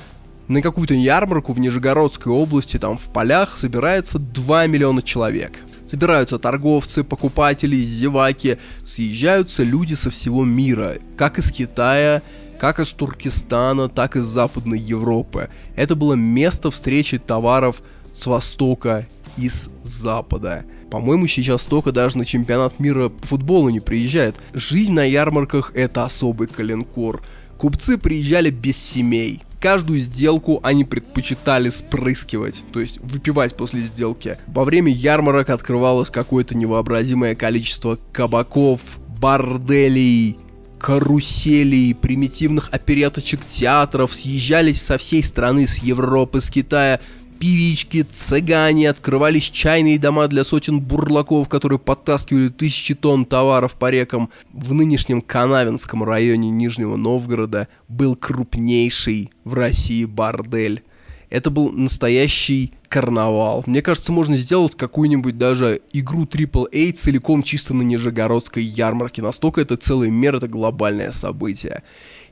на 0.47 0.63
какую-то 0.63 0.95
ярмарку 0.95 1.53
в 1.53 1.59
Нижегородской 1.59 2.31
области, 2.31 2.79
там 2.79 2.97
в 2.97 3.03
полях, 3.09 3.57
собирается 3.57 4.17
2 4.17 4.65
миллиона 4.65 5.03
человек. 5.03 5.59
Собираются 5.87 6.39
торговцы, 6.39 7.03
покупатели, 7.03 7.75
зеваки, 7.75 8.57
съезжаются 8.83 9.63
люди 9.63 9.93
со 9.93 10.09
всего 10.09 10.43
мира, 10.43 10.95
как 11.15 11.37
из 11.37 11.51
Китая, 11.51 12.23
как 12.59 12.79
из 12.79 12.89
Туркестана, 12.91 13.87
так 13.87 14.15
и 14.15 14.19
из 14.19 14.25
Западной 14.25 14.79
Европы. 14.79 15.49
Это 15.75 15.95
было 15.95 16.13
место 16.13 16.71
встречи 16.71 17.19
товаров 17.19 17.81
с 18.15 18.25
Востока 18.25 19.07
и 19.37 19.47
с 19.49 19.69
Запада. 19.83 20.65
По-моему, 20.89 21.27
сейчас 21.27 21.63
столько 21.63 21.91
даже 21.91 22.17
на 22.17 22.25
чемпионат 22.25 22.79
мира 22.79 23.09
по 23.09 23.27
футболу 23.27 23.69
не 23.69 23.79
приезжает. 23.79 24.35
Жизнь 24.53 24.93
на 24.93 25.03
ярмарках 25.03 25.71
это 25.75 26.05
особый 26.05 26.47
коленкор. 26.47 27.21
Купцы 27.57 27.97
приезжали 27.97 28.49
без 28.49 28.77
семей 28.77 29.41
каждую 29.65 29.97
сделку 29.97 30.59
они 30.61 30.85
предпочитали 30.85 31.71
спрыскивать, 31.71 32.63
то 32.71 32.79
есть 32.79 32.99
выпивать 32.99 33.57
после 33.57 33.81
сделки. 33.81 34.37
Во 34.45 34.63
время 34.63 34.91
ярмарок 34.91 35.49
открывалось 35.49 36.11
какое-то 36.11 36.55
невообразимое 36.55 37.33
количество 37.33 37.97
кабаков, 38.11 38.99
борделей, 39.19 40.37
каруселей, 40.77 41.95
примитивных 41.95 42.69
опереточек 42.71 43.39
театров 43.43 44.13
съезжались 44.13 44.83
со 44.83 44.99
всей 44.99 45.23
страны, 45.23 45.67
с 45.67 45.79
Европы, 45.79 46.41
с 46.41 46.51
Китая, 46.51 46.99
певички, 47.45 48.01
цыгане, 48.01 48.89
открывались 48.89 49.43
чайные 49.43 49.99
дома 49.99 50.27
для 50.27 50.43
сотен 50.43 50.81
бурлаков, 50.81 51.47
которые 51.47 51.77
подтаскивали 51.77 52.49
тысячи 52.49 52.95
тонн 52.95 53.23
товаров 53.23 53.75
по 53.75 53.91
рекам. 53.91 54.31
В 54.51 54.73
нынешнем 54.73 55.21
Канавинском 55.21 56.03
районе 56.03 56.49
Нижнего 56.49 56.95
Новгорода 56.95 57.67
был 57.87 58.15
крупнейший 58.15 59.29
в 59.43 59.53
России 59.53 60.05
бордель. 60.05 60.81
Это 61.29 61.51
был 61.51 61.71
настоящий 61.71 62.73
карнавал. 62.89 63.63
Мне 63.67 63.83
кажется, 63.83 64.11
можно 64.11 64.35
сделать 64.37 64.73
какую-нибудь 64.73 65.37
даже 65.37 65.81
игру 65.93 66.23
AAA 66.23 66.93
целиком 66.93 67.43
чисто 67.43 67.75
на 67.75 67.83
Нижегородской 67.83 68.63
ярмарке. 68.63 69.21
Настолько 69.21 69.61
это 69.61 69.77
целый 69.77 70.09
мир, 70.09 70.35
это 70.35 70.47
глобальное 70.47 71.11
событие. 71.11 71.83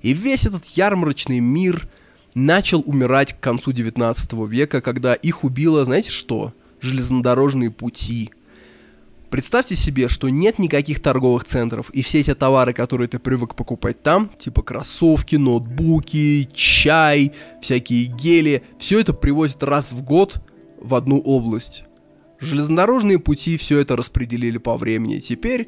И 0.01 0.13
весь 0.13 0.47
этот 0.47 0.65
ярмарочный 0.65 1.39
мир 1.39 1.87
начал 2.35 2.83
умирать 2.85 3.33
к 3.33 3.39
концу 3.39 3.71
19 3.71 4.33
века, 4.47 4.81
когда 4.81 5.13
их 5.13 5.43
убило, 5.43 5.85
знаете 5.85 6.09
что? 6.09 6.53
Железнодорожные 6.81 7.71
пути. 7.71 8.31
Представьте 9.29 9.75
себе, 9.75 10.09
что 10.09 10.29
нет 10.29 10.59
никаких 10.59 11.01
торговых 11.01 11.43
центров, 11.43 11.89
и 11.89 12.03
все 12.03 12.19
эти 12.19 12.35
товары, 12.35 12.71
которые 12.71 13.07
ты 13.07 13.17
привык 13.17 13.55
покупать 13.55 14.03
там, 14.03 14.29
типа 14.37 14.61
кроссовки, 14.61 15.37
ноутбуки, 15.37 16.47
чай, 16.53 17.31
всякие 17.59 18.05
гели, 18.05 18.63
все 18.77 18.99
это 18.99 19.11
привозят 19.13 19.63
раз 19.63 19.91
в 19.91 20.03
год 20.03 20.39
в 20.79 20.93
одну 20.93 21.19
область. 21.19 21.85
Железнодорожные 22.39 23.17
пути 23.17 23.57
все 23.57 23.79
это 23.79 23.95
распределили 23.95 24.59
по 24.59 24.77
времени. 24.77 25.17
Теперь 25.17 25.67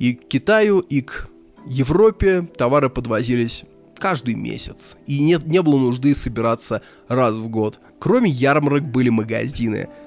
и 0.00 0.14
к 0.14 0.26
Китаю, 0.26 0.80
и 0.80 1.02
к 1.02 1.28
Европе 1.66 2.42
товары 2.42 2.90
подвозились 2.90 3.64
каждый 3.98 4.34
месяц. 4.34 4.96
И 5.06 5.20
нет, 5.20 5.46
не 5.46 5.62
было 5.62 5.78
нужды 5.78 6.14
собираться 6.14 6.82
раз 7.08 7.34
в 7.36 7.48
год. 7.48 7.80
Кроме 7.98 8.30
ярмарок 8.30 8.84
были 8.84 9.08
магазины– 9.08 9.88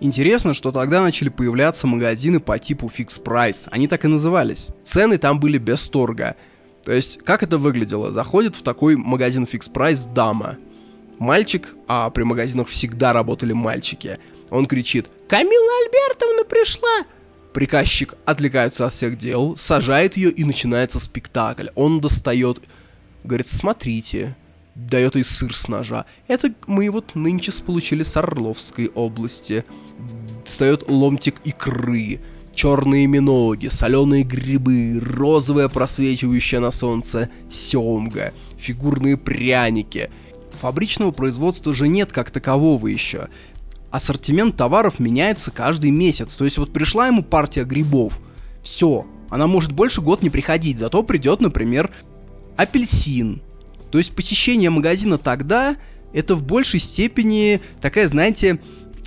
Интересно, 0.00 0.52
что 0.52 0.72
тогда 0.72 1.00
начали 1.00 1.28
появляться 1.28 1.86
магазины 1.86 2.40
по 2.40 2.58
типу 2.58 2.90
Fix 2.94 3.22
Price. 3.22 3.66
Они 3.70 3.88
так 3.88 4.04
и 4.04 4.08
назывались. 4.08 4.68
Цены 4.84 5.18
там 5.18 5.40
были 5.40 5.58
без 5.58 5.80
торга. 5.88 6.36
То 6.84 6.92
есть, 6.92 7.18
как 7.24 7.42
это 7.42 7.58
выглядело? 7.58 8.12
Заходит 8.12 8.56
в 8.56 8.62
такой 8.62 8.96
магазин 8.96 9.44
Fix 9.44 9.72
Price 9.72 10.12
дама. 10.12 10.58
Мальчик, 11.18 11.74
а 11.88 12.10
при 12.10 12.24
магазинах 12.24 12.68
всегда 12.68 13.12
работали 13.12 13.52
мальчики. 13.54 14.18
Он 14.50 14.66
кричит 14.66 15.08
«Камила 15.28 15.72
Альбертовна 15.84 16.44
пришла!» 16.44 17.06
Приказчик 17.54 18.14
отвлекается 18.26 18.86
от 18.86 18.92
всех 18.92 19.16
дел, 19.16 19.56
сажает 19.56 20.18
ее 20.18 20.30
и 20.30 20.44
начинается 20.44 21.00
спектакль. 21.00 21.68
Он 21.74 22.00
достает, 22.00 22.60
говорит, 23.26 23.48
смотрите, 23.48 24.36
дает 24.74 25.16
ей 25.16 25.24
сыр 25.24 25.54
с 25.54 25.68
ножа. 25.68 26.04
Это 26.28 26.52
мы 26.66 26.90
вот 26.90 27.14
нынче 27.14 27.52
получили 27.64 28.02
с 28.02 28.16
Орловской 28.16 28.88
области. 28.88 29.64
Достает 30.44 30.88
ломтик 30.88 31.40
икры, 31.44 32.20
черные 32.54 33.06
миноги, 33.06 33.68
соленые 33.68 34.22
грибы, 34.22 35.00
розовая 35.00 35.68
просвечивающая 35.68 36.60
на 36.60 36.70
солнце 36.70 37.30
семга, 37.50 38.32
фигурные 38.58 39.16
пряники. 39.16 40.10
Фабричного 40.60 41.10
производства 41.10 41.72
же 41.72 41.88
нет 41.88 42.12
как 42.12 42.30
такового 42.30 42.86
еще. 42.86 43.28
Ассортимент 43.90 44.56
товаров 44.56 44.98
меняется 44.98 45.50
каждый 45.50 45.90
месяц. 45.90 46.34
То 46.34 46.44
есть 46.44 46.58
вот 46.58 46.72
пришла 46.72 47.06
ему 47.06 47.22
партия 47.22 47.64
грибов. 47.64 48.20
Все. 48.62 49.06
Она 49.28 49.46
может 49.46 49.72
больше 49.72 50.00
год 50.00 50.22
не 50.22 50.30
приходить, 50.30 50.78
зато 50.78 51.02
придет, 51.02 51.40
например, 51.40 51.90
апельсин, 52.56 53.42
то 53.90 53.98
есть 53.98 54.14
посещение 54.14 54.70
магазина 54.70 55.18
тогда 55.18 55.76
это 56.12 56.34
в 56.34 56.42
большей 56.42 56.80
степени 56.80 57.60
такая, 57.80 58.08
знаете, 58.08 58.58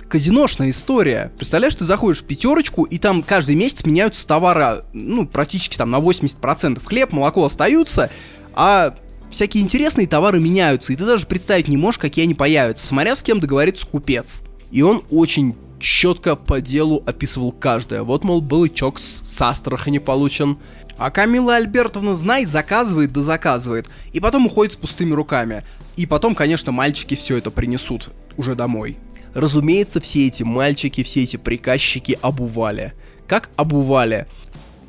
казиношная 0.08 0.70
история. 0.70 1.32
Представляешь, 1.36 1.74
ты 1.74 1.84
заходишь 1.84 2.20
в 2.20 2.24
пятерочку, 2.24 2.84
и 2.84 2.98
там 2.98 3.22
каждый 3.22 3.54
месяц 3.54 3.84
меняются 3.84 4.26
товары, 4.26 4.84
ну, 4.92 5.26
практически 5.26 5.76
там 5.76 5.90
на 5.90 5.98
80%. 5.98 6.84
Хлеб, 6.84 7.12
молоко 7.12 7.44
остаются, 7.44 8.10
а 8.54 8.94
всякие 9.30 9.62
интересные 9.62 10.06
товары 10.06 10.40
меняются, 10.40 10.92
и 10.92 10.96
ты 10.96 11.04
даже 11.04 11.26
представить 11.26 11.68
не 11.68 11.76
можешь, 11.76 11.98
какие 11.98 12.24
они 12.24 12.34
появятся, 12.34 12.86
смотря 12.86 13.14
с 13.14 13.22
кем 13.22 13.40
договорится 13.40 13.86
купец. 13.86 14.42
И 14.70 14.82
он 14.82 15.02
очень 15.10 15.56
четко 15.80 16.36
по 16.36 16.60
делу 16.60 17.02
описывал 17.06 17.52
каждое. 17.52 18.02
Вот, 18.02 18.22
мол, 18.22 18.40
был 18.40 18.68
чокс 18.68 19.22
с 19.24 19.40
Астрахани 19.40 19.98
получен, 19.98 20.58
а 21.00 21.10
Камила 21.10 21.56
Альбертовна, 21.56 22.14
знай, 22.14 22.44
заказывает 22.44 23.10
да 23.10 23.22
заказывает. 23.22 23.88
И 24.12 24.20
потом 24.20 24.46
уходит 24.46 24.74
с 24.74 24.76
пустыми 24.76 25.14
руками. 25.14 25.64
И 25.96 26.04
потом, 26.04 26.34
конечно, 26.34 26.72
мальчики 26.72 27.14
все 27.14 27.38
это 27.38 27.50
принесут 27.50 28.10
уже 28.36 28.54
домой. 28.54 28.98
Разумеется, 29.32 29.98
все 30.00 30.26
эти 30.26 30.42
мальчики, 30.42 31.02
все 31.02 31.22
эти 31.22 31.38
приказчики 31.38 32.18
обували. 32.20 32.92
Как 33.26 33.48
обували? 33.56 34.26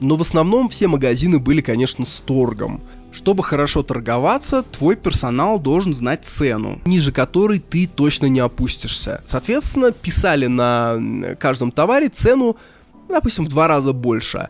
Но 0.01 0.17
в 0.17 0.21
основном 0.21 0.67
все 0.67 0.89
магазины 0.89 1.39
были, 1.39 1.61
конечно, 1.61 2.05
с 2.05 2.19
торгом. 2.19 2.81
Чтобы 3.13 3.41
хорошо 3.45 3.81
торговаться, 3.81 4.63
твой 4.63 4.97
персонал 4.97 5.59
должен 5.59 5.93
знать 5.93 6.25
цену, 6.25 6.81
ниже 6.85 7.13
которой 7.13 7.59
ты 7.59 7.87
точно 7.87 8.25
не 8.25 8.41
опустишься. 8.41 9.21
Соответственно, 9.25 9.93
писали 9.93 10.47
на 10.47 11.35
каждом 11.39 11.71
товаре 11.71 12.09
цену, 12.09 12.57
допустим, 13.07 13.45
в 13.45 13.47
два 13.47 13.69
раза 13.69 13.93
больше. 13.93 14.49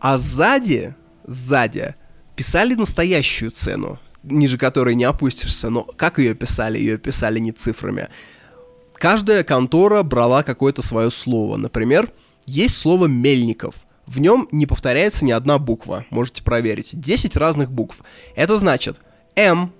А 0.00 0.16
сзади 0.16 0.94
сзади 1.26 1.94
писали 2.36 2.74
настоящую 2.74 3.50
цену, 3.50 3.98
ниже 4.22 4.58
которой 4.58 4.94
не 4.94 5.04
опустишься, 5.04 5.70
но 5.70 5.82
как 5.82 6.18
ее 6.18 6.34
писали? 6.34 6.78
Ее 6.78 6.98
писали 6.98 7.38
не 7.38 7.52
цифрами. 7.52 8.08
Каждая 8.94 9.42
контора 9.42 10.02
брала 10.02 10.42
какое-то 10.42 10.82
свое 10.82 11.10
слово. 11.10 11.56
Например, 11.56 12.10
есть 12.46 12.76
слово 12.76 13.06
«мельников». 13.06 13.84
В 14.06 14.20
нем 14.20 14.48
не 14.52 14.66
повторяется 14.66 15.24
ни 15.24 15.30
одна 15.30 15.58
буква, 15.58 16.04
можете 16.10 16.42
проверить. 16.42 16.90
10 16.92 17.36
разных 17.36 17.70
букв. 17.70 18.02
Это 18.34 18.58
значит 18.58 19.00
М, 19.36 19.72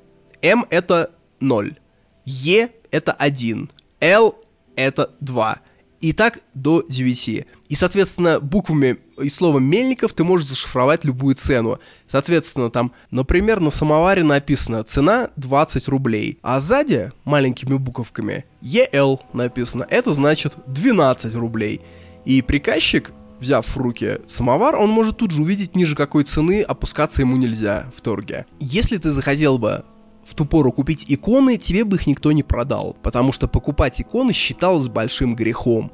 М 0.42 0.64
это 0.70 1.10
0, 1.40 1.76
Е 2.24 2.70
это 2.90 3.12
1, 3.12 3.70
Л 4.00 4.36
это 4.76 5.10
2. 5.20 5.58
И 6.02 6.12
так 6.12 6.40
до 6.52 6.84
9. 6.86 7.46
И, 7.68 7.74
соответственно, 7.76 8.40
буквами 8.40 8.98
и 9.22 9.30
словом 9.30 9.62
«мельников» 9.64 10.12
ты 10.12 10.24
можешь 10.24 10.48
зашифровать 10.48 11.04
любую 11.04 11.36
цену. 11.36 11.78
Соответственно, 12.08 12.70
там, 12.70 12.92
например, 13.12 13.60
на 13.60 13.70
самоваре 13.70 14.24
написано 14.24 14.82
«цена 14.82 15.30
20 15.36 15.86
рублей», 15.88 16.40
а 16.42 16.60
сзади 16.60 17.12
маленькими 17.24 17.76
буковками 17.76 18.44
«ЕЛ» 18.62 19.20
написано. 19.32 19.86
Это 19.88 20.12
значит 20.12 20.54
12 20.66 21.36
рублей. 21.36 21.80
И 22.24 22.42
приказчик, 22.42 23.12
взяв 23.38 23.64
в 23.64 23.76
руки 23.76 24.18
самовар, 24.26 24.74
он 24.74 24.90
может 24.90 25.18
тут 25.18 25.30
же 25.30 25.40
увидеть 25.40 25.76
ниже 25.76 25.94
какой 25.94 26.24
цены, 26.24 26.62
опускаться 26.62 27.22
ему 27.22 27.36
нельзя 27.36 27.86
в 27.94 28.00
торге. 28.00 28.46
Если 28.58 28.96
ты 28.96 29.12
захотел 29.12 29.58
бы 29.58 29.84
в 30.24 30.34
ту 30.34 30.44
пору 30.44 30.72
купить 30.72 31.04
иконы, 31.08 31.56
тебе 31.56 31.84
бы 31.84 31.96
их 31.96 32.06
никто 32.06 32.32
не 32.32 32.42
продал, 32.42 32.96
потому 33.02 33.32
что 33.32 33.48
покупать 33.48 34.00
иконы 34.00 34.32
считалось 34.32 34.88
большим 34.88 35.34
грехом 35.34 35.92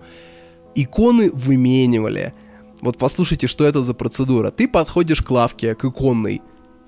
иконы 0.82 1.30
выменивали. 1.32 2.34
Вот 2.80 2.98
послушайте, 2.98 3.46
что 3.46 3.64
это 3.64 3.82
за 3.82 3.94
процедура. 3.94 4.50
Ты 4.50 4.68
подходишь 4.68 5.22
к 5.22 5.30
лавке, 5.30 5.74
к 5.74 5.84
иконной, 5.84 6.42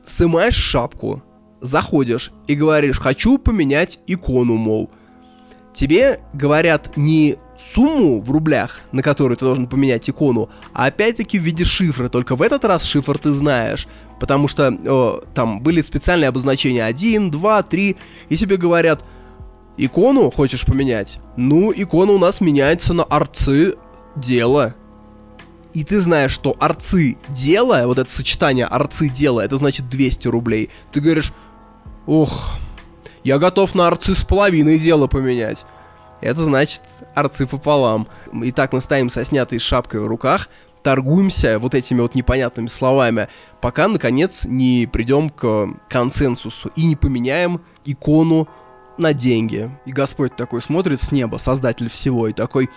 снимаешь 0.04 0.54
шапку, 0.54 1.22
заходишь 1.60 2.32
и 2.46 2.54
говоришь, 2.54 3.00
хочу 3.00 3.38
поменять 3.38 4.00
икону, 4.06 4.56
мол. 4.56 4.90
Тебе 5.72 6.20
говорят 6.32 6.96
не 6.96 7.36
сумму 7.58 8.20
в 8.20 8.30
рублях, 8.30 8.80
на 8.92 9.02
которую 9.02 9.36
ты 9.36 9.44
должен 9.44 9.68
поменять 9.68 10.08
икону, 10.08 10.50
а 10.72 10.86
опять-таки 10.86 11.38
в 11.38 11.42
виде 11.42 11.64
шифра. 11.64 12.08
Только 12.08 12.34
в 12.34 12.42
этот 12.42 12.64
раз 12.64 12.84
шифр 12.84 13.18
ты 13.18 13.32
знаешь, 13.32 13.86
потому 14.20 14.47
что 14.47 14.68
о, 14.86 15.24
там 15.34 15.60
были 15.60 15.82
специальные 15.82 16.28
обозначения 16.28 16.84
1, 16.84 17.30
2, 17.30 17.62
3, 17.64 17.97
и 18.28 18.36
тебе 18.36 18.56
говорят, 18.56 19.05
Икону 19.76 20.30
хочешь 20.30 20.66
поменять? 20.66 21.18
Ну, 21.36 21.72
икона 21.72 22.12
у 22.12 22.18
нас 22.18 22.42
меняется 22.42 22.92
на 22.92 23.02
арцы 23.05 23.76
дело. 24.14 24.74
И 25.72 25.84
ты 25.84 26.01
знаешь, 26.02 26.32
что 26.32 26.55
арцы 26.60 27.16
дело, 27.28 27.86
вот 27.86 27.98
это 27.98 28.10
сочетание 28.10 28.66
арцы 28.66 29.09
дело, 29.09 29.40
это 29.40 29.56
значит 29.56 29.88
200 29.88 30.28
рублей. 30.28 30.68
Ты 30.92 31.01
говоришь, 31.01 31.32
ох, 32.06 32.59
я 33.24 33.38
готов 33.38 33.74
на 33.74 33.86
арцы 33.86 34.14
с 34.14 34.22
половиной 34.22 34.78
дела 34.78 35.06
поменять. 35.06 35.64
Это 36.20 36.44
значит 36.44 36.82
арцы 37.14 37.47
пополам. 37.47 38.06
Итак, 38.32 38.74
мы 38.74 38.82
ставим 38.82 39.09
со 39.09 39.24
снятой 39.24 39.60
шапкой 39.60 40.01
в 40.01 40.06
руках, 40.06 40.48
торгуемся 40.82 41.59
вот 41.59 41.74
этими 41.74 42.01
вот 42.01 42.15
непонятными 42.15 42.66
словами, 42.66 43.28
пока, 43.61 43.89
наконец, 43.89 44.44
не 44.44 44.89
придем 44.90 45.31
к 45.31 45.69
консенсусу 45.89 46.70
и 46.77 46.85
не 46.85 46.97
поменяем 46.97 47.61
икону 47.85 48.48
на 48.98 49.12
деньги. 49.12 49.70
И 49.86 49.93
Господь 49.93 50.36
такой 50.36 50.62
смотрит 50.62 51.01
с 51.01 51.12
неба, 51.12 51.36
создатель 51.36 51.89
всего, 51.89 52.28
и 52.28 52.32
такой, 52.32 52.70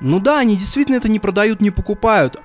ну 0.00 0.20
да, 0.20 0.38
они 0.40 0.56
действительно 0.56 0.96
это 0.96 1.08
не 1.08 1.18
продают, 1.18 1.60
не 1.60 1.70
покупают. 1.70 2.40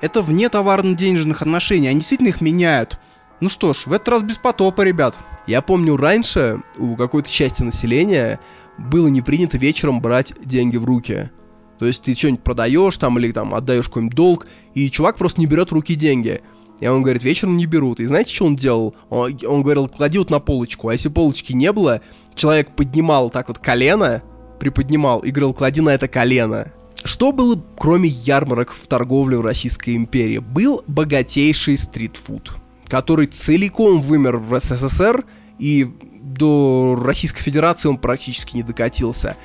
это 0.00 0.22
вне 0.22 0.48
товарно-денежных 0.48 1.42
отношений, 1.42 1.88
они 1.88 2.00
действительно 2.00 2.28
их 2.28 2.40
меняют. 2.40 2.98
Ну 3.40 3.48
что 3.48 3.72
ж, 3.72 3.86
в 3.86 3.92
этот 3.92 4.08
раз 4.08 4.22
без 4.22 4.38
потопа, 4.38 4.82
ребят. 4.82 5.14
Я 5.46 5.62
помню, 5.62 5.96
раньше 5.96 6.62
у 6.76 6.96
какой-то 6.96 7.30
части 7.30 7.62
населения 7.62 8.40
было 8.78 9.08
не 9.08 9.22
принято 9.22 9.58
вечером 9.58 10.00
брать 10.00 10.34
деньги 10.44 10.76
в 10.76 10.84
руки. 10.84 11.30
То 11.78 11.86
есть 11.86 12.02
ты 12.02 12.14
что-нибудь 12.14 12.42
продаешь 12.42 12.96
там 12.96 13.18
или 13.18 13.32
там 13.32 13.54
отдаешь 13.54 13.86
какой-нибудь 13.86 14.16
долг, 14.16 14.46
и 14.74 14.90
чувак 14.90 15.16
просто 15.16 15.40
не 15.40 15.46
берет 15.46 15.70
в 15.70 15.74
руки 15.74 15.94
деньги. 15.94 16.40
И 16.80 16.86
он 16.86 17.02
говорит, 17.02 17.22
вечером 17.22 17.56
не 17.56 17.66
берут. 17.66 18.00
И 18.00 18.06
знаете, 18.06 18.34
что 18.34 18.46
он 18.46 18.56
делал? 18.56 18.94
Он, 19.08 19.36
он 19.46 19.62
говорил, 19.62 19.88
клади 19.88 20.18
вот 20.18 20.30
на 20.30 20.40
полочку. 20.40 20.88
А 20.88 20.92
если 20.92 21.08
полочки 21.08 21.52
не 21.52 21.72
было, 21.72 22.02
человек 22.34 22.74
поднимал 22.76 23.30
так 23.30 23.48
вот 23.48 23.58
колено, 23.58 24.22
приподнимал 24.58 25.20
и 25.20 25.30
говорил, 25.30 25.54
клади 25.54 25.80
на 25.80 25.90
это 25.90 26.08
колено. 26.08 26.72
Что 27.02 27.32
было, 27.32 27.62
кроме 27.78 28.08
ярмарок 28.08 28.72
в 28.72 28.86
торговле 28.88 29.38
в 29.38 29.42
Российской 29.42 29.96
империи? 29.96 30.38
Был 30.38 30.82
богатейший 30.86 31.78
стритфуд, 31.78 32.52
который 32.88 33.26
целиком 33.26 34.00
вымер 34.00 34.38
в 34.38 34.58
СССР, 34.58 35.24
и 35.58 35.86
до 36.22 37.00
Российской 37.02 37.42
Федерации 37.42 37.88
он 37.88 37.98
практически 37.98 38.56
не 38.56 38.62
докатился. 38.62 39.36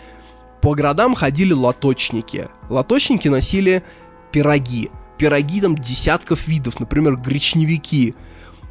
По 0.62 0.76
городам 0.76 1.16
ходили 1.16 1.54
лоточники. 1.54 2.48
Лоточники 2.70 3.28
носили 3.28 3.84
пироги. 4.32 4.92
Пироги 5.18 5.60
там 5.60 5.76
десятков 5.76 6.48
видов, 6.48 6.80
например, 6.80 7.18
гречневики. 7.18 8.14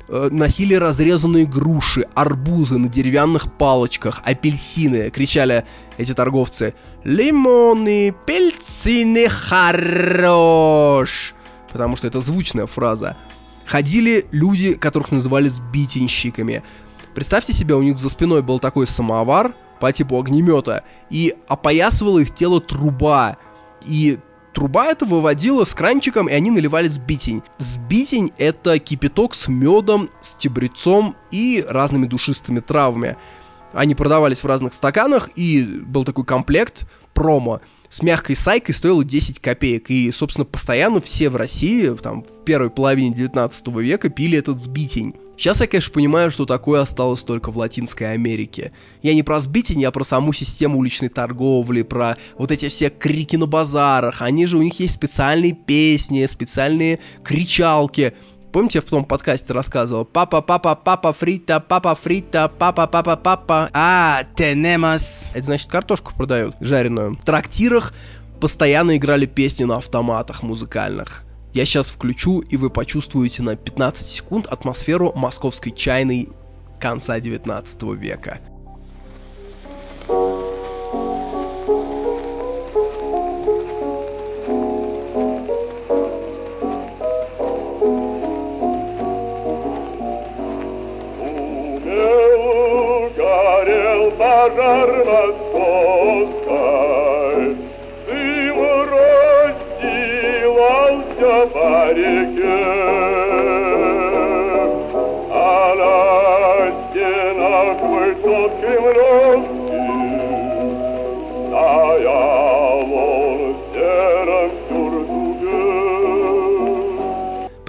Э, 0.09 0.29
носили 0.31 0.75
разрезанные 0.75 1.47
груши, 1.47 2.07
арбузы 2.15 2.79
на 2.79 2.89
деревянных 2.89 3.53
палочках, 3.55 4.23
апельсины. 4.25 5.11
Кричали 5.11 5.65
эти 5.99 6.15
торговцы. 6.15 6.75
Лимоны, 7.03 8.15
пельцины 8.25 9.29
хорош. 9.29 10.65
Потому 11.73 11.97
что 11.97 12.07
это 12.07 12.21
звучная 12.21 12.67
фраза. 12.67 13.17
Ходили 13.67 14.27
люди, 14.31 14.75
которых 14.75 15.11
называли 15.11 15.49
сбитенщиками. 15.49 16.63
Представьте 17.15 17.53
себе, 17.53 17.75
у 17.75 17.83
них 17.83 17.99
за 17.99 18.09
спиной 18.09 18.43
был 18.43 18.61
такой 18.61 18.87
самовар 18.87 19.55
по 19.81 19.93
типу 19.93 20.19
огнемета, 20.19 20.85
и 21.09 21.35
опоясывала 21.49 22.19
их 22.19 22.35
тело 22.35 22.61
труба. 22.61 23.39
И 23.87 24.19
труба 24.53 24.87
это 24.87 25.05
выводила 25.07 25.65
с 25.65 25.75
кранчиком, 25.75 26.29
и 26.29 26.33
они 26.33 26.51
наливали 26.51 26.89
сбитень. 26.89 27.43
Сбитень— 27.59 28.33
это 28.39 28.79
кипяток 28.79 29.35
с 29.35 29.49
медом, 29.49 30.11
с 30.21 30.35
тебрецом 30.35 31.17
и 31.31 31.65
разными 31.67 32.07
душистыми 32.07 32.61
травами. 32.61 33.17
Они 33.73 33.95
продавались 33.95 34.43
в 34.43 34.47
разных 34.47 34.75
стаканах, 34.75 35.31
и 35.37 35.63
был 35.63 36.05
такой 36.05 36.25
комплект 36.25 36.87
промо 37.15 37.61
с 37.91 38.03
мягкой 38.03 38.37
сайкой 38.37 38.75
стоило 38.75 39.05
10 39.05 39.41
копеек. 39.41 39.91
И, 39.91 40.11
собственно, 40.13 40.47
постоянно 40.47 41.01
все 41.01 41.29
в 41.29 41.37
России, 41.37 41.93
там, 41.97 42.23
в 42.23 42.45
первой 42.45 42.71
половине 42.71 43.15
19 43.15 43.67
века 43.79 44.09
пили 44.09 44.39
этот 44.39 44.63
сбитень. 44.63 45.17
Сейчас 45.41 45.63
я, 45.63 45.67
конечно, 45.67 45.95
понимаю, 45.95 46.31
что 46.31 46.45
такое 46.45 46.83
осталось 46.83 47.25
только 47.25 47.51
в 47.51 47.57
Латинской 47.57 48.13
Америке. 48.13 48.73
Я 49.01 49.15
не 49.15 49.23
про 49.23 49.41
сбитень, 49.41 49.81
я 49.81 49.91
про 49.91 50.05
саму 50.05 50.35
систему 50.35 50.79
уличной 50.79 51.09
торговли, 51.09 51.81
про 51.81 52.19
вот 52.37 52.51
эти 52.51 52.69
все 52.69 52.91
крики 52.91 53.37
на 53.37 53.47
базарах. 53.47 54.21
Они 54.21 54.45
же, 54.45 54.59
у 54.59 54.63
них 54.63 54.79
есть 54.81 54.97
специальные 54.97 55.53
песни, 55.53 56.27
специальные 56.27 56.99
кричалки. 57.25 58.13
Помните, 58.53 58.81
я 58.81 58.83
в 58.83 58.91
том 58.91 59.03
подкасте 59.03 59.55
рассказывал? 59.55 60.05
Папа, 60.05 60.43
папа, 60.43 60.75
папа, 60.75 61.15
фрита, 61.15 61.59
папа, 61.59 61.95
фрита, 61.95 62.53
папа, 62.59 62.87
папа, 62.87 63.17
папа. 63.17 63.71
А, 63.73 64.25
тенемас. 64.37 65.31
Это 65.33 65.45
значит 65.45 65.71
картошку 65.71 66.13
продают, 66.15 66.55
жареную. 66.61 67.17
В 67.17 67.25
трактирах 67.25 67.95
постоянно 68.43 68.95
играли 68.99 69.25
песни 69.25 69.65
на 69.65 69.79
автоматах 69.79 70.43
музыкальных. 70.43 71.25
Я 71.53 71.65
сейчас 71.65 71.89
включу, 71.89 72.41
и 72.41 72.57
вы 72.57 72.71
почувствуете 72.71 73.43
на 73.43 73.57
15 73.57 74.07
секунд 74.07 74.47
атмосферу 74.47 75.13
московской 75.15 75.73
чайной 75.73 76.29
конца 76.79 77.19
19 77.19 77.83
века. 77.95 78.41
пожар 94.21 95.05
московской, 95.05 95.50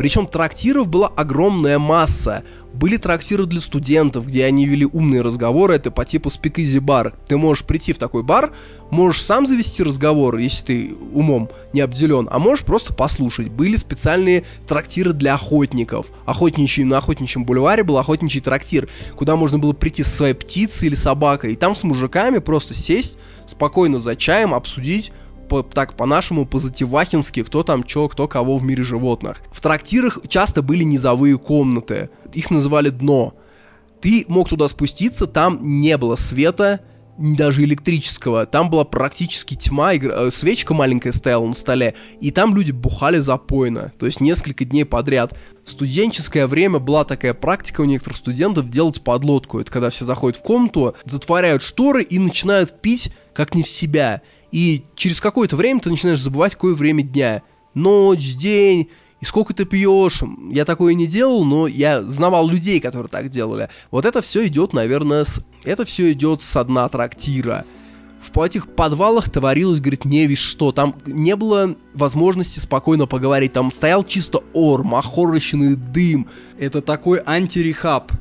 Причем 0.02 0.26
трактиров 0.26 0.88
была 0.88 1.10
огромная 1.15 1.77
масса. 1.77 2.43
Были 2.81 2.97
трактиры 2.97 3.45
для 3.45 3.61
студентов, 3.61 4.25
где 4.25 4.43
они 4.43 4.65
вели 4.65 4.87
умные 4.87 5.21
разговоры, 5.21 5.75
это 5.75 5.91
по 5.91 6.03
типу 6.03 6.29
Speak 6.29 6.55
Easy 6.55 6.79
бар. 6.79 7.13
Ты 7.27 7.37
можешь 7.37 7.63
прийти 7.63 7.93
в 7.93 7.99
такой 7.99 8.23
бар, 8.23 8.53
можешь 8.89 9.21
сам 9.23 9.45
завести 9.45 9.83
разговор, 9.83 10.37
если 10.37 10.65
ты 10.65 10.95
умом 11.13 11.51
не 11.73 11.81
обделен, 11.81 12.27
а 12.31 12.39
можешь 12.39 12.65
просто 12.65 12.91
послушать. 12.91 13.49
Были 13.49 13.75
специальные 13.75 14.45
трактиры 14.67 15.13
для 15.13 15.35
охотников. 15.35 16.07
Охотничий, 16.25 16.83
на 16.83 16.97
охотничьем 16.97 17.45
бульваре 17.45 17.83
был 17.83 17.99
охотничий 17.99 18.41
трактир, 18.41 18.89
куда 19.15 19.35
можно 19.35 19.59
было 19.59 19.73
прийти 19.73 20.01
со 20.01 20.09
своей 20.09 20.33
птицей 20.33 20.87
или 20.87 20.95
собакой, 20.95 21.53
и 21.53 21.55
там 21.55 21.75
с 21.75 21.83
мужиками 21.83 22.39
просто 22.39 22.73
сесть, 22.73 23.19
спокойно 23.45 23.99
за 23.99 24.15
чаем, 24.15 24.55
обсудить 24.55 25.11
по, 25.51 25.63
так 25.63 25.95
по-нашему, 25.95 26.45
по-затевахински, 26.45 27.43
кто 27.43 27.63
там 27.63 27.83
чё, 27.83 28.07
кто 28.07 28.29
кого 28.29 28.57
в 28.57 28.63
мире 28.63 28.83
животных. 28.83 29.43
В 29.51 29.59
трактирах 29.59 30.19
часто 30.29 30.61
были 30.61 30.83
низовые 30.83 31.37
комнаты, 31.37 32.09
их 32.35 32.51
называли 32.51 32.89
дно. 32.89 33.33
Ты 34.01 34.25
мог 34.27 34.49
туда 34.49 34.67
спуститься, 34.67 35.27
там 35.27 35.59
не 35.61 35.97
было 35.97 36.15
света, 36.15 36.81
даже 37.17 37.63
электрического. 37.63 38.45
Там 38.45 38.69
была 38.69 38.83
практически 38.83 39.55
тьма, 39.55 39.93
игр... 39.93 40.11
Э, 40.11 40.31
свечка 40.31 40.73
маленькая 40.73 41.11
стояла 41.11 41.45
на 41.45 41.53
столе, 41.53 41.93
и 42.19 42.31
там 42.31 42.55
люди 42.55 42.71
бухали 42.71 43.19
запойно, 43.19 43.93
то 43.99 44.05
есть 44.05 44.21
несколько 44.21 44.65
дней 44.65 44.85
подряд. 44.85 45.37
В 45.63 45.71
студенческое 45.71 46.47
время 46.47 46.79
была 46.79 47.03
такая 47.03 47.33
практика 47.33 47.81
у 47.81 47.85
некоторых 47.85 48.17
студентов 48.17 48.69
делать 48.69 49.01
подлодку. 49.01 49.59
Это 49.59 49.71
когда 49.71 49.89
все 49.89 50.05
заходят 50.05 50.39
в 50.39 50.43
комнату, 50.43 50.95
затворяют 51.05 51.61
шторы 51.61 52.03
и 52.03 52.17
начинают 52.17 52.81
пить 52.81 53.13
как 53.33 53.53
не 53.53 53.63
в 53.63 53.69
себя. 53.69 54.21
И 54.51 54.83
через 54.95 55.21
какое-то 55.21 55.55
время 55.55 55.79
ты 55.79 55.89
начинаешь 55.89 56.19
забывать, 56.19 56.53
какое 56.53 56.73
время 56.73 57.03
дня. 57.03 57.43
Ночь, 57.73 58.35
день, 58.35 58.89
и 59.22 59.26
сколько 59.26 59.53
ты 59.53 59.65
пьешь. 59.65 60.23
Я 60.49 60.65
такое 60.65 60.95
не 60.95 61.07
делал, 61.07 61.45
но 61.45 61.68
я 61.68 62.02
знавал 62.02 62.49
людей, 62.49 62.80
которые 62.80 63.07
так 63.07 63.30
делали. 63.30 63.69
Вот 63.91 64.06
это 64.06 64.22
все 64.22 64.45
идет, 64.48 64.73
наверное, 64.73 65.26
с... 65.26 65.41
Это 65.64 65.85
все 65.85 66.11
идет 66.11 66.41
со 66.41 66.64
дна 66.64 66.89
трактира. 66.89 67.65
В 68.19 68.41
этих 68.41 68.68
подвалах 68.68 69.30
творилось, 69.30 69.80
говорит, 69.80 70.06
не 70.06 70.26
весь 70.26 70.39
что. 70.39 70.72
Там 70.72 70.95
не 71.06 71.35
было 71.35 71.76
возможности 71.93 72.60
спокойно 72.60 73.06
поговорить. 73.06 73.53
Там 73.53 73.72
стоял 73.72 74.03
чисто 74.03 74.43
ор, 74.53 74.84
махорочный 74.84 75.76
дым. 75.76 76.27
Это 76.57 76.81
такой 76.81 77.22
антирехаб 77.23 78.11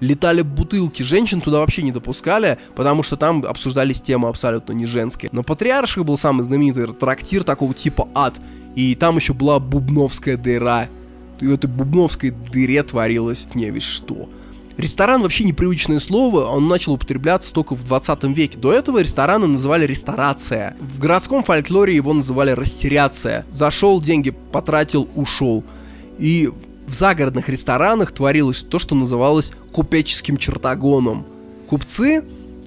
летали 0.00 0.42
бутылки. 0.42 1.02
Женщин 1.02 1.40
туда 1.40 1.60
вообще 1.60 1.82
не 1.82 1.92
допускали, 1.92 2.58
потому 2.74 3.02
что 3.02 3.16
там 3.16 3.44
обсуждались 3.44 4.00
темы 4.00 4.28
абсолютно 4.28 4.72
не 4.72 4.86
женские. 4.86 5.30
Но 5.32 5.42
Патриарших 5.42 6.04
был 6.04 6.16
самый 6.16 6.42
знаменитый 6.42 6.86
трактир 6.88 7.44
такого 7.44 7.74
типа 7.74 8.08
ад. 8.14 8.34
И 8.76 8.94
там 8.94 9.16
еще 9.16 9.32
была 9.32 9.58
бубновская 9.58 10.36
дыра. 10.36 10.88
И 11.40 11.46
в 11.46 11.52
этой 11.52 11.66
бубновской 11.66 12.30
дыре 12.30 12.82
творилось 12.84 13.48
не 13.54 13.70
весь 13.70 13.82
что. 13.82 14.28
Ресторан 14.76 15.22
вообще 15.22 15.44
непривычное 15.44 15.98
слово, 15.98 16.44
он 16.44 16.68
начал 16.68 16.92
употребляться 16.92 17.52
только 17.52 17.74
в 17.74 17.82
20 17.82 18.24
веке. 18.24 18.58
До 18.58 18.72
этого 18.72 18.98
рестораны 18.98 19.46
называли 19.46 19.86
ресторация. 19.86 20.76
В 20.78 20.98
городском 20.98 21.42
фольклоре 21.42 21.96
его 21.96 22.12
называли 22.12 22.50
растеряция. 22.50 23.46
Зашел, 23.50 24.02
деньги 24.02 24.30
потратил, 24.52 25.08
ушел. 25.14 25.64
И 26.18 26.50
в 26.86 26.92
загородных 26.92 27.48
ресторанах 27.48 28.12
творилось 28.12 28.62
то, 28.62 28.78
что 28.78 28.94
называлось 28.94 29.50
купеческим 29.72 30.36
чертогоном. 30.36 31.24
Купцы 31.68 32.22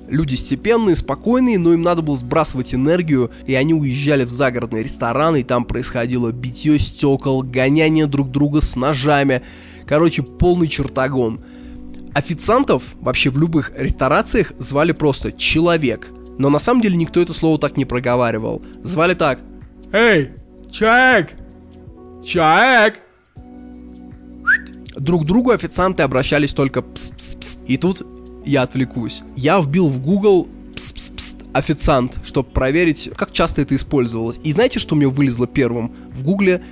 люди 0.10 0.36
степенные, 0.36 0.96
спокойные, 0.96 1.58
но 1.58 1.74
им 1.74 1.82
надо 1.82 2.02
было 2.02 2.18
сбрасывать 2.18 2.74
энергию, 2.74 3.32
и 3.46 3.56
они 3.56 3.74
уезжали 3.74 4.26
в 4.26 4.30
загородные 4.30 4.84
рестораны, 4.84 5.42
и 5.42 5.44
там 5.44 5.66
происходило 5.66 6.32
битье 6.32 6.78
стекол, 6.80 7.44
гоняние 7.44 8.08
друг 8.08 8.32
друга 8.32 8.62
с 8.62 8.76
ножами. 8.76 9.42
Короче, 9.86 10.24
полный 10.24 10.68
чертогон. 10.68 11.42
Официантов 12.14 12.84
вообще 13.00 13.30
в 13.30 13.38
любых 13.38 13.72
ресторациях 13.78 14.54
звали 14.58 14.92
просто 14.92 15.32
«человек», 15.32 16.10
но 16.38 16.50
на 16.50 16.60
самом 16.60 16.82
деле 16.82 16.96
никто 16.96 17.22
это 17.22 17.34
слово 17.34 17.60
так 17.60 17.78
не 17.78 17.86
проговаривал. 17.86 18.62
Звали 18.84 19.14
так 19.14 19.40
«Эй, 19.92 20.32
человек!» 20.72 21.36
Чаек! 22.24 23.00
Друг 24.96 25.24
к 25.24 25.26
другу 25.26 25.52
официанты 25.52 26.04
обращались 26.04 26.54
только 26.54 26.82
пс-пс-пс. 26.82 27.60
И 27.66 27.78
тут 27.78 28.06
я 28.50 28.64
отвлекусь. 28.64 29.22
Я 29.36 29.60
вбил 29.60 29.88
в 29.88 30.02
Google 30.02 30.48
пс-пс-пс 30.76 31.38
официант, 31.54 32.18
чтобы 32.24 32.50
проверить, 32.50 33.10
как 33.16 33.32
часто 33.32 33.62
это 33.62 33.76
использовалось. 33.76 34.40
И 34.44 34.54
знаете, 34.54 34.80
что 34.80 34.96
мне 34.96 35.08
вылезло 35.08 35.48
первым? 35.48 35.94
В 36.12 36.24
Гугле 36.24 36.64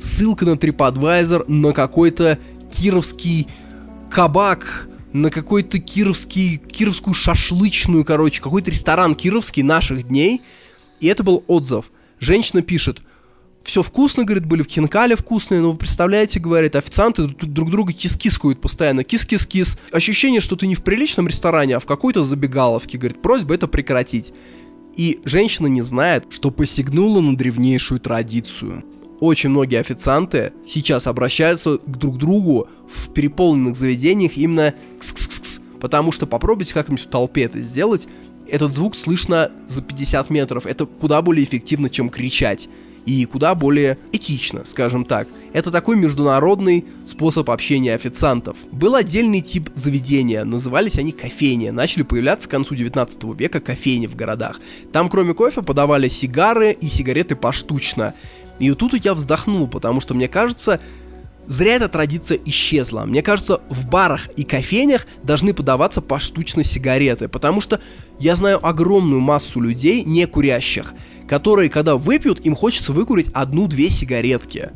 ссылка 0.00 0.44
на 0.44 0.52
TripAdvisor 0.52 1.44
на 1.50 1.72
какой-то 1.72 2.38
кировский 2.70 3.48
кабак, 4.10 4.88
на 5.12 5.30
какой-то 5.30 5.78
кировский, 5.78 6.56
кировскую 6.56 7.14
шашлычную, 7.14 8.04
короче, 8.04 8.42
какой-то 8.42 8.70
ресторан 8.70 9.14
кировский 9.14 9.62
наших 9.62 10.08
дней. 10.08 10.42
И 11.00 11.06
это 11.06 11.22
был 11.22 11.44
отзыв. 11.46 11.90
Женщина 12.20 12.62
пишет, 12.62 13.00
все 13.66 13.82
вкусно, 13.82 14.24
говорит, 14.24 14.46
были 14.46 14.62
в 14.62 14.68
хинкале 14.68 15.16
вкусные, 15.16 15.60
но 15.60 15.72
вы 15.72 15.76
представляете, 15.76 16.38
говорит, 16.38 16.76
официанты 16.76 17.26
друг 17.26 17.70
друга 17.70 17.92
кис-кискают 17.92 18.60
постоянно, 18.60 19.02
кис-кис-кис. 19.02 19.76
Ощущение, 19.90 20.40
что 20.40 20.54
ты 20.54 20.66
не 20.68 20.76
в 20.76 20.84
приличном 20.84 21.26
ресторане, 21.26 21.76
а 21.76 21.80
в 21.80 21.84
какой-то 21.84 22.22
забегаловке, 22.22 22.96
говорит, 22.96 23.20
просьба 23.20 23.54
это 23.54 23.66
прекратить. 23.66 24.32
И 24.96 25.20
женщина 25.24 25.66
не 25.66 25.82
знает, 25.82 26.26
что 26.30 26.50
посягнула 26.50 27.20
на 27.20 27.36
древнейшую 27.36 27.98
традицию. 28.00 28.84
Очень 29.18 29.50
многие 29.50 29.80
официанты 29.80 30.52
сейчас 30.66 31.08
обращаются 31.08 31.78
к 31.78 31.96
друг 31.98 32.18
другу 32.18 32.68
в 32.88 33.12
переполненных 33.12 33.74
заведениях 33.74 34.36
именно 34.36 34.74
кс-кс-кс, 35.00 35.60
потому 35.80 36.12
что 36.12 36.26
попробуйте 36.26 36.72
как-нибудь 36.72 37.04
в 37.04 37.08
толпе 37.08 37.42
это 37.42 37.60
сделать, 37.60 38.06
этот 38.48 38.72
звук 38.72 38.94
слышно 38.94 39.50
за 39.66 39.82
50 39.82 40.30
метров, 40.30 40.66
это 40.66 40.86
куда 40.86 41.20
более 41.20 41.44
эффективно, 41.44 41.90
чем 41.90 42.10
кричать 42.10 42.68
и 43.06 43.24
куда 43.24 43.54
более 43.54 43.98
этично, 44.12 44.64
скажем 44.64 45.04
так. 45.04 45.28
Это 45.52 45.70
такой 45.70 45.96
международный 45.96 46.84
способ 47.06 47.48
общения 47.48 47.94
официантов. 47.94 48.58
Был 48.72 48.94
отдельный 48.96 49.40
тип 49.40 49.70
заведения, 49.74 50.44
назывались 50.44 50.98
они 50.98 51.12
кофейни. 51.12 51.70
Начали 51.70 52.02
появляться 52.02 52.48
к 52.48 52.50
концу 52.50 52.74
19 52.74 53.24
века 53.38 53.60
кофейни 53.60 54.06
в 54.06 54.16
городах. 54.16 54.60
Там 54.92 55.08
кроме 55.08 55.32
кофе 55.32 55.62
подавали 55.62 56.08
сигары 56.08 56.72
и 56.72 56.88
сигареты 56.88 57.36
поштучно. 57.36 58.14
И 58.58 58.70
тут 58.72 58.92
я 59.04 59.14
вздохнул, 59.14 59.68
потому 59.68 60.00
что 60.00 60.14
мне 60.14 60.28
кажется, 60.28 60.80
Зря 61.46 61.74
эта 61.74 61.88
традиция 61.88 62.40
исчезла. 62.44 63.04
Мне 63.04 63.22
кажется, 63.22 63.60
в 63.68 63.88
барах 63.88 64.28
и 64.36 64.42
кофейнях 64.42 65.06
должны 65.22 65.54
подаваться 65.54 66.02
поштучно 66.02 66.64
сигареты, 66.64 67.28
потому 67.28 67.60
что 67.60 67.80
я 68.18 68.34
знаю 68.34 68.66
огромную 68.66 69.20
массу 69.20 69.60
людей, 69.60 70.02
не 70.02 70.26
курящих, 70.26 70.92
которые, 71.28 71.70
когда 71.70 71.96
выпьют, 71.96 72.40
им 72.40 72.54
хочется 72.54 72.92
выкурить 72.92 73.28
одну-две 73.32 73.90
сигаретки. 73.90 74.70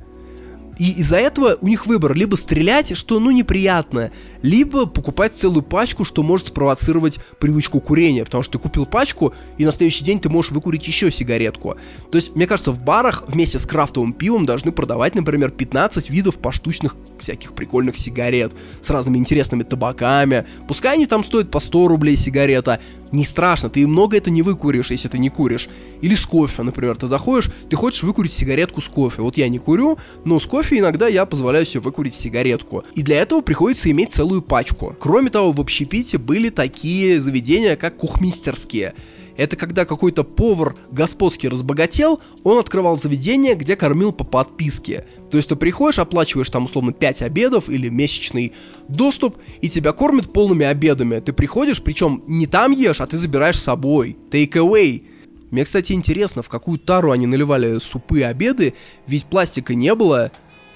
И 0.78 0.92
из-за 0.92 1.16
этого 1.16 1.58
у 1.60 1.68
них 1.68 1.86
выбор 1.86 2.14
либо 2.14 2.36
стрелять, 2.36 2.96
что 2.96 3.20
ну 3.20 3.30
неприятно, 3.30 4.10
либо 4.42 4.86
покупать 4.86 5.34
целую 5.34 5.62
пачку, 5.62 6.04
что 6.04 6.22
может 6.22 6.48
спровоцировать 6.48 7.18
привычку 7.38 7.80
курения, 7.80 8.24
потому 8.24 8.42
что 8.42 8.54
ты 8.54 8.58
купил 8.58 8.86
пачку, 8.86 9.34
и 9.58 9.64
на 9.64 9.72
следующий 9.72 10.04
день 10.04 10.20
ты 10.20 10.28
можешь 10.28 10.52
выкурить 10.52 10.86
еще 10.86 11.10
сигаретку. 11.10 11.76
То 12.10 12.16
есть, 12.16 12.34
мне 12.34 12.46
кажется, 12.46 12.72
в 12.72 12.80
барах 12.80 13.24
вместе 13.26 13.58
с 13.58 13.66
крафтовым 13.66 14.12
пивом 14.12 14.46
должны 14.46 14.72
продавать, 14.72 15.14
например, 15.14 15.50
15 15.50 16.10
видов 16.10 16.38
поштучных 16.38 16.96
всяких 17.18 17.52
прикольных 17.52 17.96
сигарет 17.96 18.52
с 18.80 18.90
разными 18.90 19.18
интересными 19.18 19.62
табаками. 19.62 20.46
Пускай 20.66 20.94
они 20.94 21.06
там 21.06 21.22
стоят 21.24 21.50
по 21.50 21.60
100 21.60 21.88
рублей 21.88 22.16
сигарета, 22.16 22.80
не 23.12 23.24
страшно, 23.24 23.68
ты 23.68 23.86
много 23.86 24.16
это 24.16 24.30
не 24.30 24.42
выкуришь, 24.42 24.90
если 24.90 25.08
ты 25.08 25.18
не 25.18 25.30
куришь. 25.30 25.68
Или 26.00 26.14
с 26.14 26.24
кофе, 26.24 26.62
например, 26.62 26.96
ты 26.96 27.08
заходишь, 27.08 27.50
ты 27.68 27.76
хочешь 27.76 28.02
выкурить 28.04 28.32
сигаретку 28.32 28.80
с 28.80 28.88
кофе. 28.88 29.22
Вот 29.22 29.36
я 29.36 29.48
не 29.48 29.58
курю, 29.58 29.98
но 30.24 30.38
с 30.38 30.46
кофе 30.46 30.78
иногда 30.78 31.08
я 31.08 31.26
позволяю 31.26 31.66
себе 31.66 31.80
выкурить 31.80 32.14
сигаретку. 32.14 32.84
И 32.94 33.02
для 33.02 33.20
этого 33.20 33.40
приходится 33.40 33.90
иметь 33.90 34.12
целую 34.12 34.29
пачку. 34.38 34.94
Кроме 34.98 35.30
того, 35.30 35.52
в 35.52 35.60
общепите 35.60 36.16
были 36.18 36.48
такие 36.50 37.20
заведения, 37.20 37.74
как 37.74 37.96
кухмистерские. 37.96 38.94
Это 39.36 39.56
когда 39.56 39.84
какой-то 39.84 40.22
повар 40.22 40.76
господский 40.90 41.48
разбогател, 41.48 42.20
он 42.44 42.58
открывал 42.58 42.98
заведение, 42.98 43.54
где 43.54 43.74
кормил 43.74 44.12
по 44.12 44.22
подписке. 44.22 45.06
То 45.30 45.38
есть 45.38 45.48
ты 45.48 45.56
приходишь, 45.56 45.98
оплачиваешь 45.98 46.50
там 46.50 46.66
условно 46.66 46.92
5 46.92 47.22
обедов 47.22 47.68
или 47.68 47.88
месячный 47.88 48.52
доступ, 48.88 49.38
и 49.60 49.68
тебя 49.68 49.92
кормят 49.92 50.32
полными 50.32 50.66
обедами. 50.66 51.20
Ты 51.20 51.32
приходишь, 51.32 51.82
причем 51.82 52.22
не 52.26 52.46
там 52.46 52.72
ешь, 52.72 53.00
а 53.00 53.06
ты 53.06 53.18
забираешь 53.18 53.58
с 53.58 53.62
собой. 53.62 54.16
Take 54.30 54.52
away. 54.52 55.04
Мне, 55.50 55.64
кстати, 55.64 55.92
интересно, 55.92 56.42
в 56.42 56.48
какую 56.48 56.78
тару 56.78 57.10
они 57.10 57.26
наливали 57.26 57.78
супы 57.78 58.20
и 58.20 58.22
обеды, 58.22 58.74
ведь 59.06 59.24
пластика 59.24 59.74
не 59.74 59.94
было, 59.94 60.30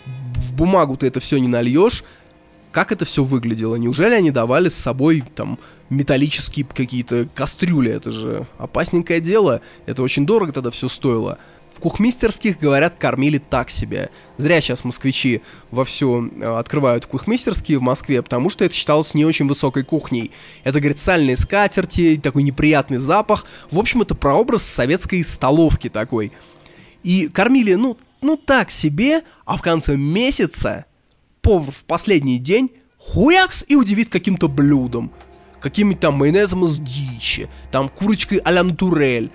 в 0.06 0.54
бумагу 0.54 0.96
ты 0.96 1.06
это 1.06 1.20
все 1.20 1.38
не 1.38 1.48
нальешь, 1.48 2.02
как 2.74 2.90
это 2.90 3.04
все 3.04 3.22
выглядело? 3.22 3.76
Неужели 3.76 4.14
они 4.14 4.32
давали 4.32 4.68
с 4.68 4.74
собой 4.74 5.22
там 5.36 5.60
металлические 5.90 6.66
какие-то 6.66 7.28
кастрюли? 7.32 7.92
Это 7.92 8.10
же 8.10 8.48
опасненькое 8.58 9.20
дело. 9.20 9.60
Это 9.86 10.02
очень 10.02 10.26
дорого 10.26 10.52
тогда 10.52 10.72
все 10.72 10.88
стоило. 10.88 11.38
В 11.72 11.78
кухмистерских, 11.78 12.58
говорят, 12.58 12.96
кормили 12.98 13.38
так 13.38 13.70
себе. 13.70 14.10
Зря 14.38 14.60
сейчас 14.60 14.82
москвичи 14.82 15.42
во 15.70 15.84
все 15.84 16.28
э, 16.28 16.58
открывают 16.58 17.06
кухмистерские 17.06 17.78
в 17.78 17.82
Москве, 17.82 18.22
потому 18.22 18.50
что 18.50 18.64
это 18.64 18.74
считалось 18.74 19.14
не 19.14 19.24
очень 19.24 19.46
высокой 19.46 19.84
кухней. 19.84 20.32
Это, 20.64 20.80
говорит, 20.80 20.98
сальные 20.98 21.36
скатерти, 21.36 22.20
такой 22.20 22.42
неприятный 22.42 22.98
запах. 22.98 23.46
В 23.70 23.78
общем, 23.78 24.02
это 24.02 24.16
прообраз 24.16 24.64
советской 24.64 25.22
столовки 25.22 25.88
такой. 25.88 26.32
И 27.04 27.28
кормили, 27.28 27.74
ну, 27.74 27.98
ну 28.20 28.36
так 28.36 28.72
себе, 28.72 29.22
а 29.44 29.56
в 29.56 29.62
конце 29.62 29.96
месяца 29.96 30.86
повар 31.44 31.70
в 31.70 31.84
последний 31.84 32.38
день 32.38 32.72
хуякс 32.98 33.64
и 33.68 33.76
удивит 33.76 34.08
каким-то 34.08 34.48
блюдом. 34.48 35.12
Каким-нибудь 35.60 36.00
там 36.00 36.14
майонезом 36.14 36.64
из 36.64 36.78
дичи, 36.78 37.48
там 37.70 37.88
курочкой 37.88 38.38
а-ля 38.38 38.64
натурель. 38.64 39.30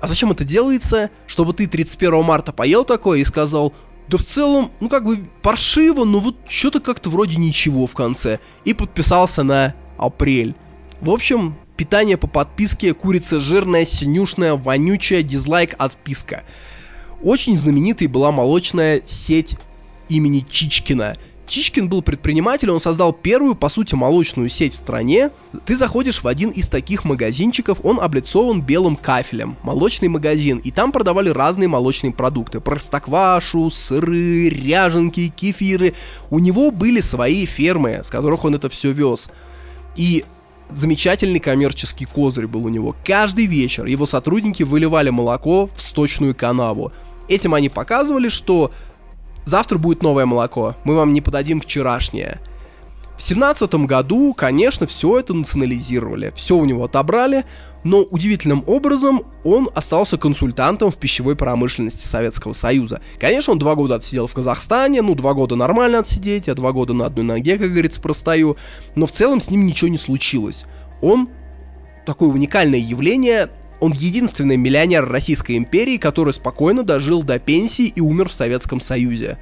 А 0.00 0.06
зачем 0.06 0.30
это 0.30 0.44
делается? 0.44 1.10
Чтобы 1.26 1.54
ты 1.54 1.66
31 1.66 2.22
марта 2.22 2.52
поел 2.52 2.84
такое 2.84 3.20
и 3.20 3.24
сказал, 3.24 3.72
да 4.08 4.18
в 4.18 4.24
целом, 4.24 4.70
ну 4.80 4.88
как 4.88 5.04
бы 5.04 5.28
паршиво, 5.42 6.04
но 6.04 6.18
вот 6.18 6.36
что-то 6.48 6.80
как-то 6.80 7.10
вроде 7.10 7.36
ничего 7.36 7.86
в 7.86 7.94
конце. 7.94 8.40
И 8.64 8.74
подписался 8.74 9.42
на 9.42 9.74
апрель. 9.98 10.54
В 11.00 11.10
общем, 11.10 11.56
питание 11.76 12.16
по 12.16 12.26
подписке, 12.26 12.92
курица 12.94 13.40
жирная, 13.40 13.86
синюшная, 13.86 14.54
вонючая, 14.54 15.22
дизлайк, 15.22 15.74
отписка. 15.78 16.44
Очень 17.22 17.56
знаменитой 17.56 18.06
была 18.08 18.30
молочная 18.30 19.02
сеть 19.06 19.56
имени 20.08 20.44
Чичкина. 20.48 21.16
Чичкин 21.46 21.88
был 21.88 22.02
предприниматель, 22.02 22.70
он 22.70 22.80
создал 22.80 23.12
первую, 23.12 23.54
по 23.54 23.68
сути, 23.68 23.94
молочную 23.94 24.48
сеть 24.48 24.72
в 24.72 24.76
стране. 24.76 25.30
Ты 25.64 25.76
заходишь 25.76 26.22
в 26.22 26.28
один 26.28 26.50
из 26.50 26.68
таких 26.68 27.04
магазинчиков, 27.04 27.78
он 27.84 28.00
облицован 28.00 28.62
белым 28.62 28.96
кафелем, 28.96 29.56
молочный 29.62 30.08
магазин, 30.08 30.58
и 30.58 30.70
там 30.70 30.90
продавали 30.90 31.30
разные 31.30 31.68
молочные 31.68 32.12
продукты. 32.12 32.60
Простоквашу, 32.60 33.70
сыры, 33.70 34.48
ряженки, 34.48 35.28
кефиры. 35.28 35.94
У 36.30 36.40
него 36.40 36.70
были 36.70 37.00
свои 37.00 37.46
фермы, 37.46 38.00
с 38.02 38.10
которых 38.10 38.44
он 38.44 38.56
это 38.56 38.68
все 38.68 38.90
вез. 38.90 39.30
И 39.94 40.24
замечательный 40.68 41.38
коммерческий 41.38 42.06
козырь 42.06 42.48
был 42.48 42.64
у 42.64 42.68
него. 42.68 42.96
Каждый 43.04 43.46
вечер 43.46 43.86
его 43.86 44.06
сотрудники 44.06 44.64
выливали 44.64 45.10
молоко 45.10 45.68
в 45.72 45.80
сточную 45.80 46.34
канаву. 46.34 46.92
Этим 47.28 47.54
они 47.54 47.68
показывали, 47.68 48.28
что 48.28 48.72
завтра 49.46 49.78
будет 49.78 50.02
новое 50.02 50.26
молоко, 50.26 50.76
мы 50.84 50.94
вам 50.94 51.14
не 51.14 51.22
подадим 51.22 51.62
вчерашнее. 51.62 52.40
В 53.16 53.22
семнадцатом 53.22 53.86
году, 53.86 54.34
конечно, 54.34 54.86
все 54.86 55.18
это 55.18 55.32
национализировали, 55.32 56.32
все 56.36 56.54
у 56.54 56.66
него 56.66 56.84
отобрали, 56.84 57.46
но 57.82 58.02
удивительным 58.02 58.62
образом 58.66 59.22
он 59.42 59.70
остался 59.74 60.18
консультантом 60.18 60.90
в 60.90 60.96
пищевой 60.96 61.34
промышленности 61.34 62.06
Советского 62.06 62.52
Союза. 62.52 63.00
Конечно, 63.18 63.52
он 63.52 63.58
два 63.58 63.74
года 63.74 63.94
отсидел 63.94 64.26
в 64.26 64.34
Казахстане, 64.34 65.00
ну, 65.00 65.14
два 65.14 65.32
года 65.32 65.56
нормально 65.56 66.00
отсидеть, 66.00 66.46
я 66.46 66.54
два 66.54 66.72
года 66.72 66.92
на 66.92 67.06
одной 67.06 67.24
ноге, 67.24 67.56
как 67.56 67.70
говорится, 67.70 68.02
простою, 68.02 68.58
но 68.96 69.06
в 69.06 69.12
целом 69.12 69.40
с 69.40 69.50
ним 69.50 69.66
ничего 69.66 69.88
не 69.88 69.98
случилось. 69.98 70.66
Он 71.00 71.30
такое 72.04 72.28
уникальное 72.28 72.78
явление 72.78 73.48
он 73.80 73.92
единственный 73.92 74.56
миллионер 74.56 75.06
Российской 75.08 75.56
империи, 75.56 75.98
который 75.98 76.32
спокойно 76.32 76.82
дожил 76.82 77.22
до 77.22 77.38
пенсии 77.38 77.86
и 77.86 78.00
умер 78.00 78.28
в 78.28 78.32
Советском 78.32 78.80
Союзе. 78.80 79.38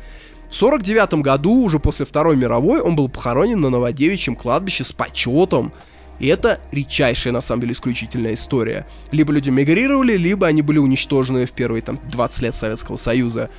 В 0.51 0.55
49 0.55 1.15
году, 1.23 1.62
уже 1.62 1.78
после 1.78 2.05
Второй 2.06 2.36
мировой, 2.36 2.81
он 2.81 2.97
был 2.97 3.09
похоронен 3.09 3.61
на 3.61 3.70
Новодевичьем 3.70 4.36
кладбище 4.36 4.85
с 4.85 4.93
почетом. 4.93 5.73
И 6.20 6.28
это 6.28 6.61
редчайшая, 6.70 7.32
на 7.32 7.40
самом 7.40 7.62
деле, 7.62 7.73
исключительная 7.73 8.35
история. 8.35 8.86
Либо 9.11 9.32
люди 9.32 9.51
мигрировали, 9.51 10.16
либо 10.16 10.47
они 10.47 10.62
были 10.62 10.78
уничтожены 10.78 11.47
в 11.47 11.52
первые 11.52 11.82
там 11.82 11.98
20 12.11 12.43
лет 12.43 12.55
Советского 12.55 12.97
Союза. 12.97 13.51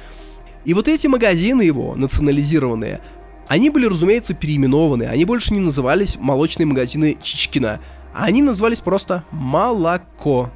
И 0.64 0.74
вот 0.74 0.88
эти 0.88 1.08
магазины 1.08 1.64
его, 1.64 1.96
национализированные, 1.96 3.02
они 3.48 3.70
были, 3.70 3.86
разумеется, 3.86 4.34
переименованы. 4.34 5.04
Они 5.04 5.26
больше 5.26 5.54
не 5.54 5.60
назывались 5.60 6.18
молочные 6.20 6.66
магазины 6.66 7.18
Чичкина, 7.22 7.80
а 8.14 8.26
они 8.26 8.42
назывались 8.42 8.80
просто 8.80 9.26
«Молоко». 9.32 10.50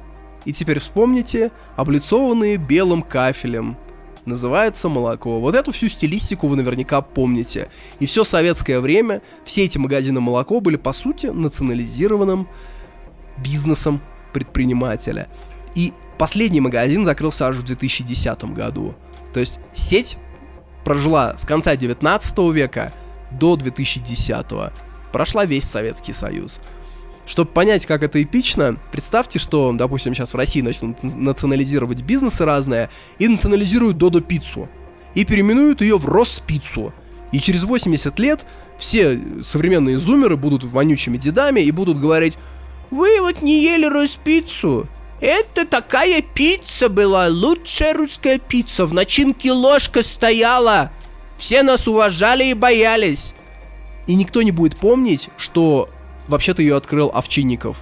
И 0.44 0.52
теперь 0.52 0.78
вспомните 0.78 1.50
облицованные 1.76 2.56
белым 2.56 3.02
кафелем 3.02 3.76
называется 4.24 4.88
молоко. 4.88 5.40
Вот 5.40 5.54
эту 5.54 5.72
всю 5.72 5.88
стилистику 5.88 6.46
вы 6.46 6.56
наверняка 6.56 7.00
помните. 7.00 7.68
И 7.98 8.06
все 8.06 8.24
советское 8.24 8.80
время 8.80 9.22
все 9.44 9.64
эти 9.64 9.78
магазины 9.78 10.20
молоко 10.20 10.60
были, 10.60 10.76
по 10.76 10.92
сути, 10.92 11.26
национализированным 11.26 12.48
бизнесом 13.38 14.00
предпринимателя. 14.32 15.28
И 15.74 15.92
последний 16.18 16.60
магазин 16.60 17.04
закрылся 17.04 17.48
аж 17.48 17.56
в 17.56 17.62
2010 17.62 18.44
году. 18.52 18.94
То 19.32 19.40
есть 19.40 19.60
сеть 19.72 20.16
прожила 20.84 21.36
с 21.38 21.44
конца 21.44 21.76
19 21.76 22.38
века 22.52 22.92
до 23.30 23.56
2010. 23.56 24.46
Прошла 25.12 25.44
весь 25.44 25.64
Советский 25.64 26.12
Союз. 26.12 26.60
Чтобы 27.30 27.52
понять, 27.52 27.86
как 27.86 28.02
это 28.02 28.20
эпично, 28.20 28.76
представьте, 28.90 29.38
что, 29.38 29.72
допустим, 29.72 30.16
сейчас 30.16 30.34
в 30.34 30.36
России 30.36 30.62
начнут 30.62 31.00
национализировать 31.04 32.02
бизнесы 32.02 32.44
разные 32.44 32.90
и 33.20 33.28
национализируют 33.28 33.98
Додо 33.98 34.20
пиццу. 34.20 34.68
И 35.14 35.24
переименуют 35.24 35.80
ее 35.80 35.96
в 35.96 36.06
Роспиццу. 36.06 36.92
И 37.30 37.38
через 37.38 37.62
80 37.62 38.18
лет 38.18 38.44
все 38.78 39.20
современные 39.44 39.96
зумеры 39.96 40.36
будут 40.36 40.64
вонючими 40.64 41.18
дедами 41.18 41.60
и 41.60 41.70
будут 41.70 42.00
говорить 42.00 42.34
«Вы 42.90 43.20
вот 43.20 43.42
не 43.42 43.62
ели 43.62 43.86
Роспиццу? 43.86 44.88
Это 45.20 45.64
такая 45.64 46.22
пицца 46.22 46.88
была, 46.88 47.28
лучшая 47.28 47.94
русская 47.94 48.40
пицца, 48.40 48.86
в 48.86 48.92
начинке 48.92 49.52
ложка 49.52 50.02
стояла. 50.02 50.90
Все 51.38 51.62
нас 51.62 51.86
уважали 51.86 52.46
и 52.46 52.54
боялись». 52.54 53.34
И 54.08 54.16
никто 54.16 54.42
не 54.42 54.50
будет 54.50 54.76
помнить, 54.76 55.28
что 55.36 55.88
вообще-то 56.30 56.62
ее 56.62 56.76
открыл 56.76 57.10
Овчинников. 57.12 57.78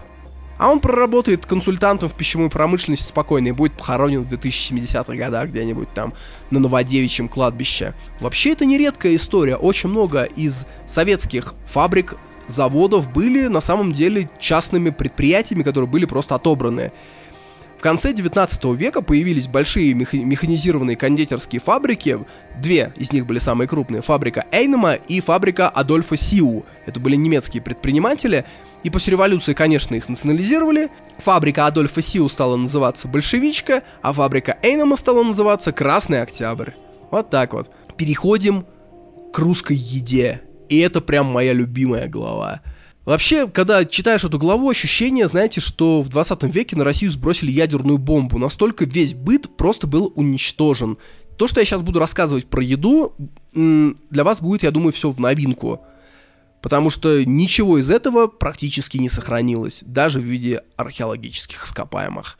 А 0.58 0.70
он 0.70 0.80
проработает 0.80 1.46
консультантом 1.46 2.08
в 2.08 2.14
пищевой 2.14 2.50
промышленности 2.50 3.06
спокойно 3.06 3.48
и 3.48 3.52
будет 3.52 3.74
похоронен 3.74 4.24
в 4.24 4.32
2070-х 4.32 5.14
годах 5.14 5.50
где-нибудь 5.50 5.88
там 5.94 6.14
на 6.50 6.58
Новодевичьем 6.58 7.28
кладбище. 7.28 7.94
Вообще 8.18 8.52
это 8.52 8.64
не 8.64 8.76
редкая 8.76 9.14
история. 9.14 9.54
Очень 9.54 9.90
много 9.90 10.24
из 10.24 10.66
советских 10.84 11.54
фабрик, 11.66 12.16
заводов 12.48 13.12
были 13.12 13.46
на 13.46 13.60
самом 13.60 13.92
деле 13.92 14.28
частными 14.40 14.90
предприятиями, 14.90 15.62
которые 15.62 15.88
были 15.88 16.06
просто 16.06 16.34
отобраны. 16.34 16.92
В 17.78 17.80
конце 17.80 18.12
19 18.12 18.64
века 18.76 19.02
появились 19.02 19.46
большие 19.46 19.94
механизированные 19.94 20.96
кондитерские 20.96 21.60
фабрики. 21.60 22.18
Две 22.60 22.92
из 22.96 23.12
них 23.12 23.24
были 23.24 23.38
самые 23.38 23.68
крупные. 23.68 24.02
Фабрика 24.02 24.46
Эйнема 24.50 24.94
и 24.94 25.20
фабрика 25.20 25.68
Адольфа 25.68 26.16
Сиу. 26.16 26.66
Это 26.86 26.98
были 26.98 27.14
немецкие 27.14 27.62
предприниматели. 27.62 28.44
И 28.82 28.90
после 28.90 29.12
революции, 29.12 29.55
конечно, 29.55 29.94
их 29.94 30.09
национализировали. 30.09 30.88
Фабрика 31.18 31.66
Адольфа 31.66 32.02
Сиу 32.02 32.28
стала 32.28 32.56
называться 32.56 33.06
Большевичка, 33.06 33.84
а 34.02 34.12
фабрика 34.12 34.59
Эйнема 34.62 34.96
стала 34.96 35.22
называться 35.22 35.70
Красный 35.70 36.20
Октябрь. 36.20 36.72
Вот 37.12 37.30
так 37.30 37.55
вот. 37.55 37.70
Переходим 37.96 38.66
к 39.32 39.38
русской 39.38 39.76
еде. 39.76 40.42
И 40.68 40.80
это 40.80 41.00
прям 41.00 41.26
моя 41.26 41.52
любимая 41.52 42.09
глава. 42.09 42.60
Вообще, 43.09 43.47
когда 43.47 43.86
читаешь 43.86 44.24
эту 44.24 44.39
главу, 44.39 44.68
ощущение, 44.68 45.28
знаете, 45.28 45.62
что 45.62 46.02
в 46.02 46.10
20 46.10 46.43
веке 46.55 46.76
на 46.76 46.85
Россию 46.85 47.10
сбросили 47.10 47.51
ядерную 47.51 47.97
бомбу. 47.97 48.36
Настолько 48.36 48.85
весь 48.85 49.14
быт 49.14 49.56
просто 49.56 49.86
был 49.86 50.12
уничтожен. 50.14 50.98
То, 51.39 51.48
что 51.48 51.59
я 51.59 51.64
сейчас 51.64 51.80
буду 51.80 52.01
рассказывать 52.01 52.44
про 52.44 52.62
еду, 52.62 53.14
для 53.55 54.24
вас 54.24 54.43
будет, 54.43 54.62
я 54.62 54.70
думаю, 54.70 54.93
все 54.93 55.10
в 55.10 55.18
новинку. 55.18 55.80
Потому 56.60 56.90
что 56.90 57.24
ничего 57.24 57.78
из 57.78 57.90
этого 57.90 58.26
практически 58.26 58.98
не 58.98 59.09
сохранилось, 59.09 59.82
даже 59.86 60.20
в 60.20 60.24
виде 60.24 60.60
археологических 60.76 61.64
ископаемых. 61.64 62.39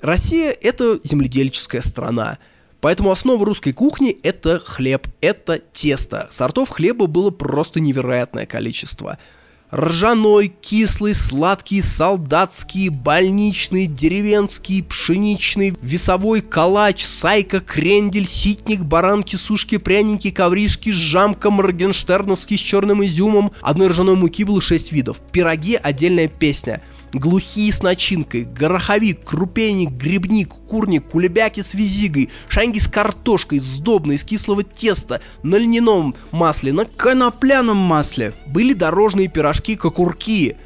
Россия— 0.00 0.56
это 0.62 1.00
земледельческая 1.02 1.80
страна. 1.80 2.38
Поэтому 2.80 3.10
основа 3.10 3.44
русской 3.44 3.72
кухни— 3.72 4.10
это 4.22 4.60
хлеб, 4.64 5.08
это 5.20 5.58
тесто. 5.58 6.28
Сортов 6.30 6.68
хлеба 6.68 7.08
было 7.08 7.30
просто 7.30 7.80
невероятное 7.80 8.46
количество— 8.46 9.18
Ржаной, 9.72 10.52
кислый, 10.60 11.14
сладкий, 11.14 11.80
солдатский, 11.80 12.88
больничный, 12.88 13.86
деревенский, 13.86 14.82
пшеничный, 14.82 15.74
весовой, 15.80 16.40
калач, 16.40 17.04
сайка, 17.04 17.60
крендель, 17.60 18.26
ситник, 18.26 18.80
баранки, 18.80 19.36
сушки, 19.36 19.78
пряники, 19.78 20.32
ковришки, 20.32 20.90
жамка, 20.90 21.50
моргенштерновский 21.50 22.58
с 22.58 22.60
черным 22.60 23.04
изюмом. 23.04 23.52
Одной 23.60 23.88
ржаной 23.88 24.16
муки 24.16 24.42
было 24.42 24.60
шесть 24.60 24.90
видов. 24.90 25.20
Пироги— 25.30 25.78
отдельная 25.82 26.26
песня— 26.26 26.82
глухие 27.12 27.72
с 27.72 27.82
начинкой, 27.82 28.44
гороховик, 28.44 29.24
крупейник, 29.24 29.90
грибник, 29.90 30.48
курник, 30.68 31.06
кулебяки 31.06 31.62
с 31.62 31.74
визигой, 31.74 32.30
шанги 32.48 32.78
с 32.78 32.88
картошкой, 32.88 33.58
сдобной, 33.58 34.16
из 34.16 34.24
кислого 34.24 34.62
теста, 34.62 35.20
на 35.42 35.56
льняном 35.56 36.14
масле, 36.30 36.72
на 36.72 36.84
конопляном 36.84 37.76
масле. 37.76 38.34
Были 38.46 38.72
дорожные 38.72 39.28
пирожки 39.28 39.76
кокурки, 39.76 40.56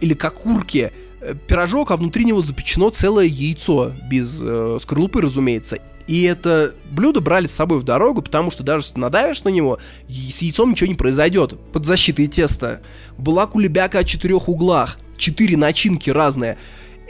или 0.00 0.14
кокурки, 0.14 0.92
э, 1.20 1.34
пирожок, 1.46 1.90
а 1.90 1.96
внутри 1.96 2.24
него 2.24 2.42
запечено 2.42 2.90
целое 2.90 3.26
яйцо, 3.26 3.92
без 4.08 4.38
э, 4.40 4.78
скорлупы, 4.80 5.20
разумеется. 5.20 5.78
И 6.06 6.22
это 6.22 6.74
блюдо 6.90 7.20
брали 7.20 7.46
с 7.46 7.52
собой 7.52 7.78
в 7.78 7.82
дорогу, 7.82 8.22
потому 8.22 8.50
что 8.50 8.62
даже 8.62 8.86
надавишь 8.96 9.44
на 9.44 9.50
него, 9.50 9.78
с 10.08 10.38
яйцом 10.38 10.70
ничего 10.70 10.88
не 10.88 10.94
произойдет. 10.94 11.58
Под 11.72 11.84
защитой 11.84 12.26
теста. 12.28 12.80
Была 13.18 13.46
кулебяка 13.46 13.98
о 13.98 14.04
четырех 14.04 14.48
углах 14.48 14.98
четыре 15.18 15.56
начинки 15.56 16.10
разные. 16.10 16.56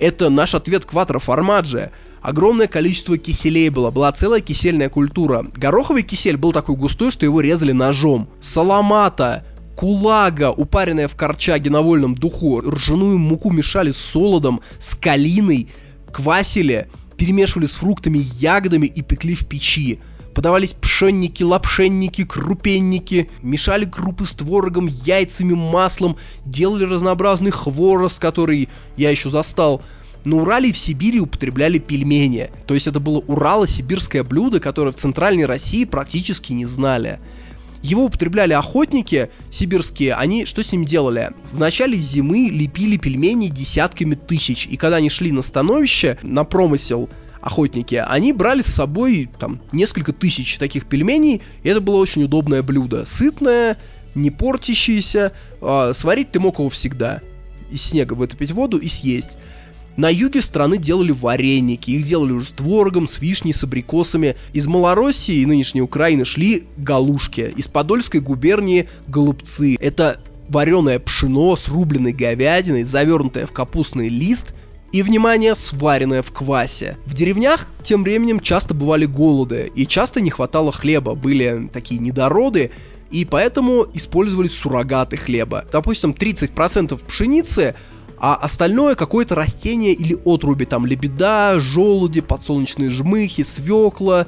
Это 0.00 0.30
наш 0.30 0.54
ответ 0.54 0.84
кватро 0.84 1.18
формаджи. 1.18 1.90
Огромное 2.20 2.66
количество 2.66 3.16
киселей 3.16 3.68
было, 3.68 3.90
была 3.90 4.10
целая 4.10 4.40
кисельная 4.40 4.88
культура. 4.88 5.46
Гороховый 5.54 6.02
кисель 6.02 6.36
был 6.36 6.52
такой 6.52 6.74
густой, 6.74 7.10
что 7.10 7.24
его 7.24 7.40
резали 7.40 7.72
ножом. 7.72 8.28
Саламата, 8.40 9.44
кулага, 9.76 10.50
упаренная 10.50 11.06
в 11.06 11.14
корчаге 11.14 11.70
на 11.70 11.82
вольном 11.82 12.16
духу, 12.16 12.60
ржаную 12.60 13.18
муку 13.18 13.50
мешали 13.52 13.92
с 13.92 13.98
солодом, 13.98 14.60
с 14.80 14.96
калиной, 14.96 15.68
квасили, 16.12 16.88
перемешивали 17.16 17.66
с 17.66 17.76
фруктами, 17.76 18.18
ягодами 18.18 18.86
и 18.86 19.02
пекли 19.02 19.36
в 19.36 19.46
печи 19.46 20.00
подавались 20.38 20.72
пшенники, 20.72 21.42
лапшенники, 21.42 22.24
крупенники, 22.24 23.28
мешали 23.42 23.84
крупы 23.84 24.24
с 24.24 24.34
творогом, 24.34 24.86
яйцами, 24.86 25.54
маслом, 25.54 26.16
делали 26.44 26.84
разнообразный 26.84 27.50
хворост, 27.50 28.20
который 28.20 28.68
я 28.96 29.10
еще 29.10 29.30
застал. 29.30 29.82
На 30.24 30.36
Урале 30.36 30.68
и 30.68 30.72
в 30.72 30.78
Сибири 30.78 31.18
употребляли 31.18 31.78
пельмени. 31.78 32.50
То 32.68 32.74
есть 32.74 32.86
это 32.86 33.00
было 33.00 33.18
Урало-сибирское 33.18 34.22
блюдо, 34.22 34.60
которое 34.60 34.92
в 34.92 34.94
Центральной 34.94 35.44
России 35.44 35.84
практически 35.84 36.52
не 36.52 36.66
знали. 36.66 37.18
Его 37.82 38.04
употребляли 38.04 38.52
охотники 38.52 39.30
сибирские, 39.50 40.14
они 40.14 40.44
что 40.44 40.62
с 40.62 40.70
ним 40.70 40.84
делали? 40.84 41.30
В 41.50 41.58
начале 41.58 41.96
зимы 41.96 42.48
лепили 42.48 42.96
пельмени 42.96 43.48
десятками 43.48 44.14
тысяч, 44.14 44.68
и 44.70 44.76
когда 44.76 44.98
они 44.98 45.10
шли 45.10 45.32
на 45.32 45.42
становище, 45.42 46.16
на 46.22 46.44
промысел, 46.44 47.08
охотники, 47.40 48.02
они 48.06 48.32
брали 48.32 48.62
с 48.62 48.66
собой 48.66 49.28
там 49.38 49.60
несколько 49.72 50.12
тысяч 50.12 50.58
таких 50.58 50.86
пельменей, 50.86 51.42
и 51.62 51.68
это 51.68 51.80
было 51.80 51.96
очень 51.96 52.24
удобное 52.24 52.62
блюдо. 52.62 53.04
Сытное, 53.06 53.78
не 54.14 54.30
портящееся, 54.30 55.32
э, 55.60 55.92
сварить 55.94 56.32
ты 56.32 56.40
мог 56.40 56.58
его 56.58 56.68
всегда. 56.68 57.20
Из 57.70 57.82
снега 57.82 58.14
вытопить 58.14 58.52
воду 58.52 58.78
и 58.78 58.88
съесть. 58.88 59.36
На 59.98 60.08
юге 60.08 60.40
страны 60.42 60.78
делали 60.78 61.10
вареники, 61.10 61.90
их 61.90 62.04
делали 62.04 62.30
уже 62.30 62.46
с 62.46 62.50
творогом, 62.50 63.08
с 63.08 63.18
вишней, 63.18 63.52
с 63.52 63.64
абрикосами. 63.64 64.36
Из 64.52 64.68
Малороссии 64.68 65.40
и 65.40 65.44
нынешней 65.44 65.82
Украины 65.82 66.24
шли 66.24 66.68
галушки, 66.76 67.52
из 67.56 67.66
Подольской 67.66 68.20
губернии 68.20 68.88
голубцы. 69.08 69.76
Это 69.80 70.20
вареное 70.48 71.00
пшено 71.00 71.56
с 71.56 71.68
рубленой 71.68 72.12
говядиной, 72.12 72.84
завернутое 72.84 73.46
в 73.46 73.52
капустный 73.52 74.08
лист 74.08 74.54
и, 74.92 75.02
внимание, 75.02 75.54
сваренное 75.54 76.22
в 76.22 76.32
квасе. 76.32 76.96
В 77.04 77.14
деревнях 77.14 77.68
тем 77.82 78.04
временем 78.04 78.40
часто 78.40 78.74
бывали 78.74 79.04
голоды, 79.04 79.70
и 79.74 79.86
часто 79.86 80.20
не 80.20 80.30
хватало 80.30 80.72
хлеба, 80.72 81.14
были 81.14 81.68
такие 81.72 82.00
недороды, 82.00 82.70
и 83.10 83.24
поэтому 83.24 83.86
использовались 83.94 84.54
суррогаты 84.54 85.16
хлеба. 85.16 85.64
Допустим, 85.70 86.10
30% 86.10 87.00
пшеницы, 87.06 87.74
а 88.18 88.34
остальное 88.34 88.94
какое-то 88.94 89.34
растение 89.34 89.92
или 89.92 90.16
отруби, 90.24 90.64
там 90.64 90.86
лебеда, 90.86 91.60
желуди, 91.60 92.20
подсолнечные 92.20 92.90
жмыхи, 92.90 93.44
свекла, 93.44 94.26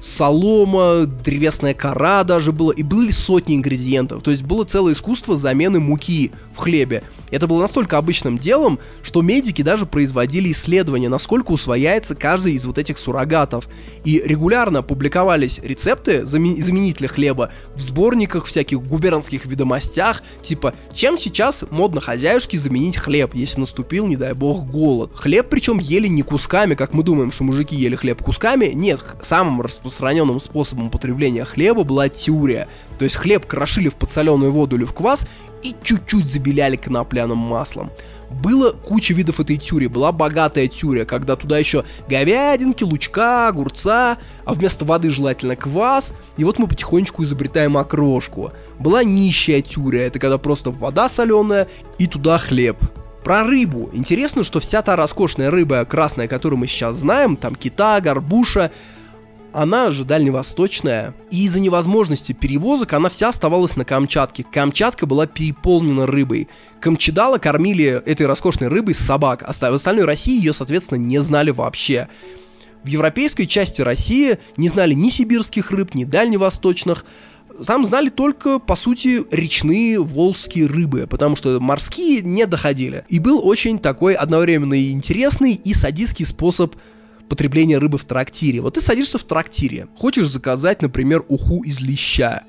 солома, 0.00 1.06
древесная 1.06 1.74
кора 1.74 2.24
даже 2.24 2.52
было, 2.52 2.72
и 2.72 2.82
были 2.82 3.10
сотни 3.10 3.56
ингредиентов. 3.56 4.22
То 4.22 4.30
есть 4.30 4.42
было 4.42 4.64
целое 4.64 4.94
искусство 4.94 5.36
замены 5.36 5.80
муки 5.80 6.32
хлебе. 6.60 7.02
Это 7.30 7.46
было 7.46 7.60
настолько 7.60 7.98
обычным 7.98 8.38
делом, 8.38 8.78
что 9.02 9.22
медики 9.22 9.62
даже 9.62 9.86
производили 9.86 10.52
исследования, 10.52 11.08
насколько 11.08 11.52
усвояется 11.52 12.14
каждый 12.14 12.54
из 12.54 12.64
вот 12.64 12.78
этих 12.78 12.98
суррогатов. 12.98 13.68
И 14.04 14.20
регулярно 14.24 14.82
публиковались 14.82 15.60
рецепты 15.62 16.22
заме- 16.22 16.60
заменителя 16.62 17.08
хлеба 17.08 17.50
в 17.74 17.80
сборниках 17.80 18.46
всяких 18.46 18.82
губернских 18.82 19.46
ведомостях, 19.46 20.22
типа 20.42 20.74
«Чем 20.92 21.18
сейчас 21.18 21.64
модно 21.70 22.00
хозяюшке 22.00 22.58
заменить 22.58 22.96
хлеб, 22.96 23.34
если 23.34 23.60
наступил, 23.60 24.06
не 24.06 24.16
дай 24.16 24.34
бог, 24.34 24.66
голод?» 24.66 25.12
Хлеб 25.14 25.48
причем 25.48 25.78
ели 25.78 26.08
не 26.08 26.22
кусками, 26.22 26.74
как 26.74 26.92
мы 26.94 27.02
думаем, 27.02 27.30
что 27.30 27.44
мужики 27.44 27.76
ели 27.76 27.96
хлеб 27.96 28.22
кусками. 28.22 28.66
Нет, 28.66 29.00
самым 29.22 29.60
распространенным 29.60 30.40
способом 30.40 30.88
употребления 30.88 31.44
хлеба 31.44 31.84
была 31.84 32.08
тюря. 32.08 32.68
То 32.98 33.04
есть 33.04 33.16
хлеб 33.16 33.46
крошили 33.46 33.88
в 33.88 33.94
подсоленную 33.94 34.52
воду 34.52 34.76
или 34.76 34.84
в 34.84 34.92
квас 34.92 35.26
и 35.62 35.74
чуть-чуть 35.82 36.28
забеляли 36.28 36.76
конопляным 36.76 37.38
маслом. 37.38 37.90
Было 38.30 38.70
куча 38.70 39.12
видов 39.12 39.40
этой 39.40 39.56
тюри, 39.56 39.88
была 39.88 40.12
богатая 40.12 40.68
тюря, 40.68 41.04
когда 41.04 41.34
туда 41.34 41.58
еще 41.58 41.84
говядинки, 42.08 42.84
лучка, 42.84 43.48
огурца, 43.48 44.18
а 44.44 44.54
вместо 44.54 44.84
воды 44.84 45.10
желательно 45.10 45.56
квас, 45.56 46.14
и 46.36 46.44
вот 46.44 46.58
мы 46.58 46.68
потихонечку 46.68 47.24
изобретаем 47.24 47.76
окрошку. 47.76 48.52
Была 48.78 49.02
нищая 49.02 49.62
тюря, 49.62 50.06
это 50.06 50.20
когда 50.20 50.38
просто 50.38 50.70
вода 50.70 51.08
соленая 51.08 51.66
и 51.98 52.06
туда 52.06 52.38
хлеб. 52.38 52.78
Про 53.24 53.42
рыбу. 53.42 53.90
Интересно, 53.92 54.44
что 54.44 54.60
вся 54.60 54.80
та 54.80 54.96
роскошная 54.96 55.50
рыба 55.50 55.84
красная, 55.84 56.28
которую 56.28 56.60
мы 56.60 56.68
сейчас 56.68 56.96
знаем, 56.96 57.36
там 57.36 57.54
кита, 57.54 58.00
горбуша, 58.00 58.70
она 59.52 59.90
же 59.90 60.04
дальневосточная, 60.04 61.14
и 61.30 61.44
из-за 61.44 61.60
невозможности 61.60 62.32
перевозок 62.32 62.92
она 62.92 63.08
вся 63.08 63.28
оставалась 63.28 63.76
на 63.76 63.84
Камчатке. 63.84 64.44
Камчатка 64.44 65.06
была 65.06 65.26
переполнена 65.26 66.06
рыбой. 66.06 66.48
Камчедала 66.80 67.38
кормили 67.38 68.02
этой 68.06 68.26
роскошной 68.26 68.68
рыбой 68.68 68.94
собак, 68.94 69.42
а 69.46 69.52
в 69.52 69.74
остальной 69.74 70.04
России 70.04 70.36
ее, 70.36 70.52
соответственно, 70.52 70.98
не 70.98 71.18
знали 71.20 71.50
вообще. 71.50 72.08
В 72.82 72.86
европейской 72.86 73.44
части 73.44 73.82
России 73.82 74.38
не 74.56 74.68
знали 74.68 74.94
ни 74.94 75.10
сибирских 75.10 75.70
рыб, 75.70 75.94
ни 75.94 76.04
дальневосточных, 76.04 77.04
там 77.66 77.84
знали 77.84 78.08
только, 78.08 78.58
по 78.58 78.74
сути, 78.74 79.22
речные 79.30 80.00
волжские 80.00 80.66
рыбы, 80.66 81.06
потому 81.06 81.36
что 81.36 81.60
морские 81.60 82.22
не 82.22 82.46
доходили. 82.46 83.04
И 83.08 83.18
был 83.18 83.46
очень 83.46 83.78
такой 83.78 84.14
одновременно 84.14 84.74
и 84.74 84.90
интересный, 84.92 85.52
и 85.52 85.74
садистский 85.74 86.24
способ 86.24 86.74
потребления 87.30 87.78
рыбы 87.78 87.96
в 87.96 88.04
трактире. 88.04 88.60
Вот 88.60 88.74
ты 88.74 88.82
садишься 88.82 89.16
в 89.16 89.24
трактире, 89.24 89.88
хочешь 89.96 90.28
заказать, 90.28 90.82
например, 90.82 91.24
уху 91.28 91.62
из 91.62 91.80
леща. 91.80 92.42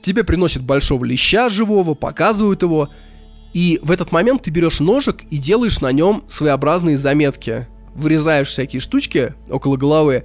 Тебе 0.00 0.24
приносят 0.24 0.62
большого 0.62 1.04
леща 1.04 1.50
живого, 1.50 1.94
показывают 1.94 2.62
его, 2.62 2.88
и 3.52 3.78
в 3.82 3.90
этот 3.90 4.12
момент 4.12 4.44
ты 4.44 4.50
берешь 4.50 4.80
ножик 4.80 5.24
и 5.30 5.36
делаешь 5.36 5.80
на 5.80 5.92
нем 5.92 6.24
своеобразные 6.28 6.96
заметки. 6.96 7.68
Вырезаешь 7.94 8.48
всякие 8.48 8.80
штучки 8.80 9.34
около 9.50 9.76
головы, 9.76 10.24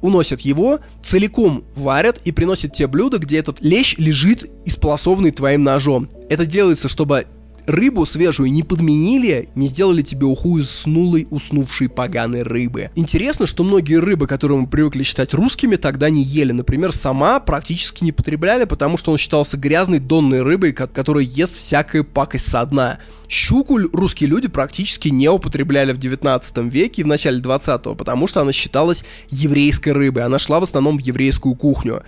уносят 0.00 0.40
его, 0.40 0.80
целиком 1.04 1.64
варят 1.76 2.20
и 2.24 2.32
приносят 2.32 2.72
те 2.72 2.86
блюда, 2.86 3.18
где 3.18 3.38
этот 3.38 3.60
лещ 3.60 3.96
лежит 3.98 4.50
исполосованный 4.64 5.30
твоим 5.30 5.62
ножом. 5.62 6.08
Это 6.30 6.46
делается, 6.46 6.88
чтобы 6.88 7.26
рыбу 7.66 8.06
свежую 8.06 8.52
не 8.52 8.62
подменили, 8.62 9.48
не 9.54 9.68
сделали 9.68 10.02
тебе 10.02 10.26
уху 10.26 10.58
из 10.58 10.70
снулой, 10.70 11.26
уснувшей 11.30 11.88
поганой 11.88 12.42
рыбы. 12.42 12.90
Интересно, 12.94 13.46
что 13.46 13.64
многие 13.64 14.00
рыбы, 14.00 14.26
которые 14.26 14.58
мы 14.58 14.66
привыкли 14.66 15.02
считать 15.02 15.34
русскими, 15.34 15.76
тогда 15.76 16.10
не 16.10 16.22
ели. 16.22 16.52
Например, 16.52 16.92
сама 16.92 17.40
практически 17.40 18.04
не 18.04 18.12
потребляли, 18.12 18.64
потому 18.64 18.96
что 18.96 19.12
он 19.12 19.18
считался 19.18 19.56
грязной 19.56 19.98
донной 19.98 20.42
рыбой, 20.42 20.72
которая 20.72 21.24
ест 21.24 21.56
всякая 21.56 22.02
пакость 22.02 22.50
со 22.50 22.64
дна. 22.66 22.98
Щуку 23.28 23.78
русские 23.92 24.28
люди 24.28 24.48
практически 24.48 25.08
не 25.08 25.28
употребляли 25.28 25.92
в 25.92 25.98
19 25.98 26.58
веке 26.72 27.00
и 27.00 27.04
в 27.04 27.08
начале 27.08 27.40
20-го, 27.40 27.94
потому 27.94 28.26
что 28.26 28.42
она 28.42 28.52
считалась 28.52 29.04
еврейской 29.30 29.90
рыбой. 29.90 30.24
Она 30.24 30.38
шла 30.38 30.60
в 30.60 30.64
основном 30.64 30.98
в 30.98 31.00
еврейскую 31.00 31.54
кухню. 31.54 32.02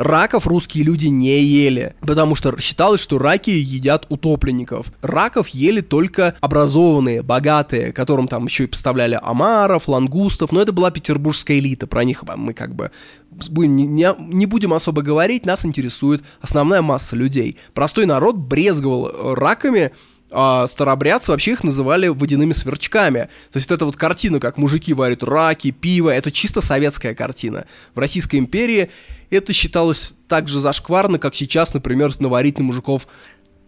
Раков 0.00 0.46
русские 0.46 0.84
люди 0.84 1.08
не 1.08 1.42
ели, 1.42 1.94
потому 2.00 2.34
что 2.34 2.58
считалось, 2.58 3.02
что 3.02 3.18
раки 3.18 3.50
едят 3.50 4.06
утопленников. 4.08 4.86
Раков 5.02 5.48
ели 5.48 5.82
только 5.82 6.36
образованные, 6.40 7.22
богатые, 7.22 7.92
которым 7.92 8.26
там 8.26 8.46
еще 8.46 8.64
и 8.64 8.66
поставляли 8.66 9.20
омаров, 9.22 9.88
лангустов, 9.88 10.52
но 10.52 10.62
это 10.62 10.72
была 10.72 10.90
петербургская 10.90 11.58
элита, 11.58 11.86
про 11.86 12.02
них 12.02 12.24
мы 12.34 12.54
как 12.54 12.74
бы 12.74 12.90
не, 13.30 14.08
не 14.18 14.46
будем 14.46 14.72
особо 14.72 15.02
говорить, 15.02 15.44
нас 15.44 15.66
интересует 15.66 16.22
основная 16.40 16.80
масса 16.80 17.14
людей. 17.14 17.58
Простой 17.74 18.06
народ 18.06 18.36
брезговал 18.36 19.34
раками, 19.34 19.92
а 20.30 20.68
старобрядцы 20.68 21.30
вообще 21.30 21.52
их 21.52 21.64
называли 21.64 22.08
водяными 22.08 22.52
сверчками. 22.52 23.28
То 23.50 23.58
есть 23.58 23.70
это 23.70 23.84
вот 23.86 23.96
картина, 23.96 24.40
как 24.40 24.56
мужики 24.56 24.92
варят 24.92 25.22
раки, 25.22 25.70
пиво, 25.70 26.10
это 26.10 26.30
чисто 26.30 26.60
советская 26.60 27.14
картина. 27.14 27.66
В 27.94 27.98
Российской 27.98 28.36
империи 28.36 28.90
это 29.30 29.52
считалось 29.52 30.14
так 30.28 30.48
же 30.48 30.60
зашкварно, 30.60 31.18
как 31.18 31.34
сейчас, 31.34 31.74
например, 31.74 32.12
наварить 32.18 32.58
на 32.58 32.64
мужиков 32.64 33.06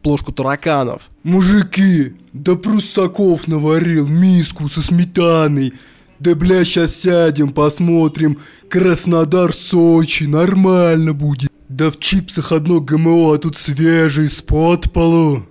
плошку 0.03 0.33
тараканов. 0.33 1.11
Мужики, 1.23 2.15
да 2.33 2.57
прусаков 2.57 3.47
наварил 3.47 4.07
миску 4.07 4.69
со 4.69 4.83
сметаной. 4.83 5.73
Да 6.19 6.35
бля, 6.35 6.65
сейчас 6.65 6.95
сядем, 6.95 7.51
посмотрим. 7.51 8.39
Краснодар, 8.69 9.53
Сочи, 9.53 10.25
нормально 10.25 11.15
будет. 11.15 11.51
Да 11.69 11.91
в 11.91 11.99
чипсах 11.99 12.53
одно 12.53 12.81
ГМО, 12.81 13.35
а 13.35 13.39
тут 13.39 13.57
свежий, 13.57 14.29
спот 14.29 14.93
полу. 14.93 15.47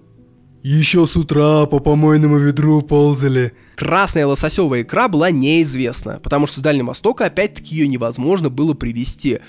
Еще 0.63 1.07
с 1.07 1.15
утра 1.17 1.65
по 1.65 1.79
помойному 1.79 2.37
ведру 2.37 2.83
ползали. 2.83 3.53
Красная 3.75 4.27
лососевая 4.27 4.83
икра 4.83 5.07
была 5.07 5.31
неизвестна, 5.31 6.19
потому 6.21 6.45
что 6.45 6.59
с 6.59 6.63
Дальнего 6.63 6.89
Востока 6.89 7.25
опять-таки 7.25 7.75
ее 7.75 7.87
невозможно 7.87 8.51
было 8.51 8.75
привезти. 8.75 9.39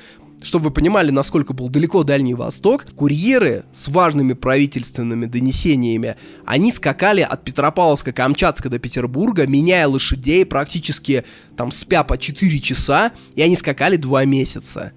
Чтобы 0.41 0.67
вы 0.67 0.71
понимали, 0.71 1.11
насколько 1.11 1.53
был 1.53 1.69
далеко 1.69 2.03
Дальний 2.03 2.33
Восток, 2.33 2.87
курьеры 2.97 3.65
с 3.75 3.89
важными 3.89 4.33
правительственными 4.33 5.27
донесениями, 5.27 6.17
они 6.47 6.73
скакали 6.73 7.21
от 7.21 7.47
Петропавловска-Камчатска 7.47 8.71
до 8.71 8.79
Петербурга, 8.79 9.47
меняя 9.47 9.87
лошадей 9.89 10.47
практически 10.47 11.25
там 11.59 11.73
спя 11.73 12.05
по 12.05 12.17
4 12.17 12.59
часа, 12.61 13.13
и 13.35 13.43
они 13.43 13.57
скакали 13.57 13.97
2 13.97 14.25
месяца. 14.25 14.93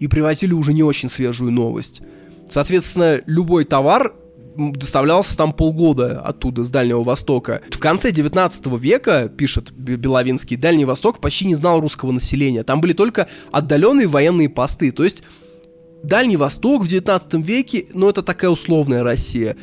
И 0.00 0.08
привозили 0.08 0.54
уже 0.54 0.74
не 0.74 0.82
очень 0.82 1.08
свежую 1.08 1.52
новость. 1.52 2.02
Соответственно, 2.50 3.20
любой 3.26 3.64
товар 3.64 4.12
доставлялся 4.56 5.36
там 5.36 5.52
полгода 5.52 6.20
оттуда, 6.20 6.64
с 6.64 6.70
Дальнего 6.70 7.02
Востока. 7.02 7.62
В 7.70 7.78
конце 7.78 8.12
19 8.12 8.66
века, 8.78 9.28
пишет 9.28 9.72
Беловинский, 9.72 10.56
Дальний 10.56 10.84
Восток 10.84 11.20
почти 11.20 11.46
не 11.46 11.54
знал 11.54 11.80
русского 11.80 12.12
населения. 12.12 12.62
Там 12.62 12.80
были 12.80 12.92
только 12.92 13.28
отдаленные 13.50 14.06
военные 14.06 14.48
посты. 14.48 14.92
То 14.92 15.04
есть 15.04 15.22
Дальний 16.02 16.36
Восток 16.36 16.82
в 16.82 16.88
19 16.88 17.34
веке, 17.46 17.86
ну 17.94 18.08
это 18.08 18.22
такая 18.22 18.50
условная 18.50 19.02
Россия. 19.02 19.56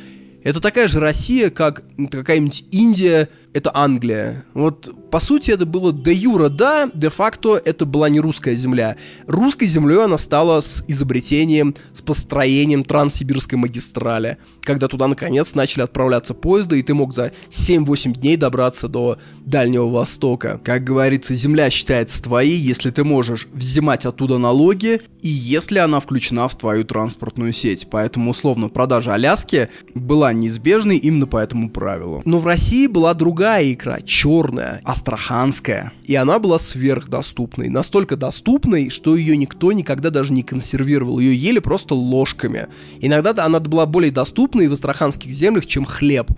Это 0.44 0.62
такая 0.62 0.88
же 0.88 1.00
Россия, 1.00 1.50
как 1.50 1.84
какая-нибудь 2.10 2.66
Индия, 2.72 3.28
это 3.54 3.72
Англия. 3.74 4.46
Вот, 4.54 4.94
по 5.10 5.20
сути, 5.20 5.52
это 5.52 5.66
было 5.66 5.92
де 5.92 6.14
юра, 6.14 6.50
да, 6.50 6.90
де-факто 6.94 7.60
это 7.64 7.86
была 7.86 8.10
не 8.10 8.20
русская 8.20 8.56
земля. 8.56 8.96
Русской 9.28 9.68
землей 9.68 10.04
она 10.04 10.18
стала 10.18 10.62
с 10.62 10.84
изобретением, 10.88 11.76
с 11.94 12.02
построением 12.02 12.84
Транссибирской 12.84 13.58
магистрали, 13.58 14.38
когда 14.62 14.88
туда, 14.88 15.08
наконец, 15.08 15.56
начали 15.56 15.82
отправляться 15.82 16.34
поезды, 16.34 16.80
и 16.80 16.84
ты 16.84 16.94
мог 16.94 17.14
за 17.14 17.32
7-8 17.50 18.14
дней 18.14 18.38
добраться 18.38 18.88
до 18.88 19.18
Дальнего 19.46 19.90
Востока. 19.90 20.62
Как 20.64 20.84
говорится, 20.84 21.34
земля 21.34 21.70
считается 21.70 22.22
твоей, 22.22 22.58
если 22.58 22.92
ты 22.92 23.04
можешь 23.04 23.48
взимать 23.52 24.06
оттуда 24.06 24.38
налоги, 24.38 25.02
и 25.22 25.28
если 25.28 25.80
она 25.80 26.00
включена 26.00 26.48
в 26.48 26.56
твою 26.58 26.86
транспортную 26.86 27.52
сеть. 27.52 27.88
Поэтому, 27.90 28.32
условно, 28.32 28.70
продажа 28.70 29.16
Аляски 29.16 29.70
была 29.94 30.32
неизбежной 30.34 30.98
именно 30.98 31.28
по 31.28 31.38
этому 31.38 31.70
правилу. 31.70 32.22
Но 32.26 32.38
в 32.40 32.46
России 32.46 32.88
была 32.88 33.14
другая 33.14 33.39
другая 33.40 33.72
икра, 33.72 34.02
черная, 34.06 34.82
астраханская. 34.84 35.94
И 36.04 36.14
она 36.14 36.40
была 36.40 36.60
сверхдоступной. 36.60 37.70
Настолько 37.70 38.18
доступной, 38.18 38.90
что 38.90 39.16
ее 39.16 39.38
никто 39.38 39.72
никогда 39.72 40.10
даже 40.10 40.34
не 40.34 40.44
консервировал. 40.44 41.20
Ее 41.20 41.34
ели 41.38 41.60
просто 41.60 41.96
ложками. 41.96 42.68
Иногда 43.00 43.34
она 43.46 43.62
была 43.62 43.86
более 43.86 44.12
доступной 44.12 44.68
в 44.68 44.74
астраханских 44.74 45.32
землях, 45.32 45.68
чем 45.68 45.86
хлеб. 45.86 46.30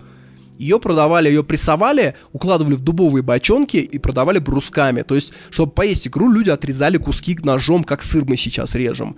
Ее 0.58 0.78
продавали, 0.78 1.26
ее 1.26 1.42
прессовали, 1.42 2.14
укладывали 2.32 2.74
в 2.74 2.80
дубовые 2.80 3.24
бочонки 3.24 3.78
и 3.78 3.98
продавали 3.98 4.38
брусками. 4.38 5.02
То 5.02 5.16
есть, 5.16 5.32
чтобы 5.50 5.72
поесть 5.72 6.06
икру, 6.06 6.30
люди 6.30 6.50
отрезали 6.50 6.98
куски 6.98 7.36
ножом, 7.42 7.82
как 7.82 8.04
сыр 8.04 8.24
мы 8.24 8.36
сейчас 8.36 8.76
режем. 8.76 9.16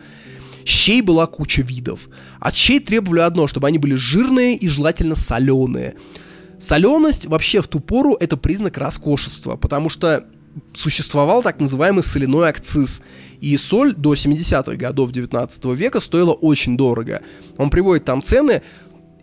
Щей 0.65 1.03
была 1.03 1.27
куча 1.27 1.61
видов. 1.61 2.09
От 2.41 2.55
щей 2.55 2.81
требовали 2.81 3.21
одно, 3.21 3.47
чтобы 3.47 3.69
они 3.69 3.77
были 3.77 3.95
жирные 3.95 4.57
и 4.57 4.69
желательно 4.69 5.17
соленые. 5.17 5.97
Соленость 6.65 7.27
вообще 7.27 7.61
в 7.61 7.69
ту 7.69 7.79
пору 7.79 8.17
это 8.19 8.37
признак 8.37 8.79
роскошества, 8.79 9.57
потому 9.57 9.91
что 9.91 10.25
существовал 10.73 11.43
так 11.43 11.61
называемый 11.61 12.03
соляной 12.03 12.49
акциз. 12.49 13.03
И 13.41 13.57
соль 13.59 13.95
до 13.95 14.15
70-х 14.15 14.77
годов 14.77 15.13
19 15.13 15.65
века 15.77 16.01
стоила 16.01 16.33
очень 16.33 16.77
дорого. 16.77 17.21
Он 17.59 17.69
приводит 17.69 18.07
там 18.07 18.23
цены, 18.23 18.63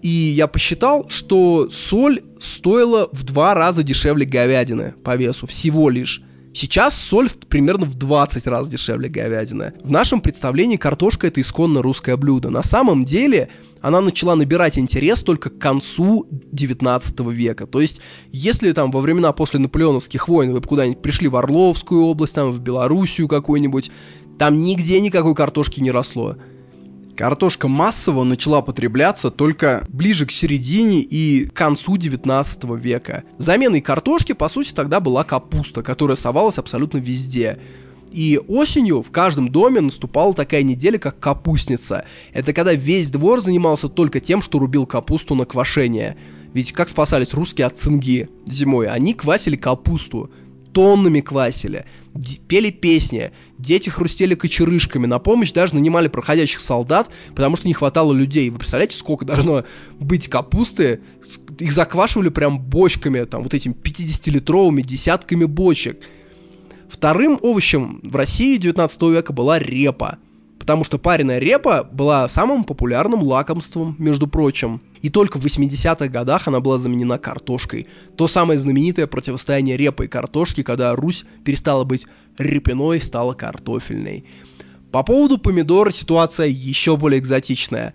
и 0.04 0.10
я 0.10 0.46
посчитал, 0.48 1.10
что 1.10 1.70
соль 1.72 2.22
стоила 2.40 3.10
в 3.12 3.24
два 3.24 3.56
раза 3.56 3.82
дешевле 3.82 4.26
говядины 4.26 4.94
по 5.04 5.16
весу, 5.16 5.48
всего 5.48 5.90
лишь. 5.90 6.22
Сейчас 6.54 6.98
соль 6.98 7.30
примерно 7.48 7.86
в 7.86 7.96
20 7.96 8.46
раз 8.48 8.68
дешевле 8.68 9.08
говядины. 9.08 9.74
В 9.84 9.90
нашем 9.90 10.20
представлении 10.20 10.76
картошка 10.76 11.28
это 11.28 11.40
исконно 11.40 11.82
русское 11.82 12.18
блюдо. 12.18 12.50
На 12.50 12.62
самом 12.62 13.06
деле 13.06 13.50
она 13.80 14.02
начала 14.02 14.36
набирать 14.36 14.78
интерес 14.78 15.24
только 15.24 15.50
к 15.50 15.58
концу 15.58 16.28
19 16.30 17.20
века. 17.32 17.68
То 17.68 17.80
есть, 17.80 18.02
если 18.32 18.74
там 18.74 18.92
во 18.92 19.00
времена 19.00 19.32
после 19.32 19.60
наполеоновских 19.60 20.28
войн 20.28 20.52
вы 20.52 20.60
бы 20.60 20.68
куда-нибудь 20.68 21.02
пришли 21.02 21.30
в 21.30 21.38
Орловскую 21.38 22.04
область, 22.04 22.36
там 22.36 22.52
в 22.52 22.60
Белоруссию 22.60 23.30
какую-нибудь, 23.30 23.90
там 24.38 24.62
нигде 24.62 25.00
никакой 25.00 25.36
картошки 25.36 25.80
не 25.80 25.92
росло. 25.92 26.36
Картошка 27.16 27.68
массово 27.68 28.24
начала 28.24 28.62
потребляться 28.62 29.32
только 29.32 29.86
ближе 29.90 30.26
к 30.26 30.32
середине 30.32 31.00
и 31.02 31.46
концу 31.46 31.98
19 31.98 32.64
века. 32.80 33.24
Заменой 33.38 33.82
картошки, 33.82 34.34
по 34.34 34.50
сути, 34.50 34.72
тогда 34.74 35.00
была 35.00 35.24
капуста, 35.24 35.84
которая 35.84 36.16
совалась 36.16 36.58
абсолютно 36.58 36.98
везде. 36.98 37.60
И 38.12 38.40
осенью 38.48 39.02
в 39.02 39.12
каждом 39.12 39.50
доме 39.50 39.80
наступала 39.82 40.34
такая 40.34 40.64
неделя, 40.64 41.00
как 41.00 41.20
капустница. 41.20 42.06
Это 42.34 42.54
когда 42.54 42.74
весь 42.74 43.10
двор 43.10 43.42
занимался 43.42 43.88
только 43.88 44.20
тем, 44.20 44.42
что 44.42 44.60
рубил 44.60 44.86
капусту 44.86 45.36
на 45.36 45.46
квашение. 45.46 46.18
Ведь 46.54 46.74
как 46.74 46.90
спасались 46.90 47.34
русские 47.34 47.68
от 47.68 47.78
цинги 47.78 48.30
зимой? 48.46 48.88
Они 48.88 49.14
квасили 49.14 49.56
капусту 49.56 50.30
тоннами 50.74 51.22
квасили, 51.22 51.86
пели 52.48 52.70
песни, 52.70 53.32
дети 53.58 53.90
хрустели 53.90 54.36
кочерышками, 54.36 55.06
на 55.06 55.20
помощь 55.20 55.52
даже 55.52 55.76
нанимали 55.76 56.08
проходящих 56.08 56.62
солдат, 56.62 57.10
потому 57.36 57.56
что 57.56 57.68
не 57.68 57.74
хватало 57.74 58.14
людей. 58.14 58.50
Вы 58.50 58.60
представляете, 58.60 58.98
сколько 58.98 59.26
должно 59.26 59.64
быть 60.00 60.28
капусты? 60.28 61.02
Их 61.60 61.74
заквашивали 61.74 62.30
прям 62.30 62.60
бочками, 62.60 63.24
там 63.26 63.44
вот 63.44 63.54
этими 63.54 63.74
50-литровыми 63.74 64.82
десятками 64.82 65.46
бочек. 65.46 66.00
Вторым 66.90 67.40
овощем 67.42 68.02
в 68.04 68.16
России 68.16 68.58
19 68.58 69.02
века 69.04 69.34
была 69.34 69.60
репа. 69.60 70.18
Потому 70.60 70.84
что 70.84 71.00
пареная 71.00 71.40
репа 71.40 71.88
была 71.92 72.30
самым 72.30 72.64
популярным 72.64 73.24
лакомством, 73.24 73.96
между 73.98 74.28
прочим. 74.28 74.82
И 75.02 75.10
только 75.10 75.40
в 75.40 75.46
80-х 75.46 76.08
годах 76.08 76.48
она 76.48 76.60
была 76.60 76.78
заменена 76.78 77.18
картошкой. 77.18 77.88
То 78.16 78.28
самое 78.28 78.60
знаменитое 78.60 79.08
противостояние 79.08 79.78
репы 79.78 80.06
и 80.06 80.08
картошки, 80.08 80.64
когда 80.64 80.96
Русь 80.96 81.26
перестала 81.44 81.84
быть 81.84 82.06
репяной, 82.38 83.02
стала 83.02 83.34
картофельной. 83.34 84.26
По 84.92 85.04
поводу 85.04 85.38
помидора 85.38 85.92
ситуация 85.92 86.48
еще 86.48 86.98
более 86.98 87.20
экзотичная. 87.20 87.94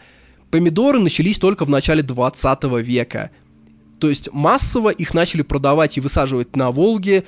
Помидоры 0.50 0.98
начались 0.98 1.38
только 1.38 1.64
в 1.64 1.68
начале 1.68 2.02
20 2.02 2.64
века. 2.82 3.30
То 4.00 4.08
есть 4.08 4.32
массово 4.32 4.90
их 4.90 5.14
начали 5.14 5.42
продавать 5.42 5.96
и 5.96 6.00
высаживать 6.00 6.56
на 6.56 6.70
Волге 6.70 7.24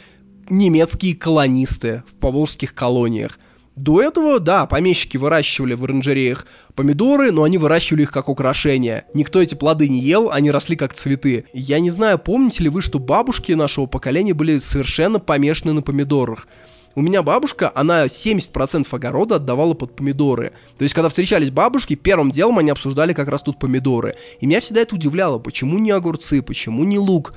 немецкие 0.49 1.15
колонисты 1.15 2.03
в 2.07 2.15
поволжских 2.15 2.75
колониях. 2.75 3.39
До 3.79 4.03
этого, 4.03 4.41
да, 4.41 4.67
помещики 4.67 5.17
выращивали 5.17 5.75
в 5.75 5.85
оранжереях 5.85 6.47
помидоры, 6.75 7.31
но 7.31 7.45
они 7.45 7.59
выращивали 7.59 8.03
их 8.03 8.11
как 8.11 8.29
украшение. 8.29 9.05
Никто 9.15 9.41
эти 9.41 9.55
плоды 9.55 9.89
не 9.89 10.01
ел, 10.01 10.33
они 10.33 10.51
росли 10.51 10.75
как 10.75 10.95
цветы. 10.95 11.45
Я 11.53 11.79
не 11.79 11.91
знаю, 11.91 12.19
помните 12.19 12.65
ли 12.65 12.71
вы, 12.71 12.83
что 12.83 12.99
бабушки 12.99 13.53
нашего 13.53 13.87
поколения 13.87 14.35
были 14.35 14.59
совершенно 14.59 15.21
помешаны 15.21 15.75
на 15.75 15.83
помидорах. 15.83 16.49
У 16.97 17.03
меня 17.03 17.23
бабушка, 17.23 17.71
она 17.73 18.07
70% 18.07 18.89
огорода 18.91 19.37
отдавала 19.37 19.75
под 19.75 19.95
помидоры. 19.95 20.55
То 20.77 20.83
есть, 20.83 20.93
когда 20.93 21.09
встречались 21.09 21.51
бабушки, 21.51 21.95
первым 21.95 22.33
делом 22.33 22.59
они 22.59 22.71
обсуждали, 22.71 23.13
как 23.13 23.29
растут 23.29 23.61
помидоры. 23.61 24.17
И 24.41 24.47
меня 24.47 24.59
всегда 24.59 24.81
это 24.81 24.97
удивляло, 24.97 25.39
почему 25.39 25.79
не 25.79 25.93
огурцы, 25.93 26.43
почему 26.43 26.83
не 26.83 26.99
лук. 26.99 27.35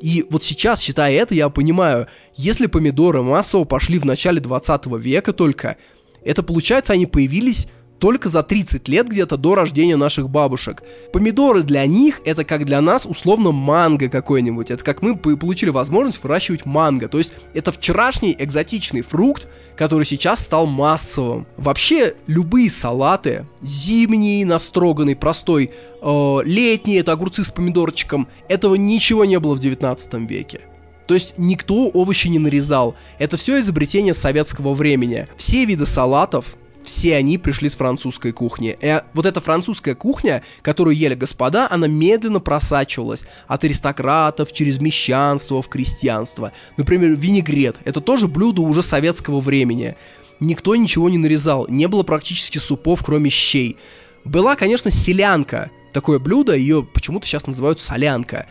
И 0.00 0.24
вот 0.30 0.44
сейчас, 0.44 0.80
считая 0.80 1.12
это, 1.14 1.34
я 1.34 1.48
понимаю, 1.48 2.06
если 2.34 2.66
помидоры 2.66 3.22
массово 3.22 3.64
пошли 3.64 3.98
в 3.98 4.04
начале 4.04 4.40
20 4.40 4.86
века 4.98 5.32
только, 5.32 5.76
это 6.24 6.42
получается, 6.42 6.92
они 6.92 7.06
появились 7.06 7.68
только 7.98 8.28
за 8.28 8.42
30 8.42 8.88
лет 8.88 9.08
где-то 9.08 9.36
до 9.36 9.54
рождения 9.54 9.96
наших 9.96 10.28
бабушек. 10.28 10.82
Помидоры 11.12 11.62
для 11.62 11.86
них 11.86 12.20
это 12.24 12.44
как 12.44 12.64
для 12.64 12.80
нас 12.80 13.06
условно 13.06 13.52
манго 13.52 14.08
какой-нибудь. 14.08 14.70
Это 14.70 14.84
как 14.84 15.02
мы 15.02 15.16
получили 15.16 15.70
возможность 15.70 16.22
выращивать 16.22 16.66
манго. 16.66 17.08
То 17.08 17.18
есть 17.18 17.32
это 17.54 17.72
вчерашний 17.72 18.36
экзотичный 18.38 19.02
фрукт, 19.02 19.48
который 19.76 20.04
сейчас 20.04 20.40
стал 20.40 20.66
массовым. 20.66 21.46
Вообще 21.56 22.14
любые 22.26 22.70
салаты, 22.70 23.46
зимний, 23.62 24.44
настроганный, 24.44 25.16
простой, 25.16 25.70
э, 26.02 26.38
летний, 26.44 26.96
это 26.96 27.12
огурцы 27.12 27.44
с 27.44 27.50
помидорчиком, 27.50 28.28
этого 28.48 28.74
ничего 28.74 29.24
не 29.24 29.38
было 29.38 29.54
в 29.54 29.60
19 29.60 30.28
веке. 30.28 30.60
То 31.06 31.14
есть 31.14 31.34
никто 31.36 31.88
овощи 31.88 32.28
не 32.28 32.38
нарезал. 32.38 32.96
Это 33.18 33.36
все 33.36 33.60
изобретение 33.60 34.14
советского 34.14 34.74
времени. 34.74 35.28
Все 35.36 35.64
виды 35.64 35.86
салатов, 35.86 36.56
все 36.86 37.16
они 37.16 37.38
пришли 37.38 37.68
с 37.68 37.76
французской 37.76 38.32
кухни. 38.32 38.76
И 38.80 39.00
вот 39.12 39.26
эта 39.26 39.40
французская 39.40 39.94
кухня, 39.94 40.42
которую 40.62 40.96
ели 40.96 41.14
господа, 41.14 41.68
она 41.70 41.86
медленно 41.86 42.40
просачивалась 42.40 43.24
от 43.46 43.64
аристократов 43.64 44.52
через 44.52 44.80
мещанство 44.80 45.60
в 45.62 45.68
крестьянство. 45.68 46.52
Например, 46.76 47.12
винегрет. 47.12 47.76
Это 47.84 48.00
тоже 48.00 48.28
блюдо 48.28 48.62
уже 48.62 48.82
советского 48.82 49.40
времени. 49.40 49.96
Никто 50.40 50.76
ничего 50.76 51.08
не 51.08 51.18
нарезал, 51.18 51.66
не 51.68 51.86
было 51.88 52.02
практически 52.02 52.58
супов, 52.58 53.02
кроме 53.04 53.30
щей. 53.30 53.76
Была, 54.24 54.56
конечно, 54.56 54.90
селянка. 54.90 55.70
Такое 55.92 56.18
блюдо, 56.18 56.54
ее 56.54 56.82
почему-то 56.82 57.26
сейчас 57.26 57.46
называют 57.46 57.80
солянка. 57.80 58.46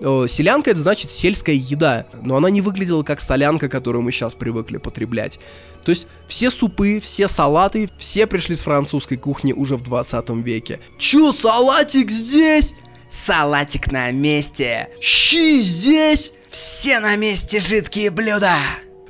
Э, 0.00 0.26
Селянка 0.28 0.70
это 0.70 0.80
значит 0.80 1.10
сельская 1.10 1.54
еда, 1.54 2.06
но 2.20 2.36
она 2.36 2.50
не 2.50 2.60
выглядела 2.60 3.02
как 3.02 3.20
солянка, 3.20 3.68
которую 3.68 4.02
мы 4.02 4.12
сейчас 4.12 4.34
привыкли 4.34 4.76
потреблять. 4.78 5.38
То 5.84 5.90
есть 5.90 6.06
все 6.26 6.50
супы, 6.50 6.98
все 7.00 7.28
салаты, 7.28 7.90
все 7.98 8.26
пришли 8.26 8.56
с 8.56 8.62
французской 8.62 9.16
кухни 9.16 9.52
уже 9.52 9.76
в 9.76 9.82
20 9.82 10.30
веке. 10.44 10.80
Чё, 10.98 11.32
салатик 11.32 12.10
здесь? 12.10 12.74
Салатик 13.10 13.92
на 13.92 14.10
месте. 14.10 14.88
Щи 15.00 15.60
здесь? 15.60 16.32
Все 16.50 17.00
на 17.00 17.16
месте 17.16 17.60
жидкие 17.60 18.10
блюда. 18.10 18.56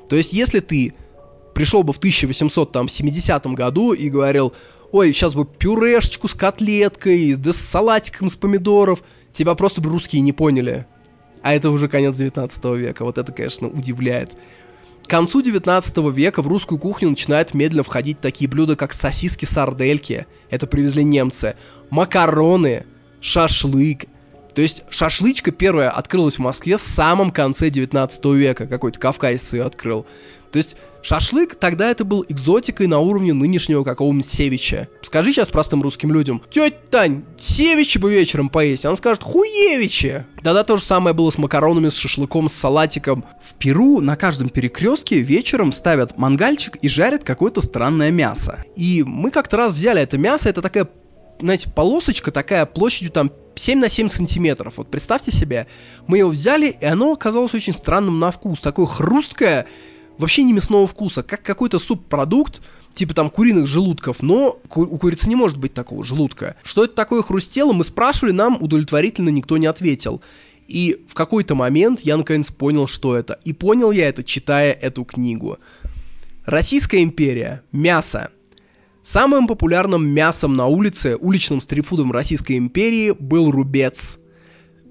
То 0.09 0.17
есть 0.17 0.33
если 0.33 0.61
ты 0.61 0.95
пришел 1.55 1.85
бы 1.85 1.93
в 1.93 1.99
1870 1.99 3.47
году 3.49 3.93
и 3.93 4.09
говорил, 4.09 4.53
ой, 4.91 5.13
сейчас 5.13 5.35
бы 5.35 5.47
пюрешечку 5.47 6.27
с 6.27 6.35
котлеткой, 6.35 7.35
да 7.37 7.53
с 7.53 7.57
салатиком 7.57 8.27
из 8.27 8.37
помидоров, 8.37 9.05
тебя 9.33 9.55
просто 9.55 9.81
бы 9.81 9.91
русские 9.91 10.23
не 10.23 10.33
поняли. 10.33 10.87
А 11.43 11.55
это 11.55 11.71
уже 11.71 11.89
конец 11.89 12.17
19 12.17 12.65
века, 12.77 13.05
вот 13.05 13.19
это, 13.19 13.33
конечно, 13.33 13.69
удивляет. 13.69 14.33
К 15.05 15.07
концу 15.07 15.43
19 15.43 15.99
века 16.15 16.41
в 16.41 16.49
русскую 16.49 16.79
кухню 16.79 17.11
начинают 17.11 17.53
медленно 17.53 17.83
входить 17.83 18.21
такие 18.21 18.49
блюда, 18.49 18.75
как 18.75 18.95
сосиски-сардельки, 18.95 20.27
это 20.49 20.67
привезли 20.67 21.05
немцы, 21.05 21.57
макароны, 21.91 22.87
шашлык. 23.21 24.07
То 24.55 24.63
есть 24.63 24.83
шашлычка 24.89 25.51
первая 25.51 25.91
открылась 25.91 26.37
в 26.37 26.39
Москве 26.39 26.79
в 26.79 26.81
самом 26.81 27.33
конце 27.33 27.69
19 27.69 28.25
века, 28.27 28.67
какой-то 28.67 28.99
кавказец 28.99 29.53
ее 29.53 29.65
открыл. 29.65 30.07
То 30.51 30.57
есть 30.57 30.77
шашлык 31.05 31.57
тогда 31.57 31.91
это 31.91 32.05
был 32.05 32.25
экзотикой 32.29 32.87
на 32.87 32.99
уровне 32.99 33.33
нынешнего 33.33 33.85
какого-нибудь 33.85 34.27
севича. 34.27 34.89
Скажи 35.03 35.33
сейчас 35.33 35.51
простым 35.51 35.83
русским 35.83 36.13
людям, 36.13 36.43
тетя 36.51 36.77
Тань, 36.91 37.25
севичи 37.39 37.99
бы 37.99 38.11
вечером 38.11 38.49
поесть. 38.49 38.85
Она 38.87 38.97
скажет, 38.97 39.23
хуевичи. 39.23 40.25
Тогда 40.43 40.65
то 40.65 40.77
же 40.77 40.83
самое 40.83 41.15
было 41.15 41.31
с 41.31 41.39
макаронами, 41.39 41.91
с 41.91 41.95
шашлыком, 41.95 42.49
с 42.49 42.55
салатиком. 42.55 43.25
В 43.41 43.55
Перу 43.55 44.01
на 44.01 44.17
каждом 44.17 44.49
перекрестке 44.49 45.21
вечером 45.21 45.73
ставят 45.73 46.17
мангальчик 46.17 46.77
и 46.77 46.89
жарят 46.89 47.23
какое-то 47.25 47.61
странное 47.61 48.11
мясо. 48.11 48.65
И 48.75 49.03
мы 49.07 49.31
как-то 49.31 49.59
раз 49.59 49.73
взяли 49.73 50.01
это 50.01 50.17
мясо, 50.19 50.49
это 50.49 50.63
такая 50.63 50.89
знаете, 51.41 51.69
полосочка 51.69 52.31
такая 52.31 52.65
площадью 52.65 53.11
там 53.11 53.31
7 53.57 53.79
на 53.79 53.89
7 53.89 54.09
сантиметров. 54.09 54.75
Вот 54.77 54.91
представьте 54.91 55.33
себе, 55.33 55.67
мы 56.07 56.19
его 56.19 56.31
взяли, 56.31 56.77
и 56.81 56.85
оно 56.85 57.13
оказалось 57.13 57.55
очень 57.55 57.75
странным 57.75 58.19
на 58.19 58.31
вкус. 58.31 58.61
Такое 58.61 58.87
хрусткое, 58.87 59.67
вообще 60.19 60.43
не 60.43 60.53
мясного 60.53 60.87
вкуса, 60.87 61.23
как 61.23 61.43
какой-то 61.43 61.79
субпродукт, 61.79 62.61
типа 62.95 63.15
там 63.15 63.31
куриных 63.31 63.67
желудков, 63.67 64.23
но 64.23 64.61
ку- 64.69 64.83
у 64.83 64.99
курицы 64.99 65.29
не 65.29 65.37
может 65.37 65.59
быть 65.59 65.75
такого 65.75 66.05
желудка. 66.05 66.57
Что 66.63 66.85
это 66.85 66.95
такое 66.95 67.23
хрустело, 67.23 67.73
мы 67.73 67.85
спрашивали, 67.85 68.33
нам 68.33 68.57
удовлетворительно 68.61 69.31
никто 69.31 69.57
не 69.57 69.67
ответил. 69.67 70.23
И 70.69 71.05
в 71.09 71.15
какой-то 71.15 71.55
момент 71.55 72.01
я 72.01 72.17
наконец 72.17 72.51
понял, 72.51 72.87
что 72.87 73.17
это. 73.17 73.39
И 73.45 73.53
понял 73.53 73.91
я 73.91 74.09
это, 74.09 74.23
читая 74.25 74.73
эту 74.73 75.05
книгу. 75.05 75.59
Российская 76.47 77.03
империя. 77.03 77.63
Мясо. 77.73 78.31
Самым 79.03 79.47
популярным 79.47 80.07
мясом 80.07 80.57
на 80.57 80.67
улице, 80.67 81.17
уличным 81.21 81.61
стритфудом 81.61 82.13
Российской 82.13 82.57
империи 82.57 83.11
был 83.11 83.51
рубец. 83.51 84.19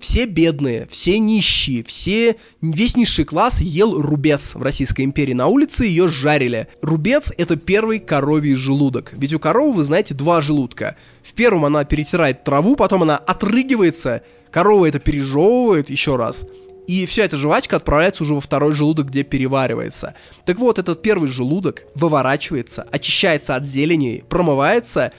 Все 0.04 0.26
бедные, 0.26 0.86
все 0.92 1.18
нищие, 1.18 1.82
все, 1.82 2.36
весь 2.62 2.98
низший 2.98 3.24
класс 3.24 3.62
ел 3.62 4.02
рубец 4.02 4.54
в 4.54 4.62
Российской 4.62 5.04
империи. 5.04 5.32
На 5.32 5.48
улице 5.48 5.86
ее 5.86 6.10
жарили. 6.10 6.68
Рубец— 6.82 7.32
это 7.38 7.56
первый 7.56 8.00
коровий 8.00 8.56
желудок. 8.56 9.14
Ведь 9.14 9.34
у 9.34 9.40
коровы, 9.40 9.72
вы 9.72 9.84
знаете, 9.86 10.14
два 10.14 10.42
желудка. 10.42 10.98
В 11.24 11.32
первом 11.32 11.64
она 11.64 11.86
перетирает 11.86 12.44
траву, 12.44 12.76
потом 12.76 13.04
она 13.04 13.16
отрыгивается, 13.16 14.24
корова 14.52 14.88
это 14.88 15.00
пережевывает 15.00 15.90
еще 15.90 16.18
раз, 16.18 16.46
и 16.86 17.06
вся 17.06 17.24
эта 17.24 17.38
жвачка 17.38 17.78
отправляется 17.78 18.24
уже 18.24 18.34
во 18.34 18.42
второй 18.42 18.74
желудок, 18.74 19.08
где 19.08 19.24
переваривается. 19.24 20.16
Так 20.46 20.60
вот, 20.60 20.80
этот 20.80 21.02
первый 21.02 21.30
желудок 21.30 21.84
выворачивается, 21.96 22.86
очищается 22.92 23.56
от 23.56 23.66
зелени, 23.66 24.24
промывается, 24.28 25.14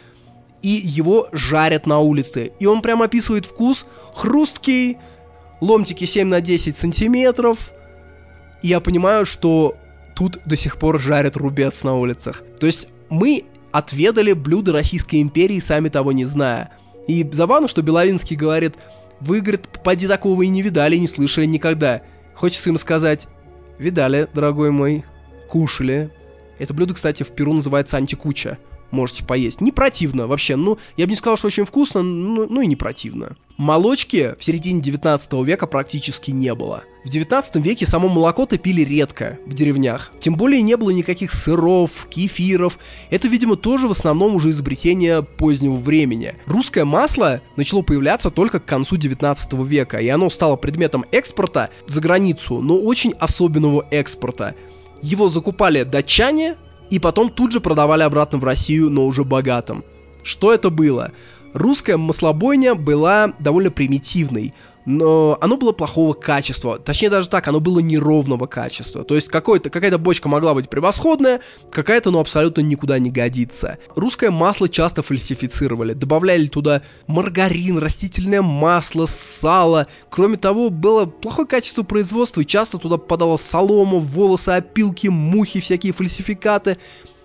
и 0.64 0.80
его 0.82 1.28
жарят 1.30 1.86
на 1.86 1.98
улице. 1.98 2.52
И 2.58 2.64
он 2.64 2.80
прям 2.80 3.02
описывает 3.02 3.44
вкус 3.44 3.84
хрусткий, 4.14 4.96
ломтики 5.60 6.06
7 6.06 6.26
на 6.26 6.40
10 6.40 6.74
сантиметров. 6.74 7.72
И 8.62 8.68
я 8.68 8.80
понимаю, 8.80 9.26
что 9.26 9.76
тут 10.16 10.40
до 10.46 10.56
сих 10.56 10.78
пор 10.78 10.98
жарят 10.98 11.36
рубец 11.36 11.84
на 11.84 11.96
улицах. 11.96 12.42
То 12.58 12.66
есть 12.66 12.88
мы 13.10 13.44
отведали 13.72 14.32
блюда 14.32 14.72
Российской 14.72 15.20
империи, 15.20 15.60
сами 15.60 15.90
того 15.90 16.12
не 16.12 16.24
зная. 16.24 16.70
И 17.06 17.28
забавно, 17.30 17.68
что 17.68 17.82
Беловинский 17.82 18.34
говорит, 18.34 18.74
вы, 19.20 19.42
говорит, 19.42 19.68
поди 19.84 20.08
такого 20.08 20.40
и 20.40 20.48
не 20.48 20.62
видали, 20.62 20.96
и 20.96 21.00
не 21.00 21.08
слышали 21.08 21.44
никогда. 21.44 22.00
Хочется 22.34 22.70
им 22.70 22.78
сказать, 22.78 23.28
видали, 23.78 24.28
дорогой 24.32 24.70
мой, 24.70 25.04
кушали. 25.50 26.10
Это 26.58 26.72
блюдо, 26.72 26.94
кстати, 26.94 27.22
в 27.22 27.32
Перу 27.32 27.52
называется 27.52 27.98
антикуча 27.98 28.56
можете 28.90 29.24
поесть. 29.24 29.61
Не 29.61 29.73
противно 29.73 30.27
вообще, 30.27 30.56
ну, 30.56 30.78
я 30.97 31.06
бы 31.06 31.11
не 31.11 31.16
сказал, 31.16 31.36
что 31.36 31.48
очень 31.48 31.65
вкусно, 31.65 32.02
ну, 32.02 32.47
ну 32.48 32.61
и 32.61 32.66
не 32.66 32.77
противно. 32.77 33.36
Молочки 33.56 34.35
в 34.36 34.44
середине 34.44 34.81
19 34.81 35.32
века 35.44 35.69
практически 35.69 36.32
не 36.32 36.52
было. 36.55 36.82
В 37.05 37.09
19 37.09 37.56
веке 37.56 37.86
само 37.86 38.09
молоко-то 38.09 38.59
пили 38.59 38.81
редко 38.81 39.39
в 39.47 39.55
деревнях. 39.55 40.11
Тем 40.19 40.35
более 40.35 40.61
не 40.62 40.77
было 40.77 40.90
никаких 40.90 41.32
сыров, 41.32 42.09
кефиров. 42.11 42.78
Это, 43.11 43.28
видимо, 43.28 43.56
тоже 43.56 43.86
в 43.86 43.93
основном 43.93 44.35
уже 44.35 44.51
изобретение 44.51 45.23
позднего 45.23 45.77
времени. 45.77 46.35
Русское 46.47 46.85
масло 46.85 47.43
начало 47.56 47.82
появляться 47.82 48.31
только 48.31 48.59
к 48.59 48.65
концу 48.65 48.97
19 48.97 49.52
века, 49.52 49.98
и 49.98 50.09
оно 50.09 50.31
стало 50.31 50.56
предметом 50.56 51.05
экспорта 51.12 51.70
за 51.86 52.01
границу, 52.01 52.61
но 52.61 52.77
очень 52.77 53.12
особенного 53.20 53.86
экспорта. 53.93 54.56
Его 55.01 55.28
закупали 55.28 55.82
датчане, 55.85 56.56
и 56.90 56.98
потом 56.98 57.31
тут 57.31 57.52
же 57.52 57.61
продавали 57.61 58.02
обратно 58.02 58.39
в 58.39 58.44
Россию, 58.44 58.90
но 58.90 59.06
уже 59.06 59.24
богатым. 59.24 59.85
Что 60.23 60.52
это 60.52 60.70
было? 60.70 61.12
Русская 61.52 61.97
маслобойня 61.97 62.74
была 62.74 63.32
довольно 63.39 63.70
примитивной, 63.70 64.55
но 64.86 65.39
оно 65.40 65.56
было 65.56 65.73
плохого 65.73 66.12
качества. 66.12 66.78
Точнее 66.78 67.11
даже 67.11 67.28
так, 67.28 67.47
оно 67.48 67.61
было 67.61 67.78
неровного 67.78 68.47
качества. 68.47 69.05
То 69.05 69.15
есть 69.15 69.28
какой-то, 69.28 69.70
какая-то 69.70 69.98
бочка 69.98 70.28
могла 70.28 70.55
быть 70.55 70.69
превосходная, 70.69 71.40
какая-то, 71.70 72.11
ну, 72.11 72.20
абсолютно 72.20 72.61
никуда 72.61 72.98
не 72.98 73.11
годится. 73.11 73.78
Русское 73.97 74.31
масло 74.31 74.69
часто 74.69 75.02
фальсифицировали. 75.02 75.93
Добавляли 75.93 76.47
туда 76.47 76.82
маргарин, 77.06 77.78
растительное 77.78 78.43
масло, 78.43 79.06
сало. 79.06 79.86
Кроме 80.11 80.36
того, 80.36 80.70
было 80.70 81.06
плохое 81.06 81.47
качество 81.47 81.82
производства, 81.82 82.40
и 82.40 82.47
часто 82.47 82.78
туда 82.78 82.98
попадала 82.98 83.36
солома, 83.36 83.98
волосы, 83.98 84.51
опилки, 84.51 85.09
мухи, 85.09 85.61
всякие 85.61 85.93
фальсификаты. 85.93 86.78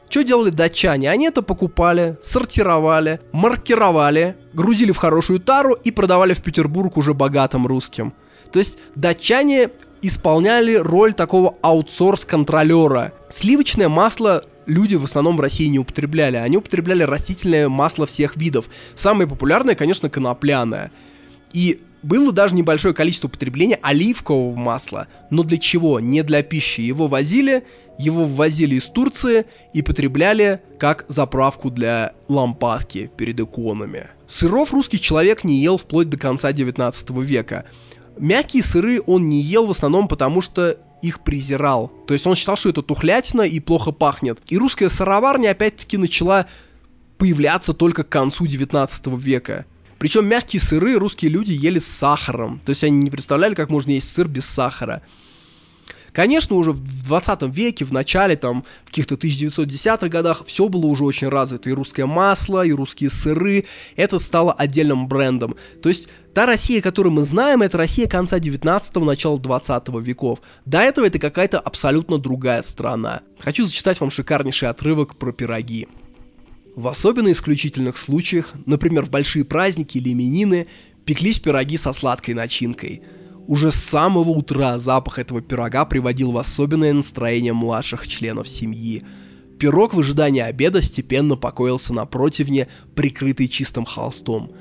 Что 0.09 0.23
делали 0.23 0.49
датчане? 0.49 1.11
Они 1.11 1.27
это 1.27 1.43
покупали, 1.43 2.17
сортировали, 2.21 3.19
маркировали, 3.31 4.35
грузили 4.53 4.91
в 4.91 4.97
хорошую 4.97 5.39
тару 5.39 5.73
и 5.73 5.91
продавали 5.91 6.33
в 6.33 6.41
Петербург 6.41 6.97
уже 6.97 7.13
богатым 7.13 7.67
русским. 7.67 8.13
То 8.51 8.57
есть 8.57 8.79
датчане 8.95 9.69
исполняли 10.01 10.73
роль 10.75 11.13
такого 11.13 11.55
аутсорс-контролера. 11.61 13.13
Сливочное 13.29 13.87
масло 13.87 14.43
люди 14.65 14.95
в 14.95 15.03
основном 15.03 15.37
в 15.37 15.41
России 15.41 15.67
не 15.67 15.77
употребляли. 15.77 16.37
Они 16.37 16.57
употребляли 16.57 17.03
растительное 17.03 17.69
масло 17.69 18.07
всех 18.07 18.35
видов. 18.35 18.67
Самое 18.95 19.29
популярное, 19.29 19.75
конечно, 19.75 20.09
конопляное. 20.09 20.91
И 21.53 21.81
было 22.01 22.31
даже 22.31 22.55
небольшое 22.55 22.93
количество 22.93 23.27
потребления 23.27 23.77
оливкового 23.81 24.55
масла. 24.55 25.07
Но 25.29 25.43
для 25.43 25.57
чего? 25.57 25.99
Не 25.99 26.23
для 26.23 26.41
пищи. 26.43 26.81
Его 26.81 27.07
возили 27.07 27.63
его 27.99 28.25
ввозили 28.25 28.75
из 28.75 28.85
Турции 28.89 29.45
и 29.73 29.81
потребляли 29.81 30.61
как 30.79 31.05
заправку 31.09 31.69
для 31.69 32.13
лампадки 32.29 33.11
перед 33.17 33.39
иконами. 33.39 34.07
Сыров 34.25 34.73
русский 34.73 34.99
человек 34.99 35.43
не 35.43 35.61
ел 35.61 35.77
вплоть 35.77 36.09
до 36.09 36.17
конца 36.17 36.53
19 36.53 37.09
века. 37.09 37.65
Мягкие 38.17 38.63
сыры 38.63 39.01
он 39.05 39.27
не 39.27 39.41
ел 39.41 39.65
в 39.67 39.71
основном 39.71 40.07
потому, 40.07 40.41
что 40.41 40.77
их 41.01 41.21
презирал. 41.21 41.91
То 42.07 42.13
есть 42.13 42.25
он 42.25 42.35
считал, 42.35 42.55
что 42.55 42.69
это 42.69 42.81
тухлятина 42.81 43.41
и 43.41 43.59
плохо 43.59 43.91
пахнет. 43.91 44.39
И 44.47 44.57
русская 44.57 44.89
сыроварня 44.89 45.51
опять-таки 45.51 45.97
начала 45.97 46.45
появляться 47.17 47.73
только 47.73 48.03
к 48.03 48.09
концу 48.09 48.47
19 48.47 49.07
века. 49.07 49.65
Причем 49.97 50.25
мягкие 50.25 50.61
сыры 50.61 50.97
русские 50.97 51.31
люди 51.31 51.51
ели 51.51 51.79
с 51.79 51.87
сахаром. 51.87 52.61
То 52.65 52.69
есть 52.69 52.83
они 52.85 52.97
не 52.97 53.11
представляли, 53.11 53.55
как 53.55 53.69
можно 53.69 53.91
есть 53.91 54.13
сыр 54.13 54.29
без 54.29 54.45
сахара. 54.45 55.01
Конечно, 56.11 56.55
уже 56.55 56.71
в 56.71 57.03
20 57.05 57.43
веке, 57.53 57.85
в 57.85 57.91
начале, 57.91 58.35
там, 58.35 58.63
в 58.83 58.87
каких-то 58.87 59.15
1910-х 59.15 60.07
годах, 60.07 60.43
все 60.45 60.67
было 60.67 60.85
уже 60.85 61.03
очень 61.03 61.29
развито. 61.29 61.69
И 61.69 61.73
русское 61.73 62.05
масло, 62.05 62.65
и 62.65 62.71
русские 62.71 63.09
сыры. 63.09 63.65
Это 63.95 64.19
стало 64.19 64.53
отдельным 64.53 65.07
брендом. 65.07 65.55
То 65.81 65.89
есть, 65.89 66.09
та 66.33 66.45
Россия, 66.45 66.81
которую 66.81 67.13
мы 67.13 67.23
знаем, 67.23 67.61
это 67.61 67.77
Россия 67.77 68.07
конца 68.07 68.39
19-го, 68.39 69.05
начала 69.05 69.39
20 69.39 69.89
веков. 70.01 70.39
До 70.65 70.79
этого 70.79 71.05
это 71.05 71.19
какая-то 71.19 71.59
абсолютно 71.59 72.17
другая 72.17 72.61
страна. 72.61 73.21
Хочу 73.39 73.65
зачитать 73.65 73.99
вам 73.99 74.11
шикарнейший 74.11 74.69
отрывок 74.69 75.15
про 75.17 75.31
пироги. 75.31 75.87
В 76.75 76.87
особенно 76.87 77.31
исключительных 77.31 77.97
случаях, 77.97 78.53
например, 78.65 79.05
в 79.05 79.09
большие 79.09 79.43
праздники 79.43 79.97
или 79.97 80.13
именины, 80.13 80.67
пеклись 81.03 81.39
пироги 81.39 81.77
со 81.77 81.93
сладкой 81.93 82.33
начинкой– 82.35 83.01
уже 83.49 83.71
с 83.71 83.77
самого 83.77 84.29
утра 84.29 84.77
запах 84.77 85.17
этого 85.17 85.41
пирога 85.41 85.83
приводил 85.83 86.31
в 86.31 86.37
особенное 86.37 86.93
настроение 86.93 87.51
младших 87.51 88.07
членов 88.07 88.47
семьи. 88.47 89.03
Пирог 89.57 89.95
в 89.95 89.99
ожидании 89.99 90.43
обеда 90.43 90.83
степенно 90.83 91.35
покоился 91.35 91.91
на 91.91 92.05
противне, 92.05 92.67
прикрытый 92.93 93.47
чистым 93.47 93.85
холстом. 93.85 94.51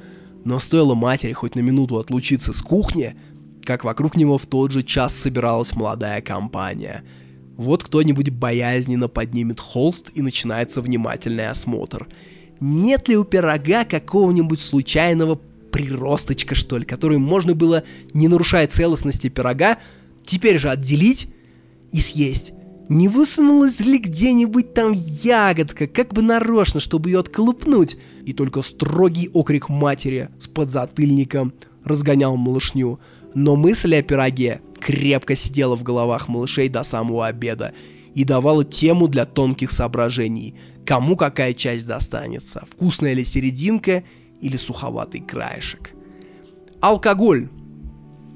Но 0.47 0.59
стоило 0.59 0.95
матери 0.95 1.35
хоть 1.35 1.55
на 1.55 1.61
минуту 1.61 1.99
отлучиться 1.99 2.55
с 2.55 2.63
кухни, 2.63 3.15
как 3.63 3.85
вокруг 3.85 4.17
него 4.17 4.39
в 4.39 4.47
тот 4.47 4.71
же 4.71 4.83
час 4.83 5.15
собиралась 5.15 5.75
молодая 5.75 6.23
компания. 6.23 7.05
Вот 7.59 7.85
кто-нибудь 7.85 8.31
боязненно 8.31 9.09
поднимет 9.09 9.61
холст 9.61 10.11
и 10.15 10.23
начинается 10.23 10.81
внимательный 10.81 11.51
осмотр. 11.51 12.09
Нет 12.59 13.09
ли 13.09 13.19
у 13.19 13.25
пирога 13.25 13.85
какого-нибудь 13.85 14.63
случайного 14.63 15.39
приросточка, 15.79 16.57
что 16.57 16.77
ли, 16.77 16.85
которую 16.85 17.21
можно 17.21 17.55
было, 17.55 17.85
не 18.13 18.27
нарушая 18.27 18.67
целостности 18.67 19.29
пирога, 19.29 19.79
теперь 20.25 20.59
же 20.59 20.71
отделить 20.71 21.29
и 21.93 22.01
съесть. 22.01 22.53
Не 22.89 23.07
высунулась 23.07 23.79
ли 23.79 23.99
где-нибудь 23.99 24.75
там 24.75 24.93
ягодка, 24.93 25.87
как 25.87 26.13
бы 26.13 26.23
нарочно, 26.23 26.81
чтобы 26.81 27.11
ее 27.11 27.21
отколупнуть? 27.21 27.97
И 28.27 28.33
только 28.33 28.63
строгий 28.63 29.31
окрик 29.33 29.69
матери 29.69 30.31
с 30.41 30.49
подзатыльником 30.49 31.53
разгонял 31.85 32.37
малышню. 32.37 32.99
Но 33.35 33.55
мысль 33.55 33.95
о 33.95 34.03
пироге 34.03 34.61
крепко 34.81 35.37
сидела 35.37 35.77
в 35.77 35.85
головах 35.85 36.27
малышей 36.27 36.69
до 36.69 36.83
самого 36.83 37.29
обеда 37.29 37.73
и 38.15 38.25
давала 38.25 38.65
тему 38.65 39.07
для 39.07 39.27
тонких 39.27 39.71
соображений, 39.71 40.57
кому 40.85 41.15
какая 41.15 41.53
часть 41.55 41.87
достанется, 41.87 42.65
вкусная 42.69 43.13
ли 43.13 43.25
серединка 43.25 44.03
или 44.41 44.57
суховатый 44.57 45.21
краешек. 45.21 45.93
Алкоголь. 46.81 47.49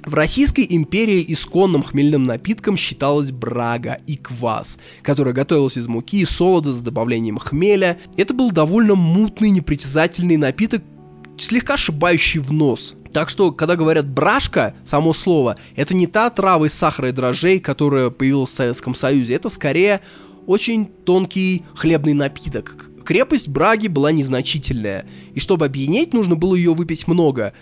В 0.05 0.15
Российской 0.15 0.67
империи 0.69 1.25
исконным 1.29 1.85
хмельным 1.85 2.25
напитком 2.25 2.77
считалась 2.77 3.31
брага 3.31 4.01
и 4.09 4.17
квас, 4.17 4.79
которая 5.03 5.33
готовилась 5.33 5.77
из 5.77 5.87
муки 5.87 6.21
и 6.21 6.25
солода 6.25 6.73
с 6.73 6.81
добавлением 6.81 7.39
хмеля. 7.39 7.99
Это 8.17 8.35
был 8.35 8.51
довольно 8.51 8.97
мутный, 8.97 9.51
непритязательный 9.51 10.37
напиток, 10.37 10.83
слегка 11.39 11.77
шибающий 11.77 12.41
в 12.41 12.53
нос. 12.53 12.97
Так 13.13 13.29
что, 13.29 13.53
когда 13.53 13.77
говорят 13.77 14.09
брашка, 14.09 14.75
само 14.85 15.13
слово, 15.13 15.57
это 15.77 15.95
не 15.95 16.07
та 16.07 16.31
трава 16.31 16.67
из 16.67 16.73
сахара 16.73 17.11
и 17.11 17.13
дрожжей, 17.13 17.61
которая 17.61 18.11
появилась 18.11 18.51
в 18.51 18.55
Советском 18.55 18.95
Союзе, 18.95 19.35
это 19.35 19.51
скорее 19.51 20.01
очень 20.47 20.87
тонкий 20.87 21.65
хлебный 21.75 22.15
напиток, 22.15 22.91
Крепость 23.03 23.49
Браги 23.49 23.89
была 23.89 24.13
незначительная, 24.13 25.07
и 25.35 25.41
чтобы 25.41 25.67
объединять, 25.67 26.13
нужно 26.13 26.37
было 26.37 26.55
ее 26.55 26.75
выпить 26.75 27.07
много. 27.07 27.53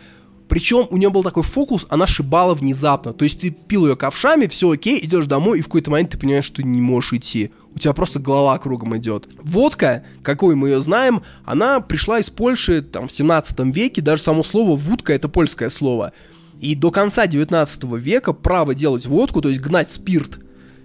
Причем 0.51 0.89
у 0.91 0.97
нее 0.97 1.11
был 1.11 1.23
такой 1.23 1.45
фокус, 1.45 1.87
она 1.91 2.09
шибала 2.09 2.55
внезапно. 2.55 3.13
То 3.13 3.23
есть 3.23 3.41
ты 3.41 3.51
пил 3.51 3.87
ее 3.87 3.95
ковшами, 3.95 4.49
все 4.49 4.69
окей, 4.69 4.99
идешь 5.01 5.27
домой, 5.27 5.61
и 5.61 5.63
в 5.63 5.67
какой-то 5.67 5.93
момент 5.93 6.11
ты 6.11 6.19
понимаешь, 6.19 6.45
что 6.45 6.65
не 6.65 6.81
можешь 6.81 7.13
идти. 7.13 7.53
У 7.73 7.79
тебя 7.79 7.93
просто 7.93 8.19
голова 8.19 8.59
кругом 8.59 8.97
идет. 8.97 9.29
Водка, 9.41 10.03
какой 10.23 10.57
мы 10.57 10.71
ее 10.71 10.83
знаем, 10.83 11.23
она 11.45 11.79
пришла 11.79 12.19
из 12.19 12.31
Польши 12.31 12.83
там 12.83 13.07
в 13.07 13.13
17 13.13 13.61
веке, 13.73 14.03
даже 14.03 14.25
само 14.25 14.43
слово 14.43 14.75
«вудка» 14.77 15.13
это 15.13 15.29
польское 15.29 15.71
слово. 15.71 16.13
И 16.59 16.75
до 16.75 16.91
конца 16.91 17.29
19 17.29 17.85
века 17.99 18.33
право 18.33 18.75
делать 18.75 19.07
водку, 19.07 19.41
то 19.41 19.51
есть 19.51 19.61
гнать 19.61 19.93
спирт, 19.93 20.41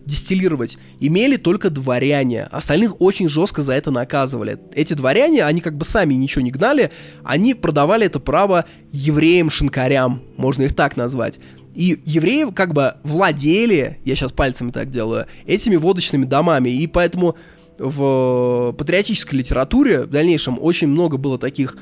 дистиллировать, 0.06 0.78
имели 1.00 1.38
только 1.38 1.70
дворяне. 1.70 2.44
Остальных 2.52 3.02
очень 3.02 3.30
жестко 3.30 3.64
за 3.64 3.74
это 3.74 3.92
наказывали. 3.92 4.60
Эти 4.74 4.94
дворяне, 4.94 5.44
они 5.46 5.62
как 5.62 5.78
бы 5.78 5.86
сами 5.86 6.14
ничего 6.14 6.42
не 6.42 6.52
гнали, 6.52 6.92
они 7.24 7.54
продавали 7.54 8.06
это 8.06 8.20
право 8.20 8.66
евреям-шинкарям, 8.92 10.22
можно 10.38 10.64
их 10.64 10.76
так 10.76 10.98
назвать. 10.98 11.40
И 11.74 12.02
евреи 12.06 12.52
как 12.54 12.74
бы 12.74 12.96
владели, 13.04 14.00
я 14.06 14.16
сейчас 14.16 14.32
пальцами 14.32 14.72
так 14.72 14.90
делаю, 14.90 15.26
этими 15.46 15.76
водочными 15.76 16.24
домами. 16.24 16.70
И 16.70 16.88
поэтому 16.88 17.36
в 17.78 18.74
патриотической 18.78 19.40
литературе 19.40 20.04
в 20.04 20.08
дальнейшем 20.08 20.58
очень 20.62 20.88
много 20.88 21.18
было 21.18 21.38
таких 21.38 21.78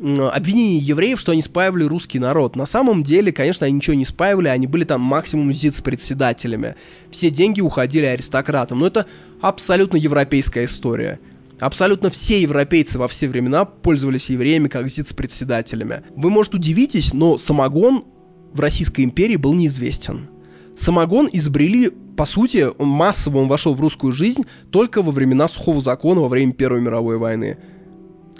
обвинений 0.00 0.78
евреев, 0.78 1.20
что 1.20 1.32
они 1.32 1.42
спаивали 1.42 1.84
русский 1.84 2.18
народ. 2.18 2.56
На 2.56 2.66
самом 2.66 3.02
деле, 3.02 3.32
конечно, 3.32 3.66
они 3.66 3.76
ничего 3.76 3.94
не 3.94 4.06
спаивали, 4.06 4.48
они 4.48 4.66
были 4.66 4.84
там 4.84 5.00
максимум 5.02 5.52
ЗИЦ-председателями. 5.52 6.76
Все 7.10 7.30
деньги 7.30 7.60
уходили 7.60 8.06
аристократам. 8.06 8.78
Но 8.80 8.86
это 8.86 9.06
абсолютно 9.40 9.98
европейская 9.98 10.64
история. 10.64 11.20
Абсолютно 11.58 12.08
все 12.08 12.40
европейцы 12.40 12.98
во 12.98 13.08
все 13.08 13.28
времена 13.28 13.66
пользовались 13.66 14.30
евреями 14.30 14.68
как 14.68 14.88
ЗИЦ-председателями. 14.88 16.02
Вы, 16.16 16.30
может, 16.30 16.54
удивитесь, 16.54 17.12
но 17.12 17.36
самогон 17.36 18.04
в 18.54 18.60
Российской 18.60 19.02
империи 19.02 19.36
был 19.36 19.52
неизвестен. 19.52 20.30
Самогон 20.74 21.28
изобрели, 21.30 21.90
по 22.16 22.24
сути, 22.24 22.68
массово 22.78 23.38
он 23.38 23.48
вошел 23.48 23.74
в 23.74 23.80
русскую 23.82 24.14
жизнь 24.14 24.46
только 24.70 25.02
во 25.02 25.12
времена 25.12 25.46
сухого 25.46 25.82
закона 25.82 26.22
во 26.22 26.28
время 26.28 26.54
Первой 26.54 26.80
мировой 26.80 27.18
войны 27.18 27.58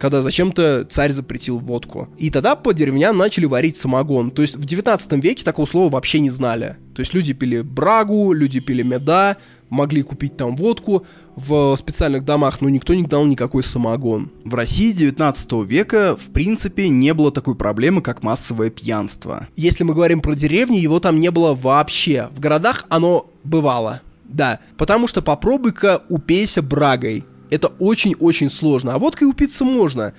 когда 0.01 0.22
зачем-то 0.22 0.86
царь 0.89 1.12
запретил 1.12 1.59
водку. 1.59 2.09
И 2.16 2.31
тогда 2.31 2.56
по 2.56 2.72
деревням 2.72 3.18
начали 3.18 3.44
варить 3.44 3.77
самогон. 3.77 4.31
То 4.31 4.40
есть 4.43 4.56
в 4.56 4.64
19 4.64 5.12
веке 5.22 5.44
такого 5.44 5.66
слова 5.66 5.90
вообще 5.90 6.20
не 6.20 6.31
знали. 6.31 6.77
То 6.94 7.01
есть 7.01 7.12
люди 7.12 7.35
пили 7.35 7.60
брагу, 7.60 8.32
люди 8.32 8.60
пили 8.60 8.82
меда, 8.82 9.36
могли 9.68 10.02
купить 10.02 10.39
там 10.39 10.56
водку 10.56 11.06
в 11.36 11.77
специальных 11.77 12.24
домах, 12.24 12.62
но 12.62 12.70
никто 12.70 12.94
не 12.94 13.05
дал 13.05 13.27
никакой 13.27 13.62
самогон. 13.62 14.31
В 14.44 14.55
России 14.55 14.93
19 14.93 15.52
века, 15.66 16.16
в 16.16 16.32
принципе, 16.32 16.89
не 16.89 17.12
было 17.12 17.31
такой 17.31 17.55
проблемы, 17.55 18.01
как 18.01 18.22
массовое 18.22 18.70
пьянство. 18.70 19.48
Если 19.55 19.85
мы 19.85 19.94
говорим 19.94 20.22
про 20.22 20.35
деревни, 20.35 20.78
его 20.78 20.98
там 20.98 21.20
не 21.20 21.31
было 21.31 21.55
вообще. 21.55 22.31
В 22.35 22.40
городах 22.40 22.86
оно 22.89 23.31
бывало. 23.44 24.01
Да, 24.24 24.60
потому 24.78 25.09
что 25.09 25.22
попробуй-ка 25.22 26.02
упейся 26.09 26.62
брагой 26.62 27.24
это 27.51 27.68
очень-очень 27.78 28.51
сложно. 28.51 28.94
А 28.94 28.98
водкой 28.98 29.28
упиться 29.28 29.64
можно. 29.64 30.14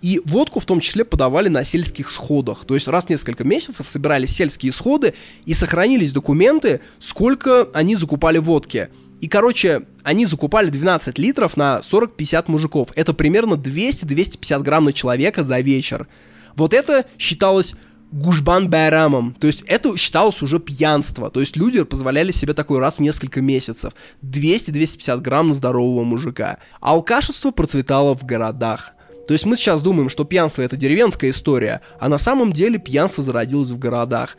И 0.00 0.20
водку 0.24 0.58
в 0.58 0.66
том 0.66 0.80
числе 0.80 1.04
подавали 1.04 1.48
на 1.48 1.64
сельских 1.64 2.10
сходах. 2.10 2.64
То 2.64 2.74
есть 2.74 2.88
раз 2.88 3.06
в 3.06 3.10
несколько 3.10 3.44
месяцев 3.44 3.88
собирались 3.88 4.34
сельские 4.34 4.72
сходы 4.72 5.14
и 5.46 5.54
сохранились 5.54 6.12
документы, 6.12 6.80
сколько 6.98 7.68
они 7.72 7.94
закупали 7.94 8.38
водки. 8.38 8.88
И, 9.20 9.28
короче, 9.28 9.82
они 10.02 10.26
закупали 10.26 10.68
12 10.70 11.16
литров 11.20 11.56
на 11.56 11.80
40-50 11.88 12.44
мужиков. 12.48 12.88
Это 12.96 13.14
примерно 13.14 13.54
200-250 13.54 14.62
грамм 14.62 14.86
на 14.86 14.92
человека 14.92 15.44
за 15.44 15.60
вечер. 15.60 16.08
Вот 16.56 16.74
это 16.74 17.06
считалось 17.18 17.76
гушбан 18.12 18.68
байрамом. 18.68 19.34
То 19.40 19.46
есть 19.46 19.62
это 19.66 19.96
считалось 19.96 20.42
уже 20.42 20.60
пьянство. 20.60 21.30
То 21.30 21.40
есть 21.40 21.56
люди 21.56 21.82
позволяли 21.82 22.30
себе 22.30 22.52
такой 22.52 22.78
раз 22.78 22.96
в 22.96 23.00
несколько 23.00 23.40
месяцев. 23.40 23.92
200-250 24.22 25.20
грамм 25.20 25.48
на 25.48 25.54
здорового 25.54 26.04
мужика. 26.04 26.58
Алкашество 26.80 27.50
процветало 27.50 28.14
в 28.14 28.24
городах. 28.24 28.92
То 29.26 29.34
есть 29.34 29.46
мы 29.46 29.56
сейчас 29.56 29.82
думаем, 29.82 30.08
что 30.08 30.24
пьянство 30.24 30.62
это 30.62 30.76
деревенская 30.76 31.30
история, 31.30 31.80
а 32.00 32.08
на 32.08 32.18
самом 32.18 32.52
деле 32.52 32.78
пьянство 32.78 33.22
зародилось 33.22 33.70
в 33.70 33.78
городах. 33.78 34.36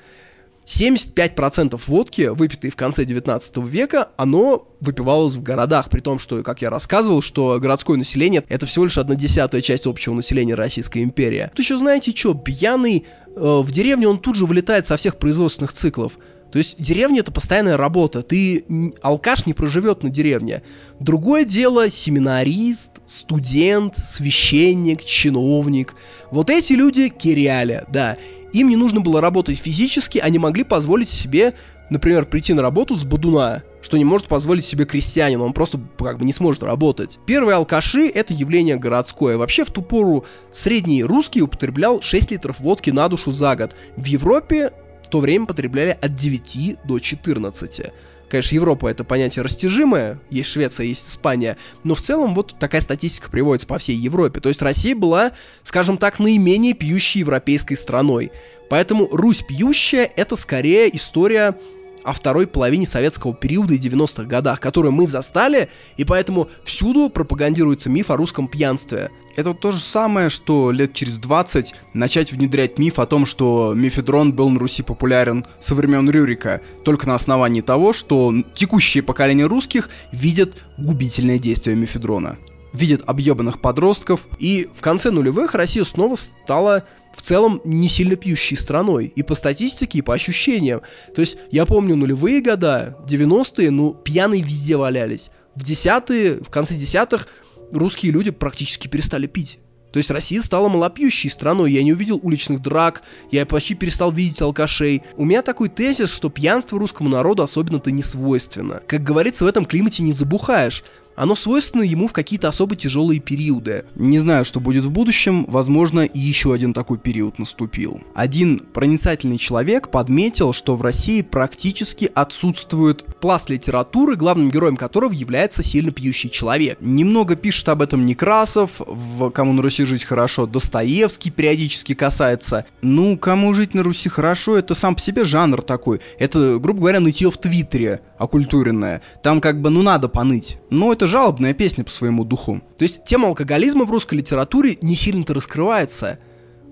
75% 0.66 1.80
водки, 1.88 2.28
выпитой 2.28 2.70
в 2.70 2.76
конце 2.76 3.06
19 3.06 3.58
века, 3.58 4.10
оно 4.18 4.68
выпивалось 4.80 5.34
в 5.34 5.44
городах, 5.44 5.90
при 5.90 6.00
том, 6.00 6.20
что, 6.20 6.41
как 6.44 6.62
я 6.62 6.70
рассказывал, 6.70 7.22
что 7.22 7.60
городское 7.60 7.98
население 7.98 8.44
это 8.50 8.66
всего 8.66 8.86
лишь 8.86 8.98
одна 8.98 9.16
десятая 9.16 9.62
часть 9.62 9.86
общего 9.86 10.14
населения 10.14 10.56
Российской 10.56 11.04
империи. 11.04 11.50
Тут 11.50 11.60
еще 11.60 11.78
знаете 11.78 12.14
что, 12.16 12.34
пьяный 12.34 13.06
в 13.36 13.72
деревне 13.72 14.08
он 14.08 14.20
тут 14.20 14.36
же 14.36 14.46
вылетает 14.46 14.86
со 14.86 14.98
всех 14.98 15.18
производственных 15.18 15.74
циклов. 15.74 16.18
То 16.52 16.60
есть 16.60 16.76
деревня 16.78 17.22
это 17.22 17.32
постоянная 17.32 17.78
работа. 17.78 18.22
Ты 18.22 18.64
алкаш 19.02 19.48
не 19.48 19.56
проживет 19.56 20.04
на 20.04 20.12
деревне. 20.12 20.62
Другое 21.00 21.46
дело 21.46 21.90
семинарист, 21.90 22.92
студент, 23.08 23.96
священник, 23.98 25.04
чиновник. 25.04 25.96
Вот 26.30 26.52
эти 26.52 26.74
люди 26.74 27.10
киряли, 27.10 27.84
да. 27.92 28.18
Им 28.54 28.70
не 28.70 28.76
нужно 28.76 29.02
было 29.02 29.20
работать 29.20 29.58
физически, 29.58 30.20
они 30.20 30.38
могли 30.38 30.64
позволить 30.64 31.10
себе, 31.10 31.56
например, 31.94 32.26
прийти 32.26 32.53
на 32.53 32.61
работу 32.61 32.95
с 32.95 33.03
бодуна, 33.03 33.64
что 33.82 33.98
не 33.98 34.03
может 34.03 34.28
позволить 34.28 34.65
себе 34.65 34.86
крестьянин, 34.86 35.40
он 35.41 35.53
просто 35.53 35.80
как 35.99 36.18
бы 36.18 36.26
не 36.26 36.34
сможет 36.34 36.64
работать. 36.64 37.20
Первые 37.26 37.56
алкаши— 37.56 38.07
это 38.14 38.34
явление 38.34 38.76
городское. 38.76 39.38
Вообще 39.38 39.64
в 39.64 39.72
ту 39.72 39.82
пору 39.82 40.26
средний 40.52 41.03
русский 41.03 41.41
употреблял 41.41 42.02
6 42.02 42.32
литров 42.32 42.60
водки 42.60 42.90
на 42.90 43.07
душу 43.07 43.32
за 43.32 43.56
год. 43.56 43.76
В 43.95 44.06
Европе 44.06 44.74
в 45.06 45.10
то 45.10 45.20
время 45.20 45.45
потребляли 45.45 45.98
от 46.02 46.15
9 46.15 46.78
до 46.84 46.99
14. 46.99 47.91
Конечно, 48.28 48.56
Европа 48.56 48.88
это 48.88 49.03
понятие 49.03 49.44
растяжимое, 49.44 50.20
есть 50.32 50.49
Швеция, 50.49 50.88
есть 50.88 51.07
Испания, 51.07 51.56
но 51.84 51.94
в 51.94 52.02
целом 52.02 52.34
вот 52.34 52.56
такая 52.57 52.82
статистика 52.82 53.30
приводится 53.30 53.68
по 53.68 53.78
всей 53.78 53.95
Европе. 53.95 54.40
То 54.40 54.49
есть 54.49 54.64
Россия 54.64 54.95
была, 54.95 55.34
скажем 55.61 55.98
так, 55.98 56.18
наименее 56.18 56.74
пьющей 56.74 57.20
европейской 57.20 57.76
страной. 57.76 58.32
Поэтому 58.72 59.07
Русь 59.11 59.44
пьющая 59.48 60.10
это 60.15 60.36
скорее 60.36 60.95
история 60.95 61.56
о 62.04 62.14
второй 62.14 62.48
половине 62.48 62.86
советского 62.86 63.34
периода 63.34 63.74
и 63.74 63.80
90-х 63.80 64.24
годах, 64.24 64.60
которую 64.60 64.92
мы 64.92 65.08
застали, 65.08 65.70
и 65.98 66.04
поэтому 66.04 66.50
всюду 66.64 67.10
пропагандируется 67.10 67.90
миф 67.90 68.10
о 68.10 68.18
русском 68.18 68.48
пьянстве. 68.48 69.10
Это 69.36 69.54
то 69.54 69.72
же 69.72 69.80
самое, 69.80 70.30
что 70.30 70.72
лет 70.72 70.94
через 70.94 71.18
20 71.18 71.74
начать 71.94 72.32
внедрять 72.32 72.78
миф 72.78 73.00
о 73.00 73.06
том, 73.06 73.26
что 73.26 73.74
мифедрон 73.76 74.34
был 74.34 74.50
на 74.50 74.60
Руси 74.60 74.84
популярен 74.84 75.46
со 75.60 75.74
времен 75.76 76.10
Рюрика, 76.10 76.62
только 76.86 77.08
на 77.08 77.16
основании 77.16 77.62
того, 77.62 77.94
что 77.94 78.34
текущее 78.54 79.02
поколение 79.04 79.48
русских 79.48 79.90
видят 80.12 80.58
губительное 80.78 81.40
действие 81.40 81.76
мифедрона 81.76 82.38
видят 82.74 83.04
объебанных 83.06 83.62
подростков. 83.62 84.28
И 84.40 84.70
в 84.76 84.82
конце 84.82 85.12
нулевых 85.12 85.54
Россия 85.54 85.84
снова 85.84 86.16
стала 86.16 86.84
в 87.16 87.22
целом 87.22 87.62
не 87.64 87.88
сильно 87.88 88.16
пьющей 88.16 88.58
страной. 88.58 89.14
И 89.16 89.24
по 89.24 89.36
статистике, 89.36 90.00
и 90.00 90.02
по 90.02 90.14
ощущениям. 90.14 90.82
То 91.16 91.22
есть 91.22 91.38
я 91.52 91.66
помню 91.66 91.95
нулевые 91.95 92.41
года, 92.41 92.98
90-е, 93.08 93.72
ну, 93.72 93.94
пьяные 93.94 94.41
везде 94.41 94.76
валялись. 94.76 95.30
В 95.56 95.64
десятые, 95.64 96.41
в 96.41 96.50
конце 96.50 96.76
десятых 96.76 97.28
русские 97.72 98.12
люди 98.12 98.32
практически 98.32 98.88
перестали 98.88 99.28
пить. 99.28 99.60
То 99.94 99.98
есть 99.98 100.10
Россия 100.10 100.41
стала 100.41 100.70
малопьющей 100.70 101.30
страной, 101.30 101.72
я 101.72 101.84
не 101.84 101.94
увидел 101.94 102.20
уличных 102.24 102.64
драк, 102.64 103.04
я 103.30 103.45
почти 103.45 103.76
перестал 103.76 104.12
видеть 104.12 104.41
алкашей. 104.41 105.04
У 105.18 105.24
меня 105.24 105.44
такой 105.44 105.70
тезис, 105.70 106.12
что 106.12 106.32
пьянство 106.32 106.80
русскому 106.80 107.10
народу 107.10 107.44
особенно-то 107.44 107.91
не 107.91 108.02
свойственно. 108.02 108.82
Как 108.88 109.04
говорится, 109.04 109.44
в 109.44 109.48
этом 109.48 109.66
климате 109.66 110.02
не 110.02 110.12
забухаешь. 110.12 110.84
Оно 111.15 111.35
свойственно 111.35 111.84
ему 111.84 112.07
в 112.07 112.14
какие-то 112.14 112.48
особо 112.48 112.76
тяжелые 112.76 113.19
периоды. 113.19 113.85
Не 113.95 114.19
знаю, 114.19 114.45
что 114.45 114.60
будет 114.60 114.85
в 114.85 114.91
будущем, 114.91 115.45
возможно, 115.48 116.07
еще 116.14 116.53
один 116.53 116.73
такой 116.73 116.98
период 116.98 117.40
наступил. 117.40 118.02
Один 118.15 118.60
проницательный 118.60 119.38
человек 119.38 119.90
подметил, 119.90 120.53
что 120.53 120.76
в 120.76 120.81
России 120.81 121.22
практически 121.22 122.10
отсутствует 122.14 123.06
пласт 123.19 123.49
литературы, 123.49 124.15
главным 124.15 124.49
героем 124.49 124.77
которого 124.77 125.11
является 125.11 125.64
сильно 125.64 125.91
пьющий 125.91 126.30
человек. 126.30 126.77
Немного 126.81 127.35
пишет 127.35 127.69
об 127.69 127.81
этом 127.81 128.06
Некрасов, 128.06 128.72
в 128.80 129.30
«Кому 129.30 129.53
на 129.53 129.61
Руси 129.61 129.85
жить 129.85 130.03
хорошо» 130.03 130.45
Достоевский 130.45 131.31
периодически 131.31 131.94
касается. 131.94 132.65
Ну, 132.81 133.18
«Кому 133.18 133.53
жить 133.53 133.73
на 133.73 133.84
Руси 133.84 134.10
хорошо»— 134.10 134.57
это 134.57 134.76
сам 134.76 134.95
по 134.95 135.02
себе 135.02 135.26
жанр 135.26 135.61
такой. 135.61 136.02
Это, 136.19 136.57
грубо 136.60 136.80
говоря, 136.80 136.99
нытье 136.99 137.31
в 137.31 137.38
Твиттере 137.38 138.02
оккультуренное. 138.24 139.02
Там 139.22 139.41
как 139.41 139.62
бы, 139.62 139.70
ну, 139.70 139.82
надо 139.82 140.10
поныть. 140.10 140.58
Но 140.70 140.91
это 140.91 141.08
жалобная 141.08 141.54
песня 141.54 141.84
по 141.84 141.91
своему 141.91 142.26
духу. 142.26 142.62
То 142.78 142.84
есть 142.84 143.04
тема 143.04 143.28
алкоголизма 143.28 143.86
в 143.86 143.91
русской 143.91 144.16
литературе 144.16 144.78
не 144.82 144.95
сильно-то 144.95 145.34
раскрывается. 145.34 146.20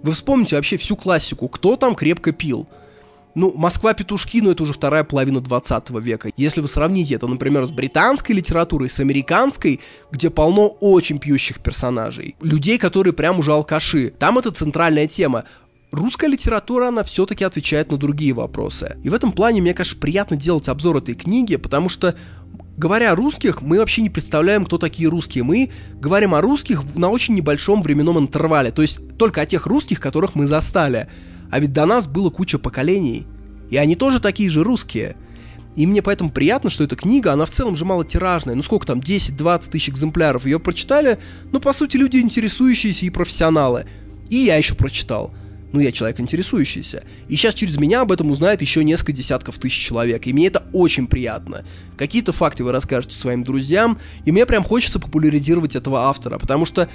Вы 0.03 0.14
вспомните 0.14 0.56
вообще 0.56 0.78
всю 0.78 0.95
классику, 0.95 1.48
кто 1.48 1.76
там 1.76 1.95
крепко 1.95 2.32
пил. 2.32 2.68
Ну, 3.34 3.53
Москва-петушки, 3.56 4.41
ну 4.41 4.52
это 4.52 4.64
уже 4.64 4.73
вторая 4.73 5.06
половина 5.06 5.40
20 5.40 5.90
века. 6.02 6.32
Если 6.36 6.60
вы 6.60 6.68
сравните 6.68 7.15
это, 7.15 7.28
например, 7.28 7.65
с 7.65 7.72
британской 7.72 8.36
литературой, 8.36 8.90
с 8.90 8.99
американской, 8.99 9.80
где 10.11 10.30
полно 10.30 10.68
очень 10.68 11.18
пьющих 11.18 11.61
персонажей, 11.61 12.36
людей, 12.41 12.78
которые 12.78 13.14
прям 13.14 13.40
уже 13.40 13.53
алкаши, 13.53 14.10
там 14.10 14.38
это 14.38 14.52
центральная 14.52 15.07
тема 15.07 15.45
русская 15.91 16.27
литература, 16.27 16.88
она 16.88 17.03
все-таки 17.03 17.43
отвечает 17.43 17.91
на 17.91 17.97
другие 17.97 18.34
вопросы. 18.34 18.97
И 19.03 19.09
в 19.09 19.13
этом 19.13 19.31
плане 19.31 19.61
мне, 19.61 19.73
конечно, 19.73 19.99
приятно 19.99 20.35
делать 20.38 20.68
обзор 20.69 20.97
этой 20.97 21.15
книги, 21.15 21.55
потому 21.55 21.89
что 21.89 22.15
Говоря 22.77 23.11
о 23.11 23.15
русских, 23.15 23.61
мы 23.61 23.77
вообще 23.77 24.01
не 24.01 24.09
представляем, 24.09 24.65
кто 24.65 24.80
такие 24.80 25.07
русские. 25.07 25.43
Мы 25.43 25.69
говорим 25.99 26.34
о 26.34 26.41
русских 26.41 26.95
на 26.95 27.09
очень 27.09 27.35
небольшом 27.35 27.84
временном 27.84 28.18
интервале, 28.18 28.72
то 28.72 28.81
есть 28.81 29.18
только 29.19 29.41
о 29.41 29.45
тех 29.45 29.68
русских, 29.68 29.99
которых 29.99 30.34
мы 30.34 30.47
застали. 30.47 31.07
А 31.51 31.59
ведь 31.59 31.73
до 31.73 31.85
нас 31.85 32.07
было 32.07 32.31
куча 32.31 32.57
поколений. 32.57 33.27
И 33.69 33.77
они 33.77 33.95
тоже 33.95 34.19
такие 34.19 34.49
же 34.49 34.63
русские. 34.63 35.15
И 35.76 35.85
мне 35.85 36.01
поэтому 36.01 36.31
приятно, 36.31 36.72
что 36.72 36.84
эта 36.84 36.95
книга, 36.95 37.34
она 37.34 37.45
в 37.45 37.51
целом 37.51 37.76
же 37.76 37.85
малотиражная. 37.85 38.55
Ну 38.55 38.63
сколько 38.63 38.88
там, 38.88 38.99
10-20 38.99 39.69
тысяч 39.69 39.89
экземпляров. 39.89 40.45
Ее 40.45 40.59
прочитали, 40.59 41.19
ну 41.51 41.59
по 41.59 41.73
сути 41.73 41.97
люди 41.97 42.18
интересующиеся 42.18 43.05
и 43.05 43.09
профессионалы. 43.09 43.85
И 44.30 44.38
я 44.38 44.55
еще 44.55 44.73
прочитал. 44.73 45.34
Ну, 45.73 45.80
я 45.80 45.91
человек 45.91 46.19
интересующийся. 46.19 47.03
И 47.27 47.35
сейчас 47.35 47.53
через 47.56 47.77
меня 47.77 48.02
об 48.02 48.11
этом 48.11 48.30
узнает 48.30 48.61
еще 48.61 48.84
несколько 48.84 49.14
десятков 49.14 49.57
тысяч 49.57 49.85
человек. 49.85 50.27
И 50.27 50.34
мне 50.34 50.48
это 50.48 50.64
очень 50.73 51.07
приятно. 51.07 51.64
Какие-то 51.98 52.31
факты 52.31 52.64
вы 52.64 52.72
расскажете 52.72 53.15
своим 53.15 53.43
друзьям. 53.43 53.99
И 54.26 54.31
мне 54.31 54.45
прям 54.45 54.64
хочется 54.64 54.99
популяризировать 54.99 55.76
этого 55.76 56.02
автора. 56.02 56.38
Потому 56.39 56.65
что 56.65 56.89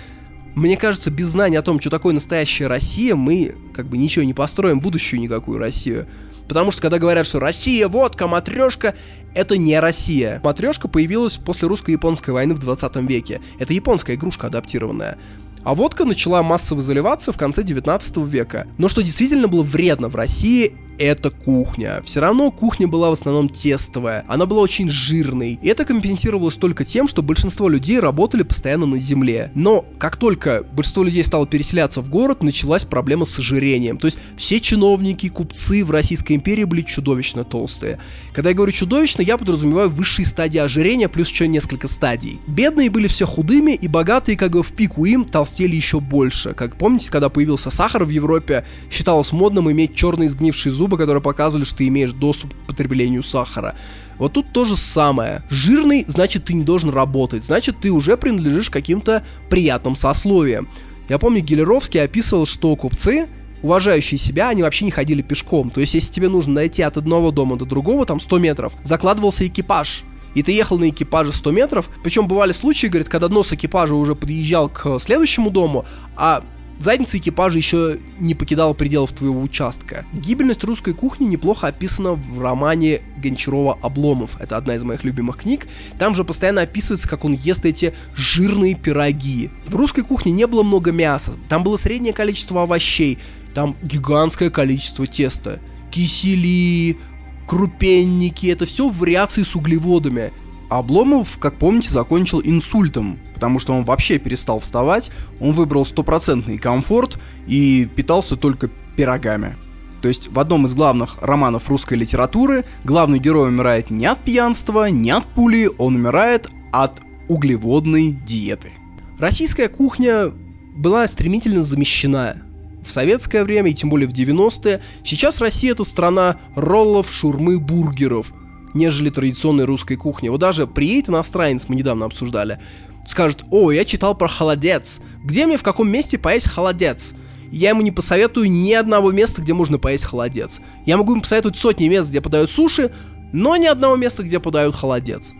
мне 0.55 0.77
кажется, 0.77 1.11
без 1.11 1.29
знания 1.29 1.59
о 1.59 1.63
том, 1.63 1.81
что 1.81 1.91
такое 1.91 2.15
настоящая 2.15 2.67
Россия, 2.67 3.15
мы 3.15 3.55
как 3.75 3.87
бы 3.87 3.99
ничего 3.99 4.25
не 4.25 4.35
построим, 4.35 4.81
будущую 4.81 5.21
никакую 5.21 5.59
Россию. 5.59 6.07
Потому 6.49 6.71
что 6.71 6.83
когда 6.83 6.99
говорят, 6.99 7.27
что 7.27 7.41
Россия, 7.41 7.89
водка, 7.89 8.27
матрешка, 8.27 8.95
это 9.35 9.59
не 9.59 9.79
Россия. 9.79 10.41
Матрешка 10.43 10.89
появилась 10.89 11.35
после 11.35 11.69
русско-японской 11.69 12.31
войны 12.31 12.55
в 12.55 12.59
20 12.59 12.97
веке. 13.09 13.41
Это 13.59 13.75
японская 13.75 14.17
игрушка 14.17 14.47
адаптированная. 14.47 15.19
А 15.67 15.75
водка 15.75 16.05
начала 16.05 16.45
массово 16.45 16.81
заливаться 16.81 17.33
в 17.33 17.37
конце 17.37 17.65
19 17.65 18.19
века. 18.19 18.69
Но 18.79 18.89
что 18.89 19.03
действительно 19.03 19.49
было 19.49 19.65
вредно 19.65 20.07
в 20.07 20.15
России, 20.15 20.77
это 20.99 21.31
кухня. 21.31 22.03
Все 22.05 22.21
равно 22.21 22.51
кухня 22.51 22.89
была 22.89 23.11
в 23.11 23.15
основном 23.15 23.49
тестовая, 23.49 24.25
она 24.29 24.47
была 24.47 24.63
очень 24.63 24.89
жирной, 24.89 25.59
и 25.61 25.69
это 25.69 25.85
компенсировалось 25.85 26.57
только 26.57 26.85
тем, 26.85 27.09
что 27.09 27.23
большинство 27.23 27.69
людей 27.69 28.01
работали 28.01 28.43
постоянно 28.43 28.87
на 28.87 28.99
земле. 28.99 29.51
Но 29.55 29.85
как 29.99 30.17
только 30.17 30.65
большинство 30.73 31.05
людей 31.05 31.25
стало 31.25 31.47
переселяться 31.47 32.01
в 32.01 32.09
город, 32.09 32.43
началась 32.43 32.85
проблема 32.85 33.27
с 33.27 33.39
ожирением. 33.39 33.99
То 33.99 34.07
есть 34.07 34.19
все 34.37 34.61
чиновники, 34.61 35.29
купцы 35.29 35.85
в 35.85 35.91
Российской 35.91 36.35
империи 36.35 36.65
были 36.65 36.83
чудовищно 36.83 37.45
толстые. 37.45 37.99
Когда 38.33 38.51
я 38.51 38.57
говорю 38.57 38.73
чудовищно, 38.73 39.23
я 39.23 39.37
подразумеваю 39.37 39.91
высшие 39.91 40.27
стадии 40.27 40.59
ожирения 40.59 41.09
плюс 41.09 41.29
еще 41.31 41.49
несколько 41.49 41.89
стадий. 41.89 42.41
Бедные 42.47 42.91
были 42.91 43.07
все 43.07 43.27
худыми, 43.27 43.73
и 43.73 43.89
богатые 43.89 44.37
как 44.37 44.53
бы 44.53 44.63
в 44.63 44.73
пику 44.73 45.05
им 45.05 45.25
толстели 45.25 45.75
еще 45.77 46.01
больше. 46.01 46.55
Как 46.55 46.77
помните, 46.77 47.11
когда 47.11 47.29
появился 47.29 47.71
сахар 47.71 48.05
в 48.05 48.11
Европе, 48.11 48.65
считалось 48.91 49.33
модным 49.33 49.71
иметь 49.71 49.95
черные 49.95 50.31
сгнившие 50.31 50.73
зубы 50.73 50.86
зубы, 50.87 50.97
которые 50.97 51.21
показывали, 51.21 51.65
что 51.65 51.79
ты 51.79 51.89
имеешь 51.89 52.13
доступ 52.13 52.55
к 52.55 52.69
потреблению 52.69 53.25
сахара. 53.25 53.75
Вот 54.19 54.35
тут 54.35 54.47
то 54.53 54.65
же 54.65 54.77
самое. 54.77 55.43
Жирный, 55.51 56.05
значит, 56.07 56.45
ты 56.45 56.55
не 56.55 56.63
должен 56.63 56.91
работать, 56.91 57.45
значит, 57.45 57.81
ты 57.81 57.91
уже 57.91 58.17
принадлежишь 58.17 58.71
каким-то 58.71 59.25
приятным 59.51 59.97
сословиям. 59.97 60.69
Я 61.09 61.19
помню, 61.19 61.41
Гелеровский 61.41 62.03
описывал, 62.03 62.47
что 62.47 62.75
купцы, 62.77 63.27
уважающие 63.63 64.19
себя, 64.19 64.49
они 64.49 64.63
вообще 64.63 64.85
не 64.85 64.93
ходили 64.93 65.23
пешком. 65.23 65.71
То 65.71 65.81
есть, 65.81 65.95
если 65.95 66.13
тебе 66.13 66.29
нужно 66.29 66.55
найти 66.55 66.83
от 66.83 66.97
одного 66.97 67.33
дома 67.33 67.57
до 67.57 67.65
другого, 67.65 68.07
там 68.07 68.21
100 68.21 68.39
метров, 68.39 68.73
закладывался 68.85 69.45
экипаж. 69.47 70.05
И 70.35 70.43
ты 70.43 70.53
ехал 70.53 70.79
на 70.79 70.91
экипаже 70.91 71.33
100 71.33 71.51
метров. 71.51 71.91
Причем 72.05 72.29
бывали 72.29 72.53
случаи, 72.53 72.87
говорит, 72.87 73.09
когда 73.09 73.29
нос 73.29 73.53
экипажа 73.53 73.95
уже 73.95 74.15
подъезжал 74.15 74.69
к 74.69 75.01
следующему 75.01 75.51
дому, 75.51 75.85
а 76.15 76.45
Задница 76.79 77.19
экипажа 77.19 77.57
еще 77.57 77.99
не 78.19 78.35
покидала 78.35 78.75
пределов 78.75 79.13
твоего 79.13 79.41
участка. 79.41 80.05
Гибельность 80.13 80.63
русской 80.65 80.93
кухни 80.93 81.25
неплохо 81.25 81.69
описана 81.69 82.13
в 82.13 82.41
романе 82.41 83.01
Гончарова 83.17 83.79
«Обломов». 83.83 84.41
Это 84.41 84.57
одна 84.57 84.75
из 84.75 84.85
моих 84.85 85.03
любимых 85.03 85.39
книг. 85.39 85.67
Там 85.99 86.15
же 86.15 86.23
постоянно 86.23 86.63
описывается, 86.63 87.09
как 87.09 87.25
он 87.25 87.33
ест 87.33 87.65
эти 87.65 87.95
жирные 88.15 88.75
пироги. 88.75 89.51
В 89.67 89.75
русской 89.75 90.03
кухне 90.03 90.33
не 90.33 90.47
было 90.47 90.63
много 90.63 90.93
мяса. 90.93 91.33
Там 91.49 91.65
было 91.65 91.77
среднее 91.77 92.13
количество 92.13 92.63
овощей. 92.63 93.19
Там 93.55 93.75
гигантское 93.83 94.51
количество 94.51 95.07
теста. 95.07 95.61
Кисели, 95.91 96.99
крупенники, 97.47 98.47
это 98.49 98.67
все 98.67 98.89
вариации 98.89 99.45
с 99.45 99.57
углеводами. 99.57 100.33
Обломов, 100.69 101.39
как 101.39 101.57
помните, 101.57 101.91
закончил 101.91 102.41
инсультом, 102.43 103.19
потому 103.35 103.59
что 103.59 103.73
он 103.73 103.85
вообще 103.85 104.19
перестал 104.19 104.59
вставать, 104.61 105.11
он 105.41 105.53
выбрал 105.53 105.87
стопроцентный 105.87 106.59
комфорт 106.59 107.19
и 107.47 107.89
питался 107.95 108.37
только 108.37 108.69
пирогами. 108.97 109.57
То 110.03 110.09
есть 110.09 110.29
в 110.29 110.39
одном 110.39 110.67
из 110.67 110.75
главных 110.75 111.23
романов 111.23 111.69
русской 111.69 111.95
литературы 111.95 112.65
главный 112.85 113.19
герой 113.19 113.49
умирает 113.49 113.91
не 113.91 114.07
от 114.07 114.19
пьянства, 114.19 114.91
не 114.91 115.11
от 115.11 115.27
пули, 115.27 115.71
он 115.79 115.97
умирает 115.97 116.49
от 116.73 117.01
углеводной 117.29 118.11
диеты. 118.11 118.73
Российская 119.19 119.69
кухня 119.69 120.31
была 120.77 121.09
стремительно 121.09 121.63
замещена 121.63 122.43
в 122.85 122.91
советское 122.91 123.43
время, 123.43 123.71
и 123.71 123.75
тем 123.75 123.89
более 123.89 124.09
в 124.09 124.13
90-е. 124.13 124.81
Сейчас 125.03 125.41
Россия 125.41 125.73
это 125.73 125.85
страна 125.85 126.37
роллов, 126.55 127.11
шурмы, 127.11 127.59
бургеров– 127.59 128.33
нежели 128.77 129.11
традиционной 129.11 129.65
русской 129.65 129.97
кухни. 129.97 130.29
Вот 130.29 130.41
даже 130.41 130.67
приедет 130.67 131.09
иностранец, 131.09 131.69
мы 131.69 131.75
недавно 131.75 132.07
обсуждали, 132.07 132.61
скажет, 133.07 133.45
о, 133.51 133.73
я 133.73 133.85
читал 133.85 134.17
про 134.17 134.29
холодец. 134.29 135.01
Где 135.25 135.47
мне 135.47 135.57
в 135.57 135.63
каком 135.63 135.91
месте 135.91 136.19
поесть 136.19 136.49
холодец? 136.49 137.15
Я 137.51 137.71
ему 137.71 137.83
не 137.83 137.93
посоветую 137.93 138.51
ни 138.51 138.73
одного 138.73 139.13
места, 139.13 139.41
где 139.41 139.55
можно 139.55 139.79
поесть 139.79 140.05
холодец. 140.05 140.61
Я 140.85 140.97
могу 140.97 141.13
ему 141.13 141.23
посоветовать 141.23 141.57
сотни 141.57 141.89
мест, 141.89 142.09
где 142.09 142.21
подают 142.21 142.51
суши, 142.51 142.93
но 143.33 143.57
ни 143.57 143.67
одного 143.67 143.97
места, 143.97 144.23
где 144.23 144.41
подают 144.41 144.75
холодец. 144.75 145.35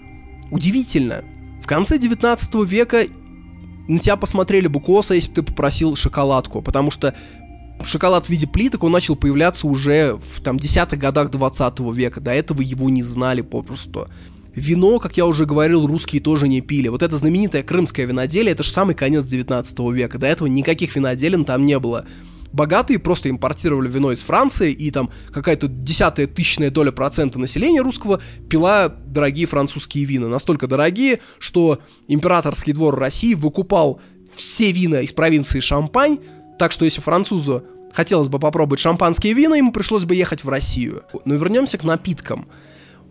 Удивительно. 0.51 1.25
В 1.63 1.67
конце 1.67 1.99
19 1.99 2.55
века 2.67 3.07
на 3.89 3.99
тебя 3.99 4.17
посмотрели 4.17 4.69
бы 4.69 4.81
косо, 4.81 5.15
если 5.15 5.31
бы 5.31 5.35
ты 5.37 5.43
попросил 5.43 5.97
шоколадку, 5.97 6.63
потому 6.63 6.91
что 6.91 7.15
шоколад 7.83 8.27
в 8.27 8.29
виде 8.31 8.47
плиток, 8.47 8.85
он 8.85 8.93
начал 8.93 9.17
появляться 9.17 9.67
уже 9.67 10.17
в 10.17 10.41
там 10.43 10.59
десятых 10.59 10.99
годах 10.99 11.31
20 11.31 11.81
века. 11.95 12.21
До 12.21 12.33
этого 12.33 12.61
его 12.63 12.89
не 12.91 13.03
знали 13.03 13.43
попросту. 13.43 14.09
Вино, 14.55 14.99
как 14.99 15.19
я 15.19 15.27
уже 15.27 15.45
говорил, 15.45 15.87
русские 15.87 16.23
тоже 16.23 16.49
не 16.49 16.63
пили. 16.63 16.89
Вот 16.89 17.03
это 17.03 17.19
знаменитое 17.19 17.63
крымское 17.63 18.07
виноделие, 18.07 18.53
это 18.53 18.63
же 18.63 18.71
самый 18.71 18.95
конец 18.95 19.27
19 19.27 19.79
века. 19.93 20.19
До 20.19 20.27
этого 20.27 20.49
никаких 20.49 20.97
виноделин 20.97 21.45
там 21.45 21.67
не 21.67 21.79
было. 21.79 22.07
Богатые 22.53 22.99
просто 22.99 23.29
импортировали 23.29 23.91
вино 23.91 24.13
из 24.13 24.21
Франции, 24.21 24.73
и 24.73 24.91
там 24.91 25.11
какая-то 25.31 25.69
десятая 25.69 26.27
тысячная 26.27 26.71
доля 26.71 26.91
процента 26.91 27.39
населения 27.39 27.83
русского 27.83 28.23
пила 28.49 28.89
дорогие 28.89 29.47
французские 29.47 30.07
вина. 30.07 30.29
Настолько 30.29 30.67
дорогие, 30.67 31.21
что 31.39 31.81
императорский 32.09 32.73
двор 32.73 32.99
России 32.99 33.35
выкупал 33.35 34.01
все 34.35 34.73
вина 34.73 35.03
из 35.03 35.13
провинции 35.13 35.61
Шампань, 35.61 36.19
так 36.59 36.73
что 36.73 36.85
если 36.85 37.01
французу 37.01 37.65
хотелось 37.93 38.29
бы 38.29 38.39
попробовать 38.39 38.81
шампанские 38.81 39.33
вина, 39.33 39.57
ему 39.57 39.73
пришлось 39.73 40.05
бы 40.05 40.15
ехать 40.15 40.45
в 40.45 40.49
Россию. 40.49 41.05
Но 41.25 41.35
вернемся 41.35 41.79
к 41.79 41.85
напиткам. 41.85 42.47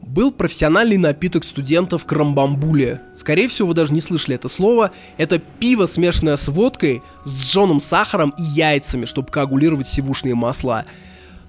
Был 0.01 0.31
профессиональный 0.31 0.97
напиток 0.97 1.43
студентов 1.43 2.05
крамбамбуле. 2.05 3.01
Скорее 3.15 3.47
всего, 3.47 3.69
вы 3.69 3.73
даже 3.73 3.93
не 3.93 4.01
слышали 4.01 4.35
это 4.35 4.47
слово. 4.49 4.91
Это 5.17 5.39
пиво, 5.39 5.87
смешанное 5.87 6.35
с 6.35 6.47
водкой, 6.47 7.01
с 7.23 7.49
жженым 7.49 7.79
сахаром 7.79 8.33
и 8.37 8.43
яйцами, 8.43 9.05
чтобы 9.05 9.31
коагулировать 9.31 9.87
сивушные 9.87 10.35
масла. 10.35 10.85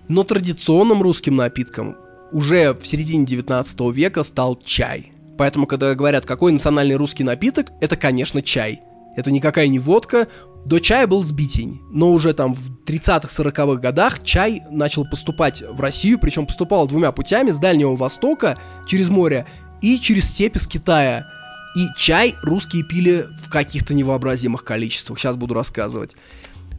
Но 0.08 0.22
традиционным 0.22 1.02
русским 1.02 1.36
напитком 1.36 1.96
уже 2.32 2.72
в 2.72 2.86
середине 2.86 3.26
19 3.26 3.78
века 3.92 4.24
стал 4.24 4.56
чай. 4.56 5.12
Поэтому, 5.36 5.66
когда 5.66 5.94
говорят, 5.94 6.24
какой 6.24 6.52
национальный 6.52 6.96
русский 6.96 7.24
напиток, 7.24 7.72
это, 7.80 7.96
конечно, 7.96 8.40
чай. 8.42 8.80
Это 9.16 9.30
никакая 9.30 9.68
не 9.68 9.78
водка, 9.78 10.28
до 10.66 10.80
чая 10.80 11.06
был 11.06 11.22
сбитень, 11.22 11.80
но 11.90 12.10
уже 12.10 12.34
там 12.34 12.54
в 12.54 12.72
30-40-х 12.84 13.80
годах 13.80 14.24
чай 14.24 14.62
начал 14.68 15.04
поступать 15.04 15.62
в 15.62 15.80
Россию, 15.80 16.18
причем 16.18 16.44
поступал 16.44 16.88
двумя 16.88 17.12
путями, 17.12 17.52
с 17.52 17.58
Дальнего 17.58 17.94
Востока, 17.94 18.58
через 18.84 19.08
море, 19.08 19.46
и 19.80 20.00
через 20.00 20.28
степи 20.28 20.58
с 20.58 20.66
Китая. 20.66 21.28
И 21.76 21.86
чай 21.96 22.34
русские 22.42 22.82
пили 22.82 23.26
в 23.44 23.48
каких-то 23.48 23.94
невообразимых 23.94 24.64
количествах, 24.64 25.20
сейчас 25.20 25.36
буду 25.36 25.54
рассказывать. 25.54 26.16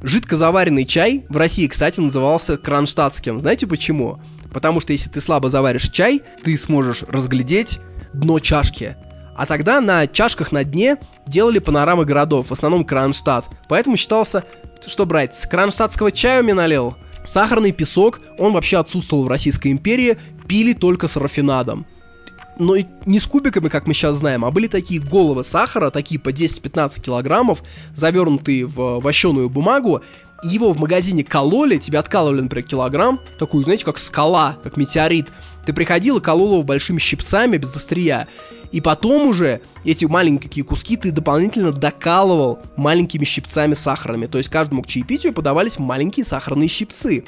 Жидко 0.02 0.36
заваренный 0.36 0.86
чай 0.86 1.26
в 1.30 1.38
России, 1.38 1.68
кстати, 1.68 2.02
назывался 2.02 2.58
кронштадтским. 2.58 3.40
Знаете 3.40 3.68
почему? 3.68 4.20
Потому 4.52 4.82
что 4.82 4.92
если 4.92 5.10
ты 5.10 5.22
слабо 5.22 5.50
заваришь 5.50 5.90
чай, 5.90 6.22
ты 6.44 6.58
сможешь 6.58 7.04
разглядеть 7.04 7.80
дно 8.14 8.40
чашки. 8.40 8.98
А 9.38 9.46
тогда 9.46 9.80
на 9.82 10.08
чашках 10.08 10.52
на 10.52 10.64
дне 10.64 10.98
делали 11.28 11.60
панорамы 11.60 12.06
городов, 12.06 12.48
в 12.48 12.52
основном 12.52 12.84
Кронштадт. 12.84 13.46
Поэтому 13.70 13.96
считался, 13.96 14.44
что 14.86 15.06
брать, 15.06 15.36
с 15.36 15.48
кронштадтского 15.48 16.12
чая 16.12 16.42
мне 16.42 16.56
налил. 16.56 16.96
Сахарный 17.26 17.72
песок, 17.72 18.20
он 18.40 18.54
вообще 18.54 18.78
отсутствовал 18.78 19.26
в 19.26 19.28
Российской 19.28 19.72
империи, 19.72 20.18
пили 20.48 20.74
только 20.74 21.08
с 21.08 21.18
рафинадом. 21.18 21.86
Но 22.58 22.76
не 23.06 23.20
с 23.20 23.28
кубиками, 23.28 23.70
как 23.70 23.86
мы 23.86 23.94
сейчас 23.94 24.16
знаем, 24.16 24.44
а 24.44 24.50
были 24.50 24.68
такие 24.68 25.00
головы 25.00 25.44
сахара, 25.44 25.92
такие 25.92 26.20
по 26.20 26.30
10-15 26.30 27.00
килограммов, 27.02 27.62
завернутые 27.94 28.66
в 28.66 29.00
вощеную 29.00 29.50
бумагу, 29.50 30.02
его 30.44 30.72
в 30.72 30.80
магазине 30.80 31.24
кололи, 31.24 31.78
тебе 31.78 32.00
откалывали, 32.00 32.42
например, 32.42 32.66
килограмм, 32.66 33.20
такую, 33.40 33.64
знаете, 33.64 33.86
как 33.86 33.98
скала, 33.98 34.58
как 34.64 34.78
метеорит. 34.78 35.28
Ты 35.66 35.74
приходил 35.74 36.18
и 36.18 36.22
колол 36.22 36.54
его 36.54 36.64
большими 36.64 37.00
щипцами 37.00 37.58
без 37.58 37.76
острия. 37.76 38.28
И 38.72 38.82
потом 38.82 39.28
уже 39.28 39.62
эти 39.86 40.06
маленькие 40.06 40.64
куски 40.64 40.98
ты 40.98 41.12
дополнительно 41.12 41.72
докалывал 41.72 42.60
маленькими 42.76 43.26
щипцами 43.26 43.74
сахарными. 43.74 44.28
То 44.28 44.38
есть 44.38 44.50
каждому 44.50 44.84
к 44.84 44.88
чаепитию 44.88 45.34
подавались 45.34 45.80
маленькие 45.80 46.26
сахарные 46.26 46.70
щипцы. 46.70 47.26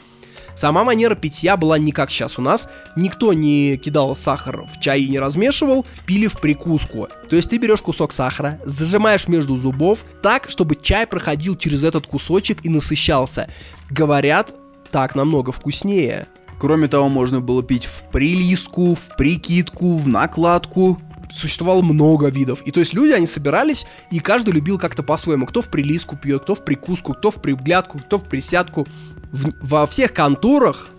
Сама 0.59 0.83
манера 0.83 1.15
питья 1.15 1.55
была 1.55 1.77
не 1.77 1.93
как 1.93 2.11
сейчас 2.11 2.37
у 2.37 2.41
нас. 2.41 2.67
Никто 2.97 3.31
не 3.31 3.77
кидал 3.77 4.13
сахар 4.17 4.65
в 4.65 4.77
чай 4.81 5.03
и 5.03 5.07
не 5.07 5.17
размешивал, 5.17 5.85
пили 6.05 6.27
в 6.27 6.37
прикуску. 6.37 7.07
То 7.29 7.37
есть 7.37 7.49
ты 7.49 7.57
берешь 7.57 7.81
кусок 7.81 8.11
сахара, 8.11 8.59
зажимаешь 8.65 9.29
между 9.29 9.55
зубов 9.55 10.03
так, 10.21 10.49
чтобы 10.49 10.75
чай 10.75 11.07
проходил 11.07 11.55
через 11.55 11.85
этот 11.85 12.07
кусочек 12.07 12.65
и 12.65 12.69
насыщался. 12.69 13.47
Говорят, 13.89 14.53
так 14.91 15.15
намного 15.15 15.53
вкуснее. 15.53 16.27
Кроме 16.59 16.89
того, 16.89 17.07
можно 17.07 17.39
было 17.39 17.63
пить 17.63 17.85
в 17.85 18.11
прилиску, 18.11 18.95
в 18.95 19.15
прикидку, 19.15 19.97
в 19.97 20.09
накладку. 20.09 20.99
Существовало 21.33 21.83
много 21.83 22.27
видов. 22.27 22.63
И 22.63 22.71
то 22.71 22.81
есть 22.81 22.93
люди, 22.93 23.13
они 23.13 23.27
собирались, 23.27 23.85
и 24.11 24.19
каждый 24.19 24.55
любил 24.55 24.77
как-то 24.77 25.03
по-своему. 25.03 25.45
Кто 25.45 25.61
в 25.61 25.69
прилиску 25.69 26.17
пьет, 26.17 26.41
кто 26.41 26.53
в 26.53 26.65
прикуску, 26.65 27.13
кто 27.13 27.31
в 27.31 27.41
приглядку, 27.41 27.99
кто 27.99 28.17
в 28.17 28.25
присядку. 28.25 28.85
В- 29.31 29.53
во 29.61 29.85
всех 29.87 30.13
конторах, 30.13 30.89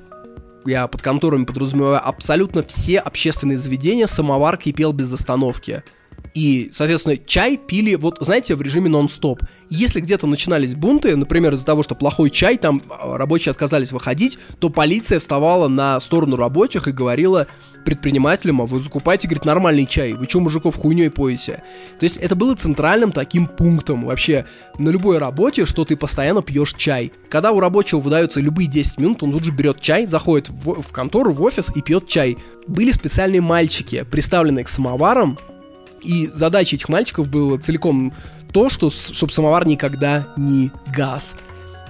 я 0.65 0.86
под 0.86 1.02
конторами 1.02 1.44
подразумеваю 1.44 2.07
абсолютно 2.07 2.62
все 2.62 2.98
общественные 2.98 3.59
заведения, 3.59 4.07
самовар 4.07 4.57
кипел 4.57 4.93
без 4.93 5.12
остановки. 5.12 5.82
И, 6.35 6.70
соответственно, 6.74 7.16
чай 7.16 7.57
пили, 7.57 7.97
вот, 7.97 8.19
знаете, 8.20 8.55
в 8.55 8.62
режиме 8.62 8.89
нон-стоп. 8.89 9.43
Если 9.69 10.01
где-то 10.01 10.27
начинались 10.27 10.74
бунты, 10.74 11.16
например, 11.16 11.55
из-за 11.55 11.65
того, 11.65 11.82
что 11.82 11.94
плохой 11.94 12.31
чай, 12.31 12.57
там 12.57 12.82
а, 12.89 13.16
рабочие 13.16 13.51
отказались 13.51 13.93
выходить, 13.93 14.39
то 14.59 14.69
полиция 14.69 15.19
вставала 15.19 15.69
на 15.69 16.01
сторону 16.01 16.36
рабочих 16.36 16.89
и 16.89 16.93
говорила 16.93 17.47
предпринимателям, 17.85 18.61
а 18.61 18.66
вы 18.66 18.81
закупайте, 18.81 19.27
говорит, 19.27 19.44
нормальный 19.44 19.86
чай, 19.86 20.12
вы 20.12 20.28
что, 20.28 20.40
мужиков 20.40 20.77
хуйней 20.77 21.11
поете? 21.11 21.62
То 21.98 22.05
есть 22.05 22.16
это 22.16 22.35
было 22.35 22.55
центральным 22.55 23.12
таким 23.12 23.47
пунктом 23.47 24.05
вообще 24.05 24.44
на 24.78 24.90
любой 24.90 25.19
работе, 25.19 25.66
что 25.66 25.85
ты 25.85 25.97
постоянно 25.97 26.43
пьешь 26.43 26.74
чай. 26.74 27.12
Когда 27.28 27.52
у 27.52 27.61
рабочего 27.61 28.01
выдаются 28.01 28.40
любые 28.40 28.69
10 28.69 28.98
минут, 28.98 29.23
он 29.23 29.32
тут 29.32 29.44
же 29.44 29.52
берет 29.52 29.81
чай, 29.81 30.07
заходит 30.07 30.48
в, 30.48 30.82
в 30.82 30.93
контору, 30.93 31.32
в 31.32 31.43
офис 31.43 31.70
и 31.74 31.81
пьет 31.82 32.07
чай. 32.07 32.36
Были 32.66 32.93
специальные 32.93 33.40
мальчики, 33.40 34.05
приставленные 34.11 34.65
к 34.65 34.69
самоварам, 34.69 35.39
и 36.02 36.31
задача 36.32 36.77
этих 36.77 36.89
мальчиков 36.89 37.28
была 37.28 37.59
целиком 37.59 38.12
то, 38.52 38.68
что, 38.68 38.90
чтобы 38.90 39.32
самовар 39.32 39.66
никогда 39.66 40.32
не 40.36 40.70
газ. 40.94 41.35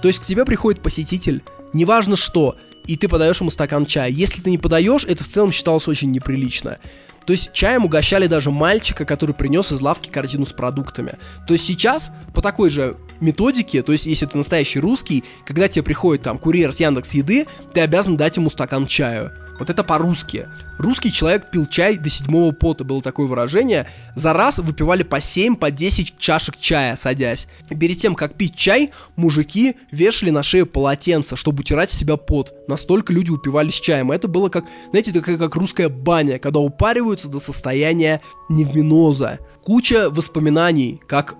То 0.02 0.08
есть 0.08 0.20
к 0.20 0.24
тебе 0.24 0.44
приходит 0.44 0.82
посетитель, 0.82 1.42
неважно 1.72 2.16
что, 2.16 2.56
и 2.86 2.96
ты 2.96 3.08
подаешь 3.08 3.40
ему 3.40 3.50
стакан 3.50 3.86
чая. 3.86 4.10
Если 4.10 4.40
ты 4.40 4.50
не 4.50 4.58
подаешь, 4.58 5.04
это 5.04 5.24
в 5.24 5.28
целом 5.28 5.52
считалось 5.52 5.88
очень 5.88 6.10
неприлично. 6.10 6.78
То 7.26 7.32
есть 7.32 7.52
чаем 7.52 7.84
угощали 7.84 8.26
даже 8.26 8.50
мальчика, 8.50 9.04
который 9.04 9.34
принес 9.34 9.70
из 9.72 9.80
лавки 9.80 10.08
корзину 10.08 10.46
с 10.46 10.52
продуктами. 10.52 11.14
То 11.46 11.54
есть 11.54 11.66
сейчас 11.66 12.10
по 12.34 12.42
такой 12.42 12.70
же 12.70 12.96
методике, 13.20 13.82
то 13.82 13.92
есть 13.92 14.06
если 14.06 14.26
ты 14.26 14.38
настоящий 14.38 14.80
русский, 14.80 15.24
когда 15.46 15.68
тебе 15.68 15.82
приходит 15.82 16.22
там 16.22 16.38
курьер 16.38 16.72
с 16.72 16.80
Яндекс 16.80 17.14
Еды, 17.14 17.46
ты 17.72 17.80
обязан 17.80 18.16
дать 18.16 18.36
ему 18.36 18.50
стакан 18.50 18.86
чаю. 18.86 19.30
Вот 19.60 19.68
это 19.68 19.84
по-русски. 19.84 20.48
Русский 20.78 21.12
человек 21.12 21.50
пил 21.50 21.66
чай 21.66 21.98
до 21.98 22.08
седьмого 22.08 22.50
пота, 22.52 22.82
было 22.82 23.02
такое 23.02 23.26
выражение. 23.26 23.86
За 24.16 24.32
раз 24.32 24.58
выпивали 24.58 25.02
по 25.02 25.20
7, 25.20 25.56
по 25.56 25.70
10 25.70 26.16
чашек 26.16 26.56
чая, 26.58 26.96
садясь. 26.96 27.46
Перед 27.68 27.98
тем, 27.98 28.14
как 28.14 28.36
пить 28.36 28.54
чай, 28.54 28.90
мужики 29.16 29.76
вешали 29.92 30.30
на 30.30 30.42
шею 30.42 30.66
полотенце, 30.66 31.36
чтобы 31.36 31.60
утирать 31.60 31.90
с 31.90 31.98
себя 31.98 32.16
пот. 32.16 32.54
Настолько 32.68 33.12
люди 33.12 33.30
упивались 33.30 33.74
чаем. 33.74 34.10
Это 34.10 34.28
было 34.28 34.48
как, 34.48 34.64
знаете, 34.92 35.10
это 35.10 35.20
как, 35.20 35.54
русская 35.56 35.90
баня, 35.90 36.38
когда 36.38 36.60
упариваются 36.60 37.28
до 37.28 37.38
состояния 37.38 38.22
невминоза. 38.48 39.40
Куча 39.62 40.08
воспоминаний, 40.08 40.98
как 41.06 41.36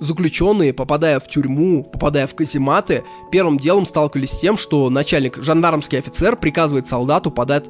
заключенные, 0.00 0.72
попадая 0.72 1.20
в 1.20 1.28
тюрьму, 1.28 1.84
попадая 1.84 2.26
в 2.26 2.34
казематы, 2.34 3.04
первым 3.30 3.58
делом 3.58 3.86
сталкивались 3.86 4.32
с 4.32 4.40
тем, 4.40 4.56
что 4.56 4.88
начальник, 4.90 5.38
жандармский 5.42 5.98
офицер 5.98 6.36
приказывает 6.36 6.86
солдату 6.86 7.30
подать, 7.30 7.64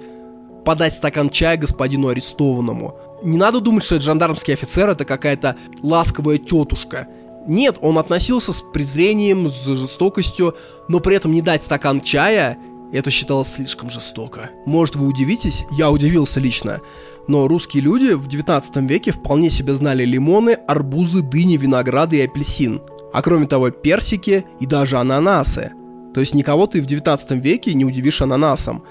подать 0.65 0.97
стакан 0.97 1.31
чая 1.31 1.57
господину 1.57 2.09
арестованному. 2.09 2.99
Не 3.23 3.39
надо 3.39 3.61
думать, 3.61 3.85
что 3.85 3.97
этот 3.97 4.07
жандармский 4.07 4.55
офицер 4.55 4.89
это 4.91 5.05
какая-то 5.05 5.57
ласковая 5.83 6.39
тетушка. 6.39 7.09
Нет, 7.47 7.79
он 7.81 7.99
относился 7.99 8.53
с 8.53 8.61
презрением, 8.61 9.51
с 9.51 9.65
жестокостью, 9.65 10.57
но 10.89 11.01
при 11.01 11.17
этом 11.17 11.33
не 11.33 11.43
дать 11.43 11.63
стакан 11.63 12.01
чая, 12.01 12.59
это 12.93 13.11
считалось 13.11 13.53
слишком 13.53 13.91
жестоко. 13.91 14.51
Может, 14.65 14.97
вы 14.97 15.07
удивитесь? 15.07 15.65
Я 15.71 15.91
удивился 15.91 16.41
лично. 16.41 16.81
Но 17.29 17.49
русские 17.49 17.83
люди 17.83 18.13
в 18.13 18.27
19 18.29 18.77
веке 18.89 19.11
вполне 19.11 19.51
себе 19.51 19.75
знали 19.75 20.05
лимоны, 20.05 20.51
арбузы, 20.69 21.23
дыни, 21.23 21.57
винограды 21.57 22.19
и 22.19 22.23
апельсин. 22.23 22.81
А 23.13 23.23
кроме 23.23 23.47
того, 23.47 23.71
персики 23.71 24.45
и 24.61 24.67
даже 24.67 24.99
ананасы. 24.99 25.73
То 26.15 26.21
есть 26.21 26.35
никого 26.35 26.67
ты 26.67 26.81
в 26.81 26.87
19 26.87 27.33
веке 27.43 27.75
не 27.75 27.85
удивишь 27.85 28.23
ананасом. 28.23 28.85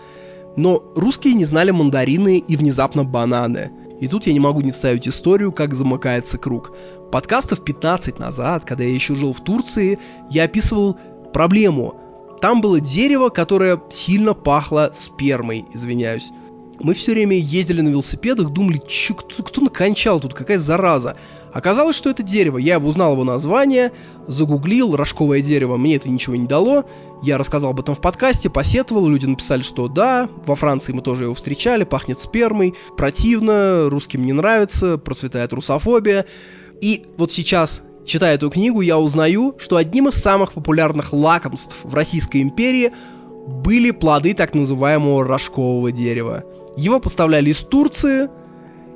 Но 0.57 0.83
русские 0.95 1.33
не 1.33 1.45
знали 1.45 1.71
мандарины 1.71 2.37
и 2.37 2.55
внезапно 2.55 3.03
бананы. 3.03 3.71
И 3.99 4.07
тут 4.07 4.27
я 4.27 4.33
не 4.33 4.39
могу 4.39 4.61
не 4.61 4.71
вставить 4.71 5.07
историю, 5.07 5.51
как 5.51 5.73
замыкается 5.73 6.37
круг. 6.37 6.75
Подкастов 7.11 7.63
15 7.63 8.19
назад, 8.19 8.65
когда 8.65 8.83
я 8.83 8.93
еще 8.93 9.15
жил 9.15 9.31
в 9.33 9.41
Турции, 9.41 9.99
я 10.29 10.43
описывал 10.43 10.97
проблему. 11.33 11.95
Там 12.41 12.61
было 12.61 12.81
дерево, 12.81 13.29
которое 13.29 13.81
сильно 13.89 14.33
пахло 14.33 14.91
спермой, 14.93 15.65
извиняюсь. 15.73 16.31
Мы 16.79 16.93
все 16.93 17.13
время 17.13 17.37
ездили 17.37 17.81
на 17.81 17.89
велосипедах, 17.89 18.49
думали, 18.49 18.81
чё, 18.85 19.13
кто, 19.13 19.43
кто 19.43 19.61
накончал 19.61 20.19
тут, 20.19 20.33
какая 20.33 20.59
зараза. 20.59 21.15
Оказалось, 21.53 21.95
что 21.95 22.09
это 22.09 22.21
дерево. 22.21 22.57
Я 22.57 22.79
узнал 22.79 23.13
его 23.13 23.23
название, 23.23 23.93
загуглил, 24.27 24.95
рожковое 24.95 25.41
дерево, 25.41 25.77
мне 25.77 25.95
это 25.95 26.09
ничего 26.09 26.35
не 26.35 26.47
дало. 26.47 26.83
Я 27.23 27.37
рассказал 27.37 27.71
об 27.71 27.79
этом 27.79 27.95
в 27.95 28.01
подкасте, 28.01 28.49
посетовал, 28.49 29.07
люди 29.07 29.25
написали, 29.25 29.61
что 29.61 29.87
да, 29.87 30.29
во 30.45 30.55
Франции 30.55 30.91
мы 30.91 31.01
тоже 31.01 31.23
его 31.23 31.33
встречали, 31.33 31.85
пахнет 31.85 32.19
спермой, 32.19 32.73
противно, 32.97 33.89
русским 33.89 34.25
не 34.25 34.33
нравится, 34.33 34.97
процветает 34.97 35.53
русофобия. 35.53 36.25
И 36.81 37.05
вот 37.17 37.31
сейчас, 37.31 37.81
читая 38.05 38.35
эту 38.35 38.49
книгу, 38.49 38.81
я 38.81 38.99
узнаю, 38.99 39.55
что 39.57 39.77
одним 39.77 40.09
из 40.09 40.15
самых 40.15 40.51
популярных 40.51 41.13
лакомств 41.13 41.77
в 41.83 41.95
Российской 41.95 42.41
империи 42.41 42.91
были 43.47 43.91
плоды 43.91 44.33
так 44.33 44.53
называемого 44.53 45.23
рожкового 45.23 45.91
дерева. 45.91 46.43
Его 46.77 46.99
поставляли 46.99 47.49
из 47.49 47.59
Турции, 47.59 48.29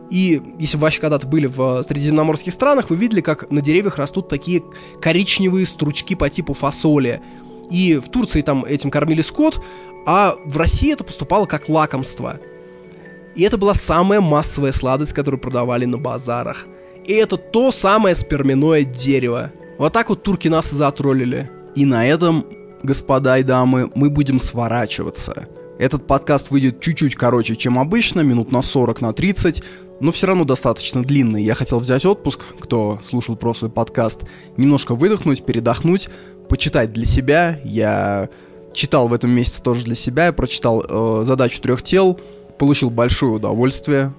и 0.10 0.42
если 0.58 0.78
вы 0.78 0.84
вообще 0.84 1.02
когда-то 1.02 1.28
были 1.28 1.46
в 1.46 1.84
средиземноморских 1.84 2.52
странах, 2.52 2.90
вы 2.90 2.96
видели, 2.96 3.22
как 3.22 3.50
на 3.52 3.62
деревьях 3.62 3.98
растут 3.98 4.28
такие 4.28 4.64
коричневые 5.02 5.66
стручки 5.68 6.16
по 6.16 6.30
типу 6.30 6.54
фасоли. 6.54 7.22
И 7.70 7.98
в 7.98 8.10
Турции 8.10 8.42
там 8.42 8.66
этим 8.66 8.90
кормили 8.90 9.22
скот, 9.22 9.64
а 10.06 10.36
в 10.46 10.58
России 10.58 10.92
это 10.92 11.04
поступало 11.04 11.46
как 11.46 11.70
лакомство. 11.70 12.40
И 13.36 13.44
это 13.44 13.58
была 13.58 13.76
самая 13.76 14.20
массовая 14.20 14.72
сладость, 14.72 15.14
которую 15.14 15.40
продавали 15.40 15.86
на 15.86 15.98
базарах. 15.98 16.66
И 17.06 17.14
это 17.14 17.38
то 17.38 17.72
самое 17.72 18.16
спермяное 18.16 18.84
дерево. 18.84 19.52
Вот 19.78 19.94
так 19.94 20.10
вот 20.10 20.24
турки 20.24 20.48
нас 20.48 20.74
и 20.74 20.76
затроллили. 20.76 21.50
И 21.76 21.86
на 21.86 22.08
этом, 22.08 22.46
господа 22.82 23.38
и 23.38 23.44
дамы, 23.44 23.92
мы 23.94 24.10
будем 24.10 24.40
сворачиваться. 24.40 25.46
Этот 25.80 26.06
подкаст 26.06 26.52
выйдет 26.52 26.82
чуть-чуть 26.82 27.16
короче, 27.16 27.56
чем 27.56 27.80
обычно, 27.80 28.20
минут 28.20 28.52
на 28.52 28.62
40, 28.62 29.00
на 29.00 29.14
30, 29.14 29.64
но 30.02 30.12
все 30.12 30.28
равно 30.28 30.44
достаточно 30.44 31.02
длинный. 31.02 31.42
Я 31.42 31.56
хотел 31.56 31.80
взять 31.80 32.06
отпуск, 32.06 32.42
кто 32.60 33.00
слушал 33.02 33.38
прошлый 33.38 33.72
подкаст, 33.72 34.26
немножко 34.58 34.94
выдохнуть, 34.94 35.46
передохнуть, 35.46 36.10
почитать 36.50 36.92
для 36.92 37.06
себя. 37.06 37.62
Я 37.64 38.28
читал 38.74 39.08
в 39.08 39.14
этом 39.14 39.32
месяце 39.32 39.64
тоже 39.64 39.86
для 39.86 39.96
себя, 39.96 40.26
я 40.26 40.34
прочитал 40.34 40.84
э, 40.84 41.24
задачу 41.26 41.62
трех 41.62 41.82
тел, 41.82 42.20
получил 42.58 42.90
большое 42.90 43.32
удовольствие, 43.32 44.14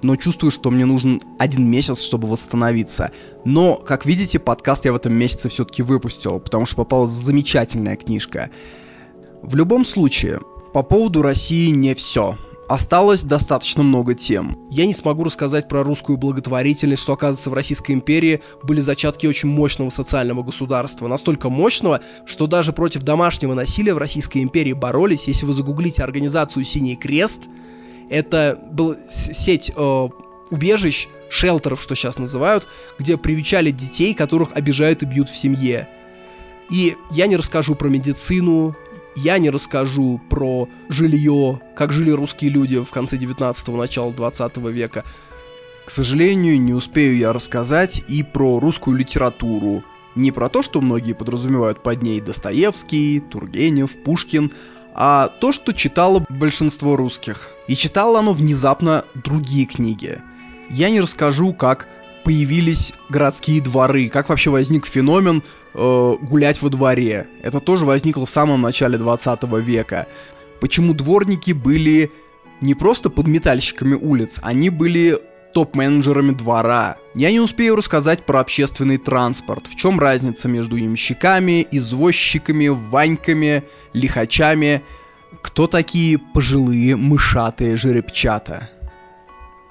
но 0.00 0.16
чувствую, 0.16 0.50
что 0.50 0.70
мне 0.70 0.86
нужен 0.86 1.20
один 1.38 1.70
месяц, 1.70 2.00
чтобы 2.00 2.26
восстановиться. 2.26 3.10
Но, 3.44 3.74
как 3.74 4.06
видите, 4.06 4.38
подкаст 4.38 4.86
я 4.86 4.94
в 4.94 4.96
этом 4.96 5.12
месяце 5.12 5.50
все-таки 5.50 5.82
выпустил, 5.82 6.40
потому 6.40 6.64
что 6.64 6.76
попалась 6.76 7.10
замечательная 7.10 7.96
книжка. 7.96 8.48
В 9.42 9.56
любом 9.56 9.84
случае, 9.84 10.40
по 10.72 10.82
поводу 10.82 11.22
России 11.22 11.70
не 11.70 11.94
все. 11.94 12.36
Осталось 12.68 13.24
достаточно 13.24 13.82
много 13.82 14.14
тем. 14.14 14.56
Я 14.70 14.86
не 14.86 14.94
смогу 14.94 15.24
рассказать 15.24 15.68
про 15.68 15.82
русскую 15.82 16.16
благотворительность, 16.16 17.02
что, 17.02 17.14
оказывается, 17.14 17.50
в 17.50 17.54
Российской 17.54 17.90
империи 17.90 18.42
были 18.62 18.78
зачатки 18.78 19.26
очень 19.26 19.48
мощного 19.48 19.90
социального 19.90 20.44
государства. 20.44 21.08
Настолько 21.08 21.48
мощного, 21.48 22.00
что 22.26 22.46
даже 22.46 22.72
против 22.72 23.02
домашнего 23.02 23.54
насилия 23.54 23.92
в 23.92 23.98
Российской 23.98 24.38
империи 24.38 24.72
боролись. 24.72 25.26
Если 25.26 25.46
вы 25.46 25.52
загуглите 25.52 26.04
организацию 26.04 26.64
«Синий 26.64 26.94
крест», 26.94 27.42
это 28.08 28.60
была 28.70 28.96
сеть 29.08 29.72
э, 29.74 30.08
убежищ, 30.50 31.08
шелтеров, 31.28 31.82
что 31.82 31.96
сейчас 31.96 32.18
называют, 32.18 32.68
где 33.00 33.16
привечали 33.16 33.72
детей, 33.72 34.14
которых 34.14 34.50
обижают 34.54 35.02
и 35.02 35.06
бьют 35.06 35.28
в 35.28 35.36
семье. 35.36 35.88
И 36.70 36.96
я 37.10 37.26
не 37.26 37.36
расскажу 37.36 37.74
про 37.74 37.88
медицину, 37.88 38.76
я 39.22 39.38
не 39.38 39.50
расскажу 39.50 40.20
про 40.30 40.68
жилье, 40.88 41.60
как 41.76 41.92
жили 41.92 42.10
русские 42.10 42.50
люди 42.50 42.82
в 42.82 42.90
конце 42.90 43.16
19-го, 43.16 43.76
начала 43.76 44.12
20 44.12 44.56
века. 44.68 45.04
К 45.84 45.90
сожалению, 45.90 46.60
не 46.60 46.72
успею 46.72 47.16
я 47.16 47.32
рассказать 47.32 48.02
и 48.08 48.22
про 48.22 48.60
русскую 48.60 48.96
литературу. 48.96 49.84
Не 50.14 50.32
про 50.32 50.48
то, 50.48 50.62
что 50.62 50.80
многие 50.80 51.12
подразумевают 51.12 51.82
под 51.82 52.02
ней 52.02 52.20
Достоевский, 52.20 53.20
Тургенев, 53.20 54.02
Пушкин, 54.02 54.52
а 54.94 55.28
то, 55.28 55.52
что 55.52 55.72
читало 55.72 56.24
большинство 56.28 56.96
русских. 56.96 57.50
И 57.68 57.76
читало 57.76 58.20
оно 58.20 58.32
внезапно 58.32 59.04
другие 59.14 59.66
книги. 59.66 60.18
Я 60.70 60.90
не 60.90 61.00
расскажу, 61.00 61.52
как 61.52 61.88
появились 62.24 62.92
городские 63.08 63.60
дворы, 63.60 64.08
как 64.08 64.28
вообще 64.28 64.50
возник 64.50 64.86
феномен 64.86 65.42
э, 65.74 66.16
гулять 66.20 66.62
во 66.62 66.68
дворе. 66.68 67.26
Это 67.42 67.60
тоже 67.60 67.86
возникло 67.86 68.26
в 68.26 68.30
самом 68.30 68.62
начале 68.62 68.98
20 68.98 69.42
века. 69.64 70.06
Почему 70.60 70.94
дворники 70.94 71.52
были 71.52 72.10
не 72.60 72.74
просто 72.74 73.10
подметальщиками 73.10 73.94
улиц, 73.94 74.38
они 74.42 74.70
были 74.70 75.18
топ-менеджерами 75.52 76.32
двора. 76.32 76.96
Я 77.14 77.30
не 77.30 77.40
успею 77.40 77.76
рассказать 77.76 78.24
про 78.24 78.40
общественный 78.40 78.98
транспорт, 78.98 79.66
в 79.66 79.76
чем 79.76 79.98
разница 79.98 80.48
между 80.48 80.76
ямщиками, 80.76 81.66
извозчиками, 81.70 82.68
ваньками, 82.68 83.64
лихачами, 83.92 84.82
кто 85.42 85.66
такие 85.66 86.18
пожилые 86.18 86.96
мышатые 86.96 87.76
жеребчата. 87.76 88.70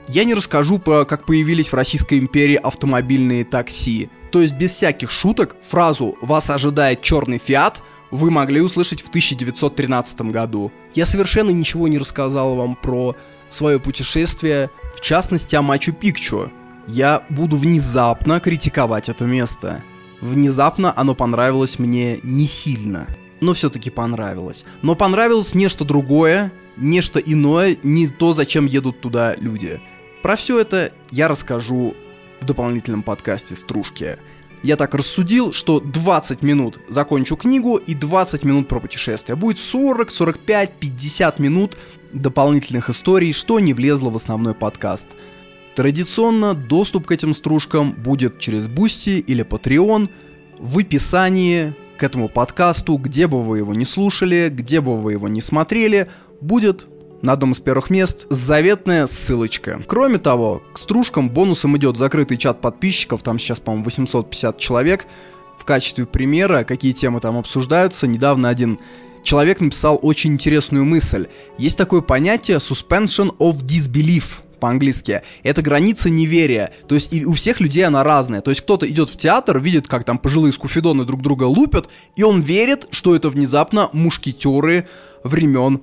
Я 0.08 0.24
не 0.24 0.34
расскажу 0.34 0.80
про 0.80 1.06
как 1.06 1.26
появились 1.26 1.70
в 1.70 1.76
Российской 1.76 2.18
империи 2.20 2.56
автомобильные 2.56 3.46
такси. 3.46 4.10
То 4.32 4.42
есть 4.42 4.54
без 4.54 4.72
всяких 4.72 5.12
шуток 5.12 5.56
фразу 5.70 6.18
«Вас 6.22 6.50
ожидает 6.50 7.02
черный 7.02 7.40
фиат» 7.44 7.82
вы 8.12 8.32
могли 8.32 8.62
услышать 8.62 9.02
в 9.02 9.10
1913 9.10 10.22
году. 10.22 10.72
Я 10.94 11.06
совершенно 11.06 11.52
ничего 11.52 11.88
не 11.88 11.98
рассказал 11.98 12.56
вам 12.56 12.76
про 12.76 13.16
свое 13.50 13.80
путешествие, 13.80 14.70
в 14.96 15.02
частности 15.02 15.56
о 15.56 15.62
Мачу-Пикчу. 15.62 16.52
Я 16.88 17.24
буду 17.30 17.58
внезапно 17.58 18.40
критиковать 18.40 19.10
это 19.10 19.26
место. 19.26 19.84
Внезапно 20.22 20.94
оно 20.96 21.16
понравилось 21.16 21.80
мне 21.80 22.20
не 22.24 22.46
сильно, 22.46 23.08
но 23.42 23.54
все-таки 23.54 23.90
понравилось. 23.90 24.66
Но 24.82 24.96
понравилось 24.96 25.56
нечто 25.56 25.86
другое, 25.86 26.52
нечто 26.80 27.20
иное, 27.20 27.78
не 27.84 28.08
то, 28.08 28.34
зачем 28.34 28.66
едут 28.66 29.02
туда 29.02 29.36
люди. 29.36 29.82
Про 30.22 30.36
все 30.36 30.60
это 30.60 30.92
я 31.12 31.28
расскажу 31.28 31.96
в 32.42 32.46
дополнительном 32.46 33.04
подкасте 33.04 33.56
«Стружки». 33.56 34.18
Я 34.62 34.76
так 34.76 34.94
рассудил, 34.94 35.54
что 35.54 35.80
20 35.80 36.42
минут 36.42 36.80
закончу 36.90 37.38
книгу 37.38 37.78
и 37.78 37.94
20 37.94 38.44
минут 38.44 38.68
про 38.68 38.82
путешествие. 38.82 39.38
Будет 39.38 39.58
40, 39.58 40.12
45, 40.12 40.74
50 40.80 41.40
минут 41.40 41.78
дополнительных 42.12 42.90
историй, 42.90 43.32
что 43.32 43.62
не 43.62 43.74
влезло 43.74 44.10
в 44.10 44.18
основной 44.18 44.54
подкаст. 44.54 45.08
Традиционно 45.76 46.56
доступ 46.56 47.08
к 47.08 47.12
этим 47.14 47.34
стружкам 47.34 47.94
будет 47.94 48.40
через 48.40 48.68
Boosty 48.68 49.20
или 49.20 49.46
Patreon 49.46 50.10
в 50.58 50.78
описании 50.78 51.74
к 51.98 52.04
этому 52.04 52.28
подкасту, 52.28 52.98
где 52.98 53.28
бы 53.28 53.42
вы 53.42 53.60
его 53.60 53.74
не 53.74 53.86
слушали, 53.86 54.50
где 54.52 54.82
бы 54.82 55.00
вы 55.00 55.14
его 55.14 55.30
не 55.30 55.40
смотрели, 55.40 56.10
будет 56.42 56.88
на 57.22 57.34
одном 57.34 57.52
из 57.52 57.60
первых 57.60 57.90
мест 57.90 58.26
заветная 58.30 59.08
ссылочка. 59.08 59.82
Кроме 59.88 60.18
того, 60.18 60.64
к 60.74 60.78
стружкам 60.78 61.30
бонусом 61.30 61.78
идет 61.78 61.98
закрытый 61.98 62.38
чат 62.38 62.62
подписчиков, 62.62 63.24
там 63.24 63.40
сейчас, 63.40 63.60
по-моему, 63.60 63.86
850 63.86 64.58
человек. 64.58 65.06
В 65.58 65.66
качестве 65.66 66.06
примера, 66.06 66.64
какие 66.64 66.94
темы 66.94 67.20
там 67.20 67.38
обсуждаются, 67.38 68.08
недавно 68.08 68.48
один 68.48 68.80
человек 69.24 69.60
написал 69.60 70.00
очень 70.02 70.34
интересную 70.34 70.86
мысль. 70.86 71.28
Есть 71.58 71.78
такое 71.78 72.02
понятие 72.02 72.58
suspension 72.58 73.36
of 73.38 73.64
disbelief, 73.64 74.42
по-английски. 74.60 75.22
Это 75.44 75.62
граница 75.62 76.10
неверия. 76.10 76.72
То 76.88 76.96
есть 76.96 77.14
и 77.14 77.26
у 77.26 77.34
всех 77.34 77.60
людей 77.60 77.86
она 77.86 78.04
разная. 78.04 78.42
То 78.42 78.52
есть 78.52 78.62
кто-то 78.62 78.88
идет 78.88 79.10
в 79.10 79.18
театр, 79.18 79.60
видит, 79.60 79.88
как 79.88 80.04
там 80.04 80.18
пожилые 80.18 80.54
скуфидоны 80.54 81.06
друг 81.06 81.22
друга 81.22 81.44
лупят, 81.44 81.90
и 82.16 82.24
он 82.24 82.42
верит, 82.42 82.88
что 82.92 83.16
это 83.16 83.30
внезапно 83.30 83.90
мушкетеры 83.94 84.88
времен 85.24 85.82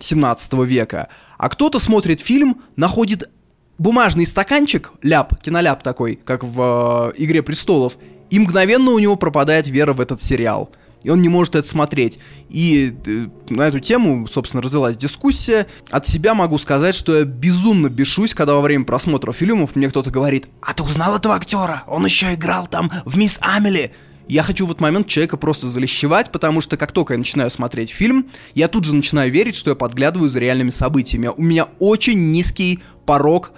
17 0.00 0.52
века. 0.64 1.08
А 1.36 1.48
кто-то 1.48 1.78
смотрит 1.78 2.20
фильм, 2.20 2.62
находит 2.76 3.30
бумажный 3.78 4.26
стаканчик, 4.26 4.92
ляп, 5.02 5.40
киноляп 5.40 5.82
такой, 5.82 6.16
как 6.16 6.42
в 6.44 7.12
э, 7.16 7.22
«Игре 7.22 7.42
престолов», 7.42 7.96
и 8.30 8.38
мгновенно 8.38 8.90
у 8.90 8.98
него 8.98 9.16
пропадает 9.16 9.68
вера 9.68 9.92
в 9.92 10.00
этот 10.00 10.20
сериал. 10.20 10.70
И 11.04 11.10
он 11.10 11.22
не 11.22 11.28
может 11.28 11.54
это 11.54 11.66
смотреть. 11.66 12.18
И 12.48 12.94
э, 13.06 13.26
на 13.50 13.62
эту 13.68 13.78
тему, 13.80 14.26
собственно, 14.26 14.62
развилась 14.62 14.96
дискуссия. 14.96 15.66
От 15.90 16.06
себя 16.06 16.34
могу 16.34 16.58
сказать, 16.58 16.94
что 16.94 17.16
я 17.16 17.24
безумно 17.24 17.88
бешусь, 17.88 18.34
когда 18.34 18.54
во 18.54 18.60
время 18.60 18.84
просмотра 18.84 19.32
фильмов 19.32 19.76
мне 19.76 19.88
кто-то 19.88 20.10
говорит 20.10 20.48
«А 20.60 20.74
ты 20.74 20.82
узнал 20.82 21.16
этого 21.16 21.36
актера? 21.36 21.84
Он 21.86 22.04
еще 22.04 22.34
играл 22.34 22.66
там 22.66 22.90
в 23.04 23.16
«Мисс 23.16 23.38
Амели». 23.40 23.94
Я 24.28 24.42
хочу 24.42 24.66
в 24.66 24.70
этот 24.70 24.82
момент 24.82 25.06
человека 25.06 25.38
просто 25.38 25.68
залещевать, 25.68 26.30
потому 26.30 26.60
что 26.60 26.76
как 26.76 26.92
только 26.92 27.14
я 27.14 27.18
начинаю 27.18 27.50
смотреть 27.50 27.90
фильм, 27.90 28.26
я 28.54 28.68
тут 28.68 28.84
же 28.84 28.94
начинаю 28.94 29.32
верить, 29.32 29.54
что 29.54 29.70
я 29.70 29.74
подглядываю 29.74 30.28
за 30.28 30.38
реальными 30.38 30.70
событиями. 30.70 31.30
У 31.34 31.42
меня 31.42 31.68
очень 31.78 32.30
низкий 32.30 32.80
порог 33.06 33.52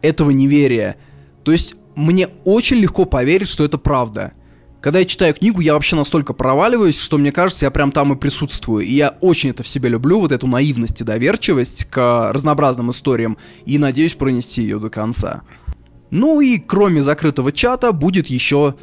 этого 0.00 0.30
неверия. 0.30 0.96
То 1.44 1.52
есть 1.52 1.76
мне 1.94 2.28
очень 2.44 2.78
легко 2.78 3.04
поверить, 3.04 3.48
что 3.48 3.64
это 3.64 3.76
правда. 3.76 4.32
Когда 4.80 4.98
я 4.98 5.04
читаю 5.06 5.32
книгу, 5.34 5.60
я 5.60 5.74
вообще 5.74 5.96
настолько 5.96 6.32
проваливаюсь, 6.32 7.00
что 7.00 7.16
мне 7.16 7.32
кажется, 7.32 7.66
я 7.66 7.70
прям 7.70 7.92
там 7.92 8.12
и 8.12 8.16
присутствую. 8.16 8.84
И 8.84 8.92
я 8.92 9.16
очень 9.20 9.50
это 9.50 9.62
в 9.62 9.68
себе 9.68 9.88
люблю, 9.88 10.20
вот 10.20 10.32
эту 10.32 10.46
наивность 10.46 11.00
и 11.00 11.04
доверчивость 11.04 11.84
к 11.86 12.32
разнообразным 12.32 12.90
историям, 12.90 13.38
и 13.64 13.78
надеюсь 13.78 14.14
пронести 14.14 14.62
ее 14.62 14.78
до 14.78 14.90
конца. 14.90 15.42
Ну 16.10 16.40
и 16.40 16.58
кроме 16.58 17.00
закрытого 17.02 17.50
чата 17.50 17.92
будет 17.92 18.26
еще 18.26 18.74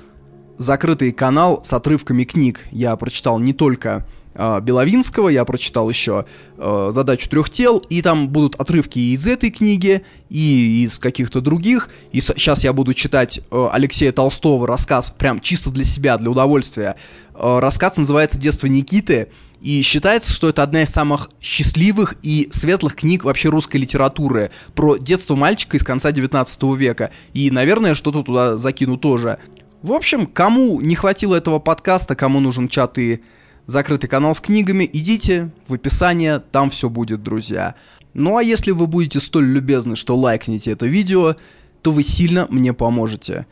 закрытый 0.62 1.12
канал 1.12 1.62
с 1.64 1.74
отрывками 1.74 2.24
книг. 2.24 2.68
Я 2.72 2.96
прочитал 2.96 3.40
не 3.40 3.54
только 3.54 4.06
э, 4.34 4.60
Беловинского, 4.62 5.30
я 5.30 5.44
прочитал 5.44 5.90
еще 5.90 6.26
э, 6.58 6.92
«Задачу 6.94 7.30
трех 7.30 7.50
тел», 7.50 7.80
и 7.90 8.02
там 8.02 8.30
будут 8.30 8.56
отрывки 8.56 9.00
и 9.00 9.14
из 9.14 9.26
этой 9.28 9.50
книги, 9.50 10.04
и 10.30 10.84
из 10.86 11.00
каких-то 11.00 11.42
других. 11.42 11.90
И 12.12 12.22
с- 12.22 12.34
сейчас 12.38 12.64
я 12.64 12.74
буду 12.74 12.94
читать 12.94 13.40
э, 13.52 13.68
Алексея 13.72 14.12
Толстого 14.12 14.68
рассказ, 14.68 15.14
прям 15.18 15.40
чисто 15.42 15.70
для 15.72 15.84
себя, 15.84 16.18
для 16.18 16.30
удовольствия. 16.30 16.96
Э, 17.34 17.60
рассказ 17.60 17.98
называется 17.98 18.40
«Детство 18.40 18.68
Никиты», 18.68 19.28
и 19.62 19.84
считается, 19.84 20.32
что 20.34 20.50
это 20.50 20.64
одна 20.64 20.82
из 20.82 20.90
самых 20.90 21.30
счастливых 21.40 22.16
и 22.24 22.50
светлых 22.52 22.96
книг 22.96 23.24
вообще 23.24 23.50
русской 23.50 23.78
литературы 23.78 24.50
про 24.74 24.98
детство 24.98 25.36
мальчика 25.36 25.78
из 25.78 25.84
конца 25.84 26.12
19 26.12 26.64
века. 26.76 27.12
И, 27.34 27.52
наверное, 27.52 27.94
что-то 27.94 28.24
туда 28.24 28.58
закину 28.58 28.98
тоже. 28.98 29.38
В 29.82 29.94
общем, 29.94 30.28
кому 30.28 30.80
не 30.80 30.94
хватило 30.94 31.36
этого 31.36 31.58
подкаста, 31.58 32.16
кому 32.16 32.40
нужен 32.40 32.68
чат 32.68 33.00
и 33.00 33.22
закрытый 33.66 34.10
канал 34.10 34.36
с 34.36 34.40
книгами, 34.40 34.88
идите 34.92 35.52
в 35.68 35.74
описание, 35.74 36.40
там 36.40 36.70
все 36.70 36.88
будет, 36.88 37.24
друзья. 37.24 37.74
Ну 38.14 38.38
а 38.38 38.44
если 38.44 38.72
вы 38.72 38.86
будете 38.86 39.20
столь 39.20 39.46
любезны, 39.46 39.96
что 39.96 40.16
лайкните 40.16 40.72
это 40.72 40.86
видео, 40.86 41.36
то 41.82 41.92
вы 41.92 42.04
сильно 42.04 42.46
мне 42.50 42.74
поможете. 42.74 43.48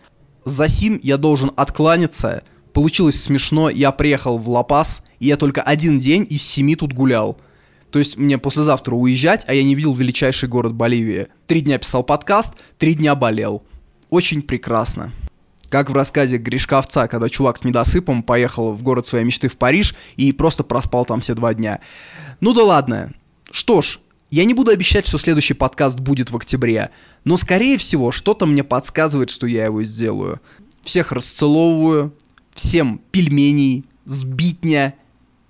За 0.46 0.68
сим 0.68 1.00
я 1.02 1.18
должен 1.18 1.52
откланяться. 1.56 2.44
Получилось 2.74 3.20
смешно, 3.20 3.72
я 3.72 3.92
приехал 3.92 4.38
в 4.38 4.48
Лапас, 4.50 5.02
и 5.20 5.28
я 5.28 5.36
только 5.36 5.64
один 5.64 5.98
день 5.98 6.28
из 6.30 6.44
семи 6.44 6.76
тут 6.76 6.94
гулял. 6.94 7.40
То 7.90 7.98
есть 7.98 8.18
мне 8.18 8.38
послезавтра 8.38 8.94
уезжать, 8.94 9.46
а 9.48 9.56
я 9.56 9.64
не 9.64 9.74
видел 9.74 9.94
величайший 9.94 10.48
город 10.48 10.76
Боливии. 10.76 11.28
Три 11.48 11.62
дня 11.62 11.80
писал 11.80 12.04
подкаст, 12.04 12.54
три 12.78 12.94
дня 12.94 13.16
болел. 13.16 13.64
Очень 14.12 14.44
прекрасно. 14.44 15.12
Как 15.70 15.90
в 15.90 15.94
рассказе 15.94 16.38
Гришковца, 16.38 17.08
когда 17.08 17.30
чувак 17.30 17.58
с 17.58 17.64
недосыпом 17.64 18.24
поехал 18.24 18.74
в 18.74 18.82
город 18.82 19.06
своей 19.06 19.24
мечты 19.24 19.48
в 19.48 19.58
Париж 19.58 19.96
и 20.16 20.32
просто 20.34 20.64
проспал 20.64 21.06
там 21.06 21.22
все 21.22 21.36
два 21.36 21.54
дня. 21.54 21.80
Ну 22.42 22.54
да 22.54 22.64
ладно. 22.64 23.14
Что 23.52 23.82
ж, 23.82 24.00
я 24.32 24.46
не 24.46 24.54
буду 24.54 24.72
обещать, 24.72 25.08
что 25.08 25.18
следующий 25.18 25.54
подкаст 25.54 26.00
будет 26.00 26.32
в 26.32 26.36
октябре, 26.36 26.90
но 27.24 27.38
скорее 27.38 27.78
всего 27.78 28.12
что-то 28.12 28.46
мне 28.46 28.64
подсказывает, 28.64 29.30
что 29.30 29.48
я 29.48 29.66
его 29.66 29.84
сделаю. 29.84 30.42
Всех 30.84 31.12
расцеловываю, 31.12 32.14
всем 32.54 33.00
пельменей, 33.12 33.86
сбитня 34.06 34.96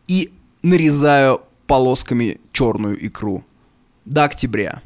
и 0.07 0.31
нарезаю 0.63 1.41
полосками 1.65 2.39
черную 2.51 3.05
икру. 3.05 3.45
До 4.05 4.25
октября. 4.25 4.77